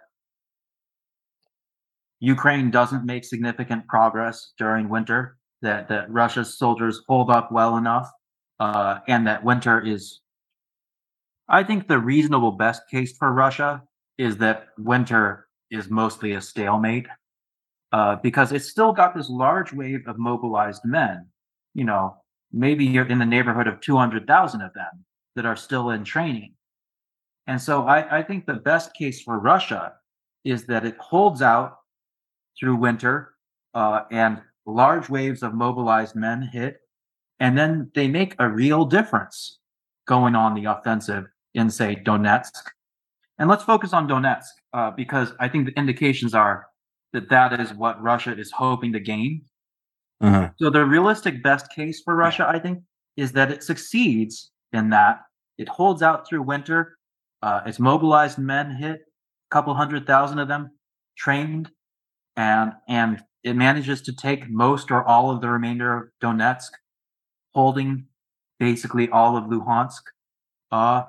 Ukraine 2.20 2.72
doesn't 2.72 3.06
make 3.06 3.24
significant 3.24 3.88
progress 3.88 4.54
during 4.58 4.90
winter. 4.90 5.38
That 5.62 5.88
that 5.90 6.12
Russia's 6.12 6.58
soldiers 6.58 7.02
hold 7.08 7.30
up 7.30 7.52
well 7.52 7.78
enough, 7.78 8.10
uh, 8.60 9.00
and 9.08 9.26
that 9.28 9.44
winter 9.46 9.80
is. 9.80 10.20
I 11.50 11.64
think 11.64 11.88
the 11.88 12.00
reasonable 12.00 12.52
best 12.54 12.84
case 12.90 13.16
for 13.18 13.32
Russia 13.34 13.84
is 14.18 14.38
that 14.38 14.68
winter 14.78 15.48
is 15.72 15.90
mostly 15.90 16.34
a 16.34 16.42
stalemate, 16.42 17.08
uh, 17.92 18.18
because 18.24 18.52
it's 18.52 18.70
still 18.70 18.94
got 18.94 19.16
this 19.16 19.30
large 19.30 19.74
wave 19.74 20.08
of 20.08 20.18
mobilized 20.18 20.82
men 20.86 21.28
you 21.74 21.84
know, 21.84 22.18
maybe 22.52 22.86
you're 22.86 23.08
in 23.08 23.20
the 23.20 23.26
neighborhood 23.26 23.68
of 23.68 23.82
200,000 23.82 24.62
of 24.62 24.74
them 24.74 25.06
that 25.36 25.46
are 25.46 25.56
still 25.56 25.90
in 25.92 26.04
training. 26.04 26.54
And 27.48 27.62
so 27.62 27.84
I, 27.84 28.20
I 28.20 28.24
think 28.24 28.46
the 28.46 28.54
best 28.54 28.94
case 28.94 29.22
for 29.22 29.40
Russia 29.40 29.94
is 30.46 30.66
that 30.66 30.86
it 30.86 30.98
holds 30.98 31.42
out 31.42 31.78
through 32.60 32.76
winter 32.76 33.34
uh, 33.74 34.02
and 34.12 34.42
large 34.66 35.10
waves 35.10 35.44
of 35.44 35.54
mobilized 35.54 36.16
men 36.16 36.42
hit, 36.42 36.78
and 37.40 37.58
then 37.58 37.92
they 37.96 38.08
make 38.08 38.36
a 38.40 38.48
real 38.48 38.86
difference 38.86 39.60
going 40.08 40.36
on 40.36 40.54
the 40.54 40.66
offensive 40.66 41.26
in, 41.54 41.70
say, 41.70 41.96
Donetsk. 41.96 42.52
And 43.40 43.50
let's 43.50 43.64
focus 43.64 43.94
on 43.94 44.08
Donetsk 44.08 44.46
uh, 44.74 44.92
because 44.92 45.34
I 45.40 45.48
think 45.50 45.66
the 45.66 45.74
indications 45.74 46.34
are 46.34 46.68
that 47.14 47.30
that 47.30 47.60
is 47.60 47.74
what 47.74 48.02
Russia 48.02 48.38
is 48.38 48.52
hoping 48.52 48.94
to 48.94 49.00
gain 49.00 49.42
Uh-huh. 50.22 50.50
so 50.58 50.70
the 50.70 50.86
realistic 50.86 51.44
best 51.44 51.66
case 51.76 52.02
for 52.04 52.16
Russia, 52.16 52.46
I 52.48 52.60
think, 52.60 52.80
is 53.18 53.32
that 53.34 53.52
it 53.52 53.62
succeeds 53.64 54.52
in 54.72 54.90
that 54.92 55.22
it 55.58 55.68
holds 55.70 56.02
out 56.02 56.28
through 56.28 56.44
winter. 56.44 56.98
Uh, 57.42 57.62
its 57.66 57.80
mobilized 57.80 58.38
men 58.40 58.72
hit 58.76 59.02
a 59.02 59.50
couple 59.52 59.74
hundred 59.76 60.08
thousand 60.08 60.40
of 60.40 60.48
them, 60.48 60.72
trained, 61.18 61.70
and 62.36 62.72
and 62.88 63.22
it 63.44 63.56
manages 63.56 64.02
to 64.04 64.14
take 64.16 64.50
most 64.50 64.90
or 64.92 65.04
all 65.04 65.30
of 65.30 65.42
the 65.42 65.50
remainder 65.50 65.98
of 65.98 66.04
Donetsk, 66.22 66.72
holding 67.54 68.08
basically 68.60 69.10
all 69.10 69.36
of 69.38 69.44
Luhansk. 69.46 70.02
Uh, 70.72 71.04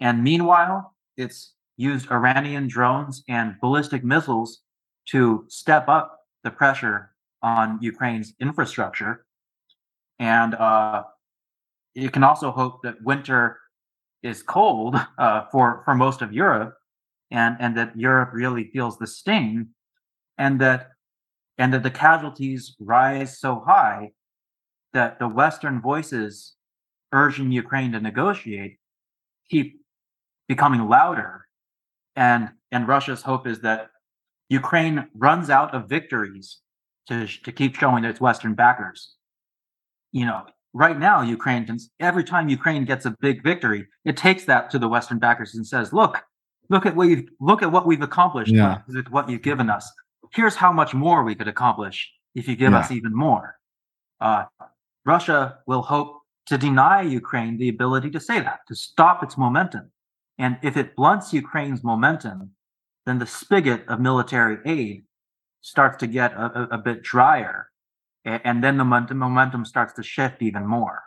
and 0.00 0.24
meanwhile, 0.24 0.94
it's 1.16 1.54
used 1.76 2.10
Iranian 2.10 2.68
drones 2.68 3.22
and 3.28 3.54
ballistic 3.60 4.04
missiles 4.04 4.60
to 5.06 5.44
step 5.48 5.88
up 5.88 6.20
the 6.44 6.50
pressure 6.50 7.12
on 7.42 7.78
Ukraine's 7.80 8.34
infrastructure. 8.40 9.24
And 10.18 10.54
uh, 10.54 11.04
you 11.94 12.10
can 12.10 12.22
also 12.22 12.50
hope 12.50 12.82
that 12.82 13.02
winter 13.02 13.58
is 14.22 14.42
cold 14.42 14.96
uh, 15.18 15.44
for, 15.50 15.82
for 15.84 15.94
most 15.94 16.22
of 16.22 16.32
Europe 16.32 16.74
and, 17.30 17.56
and 17.60 17.76
that 17.76 17.96
Europe 17.96 18.30
really 18.32 18.64
feels 18.72 18.98
the 18.98 19.06
sting 19.06 19.68
and 20.38 20.60
that 20.60 20.88
and 21.58 21.74
that 21.74 21.82
the 21.82 21.90
casualties 21.90 22.74
rise 22.80 23.38
so 23.38 23.62
high 23.66 24.12
that 24.94 25.18
the 25.18 25.28
Western 25.28 25.80
voices 25.80 26.54
urging 27.12 27.52
Ukraine 27.52 27.92
to 27.92 28.00
negotiate 28.00 28.78
keep 29.50 29.79
becoming 30.50 30.82
louder. 30.96 31.46
And 32.16 32.42
and 32.74 32.82
Russia's 32.94 33.22
hope 33.30 33.44
is 33.52 33.58
that 33.60 33.80
Ukraine 34.60 34.98
runs 35.26 35.48
out 35.58 35.70
of 35.76 35.88
victories 35.96 36.46
to 37.08 37.16
to 37.44 37.50
keep 37.58 37.72
showing 37.82 38.02
its 38.04 38.20
Western 38.28 38.54
backers. 38.62 38.98
You 40.18 40.24
know, 40.28 40.40
right 40.84 40.98
now 41.08 41.16
Ukraine 41.36 41.64
can 41.68 41.78
every 42.10 42.24
time 42.32 42.44
Ukraine 42.58 42.84
gets 42.92 43.04
a 43.10 43.12
big 43.26 43.36
victory, 43.50 43.80
it 44.10 44.16
takes 44.26 44.44
that 44.50 44.62
to 44.72 44.78
the 44.82 44.88
Western 44.94 45.18
backers 45.26 45.50
and 45.54 45.64
says, 45.74 45.86
"Look, 46.00 46.14
look 46.74 46.84
at 46.88 46.94
what 46.96 47.06
you've 47.10 47.26
look 47.50 47.60
at 47.64 47.70
what 47.74 47.84
we've 47.88 48.06
accomplished 48.10 48.54
Yeah. 48.60 48.78
with 48.88 49.08
what 49.14 49.24
you've 49.30 49.46
given 49.52 49.68
us. 49.76 49.84
Here's 50.36 50.56
how 50.64 50.72
much 50.80 50.92
more 51.04 51.18
we 51.28 51.34
could 51.38 51.50
accomplish 51.54 51.96
if 52.40 52.44
you 52.48 52.54
give 52.62 52.72
Yeah. 52.72 52.80
us 52.82 52.90
even 52.98 53.14
more." 53.26 53.46
Uh, 54.26 54.42
Russia 55.14 55.38
will 55.70 55.84
hope 55.94 56.10
to 56.50 56.54
deny 56.68 56.98
Ukraine 57.22 57.54
the 57.62 57.68
ability 57.76 58.10
to 58.16 58.20
say 58.28 58.38
that, 58.46 58.58
to 58.68 58.74
stop 58.88 59.16
its 59.26 59.36
momentum. 59.44 59.84
And 60.40 60.58
if 60.62 60.74
it 60.76 60.96
blunts 60.96 61.34
Ukraine's 61.34 61.84
momentum, 61.84 62.38
then 63.06 63.18
the 63.18 63.26
spigot 63.26 63.86
of 63.88 64.00
military 64.00 64.58
aid 64.64 65.04
starts 65.60 65.98
to 65.98 66.06
get 66.06 66.32
a, 66.32 66.46
a, 66.60 66.62
a 66.76 66.78
bit 66.78 67.02
drier. 67.02 67.70
A- 68.26 68.40
And 68.48 68.64
then 68.64 68.78
the 68.78 68.84
momentum, 68.84 69.64
starts 69.66 69.92
to 69.94 70.02
shift 70.02 70.38
even 70.48 70.66
more. 70.66 71.02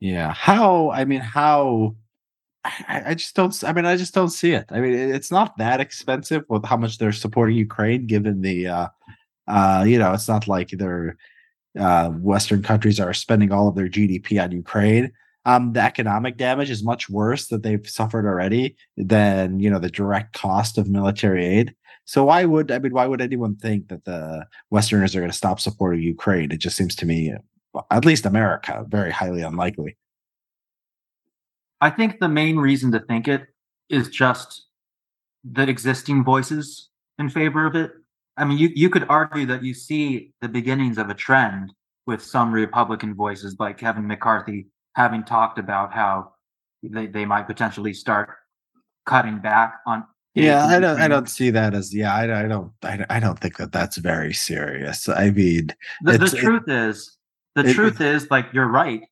Yeah. 0.00 0.32
How? 0.32 0.90
I 0.90 1.04
mean, 1.04 1.20
how? 1.20 1.96
I, 2.88 3.14
just 3.14 3.34
don't. 3.34 3.54
I 3.64 3.72
mean, 3.72 3.84
I 3.86 3.96
just 3.96 4.14
don't 4.14 4.30
see 4.40 4.52
it. 4.52 4.66
I 4.70 4.80
mean, 4.80 4.92
it's 4.94 5.30
not 5.30 5.56
that 5.58 5.80
expensive 5.80 6.44
with 6.48 6.64
how 6.64 6.76
much 6.76 6.98
they're 6.98 7.12
supporting 7.12 7.56
Ukraine, 7.56 8.06
given 8.06 8.40
the, 8.42 8.66
uh, 8.68 8.88
uh, 9.46 9.84
you 9.86 9.98
know, 9.98 10.12
it's 10.12 10.28
not 10.28 10.48
like 10.48 10.70
they're 10.70 11.16
uh, 11.78 12.08
Western 12.10 12.62
countries 12.62 12.98
are 13.00 13.14
spending 13.14 13.52
all 13.52 13.68
of 13.68 13.74
their 13.74 13.88
GDP 13.88 14.42
on 14.42 14.50
Ukraine. 14.52 15.12
Um, 15.48 15.72
the 15.72 15.80
economic 15.80 16.36
damage 16.36 16.68
is 16.68 16.84
much 16.84 17.08
worse 17.08 17.46
that 17.46 17.62
they've 17.62 17.88
suffered 17.88 18.26
already 18.26 18.76
than 18.98 19.60
you 19.60 19.70
know 19.70 19.78
the 19.78 19.90
direct 19.90 20.34
cost 20.34 20.76
of 20.76 20.90
military 20.90 21.46
aid. 21.46 21.74
So 22.04 22.24
why 22.24 22.44
would 22.44 22.70
I 22.70 22.78
mean 22.78 22.92
why 22.92 23.06
would 23.06 23.22
anyone 23.22 23.56
think 23.56 23.88
that 23.88 24.04
the 24.04 24.46
Westerners 24.68 25.16
are 25.16 25.20
going 25.20 25.30
to 25.30 25.36
stop 25.36 25.58
supporting 25.58 26.02
Ukraine? 26.02 26.52
It 26.52 26.58
just 26.58 26.76
seems 26.76 26.94
to 26.96 27.06
me, 27.06 27.32
at 27.90 28.04
least 28.04 28.26
America, 28.26 28.84
very 28.88 29.10
highly 29.10 29.40
unlikely. 29.40 29.96
I 31.80 31.88
think 31.88 32.20
the 32.20 32.28
main 32.28 32.58
reason 32.58 32.92
to 32.92 33.00
think 33.00 33.26
it 33.26 33.46
is 33.88 34.10
just 34.10 34.66
the 35.44 35.66
existing 35.66 36.24
voices 36.24 36.90
in 37.18 37.30
favor 37.30 37.64
of 37.64 37.74
it. 37.74 37.92
I 38.36 38.44
mean, 38.44 38.58
you, 38.58 38.68
you 38.74 38.90
could 38.90 39.06
argue 39.08 39.46
that 39.46 39.64
you 39.64 39.72
see 39.72 40.32
the 40.42 40.48
beginnings 40.48 40.98
of 40.98 41.08
a 41.08 41.14
trend 41.14 41.72
with 42.06 42.22
some 42.22 42.52
Republican 42.52 43.14
voices 43.14 43.56
like 43.58 43.78
Kevin 43.78 44.06
McCarthy 44.06 44.66
having 44.98 45.22
talked 45.22 45.60
about 45.60 45.94
how 45.94 46.32
they, 46.82 47.06
they 47.06 47.24
might 47.24 47.46
potentially 47.46 47.94
start 47.94 48.30
cutting 49.06 49.38
back 49.38 49.74
on 49.86 50.04
Yeah, 50.34 50.66
I 50.66 50.80
don't. 50.80 51.00
I 51.00 51.08
don't 51.08 51.28
see 51.28 51.50
that 51.50 51.72
as. 51.72 51.94
Yeah, 51.94 52.14
I, 52.14 52.44
I 52.44 52.48
don't. 52.48 52.72
I, 52.82 53.06
I 53.08 53.20
don't 53.20 53.38
think 53.38 53.56
that 53.58 53.72
that's 53.72 53.96
very 53.96 54.34
serious. 54.34 55.08
I 55.08 55.30
mean, 55.30 55.70
the, 56.02 56.18
the 56.18 56.28
truth 56.28 56.64
it, 56.66 56.74
is, 56.74 57.16
the 57.54 57.64
it, 57.64 57.74
truth 57.74 58.00
is, 58.00 58.30
like 58.30 58.46
you're 58.52 58.66
right. 58.66 59.02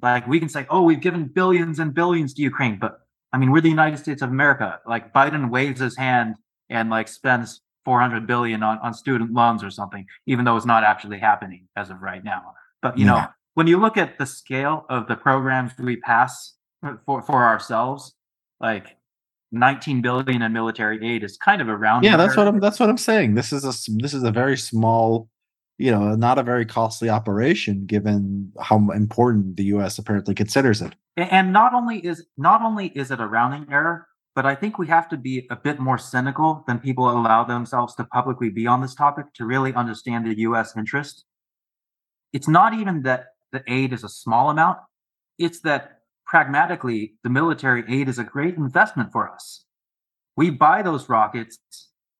Like 0.00 0.26
we 0.28 0.38
can 0.38 0.48
say, 0.48 0.66
oh, 0.70 0.82
we've 0.82 1.00
given 1.00 1.24
billions 1.24 1.80
and 1.80 1.92
billions 1.92 2.32
to 2.34 2.42
Ukraine, 2.42 2.78
but 2.78 3.00
I 3.32 3.38
mean, 3.38 3.50
we're 3.50 3.60
the 3.60 3.68
United 3.68 3.98
States 3.98 4.22
of 4.22 4.30
America. 4.30 4.80
Like 4.86 5.12
Biden 5.12 5.50
waves 5.50 5.80
his 5.80 5.96
hand 5.96 6.36
and 6.70 6.90
like 6.90 7.08
spends 7.08 7.60
400 7.84 8.24
billion 8.26 8.62
on, 8.62 8.78
on 8.78 8.94
student 8.94 9.32
loans 9.32 9.64
or 9.64 9.70
something, 9.70 10.06
even 10.26 10.44
though 10.44 10.56
it's 10.56 10.66
not 10.66 10.84
actually 10.84 11.18
happening 11.18 11.66
as 11.74 11.90
of 11.90 12.00
right 12.00 12.22
now. 12.22 12.54
But 12.80 12.96
you 12.96 13.06
yeah. 13.06 13.12
know, 13.12 13.26
when 13.58 13.66
you 13.66 13.76
look 13.76 13.96
at 13.96 14.18
the 14.20 14.24
scale 14.24 14.86
of 14.88 15.08
the 15.08 15.16
programs 15.16 15.72
we 15.80 15.96
pass 15.96 16.54
for, 17.04 17.22
for 17.22 17.44
ourselves, 17.44 18.14
like 18.60 18.96
19 19.50 20.00
billion 20.00 20.42
in 20.42 20.52
military 20.52 21.04
aid 21.04 21.24
is 21.24 21.36
kind 21.36 21.60
of 21.60 21.68
around. 21.68 22.04
Yeah, 22.04 22.16
that's 22.16 22.36
what 22.36 22.46
I'm 22.46 22.60
that's 22.60 22.78
what 22.78 22.88
I'm 22.88 22.96
saying. 22.96 23.34
This 23.34 23.52
is 23.52 23.64
a 23.64 23.74
this 23.96 24.14
is 24.14 24.22
a 24.22 24.30
very 24.30 24.56
small 24.56 25.28
you 25.76 25.90
know, 25.90 26.14
not 26.14 26.38
a 26.38 26.44
very 26.44 26.66
costly 26.66 27.08
operation 27.08 27.84
given 27.84 28.52
how 28.60 28.90
important 28.92 29.56
the 29.56 29.64
U.S. 29.74 29.98
apparently 29.98 30.36
considers 30.36 30.80
it. 30.80 30.94
And 31.16 31.52
not 31.52 31.74
only 31.74 31.98
is 31.98 32.24
not 32.36 32.62
only 32.62 32.86
is 32.94 33.10
it 33.10 33.18
a 33.18 33.26
rounding 33.26 33.66
error, 33.72 34.06
but 34.36 34.46
I 34.46 34.54
think 34.54 34.78
we 34.78 34.86
have 34.86 35.08
to 35.08 35.16
be 35.16 35.48
a 35.50 35.56
bit 35.56 35.80
more 35.80 35.98
cynical 35.98 36.62
than 36.68 36.78
people 36.78 37.10
allow 37.10 37.42
themselves 37.42 37.96
to 37.96 38.04
publicly 38.04 38.50
be 38.50 38.68
on 38.68 38.82
this 38.82 38.94
topic 38.94 39.34
to 39.34 39.44
really 39.44 39.74
understand 39.74 40.26
the 40.26 40.38
U.S. 40.42 40.76
interest. 40.76 41.24
It's 42.32 42.46
not 42.46 42.72
even 42.72 43.02
that 43.02 43.24
the 43.52 43.62
aid 43.66 43.92
is 43.92 44.04
a 44.04 44.08
small 44.08 44.50
amount; 44.50 44.78
it's 45.38 45.60
that 45.60 46.00
pragmatically, 46.26 47.14
the 47.24 47.30
military 47.30 47.84
aid 47.88 48.08
is 48.08 48.18
a 48.18 48.24
great 48.24 48.56
investment 48.56 49.12
for 49.12 49.28
us. 49.28 49.64
We 50.36 50.50
buy 50.50 50.82
those 50.82 51.08
rockets 51.08 51.58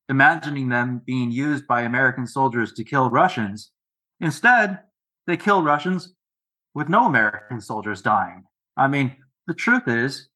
imagining 0.08 0.68
them 0.68 1.02
being 1.04 1.30
used 1.30 1.66
by 1.66 1.82
American 1.82 2.26
soldiers 2.26 2.72
to 2.72 2.84
kill 2.84 3.10
Russians. 3.10 3.70
Instead, 4.20 4.80
they 5.26 5.36
kill 5.36 5.62
Russians 5.62 6.14
with 6.74 6.88
no 6.88 7.06
American 7.06 7.60
soldiers 7.60 8.00
dying. 8.02 8.44
I 8.76 8.88
mean, 8.88 9.16
the 9.46 9.54
truth 9.54 9.86
is, 9.86 10.28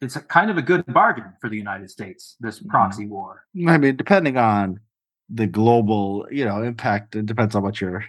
it's 0.00 0.16
a 0.16 0.20
kind 0.20 0.50
of 0.50 0.58
a 0.58 0.62
good 0.62 0.84
bargain 0.86 1.32
for 1.40 1.48
the 1.48 1.56
United 1.56 1.90
States, 1.90 2.36
this 2.40 2.58
mm-hmm. 2.58 2.68
proxy 2.68 3.06
war. 3.06 3.44
I 3.66 3.78
mean, 3.78 3.96
depending 3.96 4.36
on 4.36 4.80
the 5.30 5.46
global, 5.46 6.26
you 6.30 6.44
know, 6.44 6.62
impact, 6.62 7.16
it 7.16 7.26
depends 7.26 7.54
on 7.54 7.62
what 7.62 7.80
your, 7.80 8.04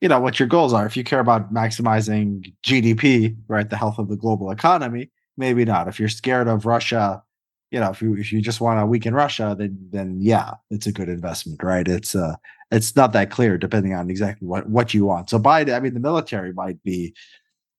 you 0.00 0.08
know, 0.08 0.20
what 0.20 0.38
your 0.38 0.48
goals 0.48 0.72
are. 0.72 0.86
If 0.86 0.96
you 0.96 1.04
care 1.04 1.20
about 1.20 1.52
maximizing 1.52 2.52
GDP, 2.62 3.36
right, 3.48 3.68
the 3.68 3.76
health 3.76 3.98
of 3.98 4.08
the 4.08 4.16
global 4.16 4.50
economy, 4.50 5.10
maybe 5.36 5.64
not. 5.64 5.88
If 5.88 5.98
you're 5.98 6.08
scared 6.08 6.48
of 6.48 6.66
Russia 6.66 7.22
you 7.70 7.80
know, 7.80 7.90
if 7.90 8.00
you 8.00 8.14
if 8.16 8.32
you 8.32 8.40
just 8.40 8.60
want 8.60 8.80
to 8.80 8.86
weaken 8.86 9.14
Russia, 9.14 9.54
then 9.58 9.76
then 9.90 10.18
yeah, 10.20 10.54
it's 10.70 10.86
a 10.86 10.92
good 10.92 11.08
investment, 11.08 11.62
right? 11.62 11.86
It's 11.86 12.14
uh 12.14 12.36
it's 12.70 12.96
not 12.96 13.12
that 13.12 13.30
clear 13.30 13.58
depending 13.58 13.94
on 13.94 14.08
exactly 14.08 14.46
what 14.46 14.68
what 14.68 14.94
you 14.94 15.04
want. 15.04 15.30
So 15.30 15.38
Biden, 15.38 15.74
I 15.74 15.80
mean, 15.80 15.94
the 15.94 16.00
military 16.00 16.52
might 16.52 16.82
be 16.82 17.14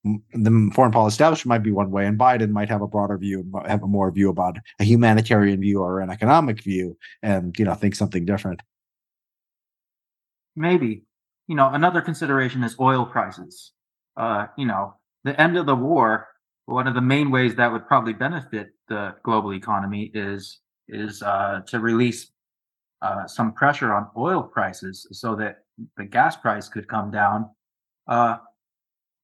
the 0.04 0.72
foreign 0.74 0.92
policy 0.92 1.14
establishment 1.16 1.50
might 1.50 1.64
be 1.64 1.72
one 1.72 1.92
way, 1.92 2.06
and 2.06 2.20
Biden 2.20 2.52
might 2.52 2.70
have 2.70 2.82
a 2.82 2.88
broader 2.88 3.18
view, 3.18 3.50
have 3.66 3.84
a 3.84 3.88
more 3.88 4.12
view 4.12 4.30
about 4.30 4.58
a 4.80 4.84
humanitarian 4.84 5.60
view 5.62 5.82
or 5.82 6.00
an 6.02 6.10
economic 6.10 6.62
view, 6.64 6.98
and 7.24 7.58
you 7.58 7.66
know, 7.66 7.74
think 7.74 7.96
something 7.96 8.26
different. 8.26 8.62
Maybe, 10.56 11.04
you 11.48 11.56
know, 11.56 11.70
another 11.70 12.02
consideration 12.02 12.64
is 12.64 12.76
oil 12.80 13.06
prices. 13.06 13.72
Uh, 14.16 14.48
you 14.58 14.66
know, 14.66 14.96
the 15.24 15.40
end 15.40 15.58
of 15.58 15.66
the 15.66 15.76
war 15.76 16.28
one 16.68 16.86
of 16.86 16.94
the 16.94 17.02
main 17.02 17.32
ways 17.32 17.56
that 17.56 17.72
would 17.72 17.88
probably 17.88 18.14
benefit 18.14 18.72
the 18.90 19.16
global 19.24 19.54
economy 19.54 20.12
is 20.14 20.60
is 20.90 21.24
uh, 21.24 21.62
to 21.66 21.80
release 21.80 22.32
uh, 23.02 23.26
some 23.26 23.54
pressure 23.54 23.94
on 23.94 24.08
oil 24.18 24.44
prices 24.44 25.08
so 25.12 25.36
that 25.36 25.60
the 25.96 26.04
gas 26.04 26.36
price 26.36 26.70
could 26.70 26.88
come 26.88 27.10
down. 27.10 27.50
Uh, 28.08 28.38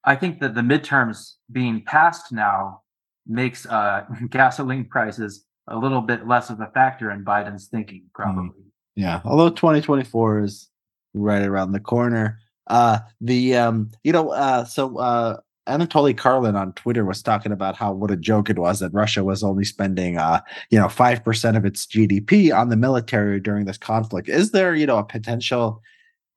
I 0.03 0.15
think 0.15 0.39
that 0.39 0.55
the 0.55 0.61
midterms 0.61 1.33
being 1.51 1.83
passed 1.85 2.31
now 2.31 2.81
makes 3.27 3.65
uh, 3.65 4.05
gasoline 4.29 4.85
prices 4.85 5.45
a 5.67 5.77
little 5.77 6.01
bit 6.01 6.27
less 6.27 6.49
of 6.49 6.59
a 6.59 6.67
factor 6.67 7.11
in 7.11 7.23
Biden's 7.23 7.67
thinking, 7.67 8.01
mm-hmm. 8.01 8.23
probably. 8.23 8.49
Mm, 8.49 8.71
yeah, 8.95 9.21
although 9.25 9.49
2024 9.49 10.43
is 10.43 10.69
right 11.13 11.43
around 11.43 11.71
the 11.71 11.79
corner. 11.79 12.39
Uh, 12.67 12.99
the 13.21 13.55
um, 13.55 13.89
you 14.03 14.11
know, 14.11 14.29
uh, 14.29 14.63
so 14.65 14.97
uh, 14.97 15.37
Anatoly 15.67 16.13
Karlin 16.13 16.55
on 16.59 16.73
Twitter 16.73 17.05
was 17.05 17.21
talking 17.21 17.51
about 17.51 17.75
how 17.75 17.93
what 17.93 18.11
a 18.11 18.17
joke 18.17 18.49
it 18.49 18.59
was 18.59 18.79
that 18.79 18.93
Russia 18.93 19.23
was 19.23 19.43
only 19.43 19.63
spending, 19.63 20.17
uh, 20.17 20.41
you 20.69 20.79
know, 20.79 20.89
five 20.89 21.23
percent 21.23 21.57
of 21.57 21.65
its 21.65 21.85
GDP 21.85 22.57
on 22.57 22.69
the 22.69 22.77
military 22.77 23.39
during 23.39 23.65
this 23.65 23.77
conflict. 23.77 24.29
Is 24.29 24.51
there, 24.51 24.75
you 24.75 24.85
know, 24.85 24.97
a 24.97 25.03
potential 25.03 25.81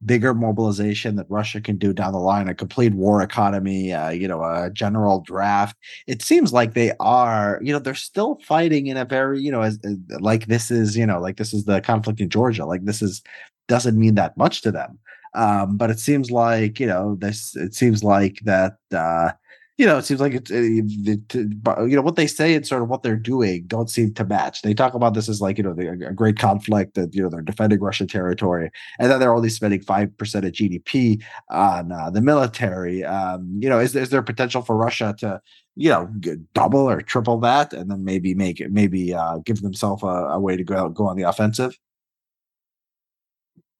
bigger 0.04 0.34
mobilization 0.34 1.16
that 1.16 1.26
Russia 1.30 1.60
can 1.60 1.78
do 1.78 1.92
down 1.92 2.12
the 2.12 2.18
line, 2.18 2.48
a 2.48 2.54
complete 2.54 2.92
war 2.92 3.22
economy, 3.22 3.92
uh, 3.92 4.10
you 4.10 4.28
know, 4.28 4.42
a 4.44 4.70
general 4.72 5.20
draft? 5.20 5.76
It 6.06 6.22
seems 6.22 6.52
like 6.52 6.74
they 6.74 6.92
are, 7.00 7.58
you 7.62 7.72
know, 7.72 7.78
they're 7.78 7.94
still 7.94 8.38
fighting 8.44 8.88
in 8.88 8.96
a 8.96 9.04
very, 9.04 9.40
you 9.40 9.50
know, 9.50 9.62
as, 9.62 9.78
as 9.84 9.96
like 10.20 10.46
this 10.46 10.70
is, 10.70 10.96
you 10.96 11.06
know, 11.06 11.20
like 11.20 11.36
this 11.36 11.54
is 11.54 11.64
the 11.64 11.80
conflict 11.80 12.20
in 12.20 12.28
Georgia, 12.28 12.66
like 12.66 12.84
this 12.84 13.00
is 13.02 13.22
doesn't 13.68 13.98
mean 13.98 14.14
that 14.16 14.36
much 14.36 14.62
to 14.62 14.72
them. 14.72 14.98
Um, 15.34 15.76
but 15.76 15.90
it 15.90 16.00
seems 16.00 16.30
like 16.30 16.80
you 16.80 16.86
know 16.86 17.16
this. 17.16 17.54
It 17.56 17.74
seems 17.74 18.02
like 18.02 18.40
that. 18.44 18.78
Uh, 18.92 19.32
you 19.78 19.84
know, 19.84 19.98
it 19.98 20.06
seems 20.06 20.20
like 20.20 20.32
it's 20.32 20.50
it, 20.50 21.34
you 21.34 21.96
know 21.96 22.02
what 22.02 22.16
they 22.16 22.26
say 22.26 22.54
and 22.54 22.66
sort 22.66 22.82
of 22.82 22.88
what 22.88 23.02
they're 23.02 23.14
doing 23.14 23.64
don't 23.66 23.90
seem 23.90 24.14
to 24.14 24.24
match. 24.24 24.62
They 24.62 24.72
talk 24.72 24.94
about 24.94 25.12
this 25.12 25.28
as 25.28 25.42
like 25.42 25.58
you 25.58 25.64
know 25.64 25.74
the, 25.74 25.90
a 25.90 26.14
great 26.14 26.38
conflict 26.38 26.94
that 26.94 27.14
you 27.14 27.22
know 27.22 27.28
they're 27.28 27.42
defending 27.42 27.80
Russian 27.80 28.06
territory, 28.06 28.70
and 28.98 29.10
then 29.10 29.20
they're 29.20 29.34
only 29.34 29.50
spending 29.50 29.82
five 29.82 30.16
percent 30.16 30.46
of 30.46 30.52
GDP 30.52 31.22
on 31.50 31.92
uh, 31.92 32.08
the 32.08 32.22
military. 32.22 33.04
Um, 33.04 33.58
you 33.60 33.68
know, 33.68 33.78
is 33.78 33.94
is 33.94 34.08
there 34.08 34.22
potential 34.22 34.62
for 34.62 34.76
Russia 34.76 35.14
to 35.18 35.42
you 35.74 35.90
know 35.90 36.10
double 36.54 36.88
or 36.88 37.02
triple 37.02 37.38
that, 37.40 37.74
and 37.74 37.90
then 37.90 38.02
maybe 38.02 38.34
make 38.34 38.66
maybe 38.70 39.12
uh, 39.12 39.38
give 39.44 39.60
themselves 39.60 40.02
a, 40.02 40.06
a 40.06 40.40
way 40.40 40.56
to 40.56 40.64
go 40.64 40.88
go 40.88 41.06
on 41.06 41.16
the 41.16 41.24
offensive? 41.24 41.78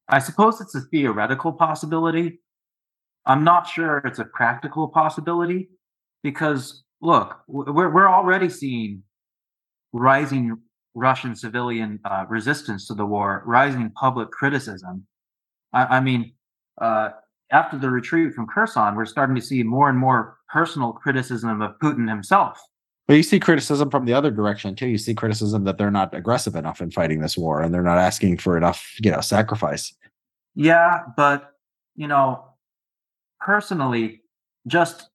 I 0.09 0.19
suppose 0.19 0.61
it's 0.61 0.75
a 0.75 0.81
theoretical 0.81 1.51
possibility. 1.51 2.39
I'm 3.25 3.43
not 3.43 3.67
sure 3.67 3.97
it's 4.05 4.19
a 4.19 4.25
practical 4.25 4.87
possibility 4.87 5.69
because 6.23 6.83
look, 7.01 7.39
we're 7.47 7.91
we're 7.93 8.09
already 8.09 8.49
seeing 8.49 9.03
rising 9.93 10.57
Russian 10.95 11.35
civilian 11.35 11.99
uh, 12.05 12.25
resistance 12.27 12.87
to 12.87 12.93
the 12.93 13.05
war, 13.05 13.43
rising 13.45 13.91
public 13.91 14.31
criticism. 14.31 15.05
I, 15.73 15.97
I 15.97 15.99
mean, 15.99 16.33
uh, 16.81 17.09
after 17.51 17.77
the 17.77 17.89
retreat 17.89 18.33
from 18.33 18.47
Kherson, 18.47 18.95
we're 18.95 19.05
starting 19.05 19.35
to 19.35 19.41
see 19.41 19.63
more 19.63 19.89
and 19.89 19.97
more 19.97 20.37
personal 20.51 20.93
criticism 20.93 21.61
of 21.61 21.77
Putin 21.79 22.09
himself. 22.09 22.59
But 23.07 23.15
you 23.15 23.23
see 23.23 23.39
criticism 23.39 23.89
from 23.89 24.05
the 24.05 24.13
other 24.13 24.31
direction 24.31 24.75
too. 24.75 24.87
You 24.87 24.97
see 24.97 25.15
criticism 25.15 25.63
that 25.63 25.77
they're 25.77 25.89
not 25.91 26.13
aggressive 26.13 26.55
enough 26.55 26.81
in 26.81 26.91
fighting 26.91 27.21
this 27.21 27.37
war 27.37 27.61
and 27.61 27.73
they're 27.73 27.81
not 27.81 27.97
asking 27.97 28.37
for 28.37 28.57
enough, 28.57 28.95
you 29.01 29.09
know, 29.09 29.21
sacrifice. 29.21 29.93
Yeah, 30.55 31.03
but 31.15 31.51
you 31.95 32.07
know, 32.07 32.43
personally, 33.39 34.23
just 34.67 35.09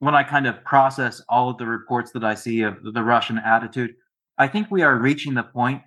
when 0.00 0.14
I 0.14 0.24
kind 0.24 0.46
of 0.46 0.64
process 0.64 1.22
all 1.28 1.50
of 1.50 1.58
the 1.58 1.66
reports 1.66 2.10
that 2.12 2.24
I 2.24 2.34
see 2.34 2.62
of 2.62 2.78
the 2.82 3.02
Russian 3.02 3.38
attitude, 3.38 3.94
I 4.38 4.48
think 4.48 4.68
we 4.70 4.82
are 4.82 4.96
reaching 4.96 5.34
the 5.34 5.42
point 5.42 5.82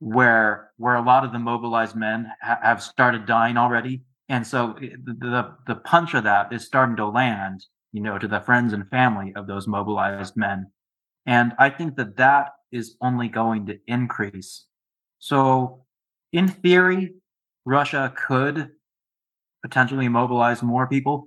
where 0.00 0.70
where 0.76 0.96
a 0.96 1.02
lot 1.02 1.24
of 1.24 1.32
the 1.32 1.38
mobilized 1.38 1.94
men 1.94 2.30
ha- 2.42 2.58
have 2.62 2.82
started 2.82 3.26
dying 3.26 3.56
already, 3.56 4.02
and 4.28 4.46
so 4.46 4.72
eh, 4.82 4.90
the, 5.04 5.14
the 5.14 5.54
the 5.66 5.74
punch 5.76 6.14
of 6.14 6.24
that 6.24 6.52
is 6.52 6.64
starting 6.64 6.96
to 6.96 7.06
land 7.06 7.64
you 7.92 8.02
know, 8.02 8.18
to 8.18 8.28
the 8.28 8.40
friends 8.40 8.72
and 8.72 8.88
family 8.88 9.32
of 9.34 9.46
those 9.46 9.66
mobilized 9.66 10.36
men. 10.36 10.70
And 11.26 11.52
I 11.58 11.70
think 11.70 11.96
that 11.96 12.16
that 12.16 12.52
is 12.72 12.96
only 13.00 13.28
going 13.28 13.66
to 13.66 13.78
increase. 13.86 14.66
So, 15.18 15.84
in 16.32 16.48
theory, 16.48 17.14
Russia 17.64 18.12
could 18.16 18.70
potentially 19.62 20.08
mobilize 20.08 20.62
more 20.62 20.86
people. 20.86 21.26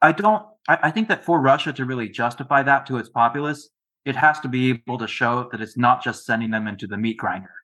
I 0.00 0.12
don't, 0.12 0.44
I, 0.68 0.78
I, 0.84 0.90
think 0.90 1.08
that 1.08 1.24
for 1.24 1.40
Russia 1.40 1.72
to 1.72 1.84
really 1.84 2.08
justify 2.08 2.62
that 2.64 2.86
to 2.86 2.96
its 2.96 3.08
populace, 3.08 3.68
it 4.04 4.16
has 4.16 4.40
to 4.40 4.48
be 4.48 4.70
able 4.70 4.98
to 4.98 5.06
show 5.06 5.48
that 5.52 5.60
it's 5.60 5.76
not 5.76 6.02
just 6.02 6.26
sending 6.26 6.50
them 6.50 6.66
into 6.66 6.86
the 6.86 6.96
meat 6.96 7.18
grinder. 7.18 7.54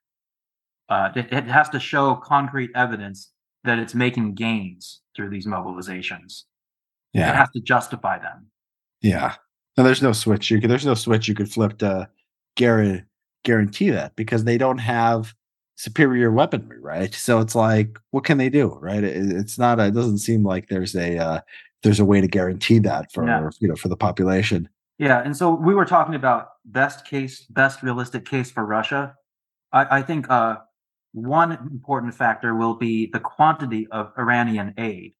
Uh, 0.88 1.10
it, 1.16 1.32
it 1.32 1.44
has 1.44 1.68
to 1.70 1.80
show 1.80 2.14
concrete 2.14 2.70
evidence 2.74 3.32
that 3.64 3.78
it's 3.78 3.94
making 3.94 4.34
gains 4.34 5.00
through 5.16 5.30
these 5.30 5.46
mobilizations. 5.46 6.44
Yeah. 7.12 7.30
It 7.30 7.36
has 7.36 7.50
to 7.50 7.60
justify 7.60 8.18
them. 8.18 8.46
Yeah. 9.00 9.34
And 9.76 9.86
there's 9.86 10.02
no 10.02 10.12
switch. 10.12 10.50
You 10.50 10.60
could, 10.60 10.70
there's 10.70 10.86
no 10.86 10.94
switch 10.94 11.28
you 11.28 11.34
could 11.34 11.50
flip 11.50 11.78
to 11.78 12.08
guarantee 12.56 13.04
guarantee 13.44 13.90
that 13.90 14.14
because 14.16 14.44
they 14.44 14.58
don't 14.58 14.78
have 14.78 15.34
superior 15.76 16.30
weaponry, 16.30 16.80
right? 16.80 17.14
So 17.14 17.38
it's 17.40 17.54
like, 17.54 17.98
what 18.10 18.24
can 18.24 18.38
they 18.38 18.48
do, 18.50 18.76
right? 18.80 19.02
It, 19.02 19.32
it's 19.32 19.58
not. 19.58 19.80
A, 19.80 19.86
it 19.86 19.94
doesn't 19.94 20.18
seem 20.18 20.44
like 20.44 20.68
there's 20.68 20.94
a 20.94 21.18
uh, 21.18 21.40
there's 21.82 22.00
a 22.00 22.04
way 22.04 22.20
to 22.20 22.28
guarantee 22.28 22.78
that 22.80 23.10
for 23.12 23.26
yeah. 23.26 23.48
you 23.60 23.68
know 23.68 23.76
for 23.76 23.88
the 23.88 23.96
population. 23.96 24.68
Yeah, 24.98 25.22
and 25.22 25.36
so 25.36 25.54
we 25.54 25.74
were 25.74 25.84
talking 25.84 26.16
about 26.16 26.48
best 26.64 27.06
case, 27.06 27.42
best 27.42 27.82
realistic 27.82 28.24
case 28.24 28.50
for 28.50 28.66
Russia. 28.66 29.14
I, 29.72 29.98
I 29.98 30.02
think 30.02 30.28
uh, 30.28 30.56
one 31.12 31.52
important 31.52 32.14
factor 32.14 32.54
will 32.54 32.74
be 32.74 33.08
the 33.12 33.20
quantity 33.20 33.86
of 33.92 34.12
Iranian 34.18 34.74
aid. 34.76 35.14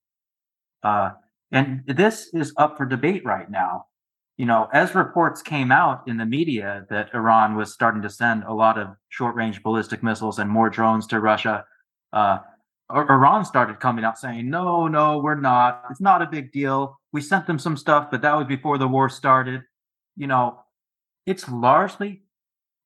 Uh, 0.83 1.11
and 1.51 1.83
this 1.87 2.31
is 2.35 2.53
up 2.57 2.77
for 2.77 2.85
debate 2.87 3.25
right 3.25 3.51
now. 3.51 3.87
You 4.37 4.47
know, 4.47 4.69
as 4.73 4.95
reports 4.95 5.43
came 5.43 5.73
out 5.73 6.07
in 6.07 6.17
the 6.17 6.27
media 6.27 6.87
that 6.91 7.13
Iran 7.13 7.57
was 7.57 7.73
starting 7.73 8.03
to 8.03 8.11
send 8.11 8.45
a 8.45 8.53
lot 8.53 8.79
of 8.79 8.89
short 9.09 9.35
range 9.35 9.63
ballistic 9.63 10.03
missiles 10.03 10.39
and 10.39 10.49
more 10.49 10.71
drones 10.71 11.07
to 11.09 11.21
Russia, 11.21 11.65
uh, 12.13 12.39
Iran 12.91 13.45
started 13.45 13.81
coming 13.81 14.05
out 14.05 14.19
saying, 14.19 14.49
no, 14.49 14.87
no, 14.87 15.19
we're 15.19 15.35
not. 15.35 15.85
It's 15.91 16.01
not 16.01 16.23
a 16.23 16.27
big 16.27 16.53
deal. 16.53 16.99
We 17.13 17.21
sent 17.21 17.47
them 17.47 17.59
some 17.59 17.77
stuff, 17.77 18.11
but 18.11 18.23
that 18.23 18.35
was 18.35 18.47
before 18.47 18.79
the 18.79 18.89
war 18.89 19.09
started. 19.09 19.63
You 20.17 20.27
know, 20.27 20.61
it's 21.27 21.49
largely 21.49 22.23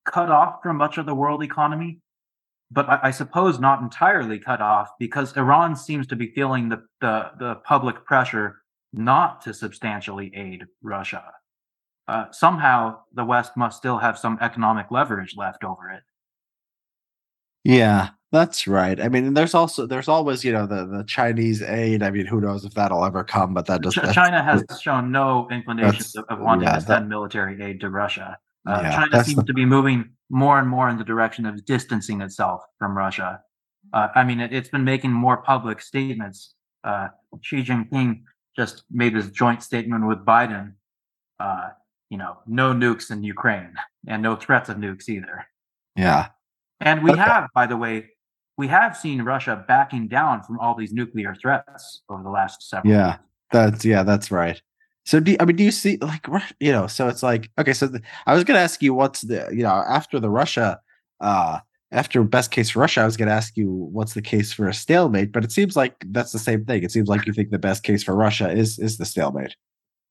cut 0.05 0.31
off 0.31 0.63
from 0.63 0.77
much 0.79 0.99
of 0.99 1.07
the 1.07 1.15
world 1.15 1.43
economy 1.45 2.01
but 2.73 2.89
I, 2.89 3.01
I, 3.05 3.11
suppose 3.11 3.61
not 3.61 3.83
entirely 3.83 4.39
cut 4.39 4.61
off 4.61 4.91
because 4.99 5.37
Iran 5.37 5.77
seems 5.77 6.07
to 6.09 6.17
be 6.17 6.33
feeling 6.33 6.69
the, 6.69 6.83
the, 7.01 7.31
the 7.39 7.55
public 7.57 8.05
pressure 8.05 8.63
not 8.93 9.43
to 9.43 9.55
substantially 9.55 10.33
aid 10.35 10.65
Russia. 10.83 11.25
Uh, 12.09 12.27
somehow 12.31 12.99
the 13.13 13.25
West 13.25 13.57
must 13.57 13.77
still 13.77 13.99
have 13.99 14.19
some 14.19 14.39
economic 14.41 14.87
leverage 14.91 15.37
left 15.37 15.65
over 15.65 15.91
it. 15.91 16.03
Yeah, 17.65 18.11
that's 18.33 18.67
right. 18.67 19.01
I 19.01 19.09
mean, 19.09 19.35
there's 19.35 19.55
also 19.55 19.87
there's 19.87 20.09
always 20.09 20.43
you 20.43 20.53
know 20.53 20.67
the 20.67 20.85
the 20.85 21.05
Chinese 21.05 21.63
aid. 21.63 22.03
I 22.03 22.11
mean, 22.11 22.27
who 22.27 22.41
knows 22.41 22.65
if 22.65 22.75
that'll 22.75 23.05
ever 23.05 23.23
come? 23.23 23.55
But 23.55 23.67
that 23.67 23.83
does. 23.83 23.95
China 24.13 24.43
has 24.43 24.65
shown 24.83 25.13
no 25.13 25.49
inclination 25.51 26.05
of, 26.17 26.25
of 26.29 26.41
wanting 26.41 26.65
yeah, 26.65 26.75
to 26.75 26.81
send 26.81 27.05
that, 27.05 27.09
military 27.09 27.63
aid 27.63 27.81
to 27.83 27.91
Russia. 27.91 28.37
Uh, 28.67 28.81
yeah, 28.83 28.97
China 28.97 29.25
seems 29.25 29.37
the, 29.37 29.45
to 29.45 29.53
be 29.53 29.65
moving 29.65 30.11
more 30.31 30.59
and 30.59 30.69
more 30.69 30.89
in 30.89 30.97
the 30.97 31.05
direction 31.05 31.47
of 31.47 31.65
distancing 31.65 32.21
itself 32.21 32.63
from 32.79 32.97
Russia. 32.97 33.41
Uh, 33.93 34.09
I 34.15 34.25
mean, 34.25 34.41
it, 34.41 34.53
has 34.53 34.69
been 34.69 34.85
making 34.85 35.13
more 35.13 35.39
public 35.39 35.81
statements. 35.81 36.55
Uh, 36.85 37.09
Xi 37.41 37.63
Jinping 37.63 38.23
just 38.57 38.85
made 38.91 39.15
this 39.15 39.29
joint 39.29 39.63
statement 39.63 40.07
with 40.07 40.25
Biden. 40.25 40.75
Uh, 41.41 41.71
you 42.11 42.19
know, 42.19 42.39
no 42.47 42.73
nukes 42.73 43.11
in 43.11 43.25
Ukraine 43.25 43.75
and 44.07 44.23
no 44.23 44.37
threats 44.37 44.69
of 44.69 44.77
nukes 44.77 45.09
either. 45.09 45.47
Yeah. 45.97 46.29
And 46.81 47.03
we 47.03 47.13
okay. 47.13 47.21
have, 47.21 47.49
by 47.55 47.67
the 47.67 47.77
way, 47.77 48.11
we 48.59 48.69
have 48.69 48.97
seen 48.97 49.23
Russia 49.23 49.65
backing 49.67 50.09
down 50.09 50.43
from 50.43 50.59
all 50.61 50.75
these 50.75 50.93
nuclear 50.93 51.35
threats 51.35 52.03
over 52.09 52.23
the 52.23 52.29
last 52.29 52.69
several. 52.69 52.93
Yeah, 52.93 53.17
that's 53.51 53.85
yeah, 53.85 54.03
that's 54.03 54.31
right. 54.31 54.61
So 55.05 55.21
do 55.21 55.37
I 55.41 55.45
mean 55.45 55.57
do 55.57 55.65
you 55.65 55.73
see 55.73 55.99
like 56.01 56.27
you 56.61 56.73
know 56.73 56.87
so 56.87 57.09
it's 57.09 57.23
like 57.23 57.51
okay 57.59 57.73
so 57.73 57.87
the, 57.89 58.01
I 58.27 58.35
was 58.35 58.45
going 58.45 58.57
to 58.57 58.61
ask 58.63 58.83
you 58.83 58.95
what's 58.95 59.23
the 59.23 59.49
you 59.51 59.63
know 59.63 59.71
after 59.71 60.21
the 60.21 60.31
Russia 60.31 60.81
uh 61.21 61.59
after 61.91 62.23
best 62.23 62.51
case 62.51 62.71
for 62.71 62.81
Russia 62.81 63.03
I 63.03 63.05
was 63.05 63.17
going 63.17 63.29
to 63.29 63.35
ask 63.35 63.57
you 63.57 63.69
what's 63.71 64.15
the 64.15 64.23
case 64.23 64.53
for 64.53 64.69
a 64.69 64.75
stalemate 64.75 65.33
but 65.33 65.45
it 65.45 65.53
seems 65.53 65.77
like 65.77 66.05
that's 66.11 66.33
the 66.33 66.39
same 66.39 66.65
thing 66.65 66.85
it 66.85 66.93
seems 66.93 67.09
like 67.09 67.27
you 67.27 67.33
think 67.33 67.51
the 67.51 67.59
best 67.59 67.83
case 67.83 68.03
for 68.05 68.15
Russia 68.15 68.51
is 68.51 68.79
is 68.79 68.99
the 68.99 69.05
stalemate. 69.05 69.57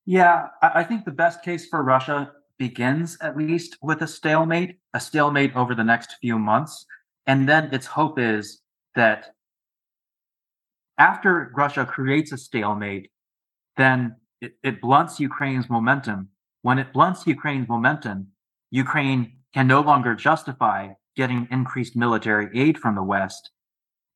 Yeah, 0.06 0.48
I, 0.62 0.72
I 0.76 0.84
think 0.84 1.06
the 1.06 1.12
best 1.12 1.44
case 1.44 1.68
for 1.68 1.84
Russia 1.84 2.32
begins 2.58 3.18
at 3.22 3.38
least 3.38 3.78
with 3.82 4.02
a 4.02 4.08
stalemate, 4.08 4.78
a 4.94 5.00
stalemate 5.00 5.56
over 5.56 5.74
the 5.74 5.84
next 5.84 6.16
few 6.22 6.38
months, 6.38 6.86
and 7.26 7.48
then 7.48 7.74
its 7.74 7.86
hope 7.86 8.20
is 8.20 8.62
that 8.96 9.34
after 10.98 11.52
Russia 11.56 11.86
creates 11.86 12.32
a 12.32 12.38
stalemate, 12.38 13.10
then 13.78 14.16
it, 14.42 14.54
it 14.64 14.82
blunts 14.82 15.20
Ukraine's 15.20 15.70
momentum. 15.70 16.30
When 16.64 16.80
it 16.80 16.92
blunts 16.92 17.26
Ukraine's 17.26 17.70
momentum, 17.70 18.28
Ukraine 18.72 19.34
can 19.54 19.68
no 19.68 19.82
longer 19.82 20.16
justify 20.16 20.90
getting 21.16 21.48
increased 21.52 21.96
military 21.96 22.48
aid 22.60 22.78
from 22.78 22.96
the 22.96 23.04
West. 23.04 23.52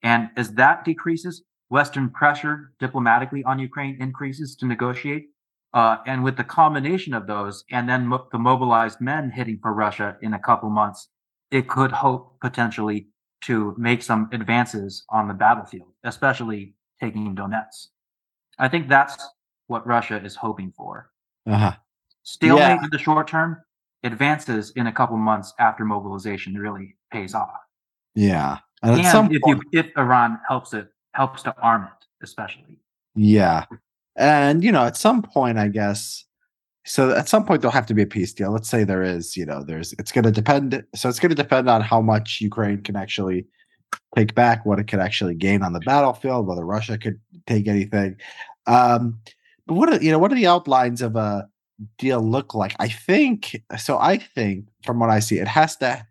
And 0.02 0.30
as 0.36 0.54
that 0.54 0.86
decreases, 0.86 1.44
Western 1.70 2.10
pressure 2.10 2.74
diplomatically 2.80 3.44
on 3.44 3.60
Ukraine 3.60 3.98
increases 4.00 4.56
to 4.58 4.66
negotiate. 4.66 5.26
Uh, 5.74 5.98
and 6.06 6.24
with 6.24 6.38
the 6.38 6.44
combination 6.44 7.14
of 7.14 7.28
those, 7.28 7.66
and 7.70 7.90
then 7.90 8.08
mo- 8.08 8.28
the 8.32 8.40
mobilized 8.40 9.02
men 9.02 9.30
hitting 9.30 9.60
for 9.62 9.74
Russia 9.74 10.16
in 10.22 10.34
a 10.34 10.40
couple 10.40 10.70
months, 10.70 11.10
it 11.52 11.68
could 11.68 11.92
hope 11.92 12.40
potentially 12.40 13.08
to 13.44 13.76
make 13.78 14.02
some 14.02 14.30
advances 14.32 15.04
on 15.10 15.28
the 15.28 15.34
battlefield, 15.34 15.90
especially 16.04 16.76
taking 17.02 17.36
Donetsk. 17.36 17.88
I 18.58 18.70
think 18.70 18.88
that's 18.88 19.18
what 19.68 19.86
Russia 19.86 20.22
is 20.24 20.36
hoping 20.36 20.72
for. 20.76 21.12
Uh-huh. 21.48 21.74
Stalemate 22.24 22.60
yeah. 22.60 22.84
in 22.84 22.90
the 22.92 22.98
short 22.98 23.28
term, 23.28 23.62
advances 24.04 24.72
in 24.72 24.88
a 24.88 24.92
couple 24.92 25.18
months 25.18 25.54
after 25.60 25.86
mobilization 25.86 26.56
really 26.56 26.96
pays 27.12 27.34
off. 27.34 27.60
Yeah. 28.16 28.60
And, 28.82 29.02
and 29.02 29.32
if 29.32 29.42
point, 29.42 29.64
you 29.72 29.80
if 29.80 29.88
Iran 29.98 30.40
helps 30.48 30.74
it 30.74 30.88
helps 31.14 31.44
to 31.44 31.56
arm 31.62 31.84
it, 31.84 32.06
especially. 32.24 32.80
Yeah. 33.16 33.66
And 34.16 34.64
you 34.64 34.72
know, 34.72 34.86
at 34.86 34.98
some 34.98 35.22
point, 35.22 35.58
I 35.58 35.68
guess 35.68 36.26
so 36.86 37.12
at 37.12 37.28
some 37.28 37.46
point 37.46 37.62
there'll 37.62 37.74
have 37.74 37.88
to 37.88 37.94
be 37.94 38.04
a 38.04 38.08
peace 38.08 38.34
deal. 38.34 38.52
Let's 38.52 38.70
say 38.70 38.84
there 38.84 39.04
is, 39.04 39.36
you 39.36 39.46
know, 39.46 39.64
there's 39.64 39.94
it's 39.94 40.12
gonna 40.12 40.32
depend 40.32 40.84
so 40.96 41.10
it's 41.10 41.20
gonna 41.20 41.36
depend 41.36 41.70
on 41.70 41.82
how 41.82 42.02
much 42.02 42.42
Ukraine 42.42 42.82
can 42.82 42.96
actually 42.96 43.48
take 44.16 44.36
back, 44.36 44.66
what 44.66 44.80
it 44.80 44.86
could 44.86 45.00
actually 45.00 45.36
gain 45.36 45.64
on 45.64 45.74
the 45.74 45.80
battlefield, 45.82 46.48
whether 46.48 46.66
Russia 46.66 46.98
could 46.98 47.20
take 47.48 47.68
anything. 47.68 48.18
Um, 48.68 49.20
what 49.68 49.92
are 49.92 50.02
you 50.02 50.12
know 50.12 50.20
what 50.20 50.32
are 50.32 50.36
the 50.36 50.48
outlines 50.48 51.02
of 51.02 51.16
a 51.16 51.48
deal 51.98 52.22
look 52.22 52.54
like? 52.54 52.76
I 52.80 52.90
think 52.90 53.62
so. 53.78 53.98
I 53.98 54.18
think 54.18 54.66
from 54.84 55.00
what 55.00 55.10
I 55.10 55.20
see, 55.20 55.40
it 55.40 55.48
has 55.48 55.76
to. 55.78 56.06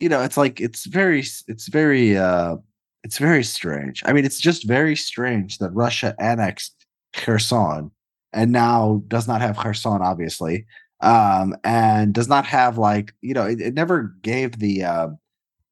You 0.00 0.08
know, 0.08 0.22
it's 0.22 0.36
like 0.36 0.60
it's 0.60 0.86
very 0.86 1.20
it's 1.46 1.68
very 1.68 2.16
uh 2.16 2.56
it's 3.04 3.18
very 3.18 3.44
strange. 3.44 4.02
I 4.04 4.12
mean, 4.12 4.24
it's 4.24 4.40
just 4.40 4.66
very 4.66 4.96
strange 4.96 5.58
that 5.58 5.70
Russia 5.70 6.14
annexed 6.18 6.74
Kherson 7.12 7.90
and 8.32 8.52
now 8.52 9.02
does 9.08 9.28
not 9.28 9.40
have 9.40 9.58
Kherson, 9.58 10.00
obviously, 10.02 10.66
um, 11.00 11.54
and 11.64 12.12
does 12.14 12.28
not 12.28 12.46
have 12.46 12.78
like 12.78 13.14
you 13.20 13.34
know 13.34 13.44
it, 13.44 13.60
it 13.60 13.74
never 13.74 14.14
gave 14.22 14.58
the 14.58 14.84
uh, 14.84 15.08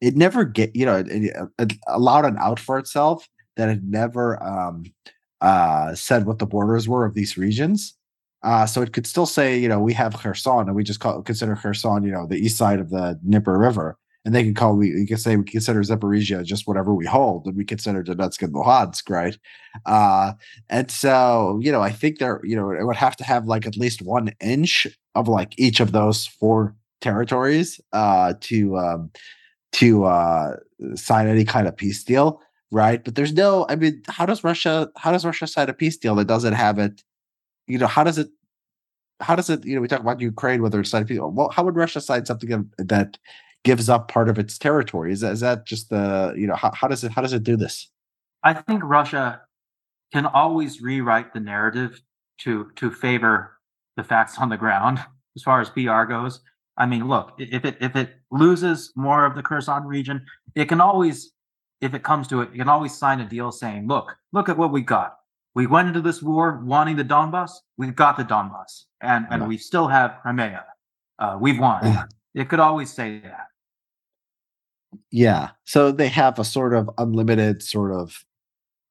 it 0.00 0.16
never 0.16 0.44
get 0.44 0.74
you 0.74 0.86
know 0.86 0.98
it, 1.06 1.32
it 1.58 1.72
allowed 1.88 2.24
an 2.24 2.36
out 2.38 2.60
for 2.60 2.78
itself 2.78 3.28
that 3.56 3.68
it 3.68 3.82
never 3.82 4.42
um, 4.42 4.84
uh, 5.40 5.94
said 5.94 6.26
what 6.26 6.38
the 6.38 6.46
borders 6.46 6.88
were 6.88 7.04
of 7.04 7.14
these 7.14 7.36
regions. 7.36 7.94
Uh, 8.42 8.66
so 8.66 8.80
it 8.80 8.92
could 8.92 9.06
still 9.06 9.26
say, 9.26 9.58
you 9.58 9.68
know, 9.68 9.80
we 9.80 9.92
have 9.92 10.16
Kherson 10.16 10.60
and 10.60 10.74
we 10.74 10.82
just 10.82 11.00
call 11.00 11.22
consider 11.22 11.56
Kherson, 11.56 12.02
you 12.02 12.10
know, 12.10 12.26
the 12.26 12.36
east 12.38 12.56
side 12.56 12.80
of 12.80 12.90
the 12.90 13.18
Dnieper 13.22 13.58
River. 13.58 13.98
And 14.24 14.34
they 14.34 14.42
can 14.42 14.54
call 14.54 14.76
we 14.76 14.88
you 14.88 15.06
can 15.06 15.16
say 15.16 15.36
we 15.36 15.44
consider 15.44 15.80
Zaporizhia 15.80 16.44
just 16.44 16.66
whatever 16.68 16.94
we 16.94 17.06
hold, 17.06 17.46
and 17.46 17.56
we 17.56 17.64
consider 17.64 18.04
Donetsk 18.04 18.42
and 18.42 18.52
Luhansk, 18.52 19.08
right? 19.08 19.38
Uh, 19.86 20.34
and 20.68 20.90
so 20.90 21.58
you 21.62 21.72
know, 21.72 21.80
I 21.80 21.90
think 21.90 22.18
there, 22.18 22.38
you 22.44 22.54
know, 22.54 22.70
it 22.70 22.84
would 22.84 22.96
have 22.96 23.16
to 23.16 23.24
have 23.24 23.46
like 23.46 23.66
at 23.66 23.78
least 23.78 24.02
one 24.02 24.32
inch 24.38 24.86
of 25.14 25.26
like 25.26 25.58
each 25.58 25.80
of 25.80 25.92
those 25.92 26.26
four 26.26 26.76
territories 27.00 27.80
uh, 27.94 28.34
to 28.42 28.76
um, 28.76 29.10
to 29.72 30.04
uh, 30.04 30.56
sign 30.96 31.26
any 31.26 31.46
kind 31.46 31.66
of 31.66 31.74
peace 31.74 32.04
deal 32.04 32.42
right? 32.70 33.02
But 33.04 33.14
there's 33.14 33.32
no, 33.32 33.66
I 33.68 33.76
mean, 33.76 34.02
how 34.08 34.26
does 34.26 34.44
Russia, 34.44 34.90
how 34.96 35.12
does 35.12 35.24
Russia 35.24 35.46
sign 35.46 35.68
a 35.68 35.72
peace 35.72 35.96
deal 35.96 36.14
that 36.16 36.26
doesn't 36.26 36.52
have 36.52 36.78
it? 36.78 37.02
You 37.66 37.78
know, 37.78 37.86
how 37.86 38.04
does 38.04 38.18
it, 38.18 38.28
how 39.20 39.36
does 39.36 39.50
it, 39.50 39.64
you 39.64 39.74
know, 39.74 39.80
we 39.80 39.88
talk 39.88 40.00
about 40.00 40.20
Ukraine, 40.20 40.62
whether 40.62 40.80
it's 40.80 40.90
signed 40.90 41.08
peace, 41.08 41.18
well, 41.20 41.50
how 41.50 41.64
would 41.64 41.76
Russia 41.76 42.00
sign 42.00 42.24
something 42.26 42.70
that 42.78 43.18
gives 43.64 43.88
up 43.88 44.08
part 44.08 44.28
of 44.28 44.38
its 44.38 44.58
territory? 44.58 45.12
Is 45.12 45.20
that, 45.20 45.32
is 45.32 45.40
that 45.40 45.66
just 45.66 45.90
the, 45.90 46.34
you 46.36 46.46
know, 46.46 46.54
how, 46.54 46.72
how 46.72 46.88
does 46.88 47.04
it, 47.04 47.12
how 47.12 47.22
does 47.22 47.32
it 47.32 47.42
do 47.42 47.56
this? 47.56 47.90
I 48.42 48.54
think 48.54 48.82
Russia 48.82 49.42
can 50.12 50.26
always 50.26 50.80
rewrite 50.80 51.34
the 51.34 51.40
narrative 51.40 52.00
to, 52.38 52.70
to 52.76 52.90
favor 52.90 53.58
the 53.96 54.04
facts 54.04 54.38
on 54.38 54.48
the 54.48 54.56
ground 54.56 54.98
as 55.36 55.42
far 55.42 55.60
as 55.60 55.70
PR 55.70 56.04
goes. 56.04 56.40
I 56.76 56.86
mean, 56.86 57.08
look, 57.08 57.34
if 57.38 57.66
it 57.66 57.76
if 57.80 57.94
it 57.94 58.14
loses 58.30 58.90
more 58.96 59.26
of 59.26 59.34
the 59.34 59.42
Kherson 59.42 59.84
region, 59.84 60.24
it 60.54 60.66
can 60.66 60.80
always 60.80 61.30
if 61.80 61.94
it 61.94 62.02
comes 62.02 62.28
to 62.28 62.42
it, 62.42 62.50
you 62.52 62.58
can 62.58 62.68
always 62.68 62.96
sign 62.96 63.20
a 63.20 63.28
deal 63.28 63.50
saying, 63.52 63.88
look, 63.88 64.16
look 64.32 64.48
at 64.48 64.56
what 64.56 64.72
we 64.72 64.82
got. 64.82 65.16
We 65.54 65.66
went 65.66 65.88
into 65.88 66.00
this 66.00 66.22
war 66.22 66.60
wanting 66.64 66.96
the 66.96 67.04
Donbass. 67.04 67.52
We've 67.76 67.96
got 67.96 68.16
the 68.16 68.24
Donbass, 68.24 68.84
and 69.00 69.26
and 69.30 69.42
yeah. 69.42 69.48
we 69.48 69.58
still 69.58 69.88
have 69.88 70.18
Crimea. 70.22 70.64
Uh, 71.18 71.38
we've 71.40 71.58
won. 71.58 71.84
Yeah. 71.84 72.04
It 72.34 72.48
could 72.48 72.60
always 72.60 72.92
say 72.92 73.20
that. 73.20 73.48
Yeah. 75.10 75.50
So 75.64 75.90
they 75.90 76.08
have 76.08 76.38
a 76.38 76.44
sort 76.44 76.74
of 76.74 76.88
unlimited 76.98 77.62
sort 77.62 77.92
of 77.92 78.24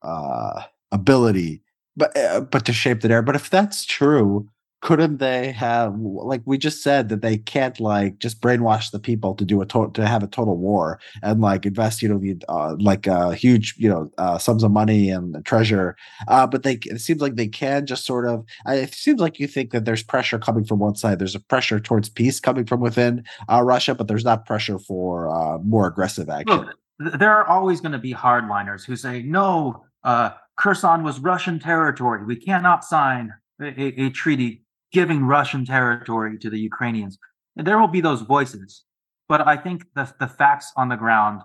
uh, 0.01 0.63
ability, 0.91 1.61
but 1.95 2.15
uh, 2.17 2.41
but 2.41 2.65
to 2.65 2.73
shape 2.73 3.01
the 3.01 3.09
air. 3.09 3.21
But 3.21 3.35
if 3.35 3.49
that's 3.49 3.85
true, 3.85 4.49
couldn't 4.81 5.17
they 5.17 5.51
have 5.51 5.93
like 5.99 6.41
we 6.45 6.57
just 6.57 6.81
said 6.81 7.09
that 7.09 7.21
they 7.21 7.37
can't 7.37 7.79
like 7.79 8.17
just 8.19 8.41
brainwash 8.41 8.91
the 8.91 8.99
people 8.99 9.35
to 9.35 9.43
do 9.43 9.61
a 9.61 9.65
total 9.65 9.91
to 9.91 10.07
have 10.07 10.23
a 10.23 10.27
total 10.27 10.57
war 10.57 10.99
and 11.21 11.41
like 11.41 11.65
invest 11.65 12.01
you 12.01 12.07
know 12.07 12.17
the 12.17 12.37
uh, 12.47 12.75
like 12.79 13.07
uh 13.07 13.31
huge 13.31 13.75
you 13.77 13.89
know 13.89 14.09
uh, 14.17 14.37
sums 14.37 14.63
of 14.63 14.71
money 14.71 15.09
and 15.09 15.43
treasure. 15.45 15.95
Uh 16.27 16.47
but 16.47 16.63
they 16.63 16.79
it 16.85 17.01
seems 17.01 17.21
like 17.21 17.35
they 17.35 17.47
can 17.47 17.85
just 17.85 18.05
sort 18.05 18.25
of 18.25 18.45
it 18.67 18.93
seems 18.93 19.19
like 19.19 19.39
you 19.39 19.47
think 19.47 19.71
that 19.71 19.85
there's 19.85 20.03
pressure 20.03 20.39
coming 20.39 20.63
from 20.63 20.79
one 20.79 20.95
side. 20.95 21.19
There's 21.19 21.35
a 21.35 21.39
pressure 21.41 21.79
towards 21.79 22.07
peace 22.09 22.39
coming 22.39 22.65
from 22.65 22.79
within 22.79 23.23
uh, 23.49 23.61
russia 23.61 23.93
but 23.95 24.07
there's 24.07 24.25
not 24.25 24.45
pressure 24.45 24.79
for 24.79 25.29
uh 25.29 25.57
more 25.59 25.87
aggressive 25.87 26.29
action. 26.29 26.69
Look, 26.99 27.19
there 27.19 27.31
are 27.31 27.47
always 27.47 27.81
going 27.81 27.91
to 27.91 27.99
be 27.99 28.13
hardliners 28.13 28.85
who 28.85 28.95
say 28.95 29.21
no 29.23 29.83
uh 30.05 30.31
kherson 30.55 31.03
was 31.03 31.19
russian 31.19 31.59
territory. 31.59 32.23
We 32.23 32.37
cannot 32.37 32.85
sign 32.85 33.33
a, 33.61 34.05
a 34.05 34.09
treaty 34.11 34.63
giving 34.91 35.23
Russian 35.25 35.65
territory 35.65 36.37
to 36.39 36.49
the 36.49 36.59
Ukrainians. 36.59 37.17
And 37.55 37.65
there 37.65 37.79
will 37.79 37.87
be 37.87 38.01
those 38.01 38.21
voices, 38.21 38.83
but 39.27 39.45
I 39.47 39.57
think 39.57 39.83
the, 39.95 40.11
the 40.19 40.27
facts 40.27 40.71
on 40.75 40.89
the 40.89 40.95
ground 40.95 41.41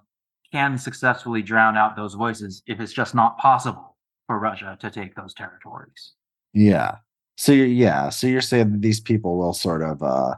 can 0.53 0.78
successfully 0.78 1.42
drown 1.42 1.76
out 1.76 1.97
those 1.97 2.14
voices 2.14 2.62
if 2.66 2.80
it's 2.80 2.92
just 2.92 3.14
not 3.14 3.38
possible 3.38 3.97
for 4.26 4.38
Russia 4.38 4.78
to 4.80 4.90
take 4.90 5.14
those 5.14 5.34
territories. 5.34 6.12
Yeah. 6.53 6.97
So 7.36 7.53
you're, 7.53 7.66
yeah, 7.66 8.11
so 8.11 8.28
you're 8.28 8.40
saying 8.40 8.70
that 8.72 8.80
these 8.80 9.01
people 9.01 9.36
will 9.36 9.53
sort 9.53 9.82
of 9.82 10.03
uh 10.03 10.34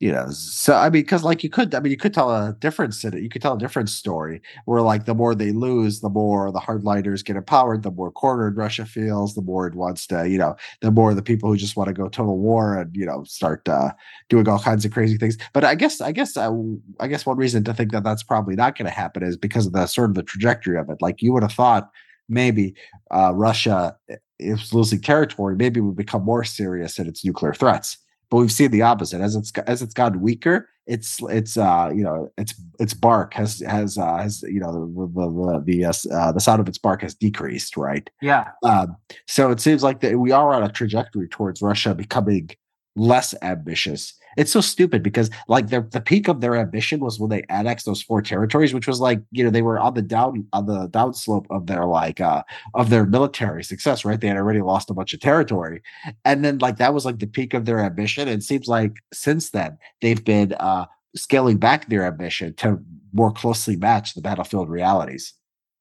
you 0.00 0.10
know 0.10 0.30
so 0.30 0.74
i 0.74 0.84
mean 0.84 1.02
because 1.02 1.22
like 1.22 1.44
you 1.44 1.50
could 1.50 1.74
i 1.74 1.80
mean 1.80 1.90
you 1.90 1.96
could 1.96 2.14
tell 2.14 2.30
a 2.34 2.56
different 2.58 2.94
city 2.94 3.20
you 3.20 3.28
could 3.28 3.42
tell 3.42 3.54
a 3.54 3.58
different 3.58 3.88
story 3.88 4.40
where 4.64 4.80
like 4.80 5.04
the 5.04 5.14
more 5.14 5.34
they 5.34 5.52
lose 5.52 6.00
the 6.00 6.08
more 6.08 6.50
the 6.50 6.58
hardliners 6.58 7.24
get 7.24 7.36
empowered 7.36 7.82
the 7.82 7.90
more 7.90 8.10
cornered 8.10 8.56
russia 8.56 8.86
feels 8.86 9.34
the 9.34 9.42
more 9.42 9.66
it 9.66 9.74
wants 9.74 10.06
to 10.06 10.28
you 10.28 10.38
know 10.38 10.56
the 10.80 10.90
more 10.90 11.12
the 11.12 11.22
people 11.22 11.50
who 11.50 11.56
just 11.56 11.76
want 11.76 11.86
to 11.86 11.92
go 11.92 12.08
total 12.08 12.38
war 12.38 12.78
and 12.78 12.96
you 12.96 13.04
know 13.04 13.22
start 13.24 13.68
uh 13.68 13.90
doing 14.30 14.48
all 14.48 14.58
kinds 14.58 14.84
of 14.84 14.92
crazy 14.92 15.18
things. 15.18 15.36
But 15.52 15.64
i 15.64 15.74
guess 15.74 16.00
i 16.00 16.12
guess 16.12 16.36
uh, 16.36 16.50
i 16.98 17.06
guess 17.06 17.26
one 17.26 17.36
reason 17.36 17.62
to 17.64 17.74
think 17.74 17.92
that 17.92 18.04
that's 18.04 18.22
probably 18.22 18.56
not 18.56 18.76
going 18.76 18.86
to 18.86 18.90
happen 18.90 19.22
is 19.22 19.36
because 19.36 19.66
of 19.66 19.72
the 19.72 19.86
sort 19.86 20.10
of 20.10 20.16
the 20.16 20.22
trajectory 20.22 20.78
of 20.78 20.88
it. 20.88 21.02
Like 21.02 21.20
you 21.20 21.32
would 21.32 21.42
have 21.42 21.52
thought 21.52 21.90
maybe 22.28 22.74
uh 23.10 23.32
russia 23.34 23.96
if 24.38 24.72
losing 24.72 25.00
territory 25.00 25.56
maybe 25.56 25.80
would 25.80 25.96
become 25.96 26.24
more 26.24 26.44
serious 26.44 26.98
in 26.98 27.08
its 27.08 27.24
nuclear 27.24 27.52
threats 27.52 27.98
but 28.30 28.38
we've 28.38 28.52
seen 28.52 28.70
the 28.70 28.82
opposite. 28.82 29.20
As 29.20 29.36
it's 29.36 29.52
as 29.66 29.82
it's 29.82 29.94
gotten 29.94 30.20
weaker 30.20 30.68
it's 30.90 31.20
it's 31.28 31.56
uh 31.56 31.90
you 31.94 32.02
know 32.02 32.30
its 32.36 32.54
its 32.80 32.94
bark 32.94 33.32
has 33.32 33.60
has 33.60 33.96
uh 33.96 34.16
has 34.16 34.42
you 34.42 34.58
know 34.58 34.72
the 34.72 35.06
the 35.06 35.62
the, 35.64 35.84
uh, 35.84 35.92
uh, 36.12 36.32
the 36.32 36.40
sound 36.40 36.60
of 36.60 36.68
its 36.68 36.78
bark 36.78 37.02
has 37.02 37.14
decreased 37.14 37.76
right? 37.76 38.10
Yeah. 38.20 38.48
Um 38.64 38.96
so 39.28 39.50
it 39.50 39.60
seems 39.60 39.84
like 39.84 40.00
that 40.00 40.18
we 40.18 40.32
are 40.32 40.52
on 40.52 40.64
a 40.64 40.68
trajectory 40.68 41.28
towards 41.28 41.62
russia 41.62 41.94
becoming 41.94 42.50
less 42.96 43.34
ambitious 43.42 44.14
it's 44.36 44.52
so 44.52 44.60
stupid 44.60 45.02
because 45.02 45.30
like 45.48 45.68
the 45.68 45.80
the 45.82 46.00
peak 46.00 46.28
of 46.28 46.40
their 46.40 46.56
ambition 46.56 47.00
was 47.00 47.18
when 47.18 47.30
they 47.30 47.42
annexed 47.48 47.86
those 47.86 48.02
four 48.02 48.22
territories, 48.22 48.72
which 48.72 48.86
was 48.86 49.00
like 49.00 49.20
you 49.30 49.44
know 49.44 49.50
they 49.50 49.62
were 49.62 49.78
on 49.78 49.94
the 49.94 50.02
down 50.02 50.46
on 50.52 50.66
the 50.66 50.88
downslope 50.88 51.46
of 51.50 51.66
their 51.66 51.84
like 51.86 52.20
uh 52.20 52.42
of 52.74 52.90
their 52.90 53.06
military 53.06 53.64
success, 53.64 54.04
right? 54.04 54.20
They 54.20 54.28
had 54.28 54.36
already 54.36 54.60
lost 54.60 54.90
a 54.90 54.94
bunch 54.94 55.12
of 55.12 55.20
territory, 55.20 55.82
and 56.24 56.44
then 56.44 56.58
like 56.58 56.76
that 56.78 56.94
was 56.94 57.04
like 57.04 57.18
the 57.18 57.26
peak 57.26 57.54
of 57.54 57.64
their 57.64 57.80
ambition. 57.80 58.28
And 58.28 58.40
it 58.40 58.44
seems 58.44 58.68
like 58.68 58.96
since 59.12 59.50
then 59.50 59.78
they've 60.00 60.24
been 60.24 60.52
uh 60.54 60.86
scaling 61.16 61.58
back 61.58 61.88
their 61.88 62.04
ambition 62.04 62.54
to 62.54 62.78
more 63.12 63.32
closely 63.32 63.76
match 63.76 64.14
the 64.14 64.20
battlefield 64.20 64.68
realities. 64.68 65.34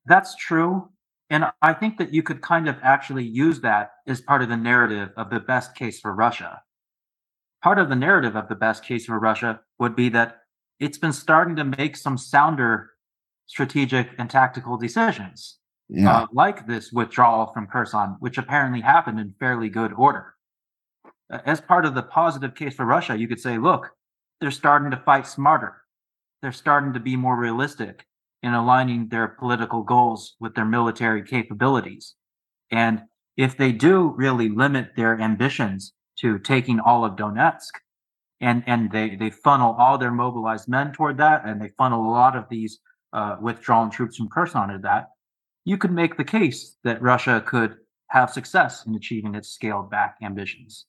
That's 0.05 0.35
true. 0.35 0.89
And 1.29 1.45
I 1.61 1.73
think 1.73 1.99
that 1.99 2.11
you 2.11 2.23
could 2.23 2.41
kind 2.41 2.67
of 2.67 2.77
actually 2.81 3.23
use 3.23 3.61
that 3.61 3.91
as 4.07 4.19
part 4.19 4.41
of 4.41 4.49
the 4.49 4.57
narrative 4.57 5.09
of 5.15 5.29
the 5.29 5.39
best 5.39 5.75
case 5.75 5.99
for 5.99 6.15
Russia 6.15 6.61
part 7.61 7.79
of 7.79 7.89
the 7.89 7.95
narrative 7.95 8.35
of 8.35 8.47
the 8.47 8.55
best 8.55 8.83
case 8.83 9.05
for 9.05 9.19
Russia 9.19 9.59
would 9.79 9.95
be 9.95 10.09
that 10.09 10.37
it's 10.79 10.97
been 10.97 11.13
starting 11.13 11.55
to 11.57 11.63
make 11.63 11.97
some 11.97 12.17
sounder 12.17 12.91
strategic 13.47 14.09
and 14.17 14.29
tactical 14.29 14.77
decisions, 14.77 15.57
yeah. 15.89 16.19
uh, 16.19 16.27
like 16.31 16.67
this 16.67 16.91
withdrawal 16.91 17.51
from 17.53 17.67
Kherson, 17.67 18.15
which 18.19 18.37
apparently 18.37 18.81
happened 18.81 19.19
in 19.19 19.33
fairly 19.39 19.69
good 19.69 19.91
order. 19.93 20.35
As 21.45 21.59
part 21.59 21.85
of 21.85 21.95
the 21.95 22.03
positive 22.03 22.55
case 22.55 22.75
for 22.75 22.85
Russia, 22.85 23.17
you 23.17 23.27
could 23.27 23.39
say, 23.39 23.57
look, 23.57 23.91
they're 24.39 24.51
starting 24.51 24.91
to 24.91 24.97
fight 24.97 25.27
smarter. 25.27 25.81
They're 26.41 26.51
starting 26.51 26.93
to 26.93 26.99
be 26.99 27.15
more 27.15 27.35
realistic 27.35 28.05
in 28.41 28.53
aligning 28.53 29.09
their 29.09 29.27
political 29.27 29.83
goals 29.83 30.35
with 30.39 30.55
their 30.55 30.65
military 30.65 31.23
capabilities. 31.23 32.15
And 32.71 33.01
if 33.35 33.57
they 33.57 33.71
do 33.71 34.13
really 34.15 34.47
limit 34.47 34.91
their 34.95 35.19
ambitions 35.19 35.93
to 36.21 36.39
taking 36.39 36.79
all 36.79 37.05
of 37.05 37.15
Donetsk. 37.15 37.71
And, 38.41 38.63
and 38.67 38.91
they, 38.91 39.15
they 39.15 39.29
funnel 39.29 39.75
all 39.77 39.97
their 39.97 40.11
mobilized 40.11 40.69
men 40.69 40.93
toward 40.93 41.17
that, 41.17 41.45
and 41.45 41.61
they 41.61 41.71
funnel 41.77 42.09
a 42.09 42.11
lot 42.11 42.37
of 42.37 42.45
these 42.49 42.79
uh, 43.11 43.35
withdrawn 43.41 43.89
troops 43.89 44.15
from 44.15 44.29
Kherson 44.29 44.69
to 44.69 44.77
that. 44.83 45.09
You 45.65 45.77
could 45.77 45.91
make 45.91 46.15
the 46.15 46.23
case 46.23 46.77
that 46.85 47.01
Russia 47.01 47.43
could 47.45 47.75
have 48.07 48.31
success 48.31 48.85
in 48.85 48.95
achieving 48.95 49.35
its 49.35 49.49
scaled 49.49 49.91
back 49.91 50.15
ambitions. 50.21 50.85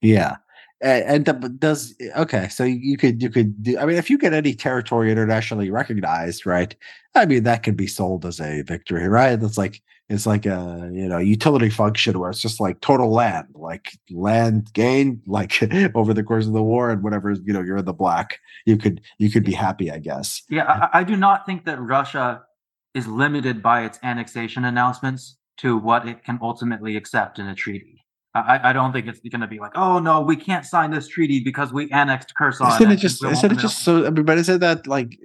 Yeah, 0.00 0.36
and, 0.80 1.28
and 1.28 1.60
does 1.60 1.94
okay 2.16 2.48
so 2.48 2.64
you 2.64 2.96
could 2.96 3.22
you 3.22 3.30
could 3.30 3.62
do 3.62 3.78
i 3.78 3.84
mean 3.84 3.96
if 3.96 4.08
you 4.08 4.18
get 4.18 4.32
any 4.32 4.54
territory 4.54 5.10
internationally 5.10 5.70
recognized 5.70 6.46
right 6.46 6.74
i 7.14 7.26
mean 7.26 7.42
that 7.42 7.62
could 7.62 7.76
be 7.76 7.86
sold 7.86 8.24
as 8.24 8.40
a 8.40 8.62
victory 8.62 9.08
right 9.08 9.36
That's 9.36 9.58
like 9.58 9.82
it's 10.10 10.26
like 10.26 10.44
a 10.44 10.90
you 10.92 11.08
know 11.08 11.18
utility 11.18 11.70
function 11.70 12.18
where 12.18 12.30
it's 12.30 12.42
just 12.42 12.60
like 12.60 12.80
total 12.80 13.10
land 13.10 13.46
like 13.54 13.92
land 14.10 14.70
gain 14.74 15.22
like 15.26 15.62
over 15.94 16.12
the 16.12 16.24
course 16.24 16.46
of 16.46 16.52
the 16.52 16.62
war 16.62 16.90
and 16.90 17.02
whatever 17.02 17.30
you 17.30 17.52
know 17.52 17.62
you're 17.62 17.78
in 17.78 17.84
the 17.84 17.92
black 17.92 18.38
you 18.66 18.76
could 18.76 19.00
you 19.18 19.30
could 19.30 19.44
be 19.44 19.52
happy 19.52 19.90
i 19.90 19.98
guess. 19.98 20.42
Yeah 20.50 20.88
i, 20.92 21.00
I 21.00 21.04
do 21.04 21.16
not 21.16 21.46
think 21.46 21.64
that 21.64 21.80
russia 21.80 22.42
is 22.92 23.06
limited 23.06 23.62
by 23.62 23.84
its 23.84 23.98
annexation 24.02 24.64
announcements 24.64 25.36
to 25.58 25.78
what 25.78 26.06
it 26.08 26.24
can 26.24 26.38
ultimately 26.42 26.96
accept 26.96 27.38
in 27.38 27.46
a 27.46 27.54
treaty 27.54 27.99
I, 28.32 28.70
I 28.70 28.72
don't 28.72 28.92
think 28.92 29.08
it's 29.08 29.18
going 29.20 29.40
to 29.40 29.48
be 29.48 29.58
like, 29.58 29.72
oh 29.74 29.98
no, 29.98 30.20
we 30.20 30.36
can't 30.36 30.64
sign 30.64 30.92
this 30.92 31.08
treaty 31.08 31.40
because 31.40 31.72
we 31.72 31.90
annexed 31.90 32.32
Kherson. 32.36 32.68
Isn't 32.68 32.92
it 32.92 32.96
just? 32.96 33.24
Isn't 33.24 33.52
it 33.52 33.58
just 33.58 33.84
so? 33.84 34.06
I 34.06 34.10
mean, 34.10 34.24
but 34.24 34.38
isn't 34.38 34.60
that 34.60 34.86
like? 34.86 35.18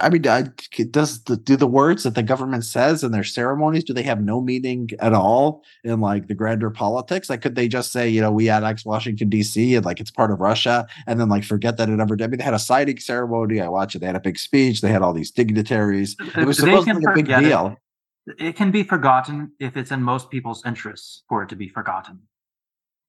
I 0.00 0.08
mean, 0.08 0.22
does 0.22 1.22
the, 1.24 1.36
do 1.36 1.56
the 1.56 1.66
words 1.66 2.04
that 2.04 2.14
the 2.14 2.22
government 2.22 2.64
says 2.64 3.04
in 3.04 3.12
their 3.12 3.24
ceremonies 3.24 3.84
do 3.84 3.92
they 3.92 4.02
have 4.04 4.22
no 4.22 4.40
meaning 4.40 4.88
at 5.00 5.12
all 5.12 5.62
in 5.82 6.00
like 6.00 6.28
the 6.28 6.34
grander 6.34 6.70
politics? 6.70 7.28
Like, 7.28 7.42
could 7.42 7.56
they 7.56 7.68
just 7.68 7.92
say, 7.92 8.08
you 8.08 8.22
know, 8.22 8.32
we 8.32 8.48
annexed 8.48 8.86
Washington 8.86 9.28
D.C. 9.28 9.74
and 9.74 9.84
like 9.84 10.00
it's 10.00 10.10
part 10.10 10.30
of 10.30 10.40
Russia, 10.40 10.86
and 11.06 11.20
then 11.20 11.28
like 11.28 11.44
forget 11.44 11.76
that 11.76 11.90
it 11.90 12.00
ever 12.00 12.16
did? 12.16 12.24
I 12.24 12.28
mean, 12.28 12.38
they 12.38 12.44
had 12.44 12.54
a 12.54 12.58
signing 12.58 13.00
ceremony. 13.00 13.60
I 13.60 13.68
watched 13.68 13.96
it. 13.96 13.98
They 13.98 14.06
had 14.06 14.16
a 14.16 14.20
big 14.20 14.38
speech. 14.38 14.80
They 14.80 14.90
had 14.90 15.02
all 15.02 15.12
these 15.12 15.30
dignitaries. 15.30 16.16
It 16.18 16.38
uh, 16.38 16.46
was 16.46 16.56
supposed 16.56 16.88
to 16.88 16.98
be 16.98 17.04
a 17.04 17.14
big 17.14 17.30
uh, 17.30 17.40
deal. 17.40 17.66
It 17.66 17.78
it 18.26 18.56
can 18.56 18.70
be 18.70 18.82
forgotten 18.82 19.52
if 19.60 19.76
it's 19.76 19.90
in 19.90 20.02
most 20.02 20.30
people's 20.30 20.64
interests 20.64 21.24
for 21.28 21.42
it 21.42 21.48
to 21.50 21.56
be 21.56 21.68
forgotten. 21.68 22.20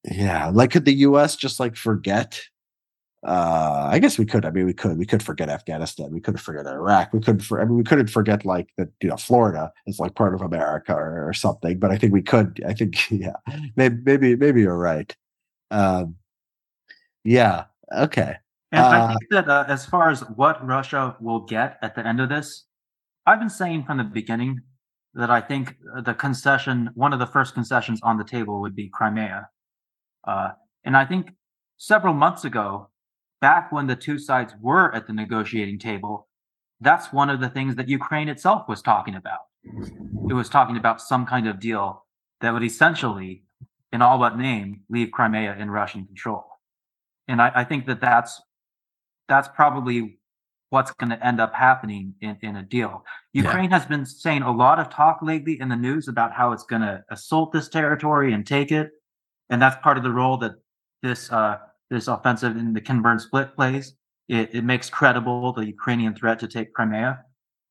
Yeah, 0.03 0.49
like 0.49 0.71
could 0.71 0.85
the 0.85 0.93
U.S. 0.93 1.35
just 1.35 1.59
like 1.59 1.75
forget? 1.75 2.41
Uh, 3.25 3.89
I 3.91 3.97
guess 3.97 4.19
we 4.19 4.25
could. 4.25 4.45
I 4.45 4.51
mean, 4.51 4.67
we 4.67 4.73
could. 4.73 4.97
We 4.97 5.05
could 5.05 5.23
forget 5.23 5.49
Afghanistan. 5.49 6.11
We 6.11 6.21
could 6.21 6.39
forget 6.39 6.67
Iraq. 6.67 7.11
We 7.11 7.21
could. 7.21 7.43
For, 7.43 7.59
I 7.59 7.65
mean, 7.65 7.77
we 7.77 7.83
couldn't 7.83 8.09
forget 8.09 8.45
like 8.45 8.69
that. 8.77 8.89
You 9.01 9.09
know, 9.09 9.17
Florida 9.17 9.71
is 9.87 9.99
like 9.99 10.13
part 10.13 10.35
of 10.35 10.41
America 10.41 10.93
or, 10.93 11.27
or 11.27 11.33
something. 11.33 11.79
But 11.79 11.91
I 11.91 11.97
think 11.97 12.13
we 12.13 12.21
could. 12.21 12.63
I 12.67 12.73
think 12.73 12.95
yeah. 13.09 13.33
Maybe 13.75 13.97
maybe 14.03 14.35
maybe 14.35 14.61
you're 14.61 14.77
right. 14.77 15.15
Um, 15.71 16.17
yeah. 17.23 17.65
Okay. 17.95 18.35
And 18.71 18.83
uh, 18.83 18.87
I 18.89 19.07
think 19.07 19.31
that 19.31 19.49
uh, 19.49 19.65
as 19.67 19.85
far 19.85 20.09
as 20.11 20.21
what 20.35 20.65
Russia 20.65 21.15
will 21.19 21.39
get 21.39 21.79
at 21.81 21.95
the 21.95 22.05
end 22.05 22.21
of 22.21 22.29
this, 22.29 22.65
I've 23.25 23.39
been 23.39 23.49
saying 23.49 23.85
from 23.85 23.97
the 23.97 24.03
beginning 24.03 24.61
that 25.15 25.31
I 25.31 25.41
think 25.41 25.77
the 26.03 26.13
concession, 26.13 26.89
one 26.93 27.13
of 27.13 27.19
the 27.19 27.25
first 27.25 27.53
concessions 27.53 27.99
on 28.03 28.17
the 28.17 28.23
table 28.23 28.59
would 28.61 28.75
be 28.75 28.89
Crimea. 28.89 29.49
Uh, 30.27 30.49
and 30.83 30.95
I 30.95 31.05
think 31.05 31.31
several 31.77 32.13
months 32.13 32.43
ago, 32.43 32.89
back 33.39 33.71
when 33.71 33.87
the 33.87 33.95
two 33.95 34.19
sides 34.19 34.53
were 34.61 34.93
at 34.93 35.07
the 35.07 35.13
negotiating 35.13 35.79
table, 35.79 36.27
that's 36.81 37.13
one 37.13 37.29
of 37.29 37.39
the 37.39 37.49
things 37.49 37.75
that 37.75 37.87
Ukraine 37.87 38.27
itself 38.27 38.67
was 38.67 38.81
talking 38.81 39.15
about. 39.15 39.39
It 40.29 40.33
was 40.33 40.49
talking 40.49 40.77
about 40.77 41.01
some 41.01 41.25
kind 41.25 41.47
of 41.47 41.59
deal 41.59 42.05
that 42.41 42.51
would 42.51 42.63
essentially, 42.63 43.43
in 43.93 44.01
all 44.01 44.19
but 44.19 44.37
name, 44.37 44.81
leave 44.89 45.11
Crimea 45.11 45.55
in 45.57 45.71
Russian 45.71 46.05
control. 46.05 46.43
And 47.27 47.41
I, 47.41 47.51
I 47.55 47.63
think 47.63 47.85
that 47.87 48.01
that's 48.01 48.41
that's 49.27 49.47
probably 49.47 50.19
what's 50.75 50.91
going 50.91 51.09
to 51.15 51.25
end 51.25 51.39
up 51.39 51.53
happening 51.53 52.13
in, 52.19 52.37
in 52.41 52.57
a 52.57 52.63
deal. 52.75 52.93
Ukraine 53.31 53.69
yeah. 53.69 53.77
has 53.79 53.85
been 53.93 54.05
saying 54.05 54.41
a 54.41 54.51
lot 54.51 54.77
of 54.77 54.89
talk 54.89 55.19
lately 55.21 55.55
in 55.61 55.69
the 55.69 55.81
news 55.87 56.09
about 56.09 56.33
how 56.33 56.51
it's 56.51 56.65
going 56.71 56.81
to 56.81 57.01
assault 57.15 57.53
this 57.53 57.69
territory 57.69 58.33
and 58.33 58.45
take 58.45 58.71
it, 58.73 58.87
and 59.49 59.61
that's 59.61 59.77
part 59.81 59.97
of 59.97 60.03
the 60.03 60.15
role 60.21 60.37
that 60.43 60.55
this 61.01 61.31
uh, 61.31 61.55
this 61.89 62.09
offensive 62.15 62.57
in 62.57 62.73
the 62.73 62.81
Kinburn 62.81 63.19
Spit 63.19 63.55
plays. 63.55 63.85
It, 64.27 64.49
it 64.57 64.63
makes 64.65 64.89
credible 64.89 65.53
the 65.53 65.65
Ukrainian 65.77 66.13
threat 66.13 66.39
to 66.39 66.47
take 66.55 66.73
Crimea. 66.73 67.11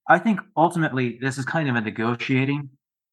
I 0.09 0.19
think 0.25 0.41
ultimately 0.57 1.19
this 1.21 1.37
is 1.37 1.45
kind 1.45 1.69
of 1.69 1.75
a 1.77 1.83
negotiating 1.83 2.71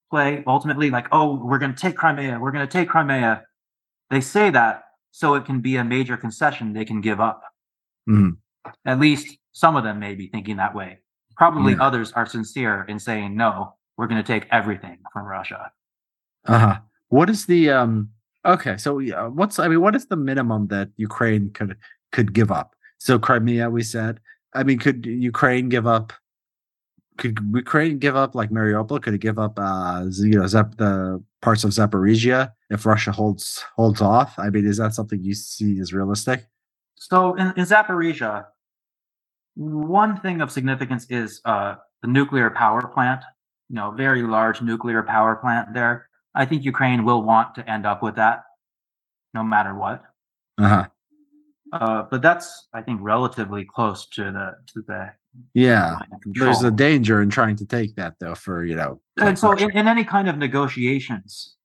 play. 0.10 0.44
Ultimately, 0.48 0.90
like, 0.98 1.08
oh, 1.12 1.28
we're 1.44 1.58
going 1.64 1.76
to 1.76 1.82
take 1.86 1.98
Crimea, 1.98 2.40
we're 2.40 2.56
going 2.56 2.68
to 2.68 2.78
take 2.78 2.88
Crimea, 2.88 3.44
They 4.10 4.22
say 4.22 4.52
that 4.52 4.84
so 5.12 5.36
it 5.36 5.44
can 5.50 5.60
be 5.60 5.76
a 5.76 5.84
major 5.84 6.16
concession 6.26 6.72
they 6.74 6.86
can 6.86 7.02
give 7.02 7.20
up. 7.20 7.42
Mhm. 8.08 8.38
At 8.86 9.00
least 9.00 9.28
some 9.52 9.76
of 9.76 9.84
them 9.84 10.00
may 10.00 10.16
be 10.16 10.28
thinking 10.28 10.58
that 10.58 10.74
way. 10.76 11.00
Probably 11.38 11.74
Yeah. 11.74 11.82
others 11.84 12.12
are 12.14 12.26
sincere 12.26 12.86
in 12.88 13.00
saying, 13.00 13.36
no, 13.36 13.76
we're 13.98 14.08
going 14.08 14.22
to 14.24 14.28
take 14.28 14.48
everything 14.52 15.00
from 15.12 15.26
Russia. 15.26 15.72
Uh-huh. 16.46 16.80
What 17.10 17.30
is 17.30 17.46
the 17.46 17.70
um 17.70 18.10
okay, 18.46 18.78
so 18.78 19.00
yeah, 19.00 19.28
what's 19.28 19.60
I 19.60 19.68
mean, 19.68 19.82
what 19.82 19.96
is 19.96 20.08
the 20.08 20.16
minimum 20.16 20.68
that 20.68 20.90
Ukraine 20.98 21.52
could 21.52 21.78
could 22.12 22.34
give 22.34 22.52
up? 22.52 22.76
So 23.00 23.20
Crimea, 23.20 23.70
we 23.70 23.84
said. 23.84 24.20
I 24.54 24.64
mean, 24.64 24.80
could 24.80 25.06
Ukraine 25.06 25.70
give 25.70 25.86
up 25.88 26.14
could 27.18 27.38
Ukraine 27.54 28.00
give 28.00 28.16
up 28.16 28.34
like 28.34 28.50
Mariupol? 28.50 29.02
Could 29.04 29.14
it 29.14 29.20
give 29.22 29.38
up 29.38 29.60
uh 29.60 30.06
you 30.10 30.40
know 30.40 30.48
Zep, 30.48 30.76
the 30.78 31.22
parts 31.42 31.64
of 31.64 31.72
Zaporizhia 31.72 32.52
if 32.70 32.86
Russia 32.86 33.12
holds 33.12 33.64
holds 33.76 34.02
off? 34.02 34.34
I 34.40 34.50
mean, 34.50 34.66
is 34.66 34.78
that 34.78 34.94
something 34.94 35.22
you 35.22 35.34
see 35.36 35.80
as 35.80 35.94
realistic? 35.94 36.48
So 36.96 37.36
in, 37.36 37.48
in 37.58 37.66
Zaporizhia, 37.66 38.46
one 39.56 40.20
thing 40.20 40.42
of 40.42 40.52
significance 40.52 41.06
is 41.10 41.42
uh, 41.46 41.76
the 42.02 42.08
nuclear 42.08 42.50
power 42.50 42.88
plant, 42.88 43.24
you 43.70 43.76
know, 43.76 43.92
very 43.92 44.24
large 44.24 44.62
nuclear 44.62 45.04
power 45.04 45.36
plant 45.36 45.74
there. 45.74 46.08
I 46.34 46.46
think 46.46 46.64
Ukraine 46.64 47.04
will 47.04 47.24
want 47.24 47.56
to 47.56 47.70
end 47.70 47.86
up 47.86 48.02
with 48.02 48.16
that 48.16 48.44
no 49.34 49.44
matter 49.44 49.74
what. 49.74 50.04
Uh-huh. 50.58 50.88
Uh, 51.74 52.04
but 52.10 52.22
that's, 52.22 52.68
I 52.74 52.82
think, 52.82 53.00
relatively 53.02 53.64
close 53.66 54.06
to 54.10 54.24
the 54.32 54.56
to 54.74 54.84
the 54.88 55.12
Yeah. 55.54 55.94
line 55.94 56.10
of 56.14 56.22
control. 56.22 56.46
There's 56.46 56.64
a 56.64 56.72
danger 56.72 57.22
in 57.22 57.30
trying 57.30 57.56
to 57.58 57.66
take 57.66 57.96
that 57.96 58.16
though 58.20 58.36
for, 58.36 58.66
you 58.66 58.76
know, 58.76 59.00
and 59.20 59.40
so 59.40 59.54
in, 59.54 59.72
in 59.72 59.88
any 59.88 60.04
kind 60.04 60.28
of 60.28 60.38
negotiations 60.38 61.56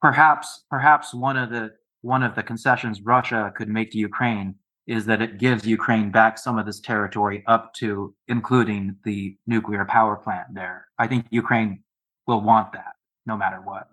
perhaps 0.00 0.64
perhaps 0.70 1.14
one 1.14 1.36
of 1.36 1.50
the 1.50 1.70
one 2.02 2.22
of 2.22 2.34
the 2.34 2.42
concessions 2.42 3.00
russia 3.02 3.52
could 3.56 3.68
make 3.68 3.90
to 3.90 3.98
ukraine 3.98 4.54
is 4.90 5.06
that 5.06 5.22
it 5.22 5.38
gives 5.38 5.66
ukraine 5.66 6.10
back 6.10 6.36
some 6.38 6.58
of 6.58 6.66
this 6.66 6.80
territory 6.80 7.42
up 7.46 7.72
to 7.74 8.14
including 8.28 8.96
the 9.04 9.36
nuclear 9.46 9.84
power 9.84 10.16
plant 10.16 10.48
there 10.52 10.78
i 10.98 11.06
think 11.06 11.26
ukraine 11.30 11.82
will 12.26 12.40
want 12.40 12.72
that 12.72 12.94
no 13.26 13.36
matter 13.36 13.60
what 13.70 13.88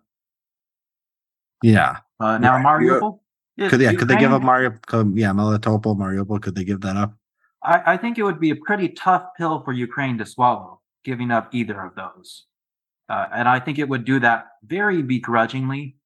yeah. 1.63 1.97
uh, 2.19 2.37
now 2.37 2.55
Right. 2.55 2.65
Mariupol 2.65 3.19
Could 3.59 3.81
yeah, 3.81 3.93
could 3.93 4.07
they 4.07 4.17
give 4.17 4.31
up 4.31 4.43
Ukraine- 4.43 4.71
Mariupol? 4.71 5.17
Yeah, 5.17 5.31
Melitopol, 5.31 5.97
Mariupol. 5.97 6.41
Could 6.41 6.53
they 6.55 6.63
give 6.63 6.81
that 6.81 6.95
up? 6.95 7.13
I, 7.63 7.93
I 7.93 7.97
think 7.97 8.17
it 8.17 8.23
would 8.23 8.39
be 8.39 8.51
a 8.51 8.55
pretty 8.55 8.89
tough 8.89 9.25
pill 9.37 9.61
for 9.63 9.73
Ukraine 9.73 10.17
to 10.19 10.25
swallow, 10.25 10.81
giving 11.03 11.31
up 11.31 11.53
either 11.53 11.79
of 11.81 11.95
those. 11.95 12.45
Uh, 13.09 13.25
and 13.33 13.47
I 13.47 13.59
think 13.59 13.79
it 13.79 13.89
would 13.89 14.05
do 14.05 14.19
that 14.19 14.47
very 14.63 15.01
begrudgingly. 15.01 15.96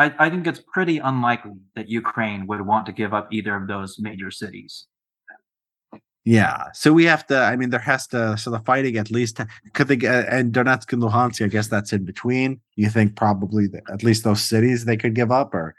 I, 0.00 0.14
I 0.18 0.30
think 0.30 0.46
it's 0.46 0.62
pretty 0.72 0.98
unlikely 0.98 1.58
that 1.76 1.88
Ukraine 1.88 2.46
would 2.46 2.62
want 2.62 2.86
to 2.86 2.92
give 2.92 3.12
up 3.12 3.26
either 3.30 3.54
of 3.54 3.68
those 3.68 3.98
major 3.98 4.30
cities. 4.30 4.86
Yeah. 6.24 6.68
So 6.72 6.92
we 6.92 7.04
have 7.04 7.26
to. 7.26 7.38
I 7.38 7.56
mean, 7.56 7.70
there 7.70 7.80
has 7.80 8.06
to. 8.08 8.36
So 8.38 8.50
the 8.50 8.60
fighting 8.60 8.96
at 8.96 9.10
least 9.10 9.40
could 9.74 9.88
they 9.88 9.96
get 9.96 10.28
and 10.28 10.52
Donetsk 10.52 10.92
and 10.92 11.02
Luhansk. 11.02 11.44
I 11.44 11.48
guess 11.48 11.68
that's 11.68 11.92
in 11.92 12.04
between. 12.04 12.60
You 12.76 12.88
think 12.88 13.16
probably 13.16 13.66
that 13.68 13.82
at 13.92 14.02
least 14.02 14.24
those 14.24 14.42
cities 14.42 14.84
they 14.84 14.96
could 14.96 15.14
give 15.14 15.30
up 15.30 15.54
or 15.54 15.74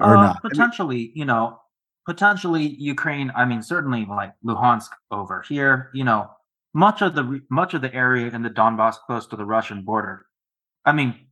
or 0.00 0.16
Uh, 0.16 0.22
not? 0.22 0.36
I 0.36 0.46
mean, 0.46 0.50
Potentially, 0.50 1.12
you 1.14 1.24
know, 1.24 1.58
potentially 2.06 2.66
Ukraine. 2.78 3.32
I 3.36 3.44
mean, 3.44 3.62
certainly 3.62 4.04
like 4.04 4.32
Luhansk 4.44 4.90
over 5.10 5.42
here. 5.48 5.90
You 5.94 6.04
know, 6.04 6.30
much 6.74 7.02
of 7.02 7.14
the 7.14 7.40
much 7.50 7.74
of 7.74 7.82
the 7.82 7.94
area 7.94 8.26
in 8.30 8.42
the 8.42 8.50
Donbass 8.50 8.96
close 9.06 9.26
to 9.28 9.36
the 9.36 9.44
Russian 9.44 9.82
border. 9.82 10.26
I 10.84 10.92
mean, 10.92 11.23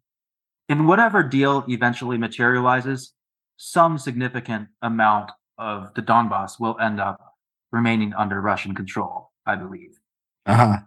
in 0.68 0.86
whatever 0.86 1.22
deal 1.22 1.64
eventually 1.68 2.18
materializes, 2.18 3.12
some 3.56 3.98
significant 3.98 4.68
amount 4.82 5.30
of 5.58 5.92
the 5.94 6.02
Donbass 6.02 6.58
will 6.58 6.76
end 6.80 7.00
up 7.00 7.34
remaining 7.70 8.12
under 8.14 8.40
Russian 8.40 8.74
control. 8.74 9.30
I 9.46 9.56
believe. 9.56 9.98
uh-huh. 10.46 10.78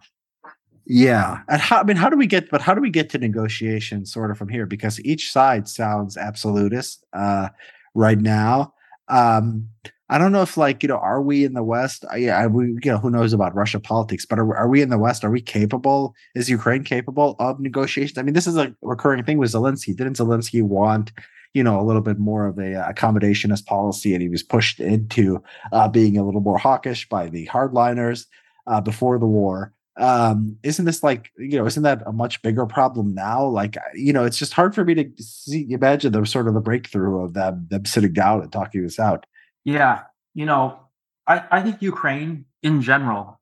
Yeah. 0.86 1.40
And 1.48 1.60
how? 1.60 1.80
I 1.80 1.82
mean, 1.82 1.96
how 1.96 2.08
do 2.08 2.16
we 2.16 2.26
get? 2.26 2.48
But 2.48 2.62
how 2.62 2.72
do 2.74 2.80
we 2.80 2.90
get 2.90 3.10
to 3.10 3.18
negotiations 3.18 4.12
sort 4.12 4.30
of 4.30 4.38
from 4.38 4.48
here? 4.48 4.66
Because 4.66 5.00
each 5.04 5.30
side 5.32 5.68
sounds 5.68 6.16
absolutist 6.16 7.04
uh, 7.12 7.48
right 7.94 8.18
now. 8.18 8.72
Um, 9.08 9.68
I 10.08 10.18
don't 10.18 10.30
know 10.30 10.42
if 10.42 10.56
like 10.56 10.82
you 10.82 10.88
know, 10.88 10.98
are 10.98 11.20
we 11.20 11.44
in 11.44 11.54
the 11.54 11.64
West? 11.64 12.04
I, 12.10 12.16
yeah, 12.18 12.46
we 12.46 12.66
you 12.66 12.80
know 12.84 12.98
who 12.98 13.10
knows 13.10 13.32
about 13.32 13.54
Russia 13.56 13.80
politics, 13.80 14.24
but 14.24 14.38
are, 14.38 14.56
are 14.56 14.68
we 14.68 14.80
in 14.80 14.88
the 14.88 14.98
West? 14.98 15.24
Are 15.24 15.30
we 15.30 15.40
capable? 15.40 16.14
Is 16.34 16.48
Ukraine 16.48 16.84
capable 16.84 17.34
of 17.40 17.58
negotiations? 17.58 18.16
I 18.16 18.22
mean, 18.22 18.34
this 18.34 18.46
is 18.46 18.56
a 18.56 18.74
recurring 18.82 19.24
thing 19.24 19.38
with 19.38 19.52
Zelensky. 19.52 19.96
Didn't 19.96 20.16
Zelensky 20.16 20.62
want 20.62 21.12
you 21.54 21.64
know 21.64 21.80
a 21.80 21.82
little 21.82 22.02
bit 22.02 22.18
more 22.18 22.46
of 22.46 22.58
a 22.58 22.74
uh, 22.76 22.92
accommodationist 22.92 23.66
policy, 23.66 24.12
and 24.14 24.22
he 24.22 24.28
was 24.28 24.44
pushed 24.44 24.78
into 24.78 25.42
uh, 25.72 25.88
being 25.88 26.16
a 26.16 26.24
little 26.24 26.40
more 26.40 26.58
hawkish 26.58 27.08
by 27.08 27.28
the 27.28 27.46
hardliners 27.48 28.26
uh, 28.68 28.80
before 28.80 29.18
the 29.18 29.26
war? 29.26 29.72
Um, 29.98 30.58
isn't 30.62 30.84
this 30.84 31.02
like 31.02 31.30
you 31.36 31.58
know? 31.58 31.66
Isn't 31.66 31.82
that 31.82 32.02
a 32.06 32.12
much 32.12 32.42
bigger 32.42 32.66
problem 32.66 33.12
now? 33.12 33.44
Like 33.44 33.76
you 33.94 34.12
know, 34.12 34.24
it's 34.24 34.38
just 34.38 34.52
hard 34.52 34.72
for 34.72 34.84
me 34.84 34.94
to 34.94 35.10
see, 35.18 35.66
imagine 35.70 36.12
the 36.12 36.24
sort 36.26 36.46
of 36.46 36.54
the 36.54 36.60
breakthrough 36.60 37.24
of 37.24 37.34
them 37.34 37.66
them 37.70 37.84
sitting 37.86 38.12
down 38.12 38.42
and 38.42 38.52
talking 38.52 38.82
this 38.82 39.00
out. 39.00 39.26
Yeah, 39.66 40.02
you 40.32 40.46
know, 40.46 40.78
I, 41.26 41.42
I 41.50 41.60
think 41.60 41.82
Ukraine 41.82 42.44
in 42.62 42.82
general, 42.82 43.40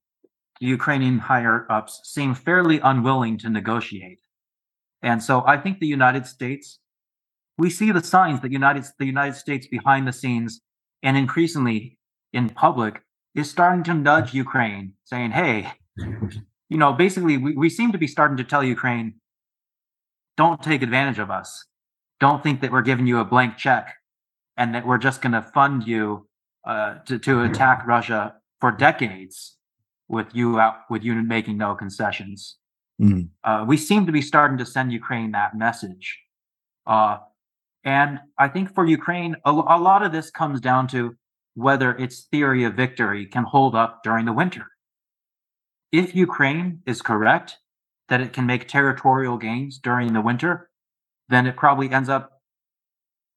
the 0.59 0.67
Ukrainian 0.67 1.19
higher 1.19 1.67
ups 1.71 2.01
seem 2.03 2.35
fairly 2.35 2.81
unwilling 2.81 3.37
to 3.41 3.51
negotiate. 3.51 4.21
And 5.03 5.23
so 5.23 5.45
I 5.47 5.59
think 5.59 5.79
the 5.81 5.87
United 5.87 6.27
States, 6.27 6.79
we 7.59 7.69
see 7.69 7.93
the 7.93 8.03
signs 8.03 8.41
that 8.41 8.53
United 8.53 8.85
the 8.99 9.05
United 9.05 9.35
States 9.35 9.67
behind 9.67 10.09
the 10.09 10.15
scenes 10.15 10.63
and 11.03 11.15
increasingly 11.19 11.99
in 12.33 12.49
public 12.49 13.03
is 13.35 13.51
starting 13.51 13.85
to 13.85 13.93
nudge 13.93 14.33
Ukraine, 14.33 14.95
saying, 15.05 15.33
hey, 15.33 15.73
you 16.71 16.79
know, 16.79 16.95
basically 16.95 17.37
we, 17.37 17.55
we 17.55 17.69
seem 17.69 17.93
to 17.93 17.99
be 17.99 18.07
starting 18.07 18.39
to 18.39 18.45
tell 18.45 18.65
Ukraine, 18.65 19.17
don't 20.39 20.63
take 20.63 20.81
advantage 20.81 21.19
of 21.19 21.31
us. 21.31 21.67
Don't 22.19 22.43
think 22.43 22.63
that 22.63 22.73
we're 22.73 22.89
giving 22.91 23.07
you 23.07 23.19
a 23.19 23.27
blank 23.27 23.59
check 23.59 23.95
and 24.57 24.75
that 24.75 24.87
we're 24.87 24.99
just 24.99 25.23
going 25.23 25.33
to 25.33 25.43
fund 25.43 25.87
you 25.87 26.29
uh, 26.65 26.97
to, 27.07 27.19
to 27.19 27.43
attack 27.43 27.87
Russia 27.87 28.35
for 28.61 28.71
decades 28.71 29.57
with 30.09 30.35
you 30.35 30.61
out 30.61 30.77
with 30.91 31.03
you 31.03 31.15
making 31.23 31.59
no 31.59 31.75
concessions. 31.75 32.57
Mhm. 33.01 33.29
Uh, 33.43 33.65
we 33.67 33.77
seem 33.77 34.07
to 34.07 34.13
be 34.13 34.23
starting 34.23 34.59
to 34.59 34.67
send 34.67 34.93
Ukraine 34.93 35.33
that 35.33 35.57
message. 35.57 36.21
Uh, 36.87 37.19
and 37.85 38.21
I 38.39 38.49
think 38.49 38.75
for 38.75 38.87
Ukraine, 38.87 39.37
a, 39.45 39.51
a 39.51 39.79
lot 39.79 40.03
of 40.03 40.13
this 40.13 40.31
comes 40.31 40.61
down 40.61 40.87
to 40.89 41.17
whether 41.55 41.97
its 41.97 42.23
theory 42.31 42.65
of 42.65 42.75
victory 42.75 43.27
can 43.27 43.45
hold 43.45 43.75
up 43.75 44.03
during 44.03 44.25
the 44.27 44.33
winter. 44.33 44.67
If 45.93 46.15
Ukraine 46.15 46.83
is 46.87 47.03
correct 47.03 47.59
that 48.09 48.21
it 48.21 48.33
can 48.33 48.47
make 48.47 48.69
territorial 48.69 49.39
gains 49.39 49.79
during 49.79 50.13
the 50.13 50.21
winter, 50.21 50.71
then 51.29 51.47
it 51.47 51.57
probably 51.57 51.91
ends 51.91 52.09
up, 52.09 52.34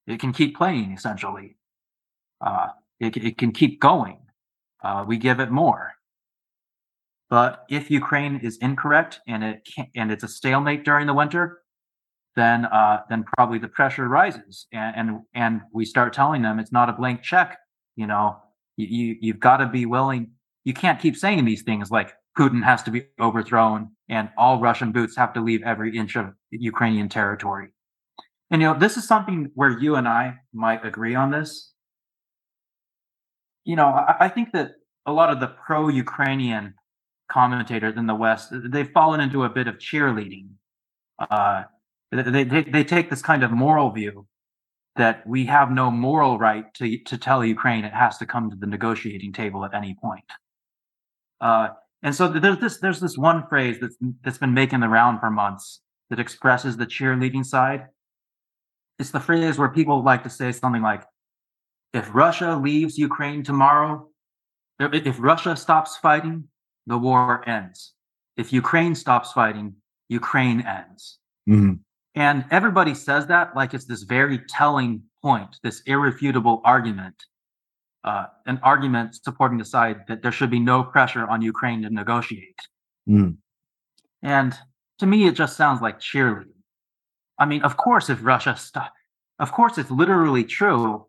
it 0.08 0.20
can 0.20 0.34
keep 0.34 0.58
playing 0.58 0.94
essentially. 0.94 1.58
Uh, 2.42 2.68
it, 3.00 3.18
it 3.18 3.38
can 3.38 3.52
keep 3.52 3.80
going. 3.80 4.20
Uh, 4.84 5.04
we 5.08 5.18
give 5.18 5.40
it 5.40 5.52
more. 5.52 5.94
But 7.30 7.66
if 7.70 7.92
Ukraine 7.92 8.38
is 8.38 8.58
incorrect 8.58 9.20
and 9.28 9.44
it 9.44 9.68
can 9.76 9.88
and 9.96 10.12
it's 10.12 10.24
a 10.24 10.28
stalemate 10.28 10.86
during 10.86 11.08
the 11.08 11.14
winter, 11.14 11.60
then 12.36 12.66
uh, 12.66 13.02
then 13.10 13.26
probably 13.36 13.60
the 13.60 13.68
pressure 13.68 14.08
rises 14.08 14.68
and, 14.72 14.96
and 14.96 15.20
and 15.34 15.62
we 15.74 15.84
start 15.84 16.14
telling 16.14 16.42
them 16.42 16.60
it's 16.60 16.72
not 16.72 16.90
a 16.90 16.94
blank 16.94 17.22
check. 17.24 17.58
You 17.98 18.08
know, 18.08 18.38
you, 18.78 18.88
you 18.88 19.16
you've 19.20 19.40
got 19.40 19.58
to 19.58 19.68
be 19.68 19.86
willing. 19.86 20.32
You 20.64 20.74
can't 20.74 21.02
keep 21.02 21.18
saying 21.18 21.44
these 21.44 21.64
things 21.64 21.92
like 21.92 22.14
Putin 22.38 22.64
has 22.64 22.84
to 22.84 22.92
be 22.92 23.06
overthrown 23.20 23.92
and 24.10 24.30
all 24.38 24.62
Russian 24.62 24.92
boots 24.92 25.16
have 25.18 25.34
to 25.34 25.42
leave 25.42 25.64
every 25.64 25.98
inch 25.98 26.16
of 26.16 26.34
Ukrainian 26.52 27.10
territory. 27.10 27.70
And 28.50 28.62
you 28.62 28.68
know, 28.68 28.80
this 28.80 28.98
is 28.98 29.08
something 29.08 29.52
where 29.56 29.78
you 29.78 29.96
and 29.96 30.08
I 30.08 30.36
might 30.54 30.86
agree 30.86 31.16
on 31.16 31.32
this. 31.32 31.74
You 33.66 33.76
know, 33.76 33.88
I, 33.88 34.16
I 34.22 34.30
think 34.30 34.54
that 34.54 34.72
a 35.06 35.12
lot 35.12 35.30
of 35.30 35.40
the 35.40 35.48
pro-Ukrainian 35.48 36.74
commentators 37.30 37.96
in 37.98 38.08
the 38.08 38.16
West, 38.16 38.50
they've 38.52 38.90
fallen 38.90 39.20
into 39.20 39.44
a 39.44 39.50
bit 39.50 39.68
of 39.68 39.78
cheerleading. 39.78 40.50
Uh, 41.20 41.64
they, 42.12 42.44
they, 42.46 42.64
they 42.64 42.84
take 42.84 43.10
this 43.10 43.22
kind 43.22 43.44
of 43.44 43.52
moral 43.52 43.92
view 43.92 44.28
that 44.96 45.26
we 45.28 45.46
have 45.46 45.72
no 45.72 45.92
moral 45.92 46.40
right 46.40 46.74
to, 46.74 46.98
to 47.04 47.18
tell 47.18 47.46
Ukraine 47.46 47.86
it 47.86 47.94
has 47.94 48.18
to 48.18 48.26
come 48.26 48.50
to 48.50 48.56
the 48.56 48.66
negotiating 48.66 49.34
table 49.34 49.64
at 49.64 49.74
any 49.74 49.96
point. 50.02 50.26
Uh, 51.40 51.70
and 52.04 52.16
so 52.16 52.28
there's 52.28 52.60
this 52.60 52.78
there's 52.78 53.00
this 53.00 53.18
one 53.18 53.48
phrase 53.48 53.78
that's 53.82 53.98
that's 54.24 54.38
been 54.38 54.54
making 54.54 54.80
the 54.80 54.88
round 54.88 55.20
for 55.20 55.30
months 55.30 55.82
that 56.10 56.20
expresses 56.20 56.78
the 56.78 56.86
cheerleading 56.86 57.46
side. 57.46 57.88
It's 59.00 59.12
the 59.12 59.20
phrase 59.20 59.58
where 59.58 59.70
people 59.70 60.04
like 60.04 60.24
to 60.24 60.30
say 60.30 60.52
something 60.52 60.82
like, 60.82 61.04
"If 61.94 62.14
Russia 62.14 62.56
leaves 62.56 62.98
Ukraine 62.98 63.44
tomorrow, 63.44 64.10
if 64.80 65.16
Russia 65.20 65.56
stops 65.56 65.98
fighting, 65.98 66.50
the 66.86 66.98
war 66.98 67.48
ends. 67.48 67.94
If 68.38 68.54
Ukraine 68.54 68.96
stops 68.96 69.32
fighting, 69.32 69.76
Ukraine 70.10 70.62
ends." 70.62 71.20
Mhm. 71.48 71.80
And 72.16 72.46
everybody 72.50 72.96
says 72.96 73.28
that 73.28 73.56
like 73.56 73.74
it's 73.76 73.86
this 73.86 74.04
very 74.04 74.40
telling 74.40 75.04
point, 75.22 75.60
this 75.64 75.82
irrefutable 75.82 76.62
argument, 76.64 77.26
uh, 78.04 78.26
an 78.46 78.60
argument 78.64 79.16
supporting 79.24 79.58
the 79.58 79.66
side 79.66 79.98
that 80.08 80.22
there 80.22 80.32
should 80.32 80.50
be 80.50 80.60
no 80.60 80.84
pressure 80.84 81.28
on 81.28 81.42
Ukraine 81.42 81.82
to 81.84 81.90
negotiate. 81.90 82.60
Mm. 83.08 83.38
And 84.24 84.58
to 85.00 85.06
me, 85.06 85.28
it 85.28 85.36
just 85.36 85.58
sounds 85.58 85.82
like 85.82 86.00
cheerleading. 86.00 86.57
I 87.40 87.46
mean, 87.46 87.62
of 87.64 87.78
course, 87.78 88.10
if 88.10 88.20
Russia, 88.24 88.56
st- 88.58 88.86
of 89.40 89.52
course, 89.52 89.78
it's 89.78 89.92
literally 89.92 90.44
true, 90.44 91.06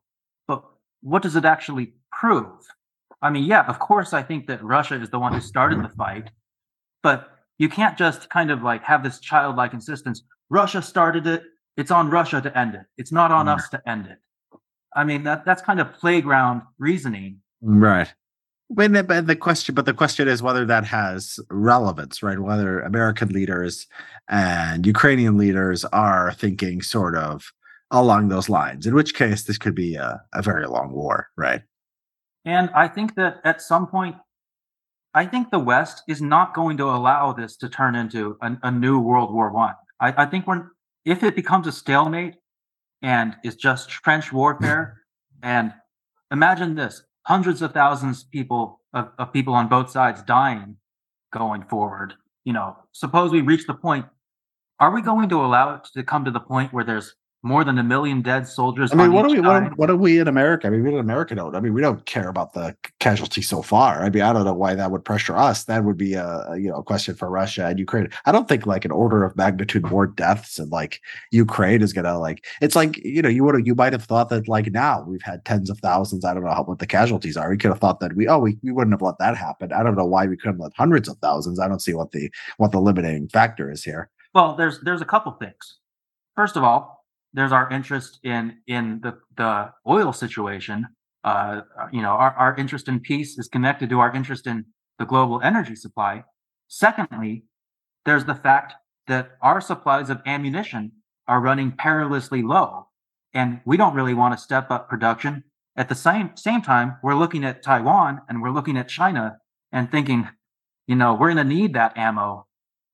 but 0.46 0.62
what 1.00 1.22
does 1.22 1.36
it 1.36 1.44
actually 1.44 1.94
prove? 2.12 2.50
I 3.22 3.30
mean, 3.30 3.44
yeah, 3.44 3.64
of 3.66 3.78
course, 3.78 4.12
I 4.12 4.22
think 4.22 4.46
that 4.46 4.62
Russia 4.62 5.00
is 5.00 5.10
the 5.10 5.18
one 5.18 5.32
who 5.32 5.40
started 5.40 5.82
the 5.82 5.88
fight, 5.88 6.30
but 7.02 7.30
you 7.58 7.68
can't 7.68 7.96
just 7.98 8.28
kind 8.30 8.50
of 8.50 8.62
like 8.62 8.82
have 8.84 9.02
this 9.02 9.18
childlike 9.18 9.72
insistence. 9.72 10.22
Russia 10.50 10.80
started 10.82 11.26
it. 11.26 11.42
It's 11.76 11.90
on 11.90 12.10
Russia 12.10 12.40
to 12.40 12.56
end 12.58 12.74
it. 12.74 12.82
It's 12.96 13.12
not 13.12 13.30
on 13.32 13.46
Mm. 13.46 13.54
us 13.56 13.68
to 13.70 13.88
end 13.88 14.06
it. 14.06 14.18
I 14.94 15.04
mean, 15.04 15.24
that 15.24 15.44
that's 15.44 15.62
kind 15.62 15.80
of 15.80 15.92
playground 15.94 16.62
reasoning. 16.78 17.40
Right. 17.60 18.12
But 18.70 18.92
the, 18.92 19.02
but 19.02 19.26
the 19.26 19.36
question, 19.36 19.74
but 19.74 19.86
the 19.86 19.94
question 19.94 20.28
is 20.28 20.42
whether 20.42 20.66
that 20.66 20.84
has 20.84 21.40
relevance, 21.50 22.22
right? 22.22 22.38
Whether 22.38 22.80
American 22.80 23.28
leaders 23.28 23.86
and 24.28 24.86
Ukrainian 24.86 25.38
leaders 25.38 25.84
are 25.86 26.32
thinking 26.34 26.82
sort 26.82 27.16
of 27.16 27.50
along 27.90 28.28
those 28.28 28.48
lines. 28.48 28.86
In 28.86 28.94
which 28.94 29.14
case, 29.14 29.44
this 29.44 29.58
could 29.58 29.74
be 29.74 29.94
a, 29.94 30.20
a 30.34 30.42
very 30.42 30.66
long 30.66 30.92
war, 30.92 31.28
right? 31.36 31.62
And 32.44 32.70
I 32.74 32.88
think 32.88 33.14
that 33.16 33.40
at 33.44 33.62
some 33.62 33.86
point, 33.86 34.16
I 35.14 35.24
think 35.24 35.50
the 35.50 35.58
West 35.58 36.02
is 36.06 36.20
not 36.20 36.54
going 36.54 36.76
to 36.76 36.84
allow 36.84 37.32
this 37.32 37.56
to 37.58 37.68
turn 37.68 37.94
into 37.94 38.36
a, 38.42 38.70
new 38.70 39.00
World 39.00 39.32
War 39.32 39.50
One. 39.50 39.74
I. 40.00 40.14
I, 40.24 40.26
think 40.26 40.46
when 40.46 40.70
if 41.04 41.22
it 41.22 41.34
becomes 41.34 41.66
a 41.66 41.72
stalemate 41.72 42.34
and 43.02 43.34
is 43.42 43.56
just 43.56 43.88
trench 43.88 44.32
warfare, 44.32 45.00
and 45.42 45.72
imagine 46.30 46.74
this: 46.74 47.02
hundreds 47.28 47.60
of 47.60 47.74
thousands 47.74 48.22
of 48.22 48.30
people 48.30 48.80
of, 48.94 49.10
of 49.18 49.32
people 49.34 49.52
on 49.52 49.68
both 49.68 49.90
sides 49.90 50.22
dying 50.22 50.76
going 51.30 51.62
forward. 51.62 52.14
You 52.44 52.54
know, 52.54 52.76
suppose 52.92 53.30
we 53.30 53.42
reach 53.42 53.66
the 53.66 53.74
point. 53.74 54.06
Are 54.80 54.90
we 54.90 55.02
going 55.02 55.28
to 55.28 55.44
allow 55.44 55.74
it 55.74 55.82
to 55.92 56.02
come 56.02 56.24
to 56.24 56.30
the 56.30 56.40
point 56.40 56.72
where 56.72 56.84
there's 56.84 57.14
more 57.42 57.62
than 57.62 57.78
a 57.78 57.84
million 57.84 58.20
dead 58.20 58.48
soldiers? 58.48 58.92
I 58.92 58.96
mean, 58.96 59.12
what 59.12 59.24
are 59.24 59.30
we 59.30 59.40
what, 59.40 59.60
do- 59.60 59.70
what 59.76 59.86
do 59.86 59.96
we 59.96 60.18
in 60.18 60.26
America? 60.26 60.66
I 60.66 60.70
mean, 60.70 60.82
we 60.82 60.92
in 60.92 60.98
America 60.98 61.34
don't. 61.34 61.54
I 61.54 61.60
mean, 61.60 61.72
we 61.72 61.80
don't 61.80 62.04
care 62.04 62.28
about 62.28 62.52
the 62.52 62.76
casualties 62.98 63.48
so 63.48 63.62
far. 63.62 64.02
I 64.02 64.10
mean, 64.10 64.22
I 64.22 64.32
don't 64.32 64.44
know 64.44 64.54
why 64.54 64.74
that 64.74 64.90
would 64.90 65.04
pressure 65.04 65.36
us. 65.36 65.64
That 65.64 65.84
would 65.84 65.96
be 65.96 66.14
a, 66.14 66.54
you 66.56 66.68
know 66.68 66.76
a 66.76 66.82
question 66.82 67.14
for 67.14 67.30
Russia 67.30 67.66
and 67.66 67.78
Ukraine. 67.78 68.08
I 68.26 68.32
don't 68.32 68.48
think 68.48 68.66
like 68.66 68.84
an 68.84 68.90
order 68.90 69.24
of 69.24 69.36
magnitude 69.36 69.88
more 69.88 70.06
deaths 70.06 70.58
in 70.58 70.68
like 70.70 71.00
Ukraine 71.30 71.82
is 71.82 71.92
gonna 71.92 72.18
like. 72.18 72.44
It's 72.60 72.76
like 72.76 72.96
you 72.98 73.22
know 73.22 73.28
you 73.28 73.44
would 73.44 73.66
you 73.66 73.74
might 73.74 73.92
have 73.92 74.04
thought 74.04 74.28
that 74.30 74.48
like 74.48 74.72
now 74.72 75.02
we've 75.02 75.22
had 75.22 75.44
tens 75.44 75.70
of 75.70 75.78
thousands. 75.78 76.24
I 76.24 76.34
don't 76.34 76.44
know 76.44 76.50
how 76.50 76.64
what 76.64 76.80
the 76.80 76.86
casualties 76.86 77.36
are. 77.36 77.48
We 77.50 77.56
could 77.56 77.70
have 77.70 77.80
thought 77.80 78.00
that 78.00 78.16
we 78.16 78.26
oh 78.26 78.38
we, 78.38 78.58
we 78.62 78.72
wouldn't 78.72 78.94
have 78.94 79.02
let 79.02 79.18
that 79.18 79.36
happen. 79.36 79.72
I 79.72 79.82
don't 79.82 79.96
know 79.96 80.06
why 80.06 80.26
we 80.26 80.36
couldn't 80.36 80.58
let 80.58 80.72
hundreds 80.76 81.08
of 81.08 81.18
thousands. 81.18 81.60
I 81.60 81.68
don't 81.68 81.82
see 81.82 81.94
what 81.94 82.10
the 82.10 82.30
what 82.56 82.72
the 82.72 82.80
limiting 82.80 83.28
factor 83.28 83.70
is 83.70 83.84
here. 83.84 84.10
Well, 84.34 84.56
there's 84.56 84.80
there's 84.80 85.02
a 85.02 85.06
couple 85.06 85.32
things. 85.32 85.78
First 86.36 86.56
of 86.56 86.62
all, 86.62 86.97
there's 87.38 87.52
our 87.52 87.70
interest 87.70 88.18
in 88.24 88.58
in 88.66 89.00
the 89.00 89.16
the 89.36 89.70
oil 89.86 90.12
situation. 90.12 90.88
Uh, 91.22 91.60
you 91.92 92.02
know, 92.02 92.10
our, 92.10 92.32
our 92.32 92.56
interest 92.56 92.88
in 92.88 92.98
peace 92.98 93.38
is 93.38 93.48
connected 93.48 93.88
to 93.90 94.00
our 94.00 94.14
interest 94.14 94.46
in 94.46 94.64
the 94.98 95.04
global 95.04 95.40
energy 95.42 95.76
supply. 95.76 96.24
Secondly, 96.66 97.44
there's 98.04 98.24
the 98.24 98.34
fact 98.34 98.74
that 99.06 99.30
our 99.40 99.60
supplies 99.60 100.10
of 100.10 100.20
ammunition 100.26 100.92
are 101.28 101.40
running 101.40 101.72
perilously 101.72 102.42
low, 102.42 102.88
and 103.32 103.60
we 103.64 103.76
don't 103.76 103.94
really 103.94 104.14
want 104.14 104.36
to 104.36 104.42
step 104.42 104.70
up 104.70 104.88
production. 104.88 105.44
At 105.76 105.88
the 105.88 105.94
same 105.94 106.32
same 106.34 106.62
time, 106.62 106.96
we're 107.04 107.14
looking 107.14 107.44
at 107.44 107.62
Taiwan 107.62 108.22
and 108.28 108.42
we're 108.42 108.50
looking 108.50 108.76
at 108.76 108.88
China 108.88 109.38
and 109.70 109.88
thinking, 109.90 110.28
you 110.88 110.96
know, 110.96 111.14
we're 111.14 111.32
going 111.32 111.48
to 111.48 111.54
need 111.54 111.74
that 111.74 111.96
ammo 111.96 112.46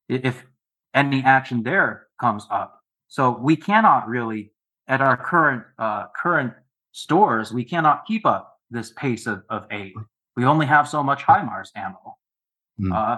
if 0.07 0.45
any 0.93 1.23
action 1.23 1.63
there 1.63 2.07
comes 2.19 2.45
up. 2.51 2.84
So 3.15 3.37
we 3.41 3.55
cannot 3.55 4.09
really, 4.09 4.51
at 4.89 4.99
our 4.99 5.15
current 5.15 5.63
uh, 5.79 6.07
current 6.21 6.51
stores, 6.91 7.53
we 7.53 7.63
cannot 7.63 8.05
keep 8.05 8.25
up 8.25 8.59
this 8.69 8.91
pace 8.91 9.25
of, 9.25 9.41
of 9.49 9.65
aid. 9.71 9.93
We 10.35 10.43
only 10.43 10.65
have 10.65 10.85
so 10.89 11.01
much 11.01 11.23
HIMARS 11.23 11.71
ammo. 11.77 12.17
Hmm. 12.77 12.91
Uh, 12.91 13.17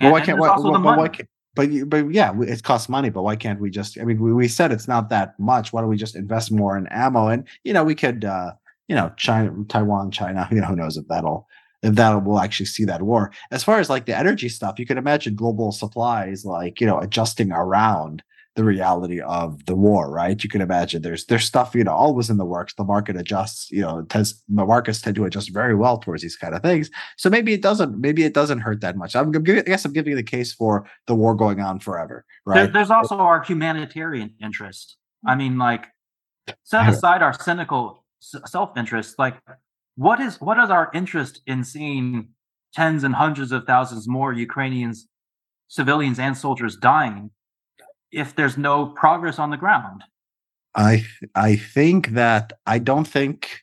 Well, 0.00 0.12
why 0.12 0.20
can't 0.22 0.38
why, 0.38 0.48
also 0.48 0.70
why, 0.70 0.96
why 0.96 1.08
can't, 1.08 1.28
but 1.54 1.70
you, 1.70 1.84
but 1.84 2.10
yeah, 2.10 2.30
we- 2.32 2.48
it 2.48 2.62
costs 2.62 2.88
money. 2.88 3.10
But 3.10 3.22
why 3.22 3.36
can't 3.36 3.60
we 3.60 3.68
just? 3.68 4.00
I 4.00 4.04
mean, 4.04 4.18
we, 4.18 4.32
we 4.32 4.48
said 4.48 4.72
it's 4.72 4.88
not 4.88 5.10
that 5.10 5.38
much. 5.38 5.74
Why 5.74 5.82
don't 5.82 5.90
we 5.90 5.98
just 5.98 6.16
invest 6.16 6.50
more 6.50 6.78
in 6.78 6.86
ammo? 6.86 7.28
And 7.28 7.46
you 7.64 7.74
know, 7.74 7.84
we 7.84 7.94
could, 7.94 8.24
uh, 8.24 8.52
you 8.88 8.96
know, 8.96 9.12
China, 9.18 9.52
Taiwan, 9.68 10.10
China. 10.10 10.48
You 10.50 10.60
know, 10.62 10.68
who 10.68 10.76
knows 10.76 10.96
if 10.96 11.06
that'll 11.08 11.46
if 11.82 11.96
that 11.96 12.24
will 12.24 12.40
actually 12.40 12.64
see 12.64 12.86
that 12.86 13.02
war. 13.02 13.30
As 13.50 13.62
far 13.62 13.78
as 13.78 13.90
like 13.90 14.06
the 14.06 14.16
energy 14.16 14.48
stuff, 14.48 14.78
you 14.78 14.86
can 14.86 14.96
imagine 14.96 15.36
global 15.36 15.70
supplies 15.70 16.46
like 16.46 16.80
you 16.80 16.86
know 16.86 16.98
adjusting 16.98 17.52
around 17.52 18.22
the 18.56 18.64
reality 18.64 19.20
of 19.20 19.64
the 19.66 19.74
war, 19.74 20.10
right? 20.10 20.42
You 20.42 20.48
can 20.48 20.60
imagine 20.60 21.02
there's 21.02 21.26
there's 21.26 21.44
stuff 21.44 21.74
you 21.74 21.82
know 21.84 21.92
always 21.92 22.30
in 22.30 22.36
the 22.36 22.44
works. 22.44 22.74
The 22.74 22.84
market 22.84 23.16
adjusts, 23.16 23.70
you 23.70 23.80
know, 23.80 24.02
tends 24.02 24.40
the 24.48 24.64
markets 24.64 25.00
tend 25.00 25.16
to 25.16 25.24
adjust 25.24 25.52
very 25.52 25.74
well 25.74 25.98
towards 25.98 26.22
these 26.22 26.36
kind 26.36 26.54
of 26.54 26.62
things. 26.62 26.90
So 27.16 27.28
maybe 27.28 27.52
it 27.52 27.62
doesn't. 27.62 28.00
Maybe 28.00 28.22
it 28.24 28.34
doesn't 28.34 28.60
hurt 28.60 28.80
that 28.82 28.96
much. 28.96 29.16
I'm, 29.16 29.32
giving, 29.32 29.58
I 29.58 29.62
guess 29.62 29.84
I'm 29.84 29.92
giving 29.92 30.14
the 30.14 30.22
case 30.22 30.52
for 30.52 30.86
the 31.06 31.14
war 31.14 31.34
going 31.34 31.60
on 31.60 31.80
forever, 31.80 32.24
There- 32.46 32.54
right? 32.64 32.72
there's 32.72 32.90
also 32.90 33.16
our 33.18 33.42
humanitarian 33.42 34.34
interest. 34.40 34.96
I 35.26 35.34
mean, 35.34 35.58
like, 35.58 35.86
set 36.62 36.88
aside 36.88 37.22
our 37.22 37.32
cynical 37.32 38.04
self-interest. 38.20 39.18
Like, 39.18 39.36
what 39.96 40.20
is 40.20 40.40
what 40.40 40.58
is 40.58 40.70
our 40.70 40.90
interest 40.94 41.40
in 41.46 41.64
seeing 41.64 42.28
tens 42.72 43.04
and 43.04 43.14
hundreds 43.14 43.52
of 43.52 43.64
thousands 43.64 44.06
more 44.08 44.32
Ukrainians, 44.32 45.08
civilians 45.68 46.18
and 46.18 46.36
soldiers 46.36 46.76
dying, 46.76 47.30
if 48.14 48.34
there's 48.36 48.56
no 48.56 48.86
progress 48.86 49.38
on 49.38 49.50
the 49.50 49.56
ground? 49.56 50.04
I 50.74 51.04
I 51.34 51.56
think 51.56 52.08
that 52.10 52.52
I 52.66 52.78
don't 52.78 53.06
think. 53.06 53.60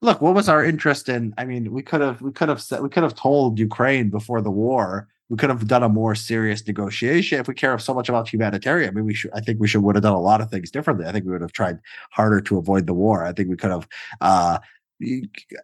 Look, 0.00 0.20
what 0.20 0.34
was 0.34 0.48
our 0.48 0.64
interest 0.64 1.08
in? 1.08 1.32
I 1.38 1.44
mean, 1.44 1.72
we 1.72 1.82
could 1.82 2.00
have 2.00 2.20
we 2.20 2.32
could 2.32 2.48
have 2.48 2.60
said 2.60 2.82
we 2.82 2.88
could 2.88 3.04
have 3.04 3.14
told 3.14 3.58
Ukraine 3.58 4.10
before 4.10 4.40
the 4.40 4.50
war. 4.50 5.08
We 5.28 5.36
could 5.38 5.48
have 5.48 5.66
done 5.66 5.82
a 5.82 5.88
more 5.88 6.14
serious 6.14 6.66
negotiation 6.66 7.40
if 7.40 7.48
we 7.48 7.54
care 7.54 7.78
so 7.78 7.94
much 7.94 8.10
about 8.10 8.28
humanitarian. 8.30 8.90
I 8.90 8.92
mean, 8.92 9.06
we 9.06 9.14
should. 9.14 9.30
I 9.32 9.40
think 9.40 9.60
we 9.60 9.68
should 9.68 9.82
would 9.82 9.94
have 9.94 10.02
done 10.02 10.12
a 10.12 10.20
lot 10.20 10.40
of 10.40 10.50
things 10.50 10.70
differently. 10.70 11.06
I 11.06 11.12
think 11.12 11.24
we 11.24 11.32
would 11.32 11.40
have 11.40 11.52
tried 11.52 11.78
harder 12.10 12.40
to 12.42 12.58
avoid 12.58 12.86
the 12.86 12.92
war. 12.92 13.24
I 13.24 13.32
think 13.32 13.48
we 13.48 13.56
could 13.56 13.70
have 13.70 13.88
uh, 14.20 14.58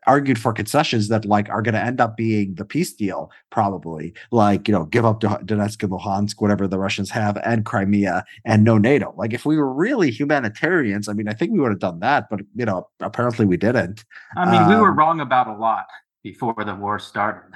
argued 0.07 0.39
for 0.39 0.53
concessions 0.53 1.09
that 1.09 1.25
like 1.25 1.49
are 1.49 1.63
going 1.63 1.75
to 1.75 1.83
end 1.83 2.01
up 2.01 2.17
being 2.17 2.55
the 2.55 2.65
peace 2.65 2.93
deal, 2.93 3.31
probably 3.51 4.13
like 4.31 4.69
you 4.69 4.73
know 4.73 4.85
give 4.87 5.05
up 5.05 5.21
Donetsk 5.21 5.83
and 5.83 5.93
Luhansk, 5.93 6.41
whatever 6.41 6.67
the 6.67 6.79
Russians 6.79 7.11
have, 7.11 7.39
and 7.45 7.65
Crimea, 7.65 8.25
and 8.45 8.65
no 8.65 8.79
NATO. 8.79 9.15
Like 9.17 9.33
if 9.33 9.45
we 9.47 9.57
were 9.57 9.73
really 9.73 10.11
humanitarians, 10.11 11.09
I 11.09 11.13
mean, 11.13 11.29
I 11.29 11.33
think 11.33 11.53
we 11.53 11.61
would 11.61 11.71
have 11.71 11.79
done 11.79 12.01
that, 12.01 12.29
but 12.31 12.41
you 12.55 12.65
know, 12.65 12.89
apparently 13.01 13.47
we 13.47 13.57
didn't. 13.57 14.05
I 14.37 14.51
mean, 14.51 14.69
we 14.69 14.77
were 14.81 14.91
Um, 14.91 14.99
wrong 14.99 15.21
about 15.21 15.47
a 15.49 15.55
lot 15.55 15.87
before 16.23 16.55
the 16.65 16.75
war 16.75 16.99
started. 16.99 17.53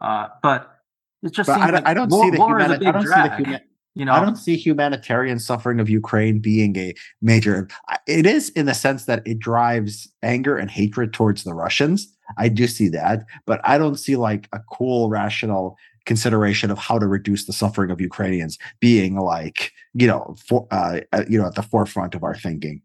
Uh, 0.00 0.28
but 0.42 0.78
it 1.22 1.32
just 1.32 1.46
But 1.48 1.54
seems 1.56 1.64
I 1.66 1.70
don't, 1.70 1.74
like 1.74 1.86
I 1.86 1.94
don't 1.94 2.08
war, 2.10 2.24
see 2.24 2.30
the 2.30 2.38
war 2.38 2.58
is 2.60 2.70
a 2.70 2.76
humani- 2.76 2.78
big 2.78 2.88
I 2.88 2.92
don't 2.92 3.02
see 3.02 3.08
the 3.28 3.36
human- 3.36 3.60
you 3.94 4.04
know, 4.04 4.12
I 4.12 4.20
don't 4.20 4.36
see 4.36 4.56
humanitarian 4.56 5.38
suffering 5.38 5.80
of 5.80 5.90
Ukraine 5.90 6.38
being 6.38 6.76
a 6.76 6.94
major. 7.20 7.68
It 8.06 8.24
is 8.24 8.50
in 8.50 8.66
the 8.66 8.74
sense 8.74 9.04
that 9.06 9.26
it 9.26 9.38
drives 9.40 10.08
anger 10.22 10.56
and 10.56 10.70
hatred 10.70 11.12
towards 11.12 11.42
the 11.42 11.54
Russians. 11.54 12.08
I 12.38 12.48
do 12.48 12.68
see 12.68 12.88
that, 12.90 13.24
but 13.46 13.60
I 13.64 13.78
don't 13.78 13.96
see 13.96 14.16
like 14.16 14.48
a 14.52 14.60
cool, 14.70 15.08
rational 15.08 15.76
consideration 16.06 16.70
of 16.70 16.78
how 16.78 16.98
to 16.98 17.06
reduce 17.06 17.46
the 17.46 17.52
suffering 17.52 17.90
of 17.90 18.00
Ukrainians 18.00 18.58
being 18.80 19.16
like 19.16 19.72
you 19.94 20.06
know, 20.06 20.36
for 20.46 20.66
uh, 20.70 21.00
uh, 21.12 21.24
you 21.28 21.38
know, 21.38 21.46
at 21.46 21.54
the 21.54 21.62
forefront 21.62 22.14
of 22.14 22.22
our 22.22 22.34
thinking. 22.34 22.82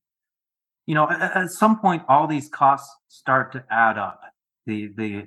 you 0.87 0.95
know, 0.95 1.09
at, 1.09 1.35
at 1.35 1.51
some 1.51 1.79
point, 1.79 2.03
all 2.07 2.27
these 2.27 2.49
costs 2.49 2.93
start 3.07 3.51
to 3.53 3.63
add 3.69 3.97
up. 3.97 4.21
The 4.65 4.91
the 4.95 5.25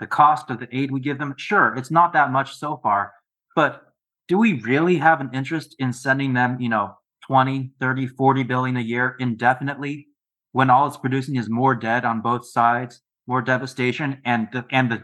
the 0.00 0.06
cost 0.06 0.50
of 0.50 0.60
the 0.60 0.68
aid 0.76 0.90
we 0.90 1.00
give 1.00 1.18
them, 1.18 1.34
sure, 1.36 1.74
it's 1.76 1.90
not 1.90 2.12
that 2.12 2.30
much 2.30 2.56
so 2.56 2.78
far, 2.82 3.12
but 3.56 3.87
do 4.28 4.38
we 4.38 4.60
really 4.60 4.96
have 4.98 5.20
an 5.20 5.30
interest 5.32 5.74
in 5.78 5.92
sending 5.92 6.34
them, 6.34 6.60
you 6.60 6.68
know, 6.68 6.94
20, 7.26 7.72
30, 7.80 8.06
40 8.06 8.42
billion 8.44 8.76
a 8.76 8.80
year 8.80 9.16
indefinitely 9.18 10.06
when 10.52 10.70
all 10.70 10.86
it's 10.86 10.96
producing 10.96 11.36
is 11.36 11.50
more 11.50 11.74
dead 11.74 12.04
on 12.04 12.20
both 12.20 12.46
sides, 12.46 13.00
more 13.26 13.42
devastation, 13.42 14.20
and 14.24 14.48
the 14.52 14.64
and 14.70 14.90
the 14.90 15.02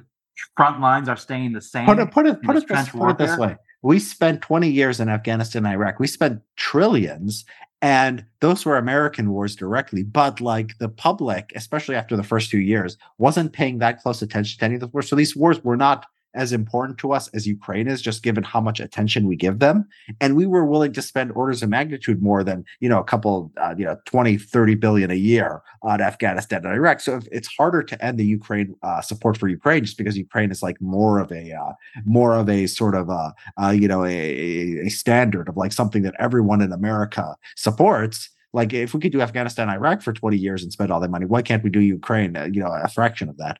front 0.56 0.80
lines 0.80 1.08
are 1.08 1.16
staying 1.16 1.52
the 1.52 1.60
same? 1.60 1.86
Put 1.86 1.98
it, 1.98 2.10
put 2.10 2.26
it, 2.26 2.42
put 2.42 2.54
this 2.54 2.64
it, 2.64 2.68
this, 2.68 2.88
put 2.90 3.10
it 3.10 3.18
this 3.18 3.38
way. 3.38 3.56
We 3.82 3.98
spent 3.98 4.40
20 4.40 4.68
years 4.68 5.00
in 5.00 5.08
Afghanistan 5.08 5.66
and 5.66 5.74
Iraq. 5.74 5.98
We 6.00 6.06
spent 6.06 6.40
trillions, 6.56 7.44
and 7.82 8.24
those 8.40 8.64
were 8.64 8.78
American 8.78 9.30
wars 9.30 9.54
directly. 9.54 10.02
But 10.02 10.40
like 10.40 10.78
the 10.78 10.88
public, 10.88 11.52
especially 11.54 11.94
after 11.94 12.16
the 12.16 12.22
first 12.22 12.50
few 12.50 12.60
years, 12.60 12.96
wasn't 13.18 13.52
paying 13.52 13.78
that 13.78 14.00
close 14.00 14.22
attention 14.22 14.58
to 14.58 14.64
any 14.64 14.74
of 14.74 14.80
the 14.80 14.86
wars. 14.88 15.08
So 15.08 15.16
these 15.16 15.36
wars 15.36 15.62
were 15.62 15.76
not 15.76 16.06
as 16.34 16.52
important 16.52 16.98
to 16.98 17.12
us 17.12 17.28
as 17.28 17.46
Ukraine 17.46 17.86
is, 17.88 18.02
just 18.02 18.22
given 18.22 18.42
how 18.44 18.60
much 18.60 18.80
attention 18.80 19.26
we 19.26 19.36
give 19.36 19.58
them. 19.58 19.86
And 20.20 20.36
we 20.36 20.46
were 20.46 20.64
willing 20.64 20.92
to 20.94 21.02
spend 21.02 21.32
orders 21.32 21.62
of 21.62 21.68
magnitude 21.68 22.22
more 22.22 22.44
than, 22.44 22.64
you 22.80 22.88
know, 22.88 22.98
a 22.98 23.04
couple, 23.04 23.52
uh, 23.60 23.74
you 23.76 23.84
know, 23.84 23.96
20, 24.06 24.36
30 24.38 24.74
billion 24.74 25.10
a 25.10 25.14
year 25.14 25.62
on 25.82 26.00
Afghanistan 26.00 26.64
and 26.64 26.74
Iraq. 26.74 27.00
So 27.00 27.20
it's 27.30 27.48
harder 27.48 27.82
to 27.82 28.04
end 28.04 28.18
the 28.18 28.26
Ukraine 28.26 28.74
uh, 28.82 29.00
support 29.00 29.36
for 29.36 29.48
Ukraine 29.48 29.84
just 29.84 29.98
because 29.98 30.16
Ukraine 30.16 30.50
is 30.50 30.62
like 30.62 30.80
more 30.80 31.18
of 31.18 31.30
a, 31.32 31.52
uh, 31.52 31.72
more 32.04 32.36
of 32.36 32.48
a 32.48 32.66
sort 32.66 32.94
of 32.94 33.08
a, 33.08 33.34
uh, 33.62 33.70
you 33.70 33.88
know, 33.88 34.04
a, 34.04 34.86
a 34.86 34.88
standard 34.88 35.48
of 35.48 35.56
like 35.56 35.72
something 35.72 36.02
that 36.02 36.14
everyone 36.18 36.60
in 36.60 36.72
America 36.72 37.36
supports 37.56 38.30
like 38.54 38.72
if 38.72 38.94
we 38.94 39.00
could 39.00 39.10
do 39.10 39.20
Afghanistan, 39.20 39.68
Iraq 39.68 40.00
for 40.00 40.12
20 40.12 40.36
years 40.36 40.62
and 40.62 40.72
spend 40.72 40.92
all 40.92 41.00
that 41.00 41.10
money, 41.10 41.26
why 41.26 41.42
can't 41.42 41.64
we 41.64 41.70
do 41.70 41.80
Ukraine? 41.80 42.36
Uh, 42.36 42.44
you 42.44 42.60
know, 42.60 42.72
a 42.72 42.88
fraction 42.88 43.28
of 43.28 43.36
that. 43.38 43.58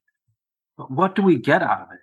What 0.76 1.16
do 1.16 1.22
we 1.22 1.36
get 1.36 1.62
out 1.62 1.82
of 1.82 1.88
it? 1.92 1.98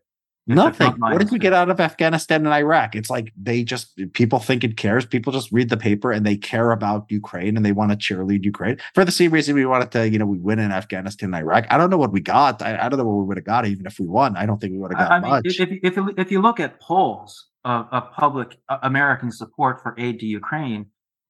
Nothing. 0.47 0.93
What 0.99 1.19
did 1.19 1.31
we 1.31 1.37
get 1.37 1.53
out 1.53 1.69
of 1.69 1.79
Afghanistan 1.79 2.45
and 2.45 2.53
Iraq? 2.53 2.95
It's 2.95 3.09
like 3.09 3.31
they 3.39 3.63
just 3.63 3.95
people 4.13 4.39
think 4.39 4.63
it 4.63 4.75
cares. 4.75 5.05
People 5.05 5.31
just 5.31 5.51
read 5.51 5.69
the 5.69 5.77
paper 5.77 6.11
and 6.11 6.25
they 6.25 6.35
care 6.35 6.71
about 6.71 7.05
Ukraine 7.09 7.55
and 7.55 7.65
they 7.65 7.71
want 7.71 7.91
to 7.91 7.97
cheerlead 7.97 8.43
Ukraine 8.43 8.77
for 8.95 9.05
the 9.05 9.11
same 9.11 9.31
reason 9.31 9.53
we 9.53 9.65
wanted 9.65 9.91
to, 9.91 10.09
you 10.09 10.17
know, 10.17 10.25
we 10.25 10.39
win 10.39 10.57
in 10.57 10.71
Afghanistan 10.71 11.33
and 11.33 11.35
Iraq. 11.35 11.67
I 11.69 11.77
don't 11.77 11.91
know 11.91 11.97
what 11.97 12.11
we 12.11 12.21
got. 12.21 12.61
I, 12.61 12.85
I 12.85 12.89
don't 12.89 12.97
know 12.97 13.05
what 13.05 13.17
we 13.21 13.25
would 13.25 13.37
have 13.37 13.45
got 13.45 13.67
even 13.67 13.85
if 13.85 13.99
we 13.99 14.07
won. 14.07 14.35
I 14.35 14.47
don't 14.47 14.59
think 14.59 14.73
we 14.73 14.79
would 14.79 14.93
have 14.93 14.99
got 14.99 15.11
I 15.11 15.19
mean, 15.19 15.29
much. 15.29 15.45
If, 15.45 15.59
if, 15.83 15.95
you, 15.95 16.13
if 16.17 16.31
you 16.31 16.41
look 16.41 16.59
at 16.59 16.79
polls 16.79 17.49
of, 17.63 17.85
of 17.91 18.11
public 18.11 18.57
uh, 18.67 18.79
American 18.81 19.31
support 19.31 19.81
for 19.83 19.93
aid 19.99 20.19
to 20.21 20.25
Ukraine, 20.25 20.87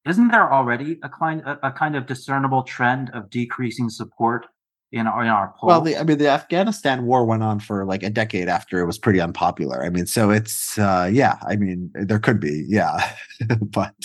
isn't 0.07 0.29
there 0.29 0.51
already 0.51 0.99
a 1.03 1.09
kind 1.09 1.41
a, 1.41 1.67
a 1.67 1.71
kind 1.71 1.97
of 1.97 2.05
discernible 2.05 2.63
trend 2.63 3.11
of 3.13 3.29
decreasing 3.29 3.89
support 3.89 4.47
in 4.91 5.07
our 5.07 5.23
in 5.23 5.29
our 5.29 5.53
polls? 5.57 5.69
Well, 5.69 5.81
the, 5.81 5.97
I 5.97 6.03
mean, 6.03 6.17
the 6.17 6.29
Afghanistan 6.29 7.05
war 7.05 7.25
went 7.25 7.43
on 7.43 7.59
for 7.59 7.85
like 7.85 8.03
a 8.03 8.09
decade 8.09 8.47
after 8.47 8.79
it 8.79 8.85
was 8.85 8.97
pretty 8.97 9.21
unpopular. 9.21 9.83
I 9.83 9.89
mean, 9.89 10.05
so 10.05 10.29
it's 10.29 10.77
uh, 10.77 11.09
yeah. 11.11 11.37
I 11.47 11.55
mean, 11.55 11.91
there 11.93 12.19
could 12.19 12.39
be 12.39 12.65
yeah, 12.67 13.13
but 13.61 13.95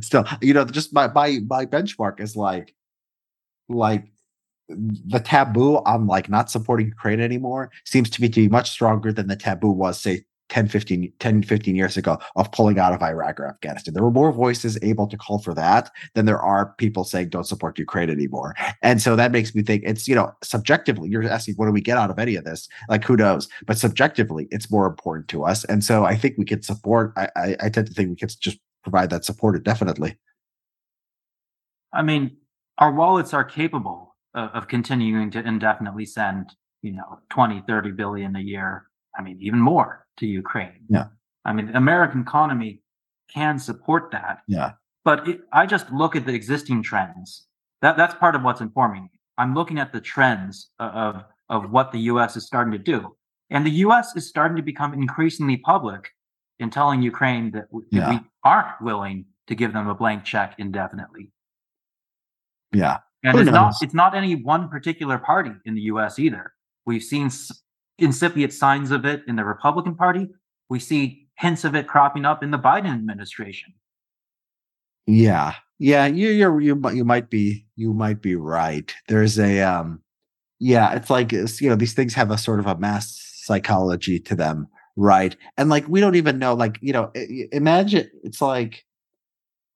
still, 0.00 0.24
you 0.40 0.54
know, 0.54 0.64
just 0.64 0.92
my 0.92 1.08
my 1.08 1.40
my 1.48 1.66
benchmark 1.66 2.20
is 2.20 2.36
like 2.36 2.74
like 3.68 4.06
the 4.68 5.20
taboo 5.20 5.76
on 5.86 6.06
like 6.06 6.28
not 6.28 6.50
supporting 6.50 6.88
Ukraine 6.88 7.20
anymore 7.20 7.70
seems 7.84 8.10
to 8.10 8.20
be 8.20 8.28
to 8.28 8.40
be 8.40 8.48
much 8.48 8.70
stronger 8.70 9.12
than 9.12 9.28
the 9.28 9.36
taboo 9.36 9.70
was 9.70 10.00
say 10.00 10.24
10 10.48 10.68
15 10.68 11.12
10 11.18 11.42
15 11.42 11.74
years 11.74 11.96
ago 11.96 12.18
of 12.36 12.50
pulling 12.52 12.78
out 12.78 12.92
of 12.92 13.02
iraq 13.02 13.40
or 13.40 13.48
afghanistan. 13.48 13.94
There 13.94 14.02
were 14.02 14.10
more 14.10 14.32
voices 14.32 14.78
able 14.82 15.06
to 15.08 15.16
call 15.16 15.38
for 15.38 15.54
that 15.54 15.90
than 16.14 16.26
there 16.26 16.40
are 16.40 16.74
people 16.78 17.04
saying 17.04 17.30
don't 17.30 17.44
support 17.44 17.78
ukraine 17.78 18.10
anymore. 18.10 18.54
And 18.82 19.02
so 19.02 19.16
that 19.16 19.32
makes 19.32 19.54
me 19.54 19.62
think 19.62 19.82
it's 19.84 20.06
you 20.06 20.14
know 20.14 20.32
subjectively 20.42 21.08
you're 21.08 21.24
asking 21.24 21.54
what 21.56 21.66
do 21.66 21.72
we 21.72 21.80
get 21.80 21.98
out 21.98 22.10
of 22.10 22.18
any 22.18 22.36
of 22.36 22.44
this? 22.44 22.68
Like 22.88 23.04
who 23.04 23.16
knows? 23.16 23.48
But 23.66 23.78
subjectively 23.78 24.48
it's 24.50 24.70
more 24.70 24.86
important 24.86 25.28
to 25.28 25.44
us. 25.44 25.64
And 25.64 25.82
so 25.82 26.04
i 26.04 26.14
think 26.16 26.36
we 26.38 26.44
could 26.44 26.64
support 26.64 27.12
i 27.16 27.28
i, 27.36 27.56
I 27.60 27.68
tend 27.68 27.86
to 27.88 27.94
think 27.94 28.10
we 28.10 28.16
could 28.16 28.34
just 28.40 28.58
provide 28.82 29.10
that 29.10 29.24
support 29.24 29.62
definitely. 29.64 30.16
I 31.92 32.02
mean 32.02 32.36
our 32.78 32.92
wallets 32.92 33.32
are 33.32 33.44
capable 33.44 34.16
of, 34.34 34.50
of 34.50 34.68
continuing 34.68 35.30
to 35.32 35.40
indefinitely 35.40 36.06
send 36.06 36.54
you 36.82 36.92
know 36.92 37.20
20 37.30 37.62
30 37.66 37.90
billion 37.92 38.36
a 38.36 38.40
year 38.40 38.86
I 39.18 39.22
mean, 39.22 39.38
even 39.40 39.60
more 39.60 40.06
to 40.18 40.26
Ukraine. 40.26 40.84
Yeah. 40.88 41.06
I 41.44 41.52
mean, 41.52 41.66
the 41.66 41.76
American 41.76 42.22
economy 42.22 42.82
can 43.32 43.58
support 43.58 44.10
that. 44.12 44.40
Yeah. 44.48 44.72
But 45.04 45.28
it, 45.28 45.40
I 45.52 45.66
just 45.66 45.90
look 45.92 46.16
at 46.16 46.26
the 46.26 46.34
existing 46.34 46.82
trends. 46.82 47.46
That 47.82 47.96
that's 47.96 48.14
part 48.14 48.34
of 48.34 48.42
what's 48.42 48.60
informing 48.60 49.04
me. 49.04 49.10
I'm 49.38 49.54
looking 49.54 49.78
at 49.78 49.92
the 49.92 50.00
trends 50.00 50.70
of 50.78 51.22
of 51.48 51.70
what 51.70 51.92
the 51.92 52.00
U.S. 52.00 52.36
is 52.36 52.44
starting 52.44 52.72
to 52.72 52.78
do, 52.78 53.16
and 53.50 53.64
the 53.64 53.70
U.S. 53.86 54.16
is 54.16 54.28
starting 54.28 54.56
to 54.56 54.62
become 54.62 54.92
increasingly 54.94 55.58
public 55.58 56.10
in 56.58 56.70
telling 56.70 57.02
Ukraine 57.02 57.52
that 57.52 57.66
we, 57.70 57.82
yeah. 57.90 58.10
we 58.10 58.20
aren't 58.42 58.80
willing 58.80 59.26
to 59.46 59.54
give 59.54 59.72
them 59.72 59.88
a 59.88 59.94
blank 59.94 60.24
check 60.24 60.54
indefinitely. 60.58 61.30
Yeah. 62.72 62.98
And 63.22 63.34
Who 63.34 63.42
it's 63.42 63.46
knows? 63.46 63.54
not 63.54 63.74
it's 63.82 63.94
not 63.94 64.14
any 64.14 64.34
one 64.34 64.68
particular 64.68 65.18
party 65.18 65.52
in 65.64 65.74
the 65.74 65.82
US 65.82 66.18
either. 66.18 66.52
We've 66.84 67.02
seen 67.02 67.30
incipient 67.98 68.52
signs 68.52 68.90
of 68.90 69.04
it 69.04 69.22
in 69.26 69.36
the 69.36 69.44
Republican 69.44 69.94
Party. 69.94 70.28
We 70.68 70.78
see 70.78 71.28
hints 71.36 71.64
of 71.64 71.74
it 71.74 71.86
cropping 71.86 72.24
up 72.24 72.42
in 72.42 72.50
the 72.50 72.58
Biden 72.58 72.92
administration. 72.92 73.74
Yeah, 75.06 75.54
yeah, 75.78 76.06
you 76.06 76.30
you're 76.30 76.60
you 76.60 76.80
you 76.92 77.04
might 77.04 77.30
be 77.30 77.64
you 77.76 77.92
might 77.92 78.20
be 78.20 78.34
right. 78.34 78.92
There's 79.08 79.38
a 79.38 79.60
um, 79.60 80.02
yeah, 80.58 80.94
it's 80.94 81.10
like 81.10 81.32
it's, 81.32 81.60
you 81.60 81.68
know 81.68 81.76
these 81.76 81.94
things 81.94 82.14
have 82.14 82.30
a 82.30 82.38
sort 82.38 82.58
of 82.58 82.66
a 82.66 82.76
mass 82.76 83.22
psychology 83.44 84.18
to 84.20 84.34
them, 84.34 84.66
right? 84.96 85.36
And 85.56 85.68
like 85.68 85.86
we 85.88 86.00
don't 86.00 86.16
even 86.16 86.38
know, 86.38 86.54
like 86.54 86.78
you 86.80 86.92
know, 86.92 87.12
imagine 87.52 88.10
it's 88.24 88.40
like 88.40 88.84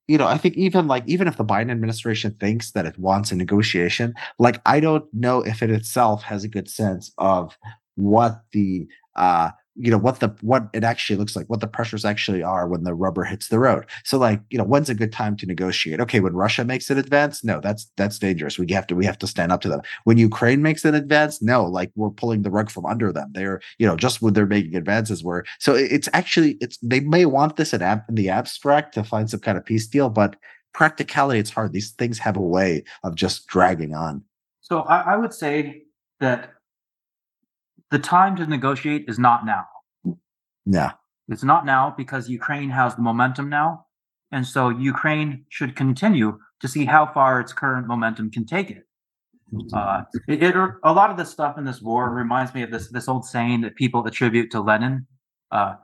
you 0.09 0.19
know, 0.19 0.27
I 0.27 0.39
think 0.39 0.57
even 0.57 0.89
like 0.89 1.05
even 1.07 1.29
if 1.29 1.37
the 1.37 1.45
Biden 1.45 1.71
administration 1.71 2.37
thinks 2.41 2.73
that 2.73 2.87
it 2.87 2.99
wants 2.99 3.31
a 3.31 3.37
negotiation, 3.37 4.15
like 4.41 4.61
I 4.67 4.81
don't 4.81 5.05
know 5.15 5.43
if 5.43 5.63
it 5.63 5.71
itself 5.71 6.25
has 6.25 6.43
a 6.43 6.49
good 6.49 6.69
sense 6.69 7.13
of 7.19 7.57
what 8.01 8.43
the 8.52 8.86
uh 9.16 9.51
you 9.77 9.90
know 9.90 9.98
what 9.98 10.20
the 10.20 10.28
what 10.40 10.68
it 10.72 10.85
actually 10.85 11.16
looks 11.16 11.36
like 11.36 11.48
what 11.48 11.60
the 11.60 11.66
pressures 11.66 12.05
actually 12.05 12.43
are 12.43 12.68
when 12.68 12.85
the 12.85 12.94
rubber 12.94 13.24
hits 13.24 13.48
the 13.48 13.59
road. 13.59 13.86
So 14.05 14.18
like 14.18 14.40
you 14.51 14.59
know 14.59 14.64
when's 14.64 14.90
a 14.90 14.94
good 14.94 15.12
time 15.12 15.36
to 15.36 15.47
negotiate? 15.47 16.01
Okay 16.01 16.20
when 16.20 16.35
russia 16.35 16.64
makes 16.64 16.90
an 16.90 16.98
advance? 16.98 17.43
No 17.44 17.60
that's 17.60 17.90
that's 17.97 18.18
dangerous. 18.18 18.59
We 18.59 18.70
have 18.72 18.86
to 18.89 18.94
we 18.94 19.06
have 19.06 19.18
to 19.18 19.27
stand 19.27 19.52
up 19.52 19.60
to 19.62 19.68
them. 19.68 19.81
When 20.05 20.18
ukraine 20.18 20.60
makes 20.62 20.85
an 20.85 20.94
advance? 20.94 21.40
No 21.40 21.64
like 21.64 21.93
we're 21.94 22.10
pulling 22.10 22.43
the 22.43 22.51
rug 22.51 22.70
from 22.70 22.85
under 22.85 23.12
them. 23.12 23.31
They're 23.32 23.60
you 23.78 23.86
know 23.86 23.97
just 23.97 24.20
when 24.20 24.35
they're 24.35 24.47
making 24.47 24.77
advances 24.77 25.24
where 25.24 25.44
so 25.59 25.74
it's 25.74 26.09
actually 26.12 26.59
it's 26.60 26.77
they 26.82 27.01
may 27.01 27.24
want 27.24 27.56
this 27.56 27.72
in, 27.72 27.82
ab- 27.82 28.05
in 28.09 28.16
the 28.16 28.28
abstract 28.28 28.94
to 28.94 29.05
find 29.05 29.31
some 29.31 29.40
kind 29.40 29.56
of 29.56 29.64
peace 29.64 29.86
deal 29.86 30.10
but 30.10 30.36
practicality 30.72 31.39
it's 31.39 31.51
hard. 31.51 31.72
These 31.72 31.93
things 31.93 32.18
have 32.18 32.36
a 32.36 32.40
way 32.40 32.85
of 33.02 33.14
just 33.14 33.47
dragging 33.47 33.94
on. 33.94 34.24
So 34.60 34.81
I, 34.81 35.14
I 35.14 35.16
would 35.16 35.32
say 35.35 35.85
that 36.20 36.52
the 37.91 37.99
time 37.99 38.37
to 38.37 38.47
negotiate 38.47 39.05
is 39.09 39.19
not 39.19 39.45
now. 39.45 39.65
Yeah. 40.67 40.93
It's 41.29 41.45
not 41.45 41.65
now 41.65 41.95
because 41.97 42.29
Ukraine 42.29 42.71
has 42.71 42.95
the 42.97 43.03
momentum 43.03 43.49
now. 43.49 43.87
And 44.33 44.47
so 44.47 44.69
Ukraine 44.69 45.45
should 45.49 45.75
continue 45.75 46.39
to 46.61 46.69
see 46.69 46.85
how 46.85 47.07
far 47.07 47.41
its 47.41 47.53
current 47.53 47.87
momentum 47.87 48.31
can 48.31 48.47
take 48.47 48.71
it. 48.71 48.85
Uh, 49.73 50.03
it, 50.29 50.43
it, 50.43 50.55
a 50.85 50.93
lot 50.93 51.11
of 51.11 51.17
the 51.17 51.25
stuff 51.25 51.59
in 51.59 51.65
this 51.65 51.83
war 51.83 52.11
reminds 52.11 52.55
me 52.55 52.62
of 52.62 52.71
this 52.71 52.89
this 52.89 53.09
old 53.09 53.25
saying 53.25 53.62
that 53.62 53.75
people 53.75 54.07
attribute 54.07 54.49
to 54.53 54.61
Lenin: 54.61 55.07
uh, 55.51 55.75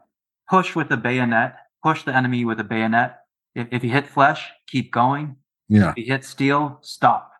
"Push 0.48 0.76
with 0.76 0.88
the 0.88 0.96
bayonet, 0.96 1.56
push 1.82 2.04
the 2.04 2.14
enemy 2.14 2.44
with 2.44 2.60
a 2.60 2.64
bayonet. 2.64 3.18
If, 3.56 3.66
if 3.72 3.82
you 3.82 3.90
hit 3.90 4.06
flesh, 4.06 4.48
keep 4.68 4.92
going. 4.92 5.34
Yeah. 5.68 5.90
If 5.90 5.98
you 5.98 6.04
hit 6.04 6.24
steel, 6.24 6.78
stop." 6.82 7.32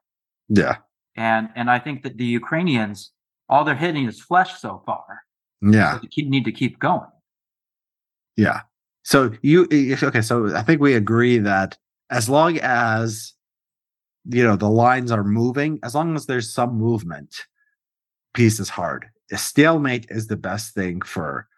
Yeah. 0.49 0.79
And 1.15 1.49
and 1.55 1.71
I 1.71 1.79
think 1.79 2.03
that 2.03 2.17
the 2.17 2.25
Ukrainians 2.25 3.13
all 3.49 3.65
they're 3.65 3.75
hitting 3.75 4.07
is 4.07 4.21
flesh 4.21 4.59
so 4.61 4.83
far. 4.87 5.23
Yeah. 5.63 6.01
So 6.01 6.09
they 6.17 6.23
need 6.23 6.45
to 6.45 6.53
keep 6.53 6.79
going. 6.79 7.11
Yeah. 8.37 8.63
So 9.05 9.33
you 9.43 9.69
okay? 10.03 10.21
So 10.21 10.55
I 10.55 10.63
think 10.63 10.81
we 10.81 10.95
agree 10.95 11.39
that 11.39 11.79
as 12.11 12.29
long 12.29 12.59
as 12.59 13.35
you 14.29 14.43
know 14.43 14.57
the 14.57 14.69
lines 14.69 15.11
are 15.13 15.25
moving, 15.25 15.79
as 15.83 15.95
long 15.95 16.17
as 16.17 16.27
there's 16.27 16.53
some 16.53 16.77
movement, 16.77 17.47
peace 18.35 18.61
is 18.61 18.69
hard. 18.69 19.07
A 19.33 19.39
stalemate 19.39 20.07
is 20.11 20.27
the 20.27 20.37
best 20.37 20.75
thing 20.75 21.01
for 21.01 21.49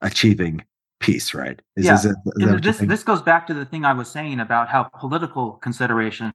achieving 0.00 0.64
peace, 1.00 1.34
right? 1.34 1.60
Is, 1.76 1.84
yeah. 1.84 1.94
Is 1.94 2.04
it, 2.06 2.16
is 2.36 2.60
this 2.62 2.78
this 2.78 3.02
goes 3.02 3.22
back 3.22 3.46
to 3.48 3.54
the 3.54 3.64
thing 3.64 3.84
I 3.84 3.92
was 3.92 4.10
saying 4.10 4.40
about 4.40 4.68
how 4.68 4.84
political 4.84 5.52
considerations 5.52 6.32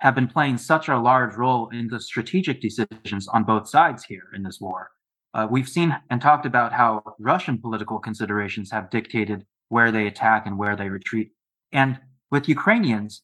have 0.00 0.14
been 0.14 0.28
playing 0.28 0.58
such 0.58 0.88
a 0.88 0.98
large 0.98 1.34
role 1.36 1.68
in 1.70 1.88
the 1.88 2.00
strategic 2.00 2.60
decisions 2.60 3.28
on 3.28 3.44
both 3.44 3.68
sides 3.68 4.04
here 4.04 4.28
in 4.34 4.42
this 4.42 4.60
war. 4.60 4.90
Uh, 5.34 5.46
we've 5.50 5.68
seen 5.68 5.96
and 6.10 6.20
talked 6.20 6.46
about 6.46 6.72
how 6.72 7.02
Russian 7.18 7.58
political 7.58 7.98
considerations 7.98 8.70
have 8.70 8.90
dictated 8.90 9.44
where 9.68 9.90
they 9.90 10.06
attack 10.06 10.46
and 10.46 10.58
where 10.58 10.76
they 10.76 10.88
retreat. 10.88 11.32
And 11.72 11.98
with 12.30 12.48
Ukrainians, 12.48 13.22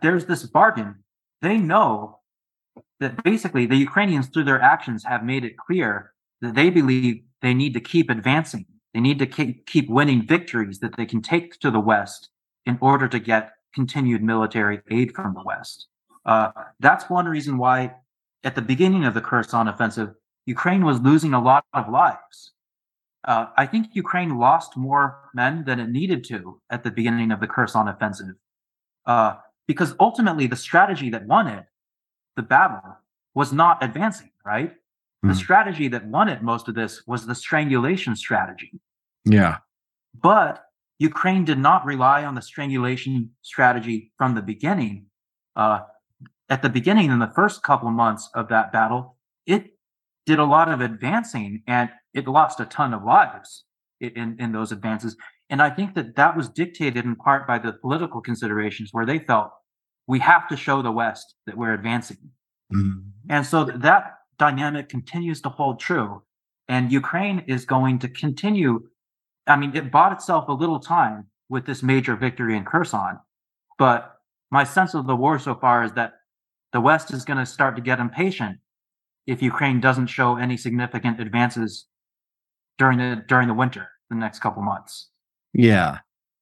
there's 0.00 0.26
this 0.26 0.44
bargain. 0.44 1.02
They 1.40 1.58
know 1.58 2.20
that 3.00 3.22
basically 3.24 3.66
the 3.66 3.76
Ukrainians, 3.76 4.28
through 4.28 4.44
their 4.44 4.60
actions, 4.60 5.04
have 5.04 5.24
made 5.24 5.44
it 5.44 5.56
clear 5.56 6.12
that 6.40 6.54
they 6.54 6.70
believe 6.70 7.22
they 7.40 7.54
need 7.54 7.74
to 7.74 7.80
keep 7.80 8.08
advancing. 8.10 8.66
They 8.94 9.00
need 9.00 9.18
to 9.18 9.26
keep, 9.26 9.66
keep 9.66 9.88
winning 9.90 10.26
victories 10.26 10.78
that 10.80 10.96
they 10.96 11.06
can 11.06 11.22
take 11.22 11.58
to 11.60 11.70
the 11.70 11.80
West 11.80 12.30
in 12.66 12.78
order 12.80 13.08
to 13.08 13.18
get 13.18 13.52
continued 13.74 14.22
military 14.22 14.80
aid 14.90 15.14
from 15.14 15.34
the 15.34 15.42
West. 15.42 15.88
Uh, 16.24 16.50
that's 16.80 17.10
one 17.10 17.26
reason 17.26 17.58
why, 17.58 17.94
at 18.44 18.54
the 18.54 18.62
beginning 18.62 19.04
of 19.04 19.14
the 19.14 19.20
Kherson 19.20 19.68
offensive, 19.68 20.14
Ukraine 20.46 20.84
was 20.84 21.00
losing 21.00 21.34
a 21.34 21.42
lot 21.42 21.64
of 21.72 21.88
lives. 21.88 22.52
Uh, 23.24 23.46
I 23.56 23.66
think 23.66 23.94
Ukraine 23.94 24.38
lost 24.38 24.76
more 24.76 25.30
men 25.34 25.64
than 25.64 25.78
it 25.78 25.88
needed 25.88 26.24
to 26.24 26.60
at 26.70 26.82
the 26.82 26.90
beginning 26.90 27.30
of 27.30 27.40
the 27.40 27.46
Kherson 27.46 27.86
offensive, 27.88 28.34
uh, 29.06 29.36
because 29.68 29.94
ultimately 30.00 30.46
the 30.48 30.56
strategy 30.56 31.10
that 31.10 31.26
won 31.26 31.46
it, 31.46 31.64
the 32.34 32.42
battle, 32.42 32.96
was 33.34 33.52
not 33.52 33.82
advancing. 33.82 34.30
Right? 34.44 34.74
The 35.22 35.28
Mhm. 35.28 35.36
strategy 35.36 35.86
that 35.86 36.04
won 36.06 36.28
it 36.28 36.42
most 36.42 36.66
of 36.66 36.74
this 36.74 37.06
was 37.06 37.26
the 37.26 37.34
strangulation 37.36 38.16
strategy. 38.16 38.80
Yeah. 39.24 39.58
But 40.20 40.66
Ukraine 40.98 41.44
did 41.44 41.58
not 41.58 41.84
rely 41.84 42.24
on 42.24 42.34
the 42.34 42.42
strangulation 42.42 43.30
strategy 43.42 44.12
from 44.18 44.34
the 44.34 44.42
beginning. 44.42 45.06
Uh, 45.54 45.82
at 46.48 46.62
the 46.62 46.68
beginning, 46.68 47.10
in 47.10 47.18
the 47.18 47.32
first 47.34 47.62
couple 47.62 47.88
of 47.88 47.94
months 47.94 48.28
of 48.34 48.48
that 48.48 48.72
battle, 48.72 49.16
it 49.46 49.70
did 50.26 50.38
a 50.38 50.44
lot 50.44 50.68
of 50.68 50.80
advancing 50.80 51.62
and 51.66 51.90
it 52.14 52.28
lost 52.28 52.60
a 52.60 52.64
ton 52.64 52.94
of 52.94 53.04
lives 53.04 53.64
in, 54.00 54.36
in 54.38 54.52
those 54.52 54.72
advances. 54.72 55.16
And 55.50 55.60
I 55.60 55.70
think 55.70 55.94
that 55.94 56.16
that 56.16 56.36
was 56.36 56.48
dictated 56.48 57.04
in 57.04 57.16
part 57.16 57.46
by 57.46 57.58
the 57.58 57.72
political 57.72 58.20
considerations 58.20 58.90
where 58.92 59.06
they 59.06 59.18
felt 59.18 59.50
we 60.06 60.18
have 60.20 60.48
to 60.48 60.56
show 60.56 60.82
the 60.82 60.90
West 60.90 61.34
that 61.46 61.56
we're 61.56 61.74
advancing. 61.74 62.18
Mhm. 62.72 63.10
And 63.28 63.46
so 63.46 63.64
that 63.64 64.18
dynamic 64.38 64.88
continues 64.88 65.40
to 65.42 65.48
hold 65.48 65.78
true. 65.78 66.22
And 66.68 66.90
Ukraine 66.90 67.40
is 67.46 67.64
going 67.64 67.98
to 68.00 68.08
continue. 68.08 68.88
I 69.46 69.56
mean, 69.56 69.76
it 69.76 69.92
bought 69.92 70.12
itself 70.12 70.48
a 70.48 70.52
little 70.52 70.80
time 70.80 71.26
with 71.48 71.66
this 71.66 71.82
major 71.82 72.16
victory 72.16 72.56
in 72.56 72.64
Kherson. 72.64 73.18
But 73.78 74.16
my 74.50 74.64
sense 74.64 74.94
of 74.94 75.06
the 75.06 75.16
war 75.16 75.38
so 75.38 75.54
far 75.54 75.84
is 75.84 75.92
that 75.92 76.14
the 76.72 76.80
West 76.80 77.12
is 77.12 77.24
going 77.24 77.38
to 77.38 77.46
start 77.46 77.76
to 77.76 77.82
get 77.82 78.00
impatient 78.00 78.58
if 79.26 79.42
Ukraine 79.42 79.80
doesn't 79.80 80.08
show 80.08 80.36
any 80.36 80.56
significant 80.56 81.20
advances 81.20 81.86
during 82.78 82.98
the 82.98 83.22
during 83.28 83.48
the 83.48 83.54
winter, 83.54 83.88
the 84.10 84.16
next 84.16 84.40
couple 84.40 84.62
months. 84.62 85.08
Yeah. 85.52 85.98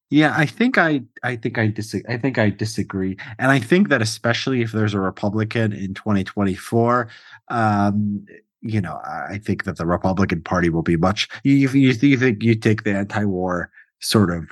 Yeah, 0.09 0.33
I 0.35 0.45
think 0.45 0.77
I 0.77 1.03
I 1.23 1.37
think 1.37 1.57
I 1.57 1.67
disagree. 1.67 2.13
I 2.13 2.17
think 2.17 2.37
I 2.37 2.49
disagree. 2.49 3.17
And 3.39 3.49
I 3.49 3.59
think 3.59 3.87
that 3.89 4.01
especially 4.01 4.61
if 4.61 4.73
there's 4.73 4.93
a 4.93 4.99
Republican 4.99 5.71
in 5.71 5.93
2024, 5.93 7.07
um, 7.47 8.25
you 8.61 8.81
know, 8.81 8.99
I 9.05 9.37
think 9.37 9.63
that 9.63 9.77
the 9.77 9.85
Republican 9.85 10.41
Party 10.41 10.69
will 10.69 10.81
be 10.81 10.97
much 10.97 11.29
you 11.43 11.53
you, 11.53 11.69
you 11.69 11.93
you 11.93 12.17
think 12.17 12.43
you 12.43 12.55
take 12.55 12.83
the 12.83 12.93
anti-war 12.93 13.71
sort 14.01 14.31
of 14.31 14.49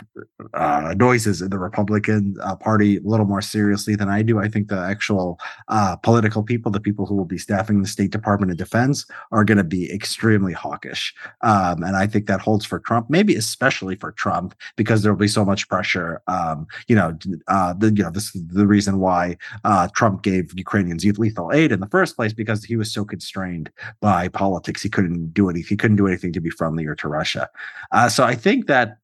uh, 0.54 0.94
noises 0.98 1.42
in 1.42 1.50
the 1.50 1.58
Republican 1.58 2.36
uh, 2.42 2.56
Party 2.56 2.98
a 2.98 3.02
little 3.02 3.26
more 3.26 3.42
seriously 3.42 3.96
than 3.96 4.10
I 4.10 4.22
do. 4.22 4.40
I 4.40 4.48
think 4.48 4.70
the 4.70 4.80
actual 4.80 5.40
uh, 5.68 5.96
political 5.98 6.44
people, 6.44 6.72
the 6.72 6.80
people 6.80 7.06
who 7.06 7.16
will 7.16 7.26
be 7.26 7.38
staffing 7.38 7.82
the 7.82 7.88
State 7.88 8.12
Department 8.12 8.52
of 8.52 8.58
Defense, 8.58 9.06
are 9.32 9.44
going 9.44 9.58
to 9.58 9.64
be 9.64 9.92
extremely 9.92 10.54
hawkish. 10.54 11.14
Um, 11.42 11.84
and 11.84 11.96
I 11.96 12.08
think 12.08 12.28
that 12.28 12.40
holds 12.40 12.66
for 12.66 12.80
Trump, 12.80 13.10
maybe 13.10 13.36
especially 13.36 13.96
for 13.96 14.12
Trump, 14.12 14.54
because 14.76 15.02
there 15.02 15.12
will 15.12 15.20
be 15.20 15.28
so 15.28 15.44
much 15.44 15.68
pressure. 15.68 16.22
Um, 16.28 16.68
you 16.88 16.96
know, 16.96 17.18
uh, 17.48 17.74
the 17.74 17.92
you 17.92 18.04
know 18.04 18.12
this 18.12 18.36
is 18.36 18.48
the 18.48 18.68
reason 18.68 19.00
why 19.00 19.38
uh, 19.64 19.88
Trump 19.94 20.22
gave 20.22 20.58
Ukrainians 20.58 21.06
lethal 21.18 21.52
aid 21.52 21.72
in 21.72 21.80
the 21.80 21.88
first 21.88 22.16
place 22.16 22.34
because 22.34 22.64
he 22.64 22.76
was 22.76 22.92
so 22.92 23.04
constrained 23.04 23.72
by 24.00 24.28
politics. 24.28 24.82
He 24.82 24.90
couldn't 24.90 25.34
do 25.34 25.50
anything. 25.50 25.70
He 25.70 25.78
couldn't 25.78 25.98
do 25.98 26.08
anything 26.08 26.34
to 26.34 26.40
be 26.40 26.50
friendly 26.50 26.86
or 26.86 26.96
to 26.96 27.08
Russia. 27.08 27.50
Uh, 27.92 28.10
so 28.10 28.24
I 28.24 28.36
think 28.36 28.68
that 28.68 28.98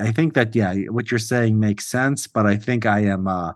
I 0.00 0.12
think 0.12 0.34
that 0.34 0.54
yeah, 0.54 0.74
what 0.88 1.10
you're 1.10 1.18
saying 1.18 1.58
makes 1.60 1.86
sense. 1.86 2.26
But 2.26 2.46
I 2.46 2.56
think 2.56 2.86
I 2.86 3.00
am. 3.00 3.28
Uh, 3.28 3.52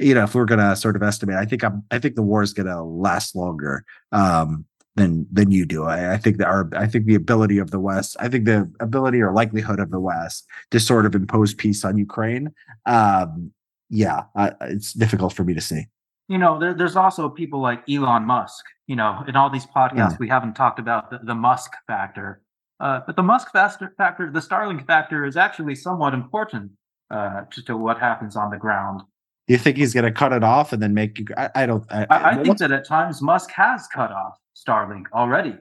you 0.00 0.14
know, 0.14 0.24
if 0.24 0.34
we're 0.34 0.44
gonna 0.44 0.74
sort 0.74 0.96
of 0.96 1.02
estimate, 1.02 1.36
I 1.36 1.44
think 1.44 1.62
I'm. 1.62 1.84
I 1.90 1.98
think 1.98 2.16
the 2.16 2.22
war 2.22 2.42
is 2.42 2.52
gonna 2.52 2.82
last 2.84 3.36
longer. 3.36 3.84
Um, 4.12 4.66
than 4.96 5.26
than 5.32 5.50
you 5.50 5.66
do. 5.66 5.84
I, 5.84 6.14
I 6.14 6.16
think 6.18 6.38
that 6.38 6.46
our 6.46 6.68
I 6.76 6.86
think 6.86 7.06
the 7.06 7.14
ability 7.14 7.58
of 7.58 7.70
the 7.70 7.80
West, 7.80 8.16
I 8.20 8.28
think 8.28 8.44
the 8.44 8.70
ability 8.80 9.20
or 9.20 9.32
likelihood 9.32 9.80
of 9.80 9.90
the 9.90 10.00
West 10.00 10.46
to 10.70 10.80
sort 10.80 11.06
of 11.06 11.14
impose 11.14 11.54
peace 11.54 11.84
on 11.84 11.96
Ukraine, 11.96 12.52
um, 12.86 13.52
yeah, 13.90 14.22
uh, 14.36 14.50
it's 14.62 14.92
difficult 14.92 15.32
for 15.32 15.44
me 15.44 15.54
to 15.54 15.60
see. 15.60 15.86
You 16.28 16.38
know, 16.38 16.58
there, 16.58 16.74
there's 16.74 16.96
also 16.96 17.28
people 17.28 17.60
like 17.60 17.88
Elon 17.88 18.24
Musk. 18.24 18.64
You 18.86 18.96
know, 18.96 19.24
in 19.26 19.34
all 19.36 19.50
these 19.50 19.66
podcasts, 19.66 20.12
Yeah. 20.12 20.16
we 20.20 20.28
haven't 20.28 20.54
talked 20.54 20.78
about 20.78 21.10
the, 21.10 21.18
the 21.22 21.34
Musk 21.34 21.72
factor. 21.86 22.40
Uh, 22.80 23.00
but 23.06 23.16
the 23.16 23.22
Musk 23.22 23.52
factor, 23.52 23.92
the 23.98 24.40
Starlink 24.40 24.86
factor, 24.86 25.24
is 25.24 25.36
actually 25.36 25.74
somewhat 25.74 26.12
important 26.14 26.72
uh, 27.10 27.42
to, 27.52 27.62
to 27.64 27.76
what 27.76 27.98
happens 27.98 28.36
on 28.36 28.50
the 28.50 28.56
ground. 28.56 29.00
Do 29.46 29.52
you 29.54 29.58
think 29.58 29.76
he's 29.76 29.92
going 29.94 30.04
to 30.04 30.12
cut 30.12 30.32
it 30.32 30.42
off 30.42 30.72
and 30.72 30.82
then 30.82 30.94
make 30.94 31.18
you? 31.18 31.26
I, 31.36 31.50
I 31.54 31.66
don't. 31.66 31.84
I, 31.92 32.06
I, 32.10 32.30
I 32.30 32.42
think 32.42 32.58
that 32.58 32.72
at 32.72 32.86
times 32.86 33.20
Musk 33.22 33.50
has 33.52 33.86
cut 33.88 34.10
off 34.10 34.38
Starlink 34.56 35.04
already. 35.12 35.56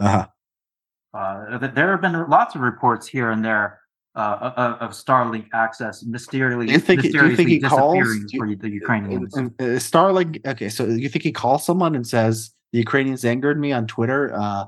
uh-huh. 0.00 0.26
Uh, 1.14 1.58
th- 1.58 1.74
there 1.74 1.90
have 1.90 2.00
been 2.00 2.28
lots 2.30 2.54
of 2.54 2.62
reports 2.62 3.06
here 3.06 3.30
and 3.30 3.44
there 3.44 3.80
uh, 4.14 4.76
of, 4.80 4.90
Starlink 4.92 5.46
access 5.52 6.02
mysteriously, 6.02 6.66
Do 6.66 6.72
you 6.72 6.78
think- 6.78 7.02
do 7.02 7.08
you 7.08 7.12
think 7.12 7.22
mysteriously 7.30 7.54
he 7.54 7.60
calls- 7.60 7.94
disappearing 7.98 8.26
you- 8.30 8.38
for 8.56 8.62
the 8.62 8.70
Ukrainians. 8.70 9.36
And, 9.36 9.50
uh, 9.60 9.64
Starlink. 9.78 10.46
Okay, 10.46 10.68
so 10.68 10.84
you 10.86 11.08
think 11.08 11.22
he 11.22 11.32
calls 11.32 11.64
someone 11.66 11.94
and 11.94 12.06
says 12.06 12.50
the 12.72 12.78
Ukrainians 12.78 13.24
angered 13.24 13.58
me 13.60 13.72
on 13.72 13.86
Twitter? 13.86 14.32
Uh, 14.34 14.64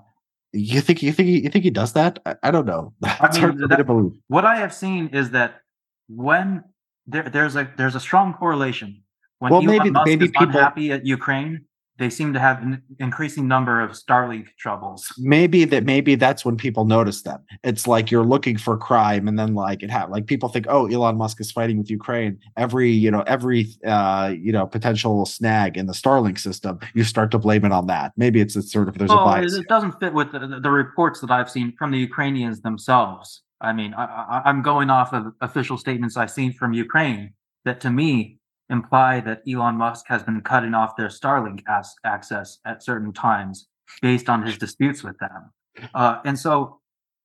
you 0.55 0.81
think 0.81 1.03
you 1.03 1.13
think 1.13 1.29
he, 1.29 1.43
you 1.45 1.51
think 1.51 1.65
he 1.65 1.71
does 1.71 1.93
that? 1.95 2.19
I, 2.25 2.37
I 2.45 2.51
don't 2.51 2.67
know. 2.67 2.93
That's 3.01 3.37
mean, 3.37 3.43
hard 3.59 3.69
that- 3.71 3.77
to 3.77 3.85
believe. 3.85 4.13
what 4.29 4.45
I 4.45 4.57
have 4.57 4.73
seen 4.73 5.09
is 5.09 5.31
that 5.31 5.61
when 6.09 6.65
there, 7.07 7.29
there's 7.29 7.57
a 7.57 7.71
there's 7.77 7.95
a 7.95 8.01
strong 8.01 8.35
correlation 8.35 9.03
when 9.41 9.51
Well, 9.53 9.63
Elon 9.63 9.77
maybe- 9.79 9.91
Musk 9.91 10.07
maybe 10.07 10.25
is 10.27 10.31
people- 10.31 10.47
unhappy 10.47 10.93
at 10.93 11.05
Ukraine, 11.05 11.65
they 11.99 12.11
seem 12.11 12.33
to 12.33 12.41
have 12.41 12.61
an 12.63 12.83
increasing 12.99 13.47
number 13.47 13.81
of 13.81 13.93
Starlink 13.93 14.47
troubles. 14.59 15.13
maybe 15.19 15.65
that 15.65 15.85
maybe 15.85 16.15
that's 16.17 16.45
when 16.45 16.57
people 16.57 16.85
notice 16.85 17.23
them. 17.23 17.41
It's 17.63 17.87
like 17.87 18.11
you're 18.11 18.25
looking 18.25 18.57
for 18.59 18.77
crime, 18.77 19.29
and 19.29 19.39
then 19.39 19.55
like 19.55 19.83
it 19.83 19.91
ha- 19.91 20.07
like 20.11 20.27
people 20.27 20.49
think, 20.49 20.67
oh, 20.69 20.87
Elon 20.87 21.17
Musk 21.17 21.41
is 21.41 21.53
fighting 21.53 21.79
with 21.79 21.91
Ukraine. 21.91 22.39
Every 22.57 22.91
you 22.91 23.11
know 23.11 23.23
every 23.27 23.69
uh 23.87 24.35
you 24.37 24.53
know 24.53 24.67
potential 24.67 25.25
snag 25.27 25.77
in 25.77 25.87
the 25.87 25.93
Starlink 25.93 26.39
system, 26.39 26.79
you 26.95 27.05
start 27.05 27.31
to 27.31 27.39
blame 27.39 27.65
it 27.65 27.73
on 27.73 27.87
that. 27.87 28.13
Maybe 28.17 28.41
it's, 28.41 28.57
it's 28.57 28.73
sort 28.73 28.89
of 28.89 28.99
there's 28.99 29.11
a 29.11 29.15
Well, 29.15 29.29
it, 29.29 29.41
bias. 29.41 29.55
it 29.55 29.69
doesn't 29.69 29.99
fit 30.01 30.13
with 30.13 30.33
the, 30.33 30.41
the, 30.41 30.61
the 30.61 30.71
reports 30.71 31.21
that 31.21 31.31
I've 31.31 31.51
seen 31.51 31.73
from 31.79 31.91
the 31.93 31.99
Ukrainians 31.99 32.61
themselves. 32.61 33.43
I 33.61 33.73
mean, 33.73 33.95
I, 33.95 34.05
I, 34.05 34.43
I'm 34.47 34.63
going 34.63 34.91
off 34.91 35.13
of 35.13 35.33
official 35.41 35.79
statements 35.79 36.17
I've 36.17 36.31
seen 36.31 36.53
from 36.53 36.73
Ukraine 36.73 37.33
that 37.65 37.81
to 37.83 37.91
me 37.91 38.39
imply 38.71 39.21
that 39.21 39.43
Elon 39.49 39.77
Musk 39.77 40.07
has 40.09 40.23
been 40.23 40.41
cutting 40.41 40.75
off 40.75 40.97
their 40.97 41.09
Starlink 41.09 41.63
as- 41.69 41.95
access 42.05 42.59
at 42.65 42.83
certain 42.83 43.13
times 43.13 43.69
based 44.01 44.29
on 44.29 44.43
his 44.45 44.57
disputes 44.59 45.03
with 45.03 45.19
them. 45.19 45.51
Uh, 45.95 46.21
and 46.25 46.39
so, 46.39 46.81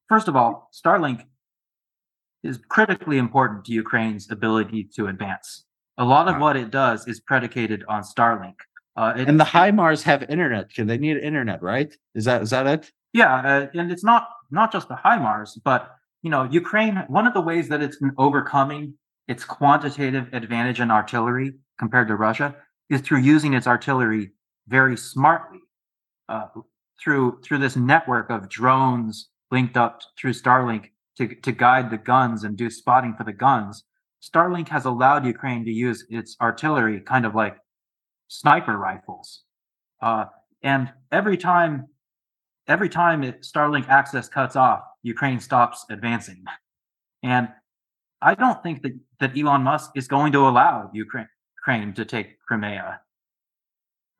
first 0.08 0.28
of 0.28 0.36
all, 0.36 0.70
Starlink 0.74 1.26
is 2.44 2.60
critically 2.70 3.18
important 3.18 3.66
to 3.66 3.74
Ukraine's 3.74 4.30
ability 4.32 4.90
to 4.96 5.08
advance. 5.08 5.66
A 5.98 6.06
lot 6.06 6.28
of 6.28 6.36
Wow. 6.36 6.42
what 6.42 6.56
it 6.58 6.72
does 6.72 7.08
is 7.08 7.20
predicated 7.20 7.84
on 7.88 8.02
Starlink. 8.04 8.56
Uh, 8.96 9.14
it- 9.16 9.30
and 9.30 9.40
the 9.40 9.46
HIMARS 9.46 10.04
have 10.04 10.24
internet. 10.24 10.74
Can 10.74 10.88
they 10.88 10.98
need 10.98 11.18
internet? 11.18 11.62
Right? 11.62 11.94
Is 12.16 12.26
that 12.26 12.42
is 12.42 12.50
that 12.50 12.68
it? 12.68 12.92
Yeah, 13.14 13.34
uh, 13.36 13.68
and 13.80 13.92
it's 13.92 14.04
not 14.04 14.28
not 14.52 14.72
just 14.72 14.88
the 14.88 14.96
HIMARS, 14.96 15.60
but 15.64 15.96
you 16.22 16.30
know, 16.30 16.44
Ukraine. 16.44 16.98
One 17.08 17.26
of 17.28 17.34
the 17.34 17.42
ways 17.42 17.70
that 17.70 17.82
it's 17.82 17.98
been 17.98 18.12
overcoming 18.18 18.94
its 19.30 19.46
quantitative 19.46 20.28
advantage 20.34 20.82
in 20.82 20.90
artillery 20.90 21.54
compared 21.78 22.08
to 22.08 22.16
Russia 22.16 22.56
is 22.90 23.00
through 23.02 23.20
using 23.20 23.54
its 23.54 23.68
artillery 23.68 24.32
very 24.68 24.98
smartly, 24.98 25.60
uh, 26.28 26.48
through 27.02 27.40
through 27.44 27.60
this 27.60 27.76
network 27.76 28.32
of 28.32 28.50
drones 28.50 29.30
linked 29.52 29.78
up 29.78 30.02
through 30.20 30.34
Starlink 30.34 30.90
to 31.18 31.36
to 31.36 31.52
guide 31.52 31.92
the 31.92 31.98
guns 31.98 32.44
and 32.44 32.58
do 32.58 32.72
spotting 32.72 33.14
for 33.16 33.24
the 33.24 33.32
guns. 33.32 33.84
Starlink 34.22 34.68
has 34.68 34.86
allowed 34.86 35.26
Ukraine 35.26 35.64
to 35.64 35.72
use 35.72 36.06
its 36.10 36.36
artillery 36.42 37.00
kind 37.00 37.26
of 37.26 37.36
like 37.36 37.56
sniper 38.30 38.78
rifles, 38.78 39.44
uh, 40.02 40.26
and 40.64 40.92
every 41.12 41.38
time 41.38 41.86
every 42.68 42.90
time 42.90 43.24
it, 43.24 43.44
Starlink 43.44 43.88
access 43.90 44.28
cuts 44.28 44.56
off, 44.56 44.82
Ukraine 45.04 45.40
stops 45.40 45.86
advancing. 45.92 46.44
And 47.22 47.50
I 48.22 48.36
don't 48.36 48.62
think 48.62 48.82
that, 48.84 48.94
that 49.20 49.38
Elon 49.38 49.64
Musk 49.64 49.92
is 49.96 50.08
going 50.08 50.32
to 50.34 50.48
allow 50.48 50.90
Ukraine, 50.94 51.94
to 51.94 52.06
take 52.06 52.40
Crimea. 52.48 53.00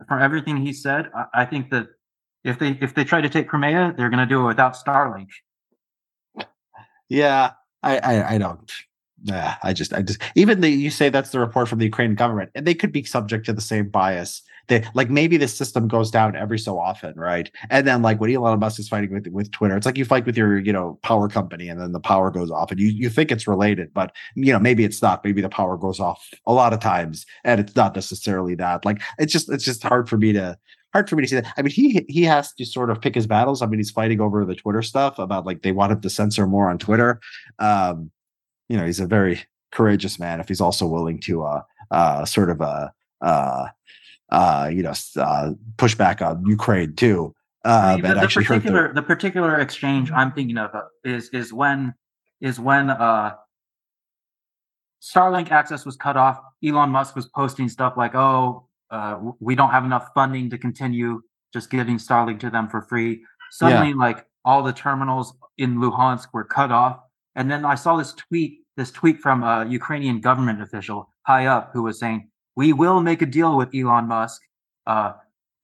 From 0.08 0.22
everything 0.22 0.58
he 0.58 0.72
said, 0.72 1.10
I, 1.16 1.42
I 1.42 1.46
think 1.46 1.72
that 1.72 1.88
if 2.44 2.60
they 2.60 2.78
if 2.82 2.94
they 2.94 3.04
try 3.04 3.22
to 3.22 3.30
take 3.30 3.48
Crimea, 3.50 3.94
they're 3.98 4.10
going 4.10 4.20
to 4.20 4.26
do 4.26 4.42
it 4.44 4.48
without 4.48 4.74
Starlink. 4.74 5.30
Yeah, 7.10 7.52
I 7.84 7.98
I, 7.98 8.36
I 8.36 8.38
don't. 8.38 8.72
Yeah, 9.24 9.56
I 9.64 9.74
just 9.74 9.94
I 9.94 10.02
just 10.02 10.22
even 10.36 10.62
the 10.62 10.70
you 10.70 10.90
say 10.90 11.10
that's 11.10 11.32
the 11.32 11.40
report 11.40 11.68
from 11.68 11.80
the 11.80 11.86
Ukrainian 11.86 12.16
government, 12.16 12.52
and 12.56 12.66
they 12.66 12.76
could 12.76 12.92
be 12.92 13.04
subject 13.04 13.46
to 13.48 13.54
the 13.54 13.62
same 13.62 13.90
bias. 13.90 14.42
They 14.70 14.86
like 14.94 15.10
maybe 15.10 15.36
the 15.38 15.48
system 15.48 15.88
goes 15.88 16.10
down 16.12 16.36
every 16.36 16.60
so 16.60 16.80
often, 16.80 17.16
right? 17.16 17.52
And 17.70 17.86
then 17.86 18.02
like 18.02 18.22
when 18.22 18.34
Elon 18.34 18.60
Musk 18.60 18.80
is 18.80 18.88
fighting 18.88 19.12
with 19.12 19.28
with 19.28 19.52
Twitter, 19.52 19.76
it's 19.76 19.86
like 19.86 19.98
you 19.98 20.06
fight 20.06 20.26
with 20.26 20.38
your 20.38 20.58
you 20.60 20.72
know 20.72 21.00
power 21.04 21.28
company, 21.28 21.68
and 21.68 21.82
then 21.82 21.92
the 21.92 22.00
power 22.00 22.32
goes 22.32 22.52
off, 22.52 22.72
and 22.72 22.80
you 22.80 22.88
you 22.88 23.10
think 23.10 23.32
it's 23.32 23.48
related, 23.48 23.94
but 23.94 24.16
you 24.36 24.54
know 24.54 24.60
maybe 24.60 24.86
it's 24.86 25.02
not. 25.02 25.26
Maybe 25.26 25.42
the 25.42 25.50
power 25.50 25.76
goes 25.76 26.00
off 26.00 26.26
a 26.46 26.54
lot 26.54 26.72
of 26.72 26.80
times, 26.80 27.26
and 27.44 27.60
it's 27.60 27.76
not 27.76 27.96
necessarily 27.96 28.56
that. 28.56 28.86
Like 28.86 29.02
it's 29.18 29.34
just 29.34 29.50
it's 29.52 29.66
just 29.66 29.84
hard 29.84 30.08
for 30.08 30.18
me 30.18 30.32
to 30.34 30.58
hard 30.94 31.10
for 31.10 31.16
me 31.16 31.24
to 31.24 31.28
see 31.28 31.36
that. 31.36 31.54
I 31.58 31.62
mean, 31.62 31.72
he 31.72 32.06
he 32.08 32.24
has 32.24 32.54
to 32.54 32.66
sort 32.66 32.90
of 32.90 33.02
pick 33.02 33.16
his 33.16 33.28
battles. 33.28 33.62
I 33.62 33.66
mean, 33.66 33.80
he's 33.80 33.92
fighting 33.92 34.22
over 34.22 34.46
the 34.46 34.56
Twitter 34.56 34.82
stuff 34.82 35.20
about 35.20 35.46
like 35.46 35.62
they 35.62 35.72
want 35.72 35.92
him 35.92 36.02
to 36.02 36.10
censor 36.10 36.48
more 36.48 36.70
on 36.70 36.78
Twitter. 36.78 37.20
Um, 37.60 38.12
you 38.68 38.78
know, 38.78 38.86
he's 38.86 39.00
a 39.00 39.08
very 39.08 39.42
courageous 39.72 40.20
man 40.20 40.40
if 40.40 40.48
he's 40.48 40.62
also 40.62 40.88
willing 40.88 41.20
to 41.20 41.44
uh 41.44 41.62
uh 41.92 42.26
sort 42.26 42.50
of 42.50 42.60
uh 42.62 42.90
uh 43.22 43.68
uh 44.32 44.70
you 44.72 44.84
know 44.84 44.94
uh 45.18 45.52
push 45.78 45.96
back 45.96 46.22
on 46.22 46.46
Ukraine 46.46 46.96
too. 46.96 47.34
uh, 47.66 47.96
the, 47.98 48.02
that 48.04 48.14
the 48.16 48.22
actually 48.22 48.46
particular 48.46 48.88
the. 48.90 48.96
the 48.96 49.02
particular 49.02 49.60
exchange 49.60 50.12
I'm 50.12 50.32
thinking 50.32 50.58
of 50.58 50.74
uh, 50.74 50.84
is 51.04 51.30
is 51.30 51.52
when 51.54 51.94
is 52.42 52.60
when 52.60 52.90
uh 52.90 53.36
Starlink 55.02 55.50
access 55.50 55.86
was 55.86 55.96
cut 55.96 56.18
off. 56.18 56.40
Elon 56.64 56.90
Musk 56.90 57.16
was 57.16 57.28
posting 57.28 57.70
stuff 57.70 57.94
like, 57.96 58.16
"Oh, 58.16 58.68
uh, 58.92 59.18
we 59.40 59.56
don't 59.56 59.72
have 59.72 59.86
enough 59.86 60.10
funding 60.14 60.50
to 60.50 60.58
continue 60.58 61.22
just 61.54 61.70
giving 61.70 61.98
Starlink 61.98 62.40
to 62.42 62.50
them 62.50 62.68
for 62.70 62.82
free." 62.82 63.24
Suddenly, 63.52 63.94
like 63.94 64.26
all 64.44 64.62
the 64.62 64.74
terminals 64.74 65.34
in 65.58 65.78
Luhansk 65.78 66.28
were 66.34 66.44
cut 66.44 66.72
off, 66.72 67.00
and 67.36 67.50
then 67.50 67.66
I 67.66 67.76
saw 67.76 67.96
this 67.98 68.14
tweet 68.14 68.60
this 68.76 68.92
tweet 68.92 69.20
from 69.20 69.44
a 69.44 69.66
Ukrainian 69.70 70.22
government 70.22 70.62
official 70.62 71.10
high 71.24 71.46
up 71.46 71.72
who 71.74 71.84
was 71.84 72.00
saying, 72.00 72.30
"We 72.62 72.68
will 72.82 73.00
make 73.10 73.22
a 73.28 73.30
deal 73.38 73.52
with 73.60 73.70
Elon 73.80 74.06
Musk." 74.16 74.40
Uh, 74.94 75.12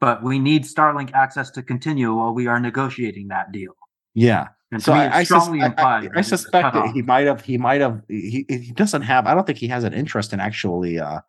but 0.04 0.16
we 0.30 0.36
need 0.50 0.62
Starlink 0.74 1.10
access 1.24 1.48
to 1.56 1.60
continue 1.64 2.10
while 2.20 2.34
we 2.40 2.46
are 2.52 2.60
negotiating 2.70 3.26
that 3.36 3.52
deal. 3.58 3.74
Yeah. 4.14 4.44
And 4.72 4.82
So 4.84 4.92
I, 4.94 5.04
I, 5.20 5.24
sus- 5.24 5.28
strongly 5.44 5.62
I- 5.62 5.66
I- 5.66 5.68
implied. 5.72 6.10
I 6.14 6.16
that 6.22 6.26
suspect 6.36 6.74
that 6.76 6.88
he 6.96 7.02
might 7.14 7.26
have 7.32 7.42
he 7.52 7.58
might 7.68 7.82
have 7.86 7.96
he, 8.08 8.46
he 8.50 8.72
doesn't 8.84 9.04
have 9.12 9.22
I 9.30 9.34
don't 9.36 9.46
think 9.48 9.60
he 9.66 9.70
has 9.76 9.84
an 9.90 9.94
interest 10.02 10.34
in 10.34 10.40
actually 10.50 10.94
uh 11.08 11.20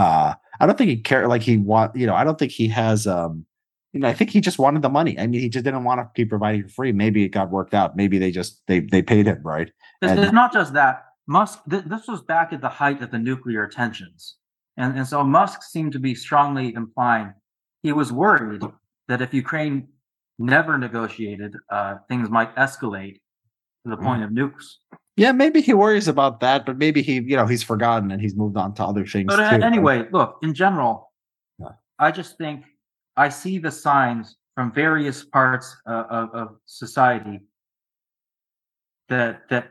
uh 0.00 0.34
I 0.60 0.66
don't 0.66 0.76
think 0.78 0.90
he 0.90 0.98
care 1.10 1.26
like 1.34 1.42
he 1.50 1.56
want 1.56 1.94
you 2.00 2.06
know 2.08 2.14
I 2.20 2.24
don't 2.26 2.38
think 2.40 2.52
he 2.52 2.66
has 2.68 3.06
um 3.06 3.44
you 3.92 4.00
know 4.00 4.08
I 4.08 4.14
think 4.18 4.30
he 4.30 4.40
just 4.48 4.58
wanted 4.64 4.82
the 4.82 4.88
money 5.00 5.12
I 5.18 5.26
mean 5.26 5.40
he 5.40 5.48
just 5.48 5.64
didn't 5.64 5.84
want 5.84 5.98
to 6.00 6.06
keep 6.16 6.28
providing 6.30 6.62
for 6.64 6.68
free 6.78 6.92
maybe 6.92 7.20
it 7.24 7.30
got 7.30 7.50
worked 7.50 7.74
out 7.80 7.96
maybe 7.96 8.18
they 8.18 8.30
just 8.40 8.50
they 8.68 8.80
they 8.80 9.02
paid 9.02 9.26
him 9.26 9.40
right 9.54 9.68
It's, 10.02 10.10
and- 10.12 10.20
it's 10.24 10.32
not 10.42 10.52
just 10.52 10.72
that. 10.74 10.94
Musk. 11.26 11.60
Th- 11.70 11.84
this 11.84 12.04
was 12.08 12.22
back 12.22 12.52
at 12.52 12.60
the 12.60 12.68
height 12.82 13.00
of 13.04 13.10
the 13.12 13.18
nuclear 13.18 13.68
tensions, 13.68 14.36
and 14.80 14.90
and 14.98 15.06
so 15.12 15.18
Musk 15.38 15.58
seemed 15.74 15.92
to 15.96 16.02
be 16.08 16.14
strongly 16.26 16.66
implying 16.82 17.28
he 17.86 17.92
was 18.00 18.08
worried 18.24 18.62
that 19.08 19.20
if 19.26 19.30
Ukraine 19.44 19.76
never 20.38 20.72
negotiated, 20.86 21.52
uh, 21.76 21.92
things 22.08 22.26
might 22.38 22.52
escalate 22.66 23.16
to 23.82 23.86
the 23.94 23.96
point 24.06 24.22
of 24.26 24.30
nukes. 24.38 24.66
yeah 25.22 25.32
maybe 25.42 25.60
he 25.68 25.72
worries 25.84 26.08
about 26.14 26.34
that 26.44 26.60
but 26.68 26.76
maybe 26.84 27.00
he 27.08 27.14
you 27.30 27.36
know 27.38 27.46
he's 27.52 27.62
forgotten 27.72 28.08
and 28.12 28.20
he's 28.24 28.36
moved 28.42 28.56
on 28.62 28.68
to 28.78 28.82
other 28.90 29.04
things 29.12 29.28
But 29.32 29.40
uh, 29.40 29.50
too, 29.58 29.62
anyway, 29.72 29.98
look, 30.18 30.30
in 30.46 30.52
general, 30.64 30.94
Yeah. 31.62 31.74
I 32.06 32.08
just 32.20 32.32
think 32.42 32.58
I 33.24 33.28
see 33.42 33.56
the 33.66 33.74
signs 33.86 34.26
from 34.54 34.66
various 34.84 35.18
parts 35.36 35.66
uh, 35.92 36.04
of, 36.18 36.26
of 36.40 36.46
society 36.82 37.36
that 39.08 39.48
that 39.50 39.64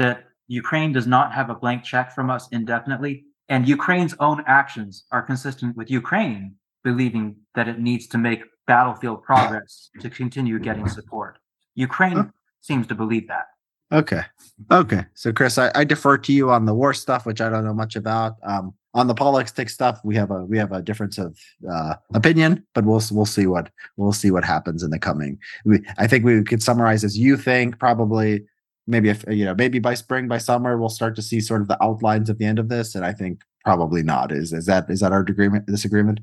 that 0.00 0.16
Ukraine 0.62 0.92
does 0.98 1.06
not 1.16 1.26
have 1.38 1.48
a 1.54 1.54
blank 1.62 1.80
check 1.92 2.06
from 2.16 2.26
us 2.36 2.44
indefinitely, 2.58 3.14
and 3.52 3.68
Ukraine's 3.68 4.14
own 4.18 4.42
actions 4.46 5.04
are 5.12 5.20
consistent 5.20 5.76
with 5.76 5.90
Ukraine 5.90 6.54
believing 6.82 7.36
that 7.54 7.68
it 7.68 7.78
needs 7.78 8.06
to 8.12 8.18
make 8.18 8.40
battlefield 8.66 9.22
progress 9.22 9.90
to 10.00 10.08
continue 10.08 10.58
getting 10.58 10.88
support. 10.88 11.38
Ukraine 11.74 12.16
Huh. 12.16 12.28
seems 12.68 12.86
to 12.86 12.94
believe 12.94 13.28
that. 13.28 13.46
Okay. 13.92 14.22
Okay. 14.70 15.04
So 15.12 15.32
Chris, 15.34 15.58
I, 15.58 15.70
I 15.74 15.84
defer 15.84 16.16
to 16.16 16.32
you 16.32 16.50
on 16.50 16.64
the 16.64 16.74
war 16.74 16.94
stuff, 16.94 17.26
which 17.26 17.42
I 17.42 17.50
don't 17.50 17.64
know 17.68 17.74
much 17.74 17.94
about. 17.94 18.36
Um, 18.42 18.72
on 18.94 19.06
the 19.06 19.14
politics 19.14 19.74
stuff, 19.74 20.00
we 20.02 20.14
have 20.16 20.30
a 20.30 20.44
we 20.44 20.56
have 20.56 20.72
a 20.72 20.80
difference 20.80 21.18
of 21.18 21.38
uh, 21.70 21.94
opinion, 22.14 22.64
but 22.74 22.84
we'll 22.84 23.02
we'll 23.10 23.26
see 23.26 23.46
what 23.46 23.70
we'll 23.98 24.12
see 24.22 24.30
what 24.30 24.44
happens 24.44 24.82
in 24.82 24.90
the 24.90 24.98
coming. 24.98 25.38
We, 25.64 25.80
I 25.98 26.06
think 26.06 26.24
we 26.24 26.42
could 26.42 26.62
summarize 26.62 27.04
as 27.04 27.18
you 27.18 27.36
think 27.36 27.78
probably 27.78 28.44
maybe 28.86 29.08
if 29.08 29.24
you 29.28 29.44
know 29.44 29.54
maybe 29.54 29.78
by 29.78 29.94
spring 29.94 30.28
by 30.28 30.38
summer 30.38 30.76
we'll 30.76 30.88
start 30.88 31.14
to 31.16 31.22
see 31.22 31.40
sort 31.40 31.60
of 31.60 31.68
the 31.68 31.82
outlines 31.82 32.28
of 32.28 32.38
the 32.38 32.44
end 32.44 32.58
of 32.58 32.68
this, 32.68 32.94
and 32.94 33.04
I 33.04 33.12
think 33.12 33.42
probably 33.64 34.02
not. 34.02 34.32
Is 34.32 34.52
is 34.52 34.66
that 34.66 34.90
is 34.90 35.00
that 35.00 35.12
our 35.12 35.20
agreement 35.20 35.66
disagreement? 35.66 36.20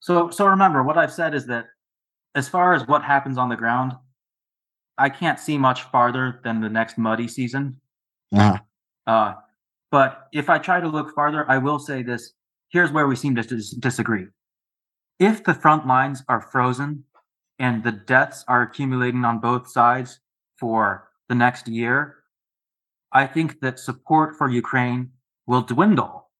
So 0.00 0.30
so 0.30 0.46
remember 0.46 0.82
what 0.82 0.98
I've 0.98 1.12
said 1.12 1.34
is 1.34 1.46
that 1.46 1.66
as 2.34 2.48
far 2.48 2.74
as 2.74 2.86
what 2.88 3.02
happens 3.02 3.38
on 3.38 3.48
the 3.48 3.56
ground, 3.56 3.92
I 4.98 5.08
can't 5.08 5.38
see 5.38 5.58
much 5.58 5.82
farther 5.84 6.40
than 6.44 6.60
the 6.60 6.68
next 6.68 6.98
muddy 6.98 7.28
season. 7.28 7.80
Uh-huh. 8.34 8.58
Uh, 9.06 9.34
but 9.90 10.28
if 10.32 10.48
I 10.48 10.58
try 10.58 10.80
to 10.80 10.88
look 10.88 11.14
farther, 11.14 11.44
I 11.50 11.58
will 11.58 11.78
say 11.78 12.02
this. 12.02 12.32
Here's 12.70 12.90
where 12.90 13.06
we 13.06 13.16
seem 13.16 13.34
to 13.34 13.42
dis- 13.42 13.72
disagree. 13.72 14.26
If 15.18 15.44
the 15.44 15.54
front 15.54 15.86
lines 15.86 16.22
are 16.28 16.40
frozen 16.40 17.04
and 17.58 17.84
the 17.84 17.92
deaths 17.92 18.44
are 18.48 18.62
accumulating 18.62 19.24
on 19.24 19.40
both 19.40 19.70
sides 19.70 20.20
for 20.58 21.10
the 21.28 21.34
next 21.34 21.68
year, 21.68 22.16
I 23.12 23.26
think 23.26 23.60
that 23.60 23.78
support 23.78 24.36
for 24.36 24.48
Ukraine 24.48 25.10
will 25.46 25.62
dwindle 25.62 26.30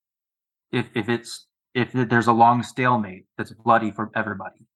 if 0.71 0.87
if 0.95 1.09
it's 1.09 1.47
if 1.75 1.93
there's 1.93 2.27
a 2.27 2.33
long 2.33 2.63
stalemate 2.63 3.25
that's 3.37 3.53
bloody 3.53 3.91
for 3.91 4.11
everybody. 4.15 4.67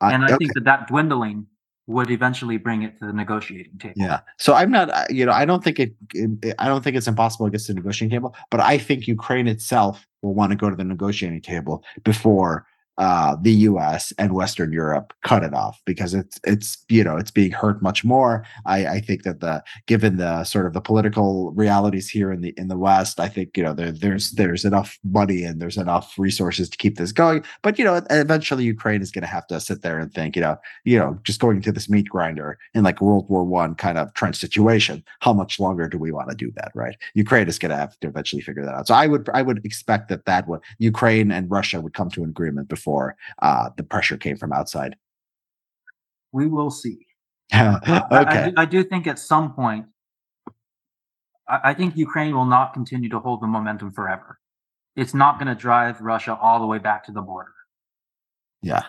I- 0.00 0.12
And 0.12 0.24
I 0.24 0.26
okay. 0.26 0.36
think 0.38 0.54
that 0.54 0.64
that 0.64 0.88
dwindling 0.88 1.46
would 1.86 2.10
eventually 2.10 2.58
bring 2.58 2.82
it 2.82 2.98
to 3.00 3.06
the 3.06 3.12
negotiating 3.12 3.76
table. 3.78 3.94
Yeah. 3.96 4.20
So 4.38 4.54
I'm 4.54 4.70
not, 4.70 4.88
uh, 4.90 5.04
you 5.10 5.26
know, 5.26 5.32
I 5.32 5.44
don't 5.44 5.64
think 5.64 5.80
it, 5.80 5.94
it, 6.14 6.54
I 6.58 6.68
don't 6.68 6.82
think 6.84 6.96
it's 6.96 7.08
impossible 7.08 7.46
it 7.46 7.50
gets 7.50 7.66
to 7.66 7.72
the 7.72 7.80
negotiating 7.80 8.14
table, 8.16 8.36
but 8.50 8.60
I 8.60 8.78
think 8.78 9.08
Ukraine 9.08 9.48
itself 9.48 10.06
will 10.22 10.34
want 10.34 10.50
to 10.52 10.56
go 10.56 10.70
to 10.70 10.76
the 10.76 10.84
negotiating 10.84 11.42
table 11.42 11.84
before 12.04 12.66
uh, 12.98 13.36
the 13.40 13.52
U.S. 13.52 14.12
and 14.18 14.34
Western 14.34 14.72
Europe 14.72 15.14
cut 15.22 15.42
it 15.42 15.54
off 15.54 15.80
because 15.86 16.12
it's 16.12 16.38
it's 16.44 16.84
you 16.88 17.02
know 17.02 17.16
it's 17.16 17.30
being 17.30 17.50
hurt 17.50 17.82
much 17.82 18.04
more. 18.04 18.44
I, 18.66 18.86
I 18.86 19.00
think 19.00 19.22
that 19.22 19.40
the 19.40 19.62
given 19.86 20.18
the 20.18 20.44
sort 20.44 20.66
of 20.66 20.74
the 20.74 20.80
political 20.80 21.52
realities 21.52 22.08
here 22.08 22.30
in 22.30 22.42
the 22.42 22.52
in 22.58 22.68
the 22.68 22.76
West, 22.76 23.18
I 23.18 23.28
think 23.28 23.56
you 23.56 23.62
know 23.62 23.72
there, 23.72 23.92
there's 23.92 24.32
there's 24.32 24.64
enough 24.64 24.98
money 25.04 25.42
and 25.42 25.60
there's 25.60 25.78
enough 25.78 26.18
resources 26.18 26.68
to 26.68 26.76
keep 26.76 26.98
this 26.98 27.12
going. 27.12 27.44
But 27.62 27.78
you 27.78 27.84
know 27.84 28.02
eventually 28.10 28.64
Ukraine 28.64 29.00
is 29.00 29.10
going 29.10 29.22
to 29.22 29.28
have 29.28 29.46
to 29.46 29.58
sit 29.58 29.82
there 29.82 29.98
and 29.98 30.12
think 30.12 30.36
you 30.36 30.42
know 30.42 30.58
you 30.84 30.98
know 30.98 31.18
just 31.24 31.40
going 31.40 31.62
to 31.62 31.72
this 31.72 31.88
meat 31.88 32.08
grinder 32.08 32.58
in 32.74 32.84
like 32.84 33.00
World 33.00 33.26
War 33.30 33.44
One 33.44 33.74
kind 33.74 33.96
of 33.96 34.12
trench 34.12 34.36
situation. 34.36 35.02
How 35.20 35.32
much 35.32 35.58
longer 35.58 35.88
do 35.88 35.96
we 35.96 36.12
want 36.12 36.28
to 36.28 36.36
do 36.36 36.52
that? 36.56 36.72
Right? 36.74 36.96
Ukraine 37.14 37.48
is 37.48 37.58
going 37.58 37.70
to 37.70 37.76
have 37.76 37.98
to 38.00 38.08
eventually 38.08 38.42
figure 38.42 38.64
that 38.66 38.74
out. 38.74 38.86
So 38.86 38.94
I 38.94 39.06
would 39.06 39.30
I 39.32 39.40
would 39.40 39.64
expect 39.64 40.08
that 40.10 40.26
that 40.26 40.46
would 40.46 40.60
Ukraine 40.78 41.32
and 41.32 41.50
Russia 41.50 41.80
would 41.80 41.94
come 41.94 42.10
to 42.10 42.22
an 42.22 42.28
agreement 42.28 42.68
before 42.68 42.81
uh, 43.40 43.70
the 43.76 43.82
pressure 43.82 44.16
came 44.16 44.36
from 44.36 44.52
outside. 44.52 44.96
We 46.32 46.46
will 46.46 46.70
see. 46.70 47.06
I- 47.52 48.02
okay. 48.12 48.30
I, 48.30 48.48
do, 48.48 48.54
I 48.58 48.64
do 48.64 48.84
think 48.84 49.06
at 49.06 49.18
some 49.18 49.52
point, 49.54 49.86
I, 51.48 51.60
I 51.64 51.74
think 51.74 51.96
Ukraine 51.96 52.34
will 52.34 52.46
not 52.46 52.72
continue 52.72 53.08
to 53.10 53.18
hold 53.18 53.42
the 53.42 53.46
momentum 53.46 53.92
forever. 53.92 54.38
It's 54.96 55.14
not 55.14 55.38
going 55.38 55.48
to 55.48 55.54
drive 55.54 56.00
Russia 56.00 56.36
all 56.40 56.60
the 56.60 56.66
way 56.66 56.78
back 56.78 57.04
to 57.04 57.12
the 57.12 57.22
border. 57.22 57.52
Yeah. 58.62 58.84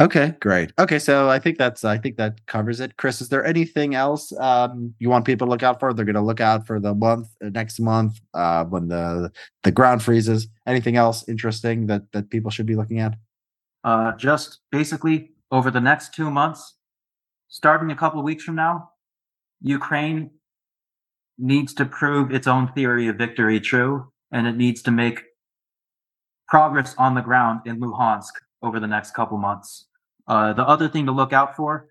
Okay, 0.00 0.34
great. 0.40 0.72
Okay, 0.78 0.98
so 0.98 1.28
I 1.28 1.38
think 1.38 1.58
that's 1.58 1.84
I 1.84 1.98
think 1.98 2.16
that 2.16 2.44
covers 2.46 2.80
it. 2.80 2.96
Chris, 2.96 3.20
is 3.20 3.28
there 3.28 3.44
anything 3.44 3.94
else 3.94 4.32
um, 4.38 4.94
you 4.98 5.08
want 5.08 5.24
people 5.24 5.46
to 5.46 5.50
look 5.50 5.62
out 5.62 5.78
for? 5.78 5.92
They're 5.92 6.04
going 6.04 6.16
to 6.16 6.20
look 6.20 6.40
out 6.40 6.66
for 6.66 6.80
the 6.80 6.94
month 6.94 7.28
uh, 7.44 7.50
next 7.50 7.78
month 7.78 8.20
uh, 8.34 8.64
when 8.64 8.88
the 8.88 9.30
the 9.62 9.70
ground 9.70 10.02
freezes. 10.02 10.48
Anything 10.66 10.96
else 10.96 11.28
interesting 11.28 11.86
that 11.86 12.10
that 12.12 12.30
people 12.30 12.50
should 12.50 12.66
be 12.66 12.74
looking 12.74 12.98
at? 12.98 13.14
Uh, 13.84 14.12
just 14.16 14.60
basically 14.70 15.30
over 15.50 15.70
the 15.70 15.80
next 15.80 16.14
two 16.14 16.30
months, 16.30 16.74
starting 17.48 17.90
a 17.90 17.96
couple 17.96 18.18
of 18.18 18.24
weeks 18.24 18.42
from 18.42 18.56
now, 18.56 18.90
Ukraine 19.60 20.30
needs 21.38 21.74
to 21.74 21.84
prove 21.84 22.32
its 22.32 22.46
own 22.46 22.72
theory 22.72 23.06
of 23.08 23.16
victory 23.16 23.60
true, 23.60 24.10
and 24.32 24.46
it 24.46 24.56
needs 24.56 24.82
to 24.82 24.90
make 24.90 25.22
progress 26.48 26.94
on 26.98 27.14
the 27.14 27.20
ground 27.20 27.60
in 27.66 27.78
Luhansk 27.78 28.32
over 28.62 28.80
the 28.80 28.86
next 28.86 29.12
couple 29.12 29.38
months. 29.38 29.86
Uh, 30.26 30.52
the 30.52 30.66
other 30.66 30.88
thing 30.88 31.06
to 31.06 31.12
look 31.12 31.32
out 31.32 31.56
for 31.56 31.88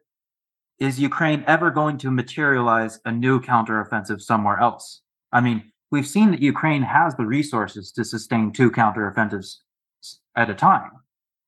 is 0.80 1.00
Ukraine 1.00 1.44
ever 1.48 1.70
going 1.70 1.98
to 2.00 2.10
materialize 2.10 3.00
a 3.06 3.12
new 3.12 3.40
counteroffensive 3.40 4.22
somewhere 4.22 4.60
else? 4.60 5.02
I 5.32 5.42
mean, 5.42 5.72
we've 5.92 6.08
seen 6.08 6.32
that 6.32 6.42
Ukraine 6.42 6.82
has 6.82 7.16
the 7.16 7.26
resources 7.26 7.92
to 7.94 8.04
sustain 8.04 8.52
two 8.52 8.72
counteroffensives 8.72 9.58
at 10.36 10.50
a 10.50 10.56
time. 10.56 10.92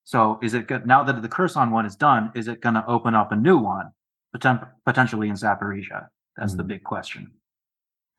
So 0.03 0.37
is 0.43 0.53
it 0.53 0.67
good 0.67 0.85
now 0.85 1.01
that 1.03 1.21
the 1.21 1.29
Kherson 1.29 1.71
one 1.71 1.85
is 1.85 1.95
done? 1.95 2.31
Is 2.35 2.47
it 2.47 2.61
going 2.61 2.75
to 2.75 2.85
open 2.85 3.15
up 3.15 3.31
a 3.31 3.35
new 3.35 3.57
one, 3.57 3.91
poten- 4.35 4.67
potentially 4.85 5.29
in 5.29 5.35
Zaporizhia? 5.35 6.07
That's 6.37 6.55
the 6.55 6.63
Mhm. 6.63 6.67
big 6.67 6.83
question. 6.83 7.31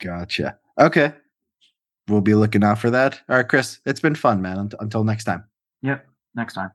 Gotcha. 0.01 0.59
Okay, 0.81 1.13
we'll 2.09 2.21
be 2.23 2.35
looking 2.35 2.65
out 2.65 2.79
for 2.79 2.91
that. 2.91 3.21
All 3.29 3.37
right, 3.37 3.49
Chris, 3.49 3.81
it's 3.85 4.01
been 4.01 4.15
fun, 4.15 4.41
man. 4.43 4.71
Until 4.81 5.05
next 5.05 5.25
time. 5.25 5.45
Yep. 5.83 6.07
Next 6.35 6.55
time. 6.55 6.73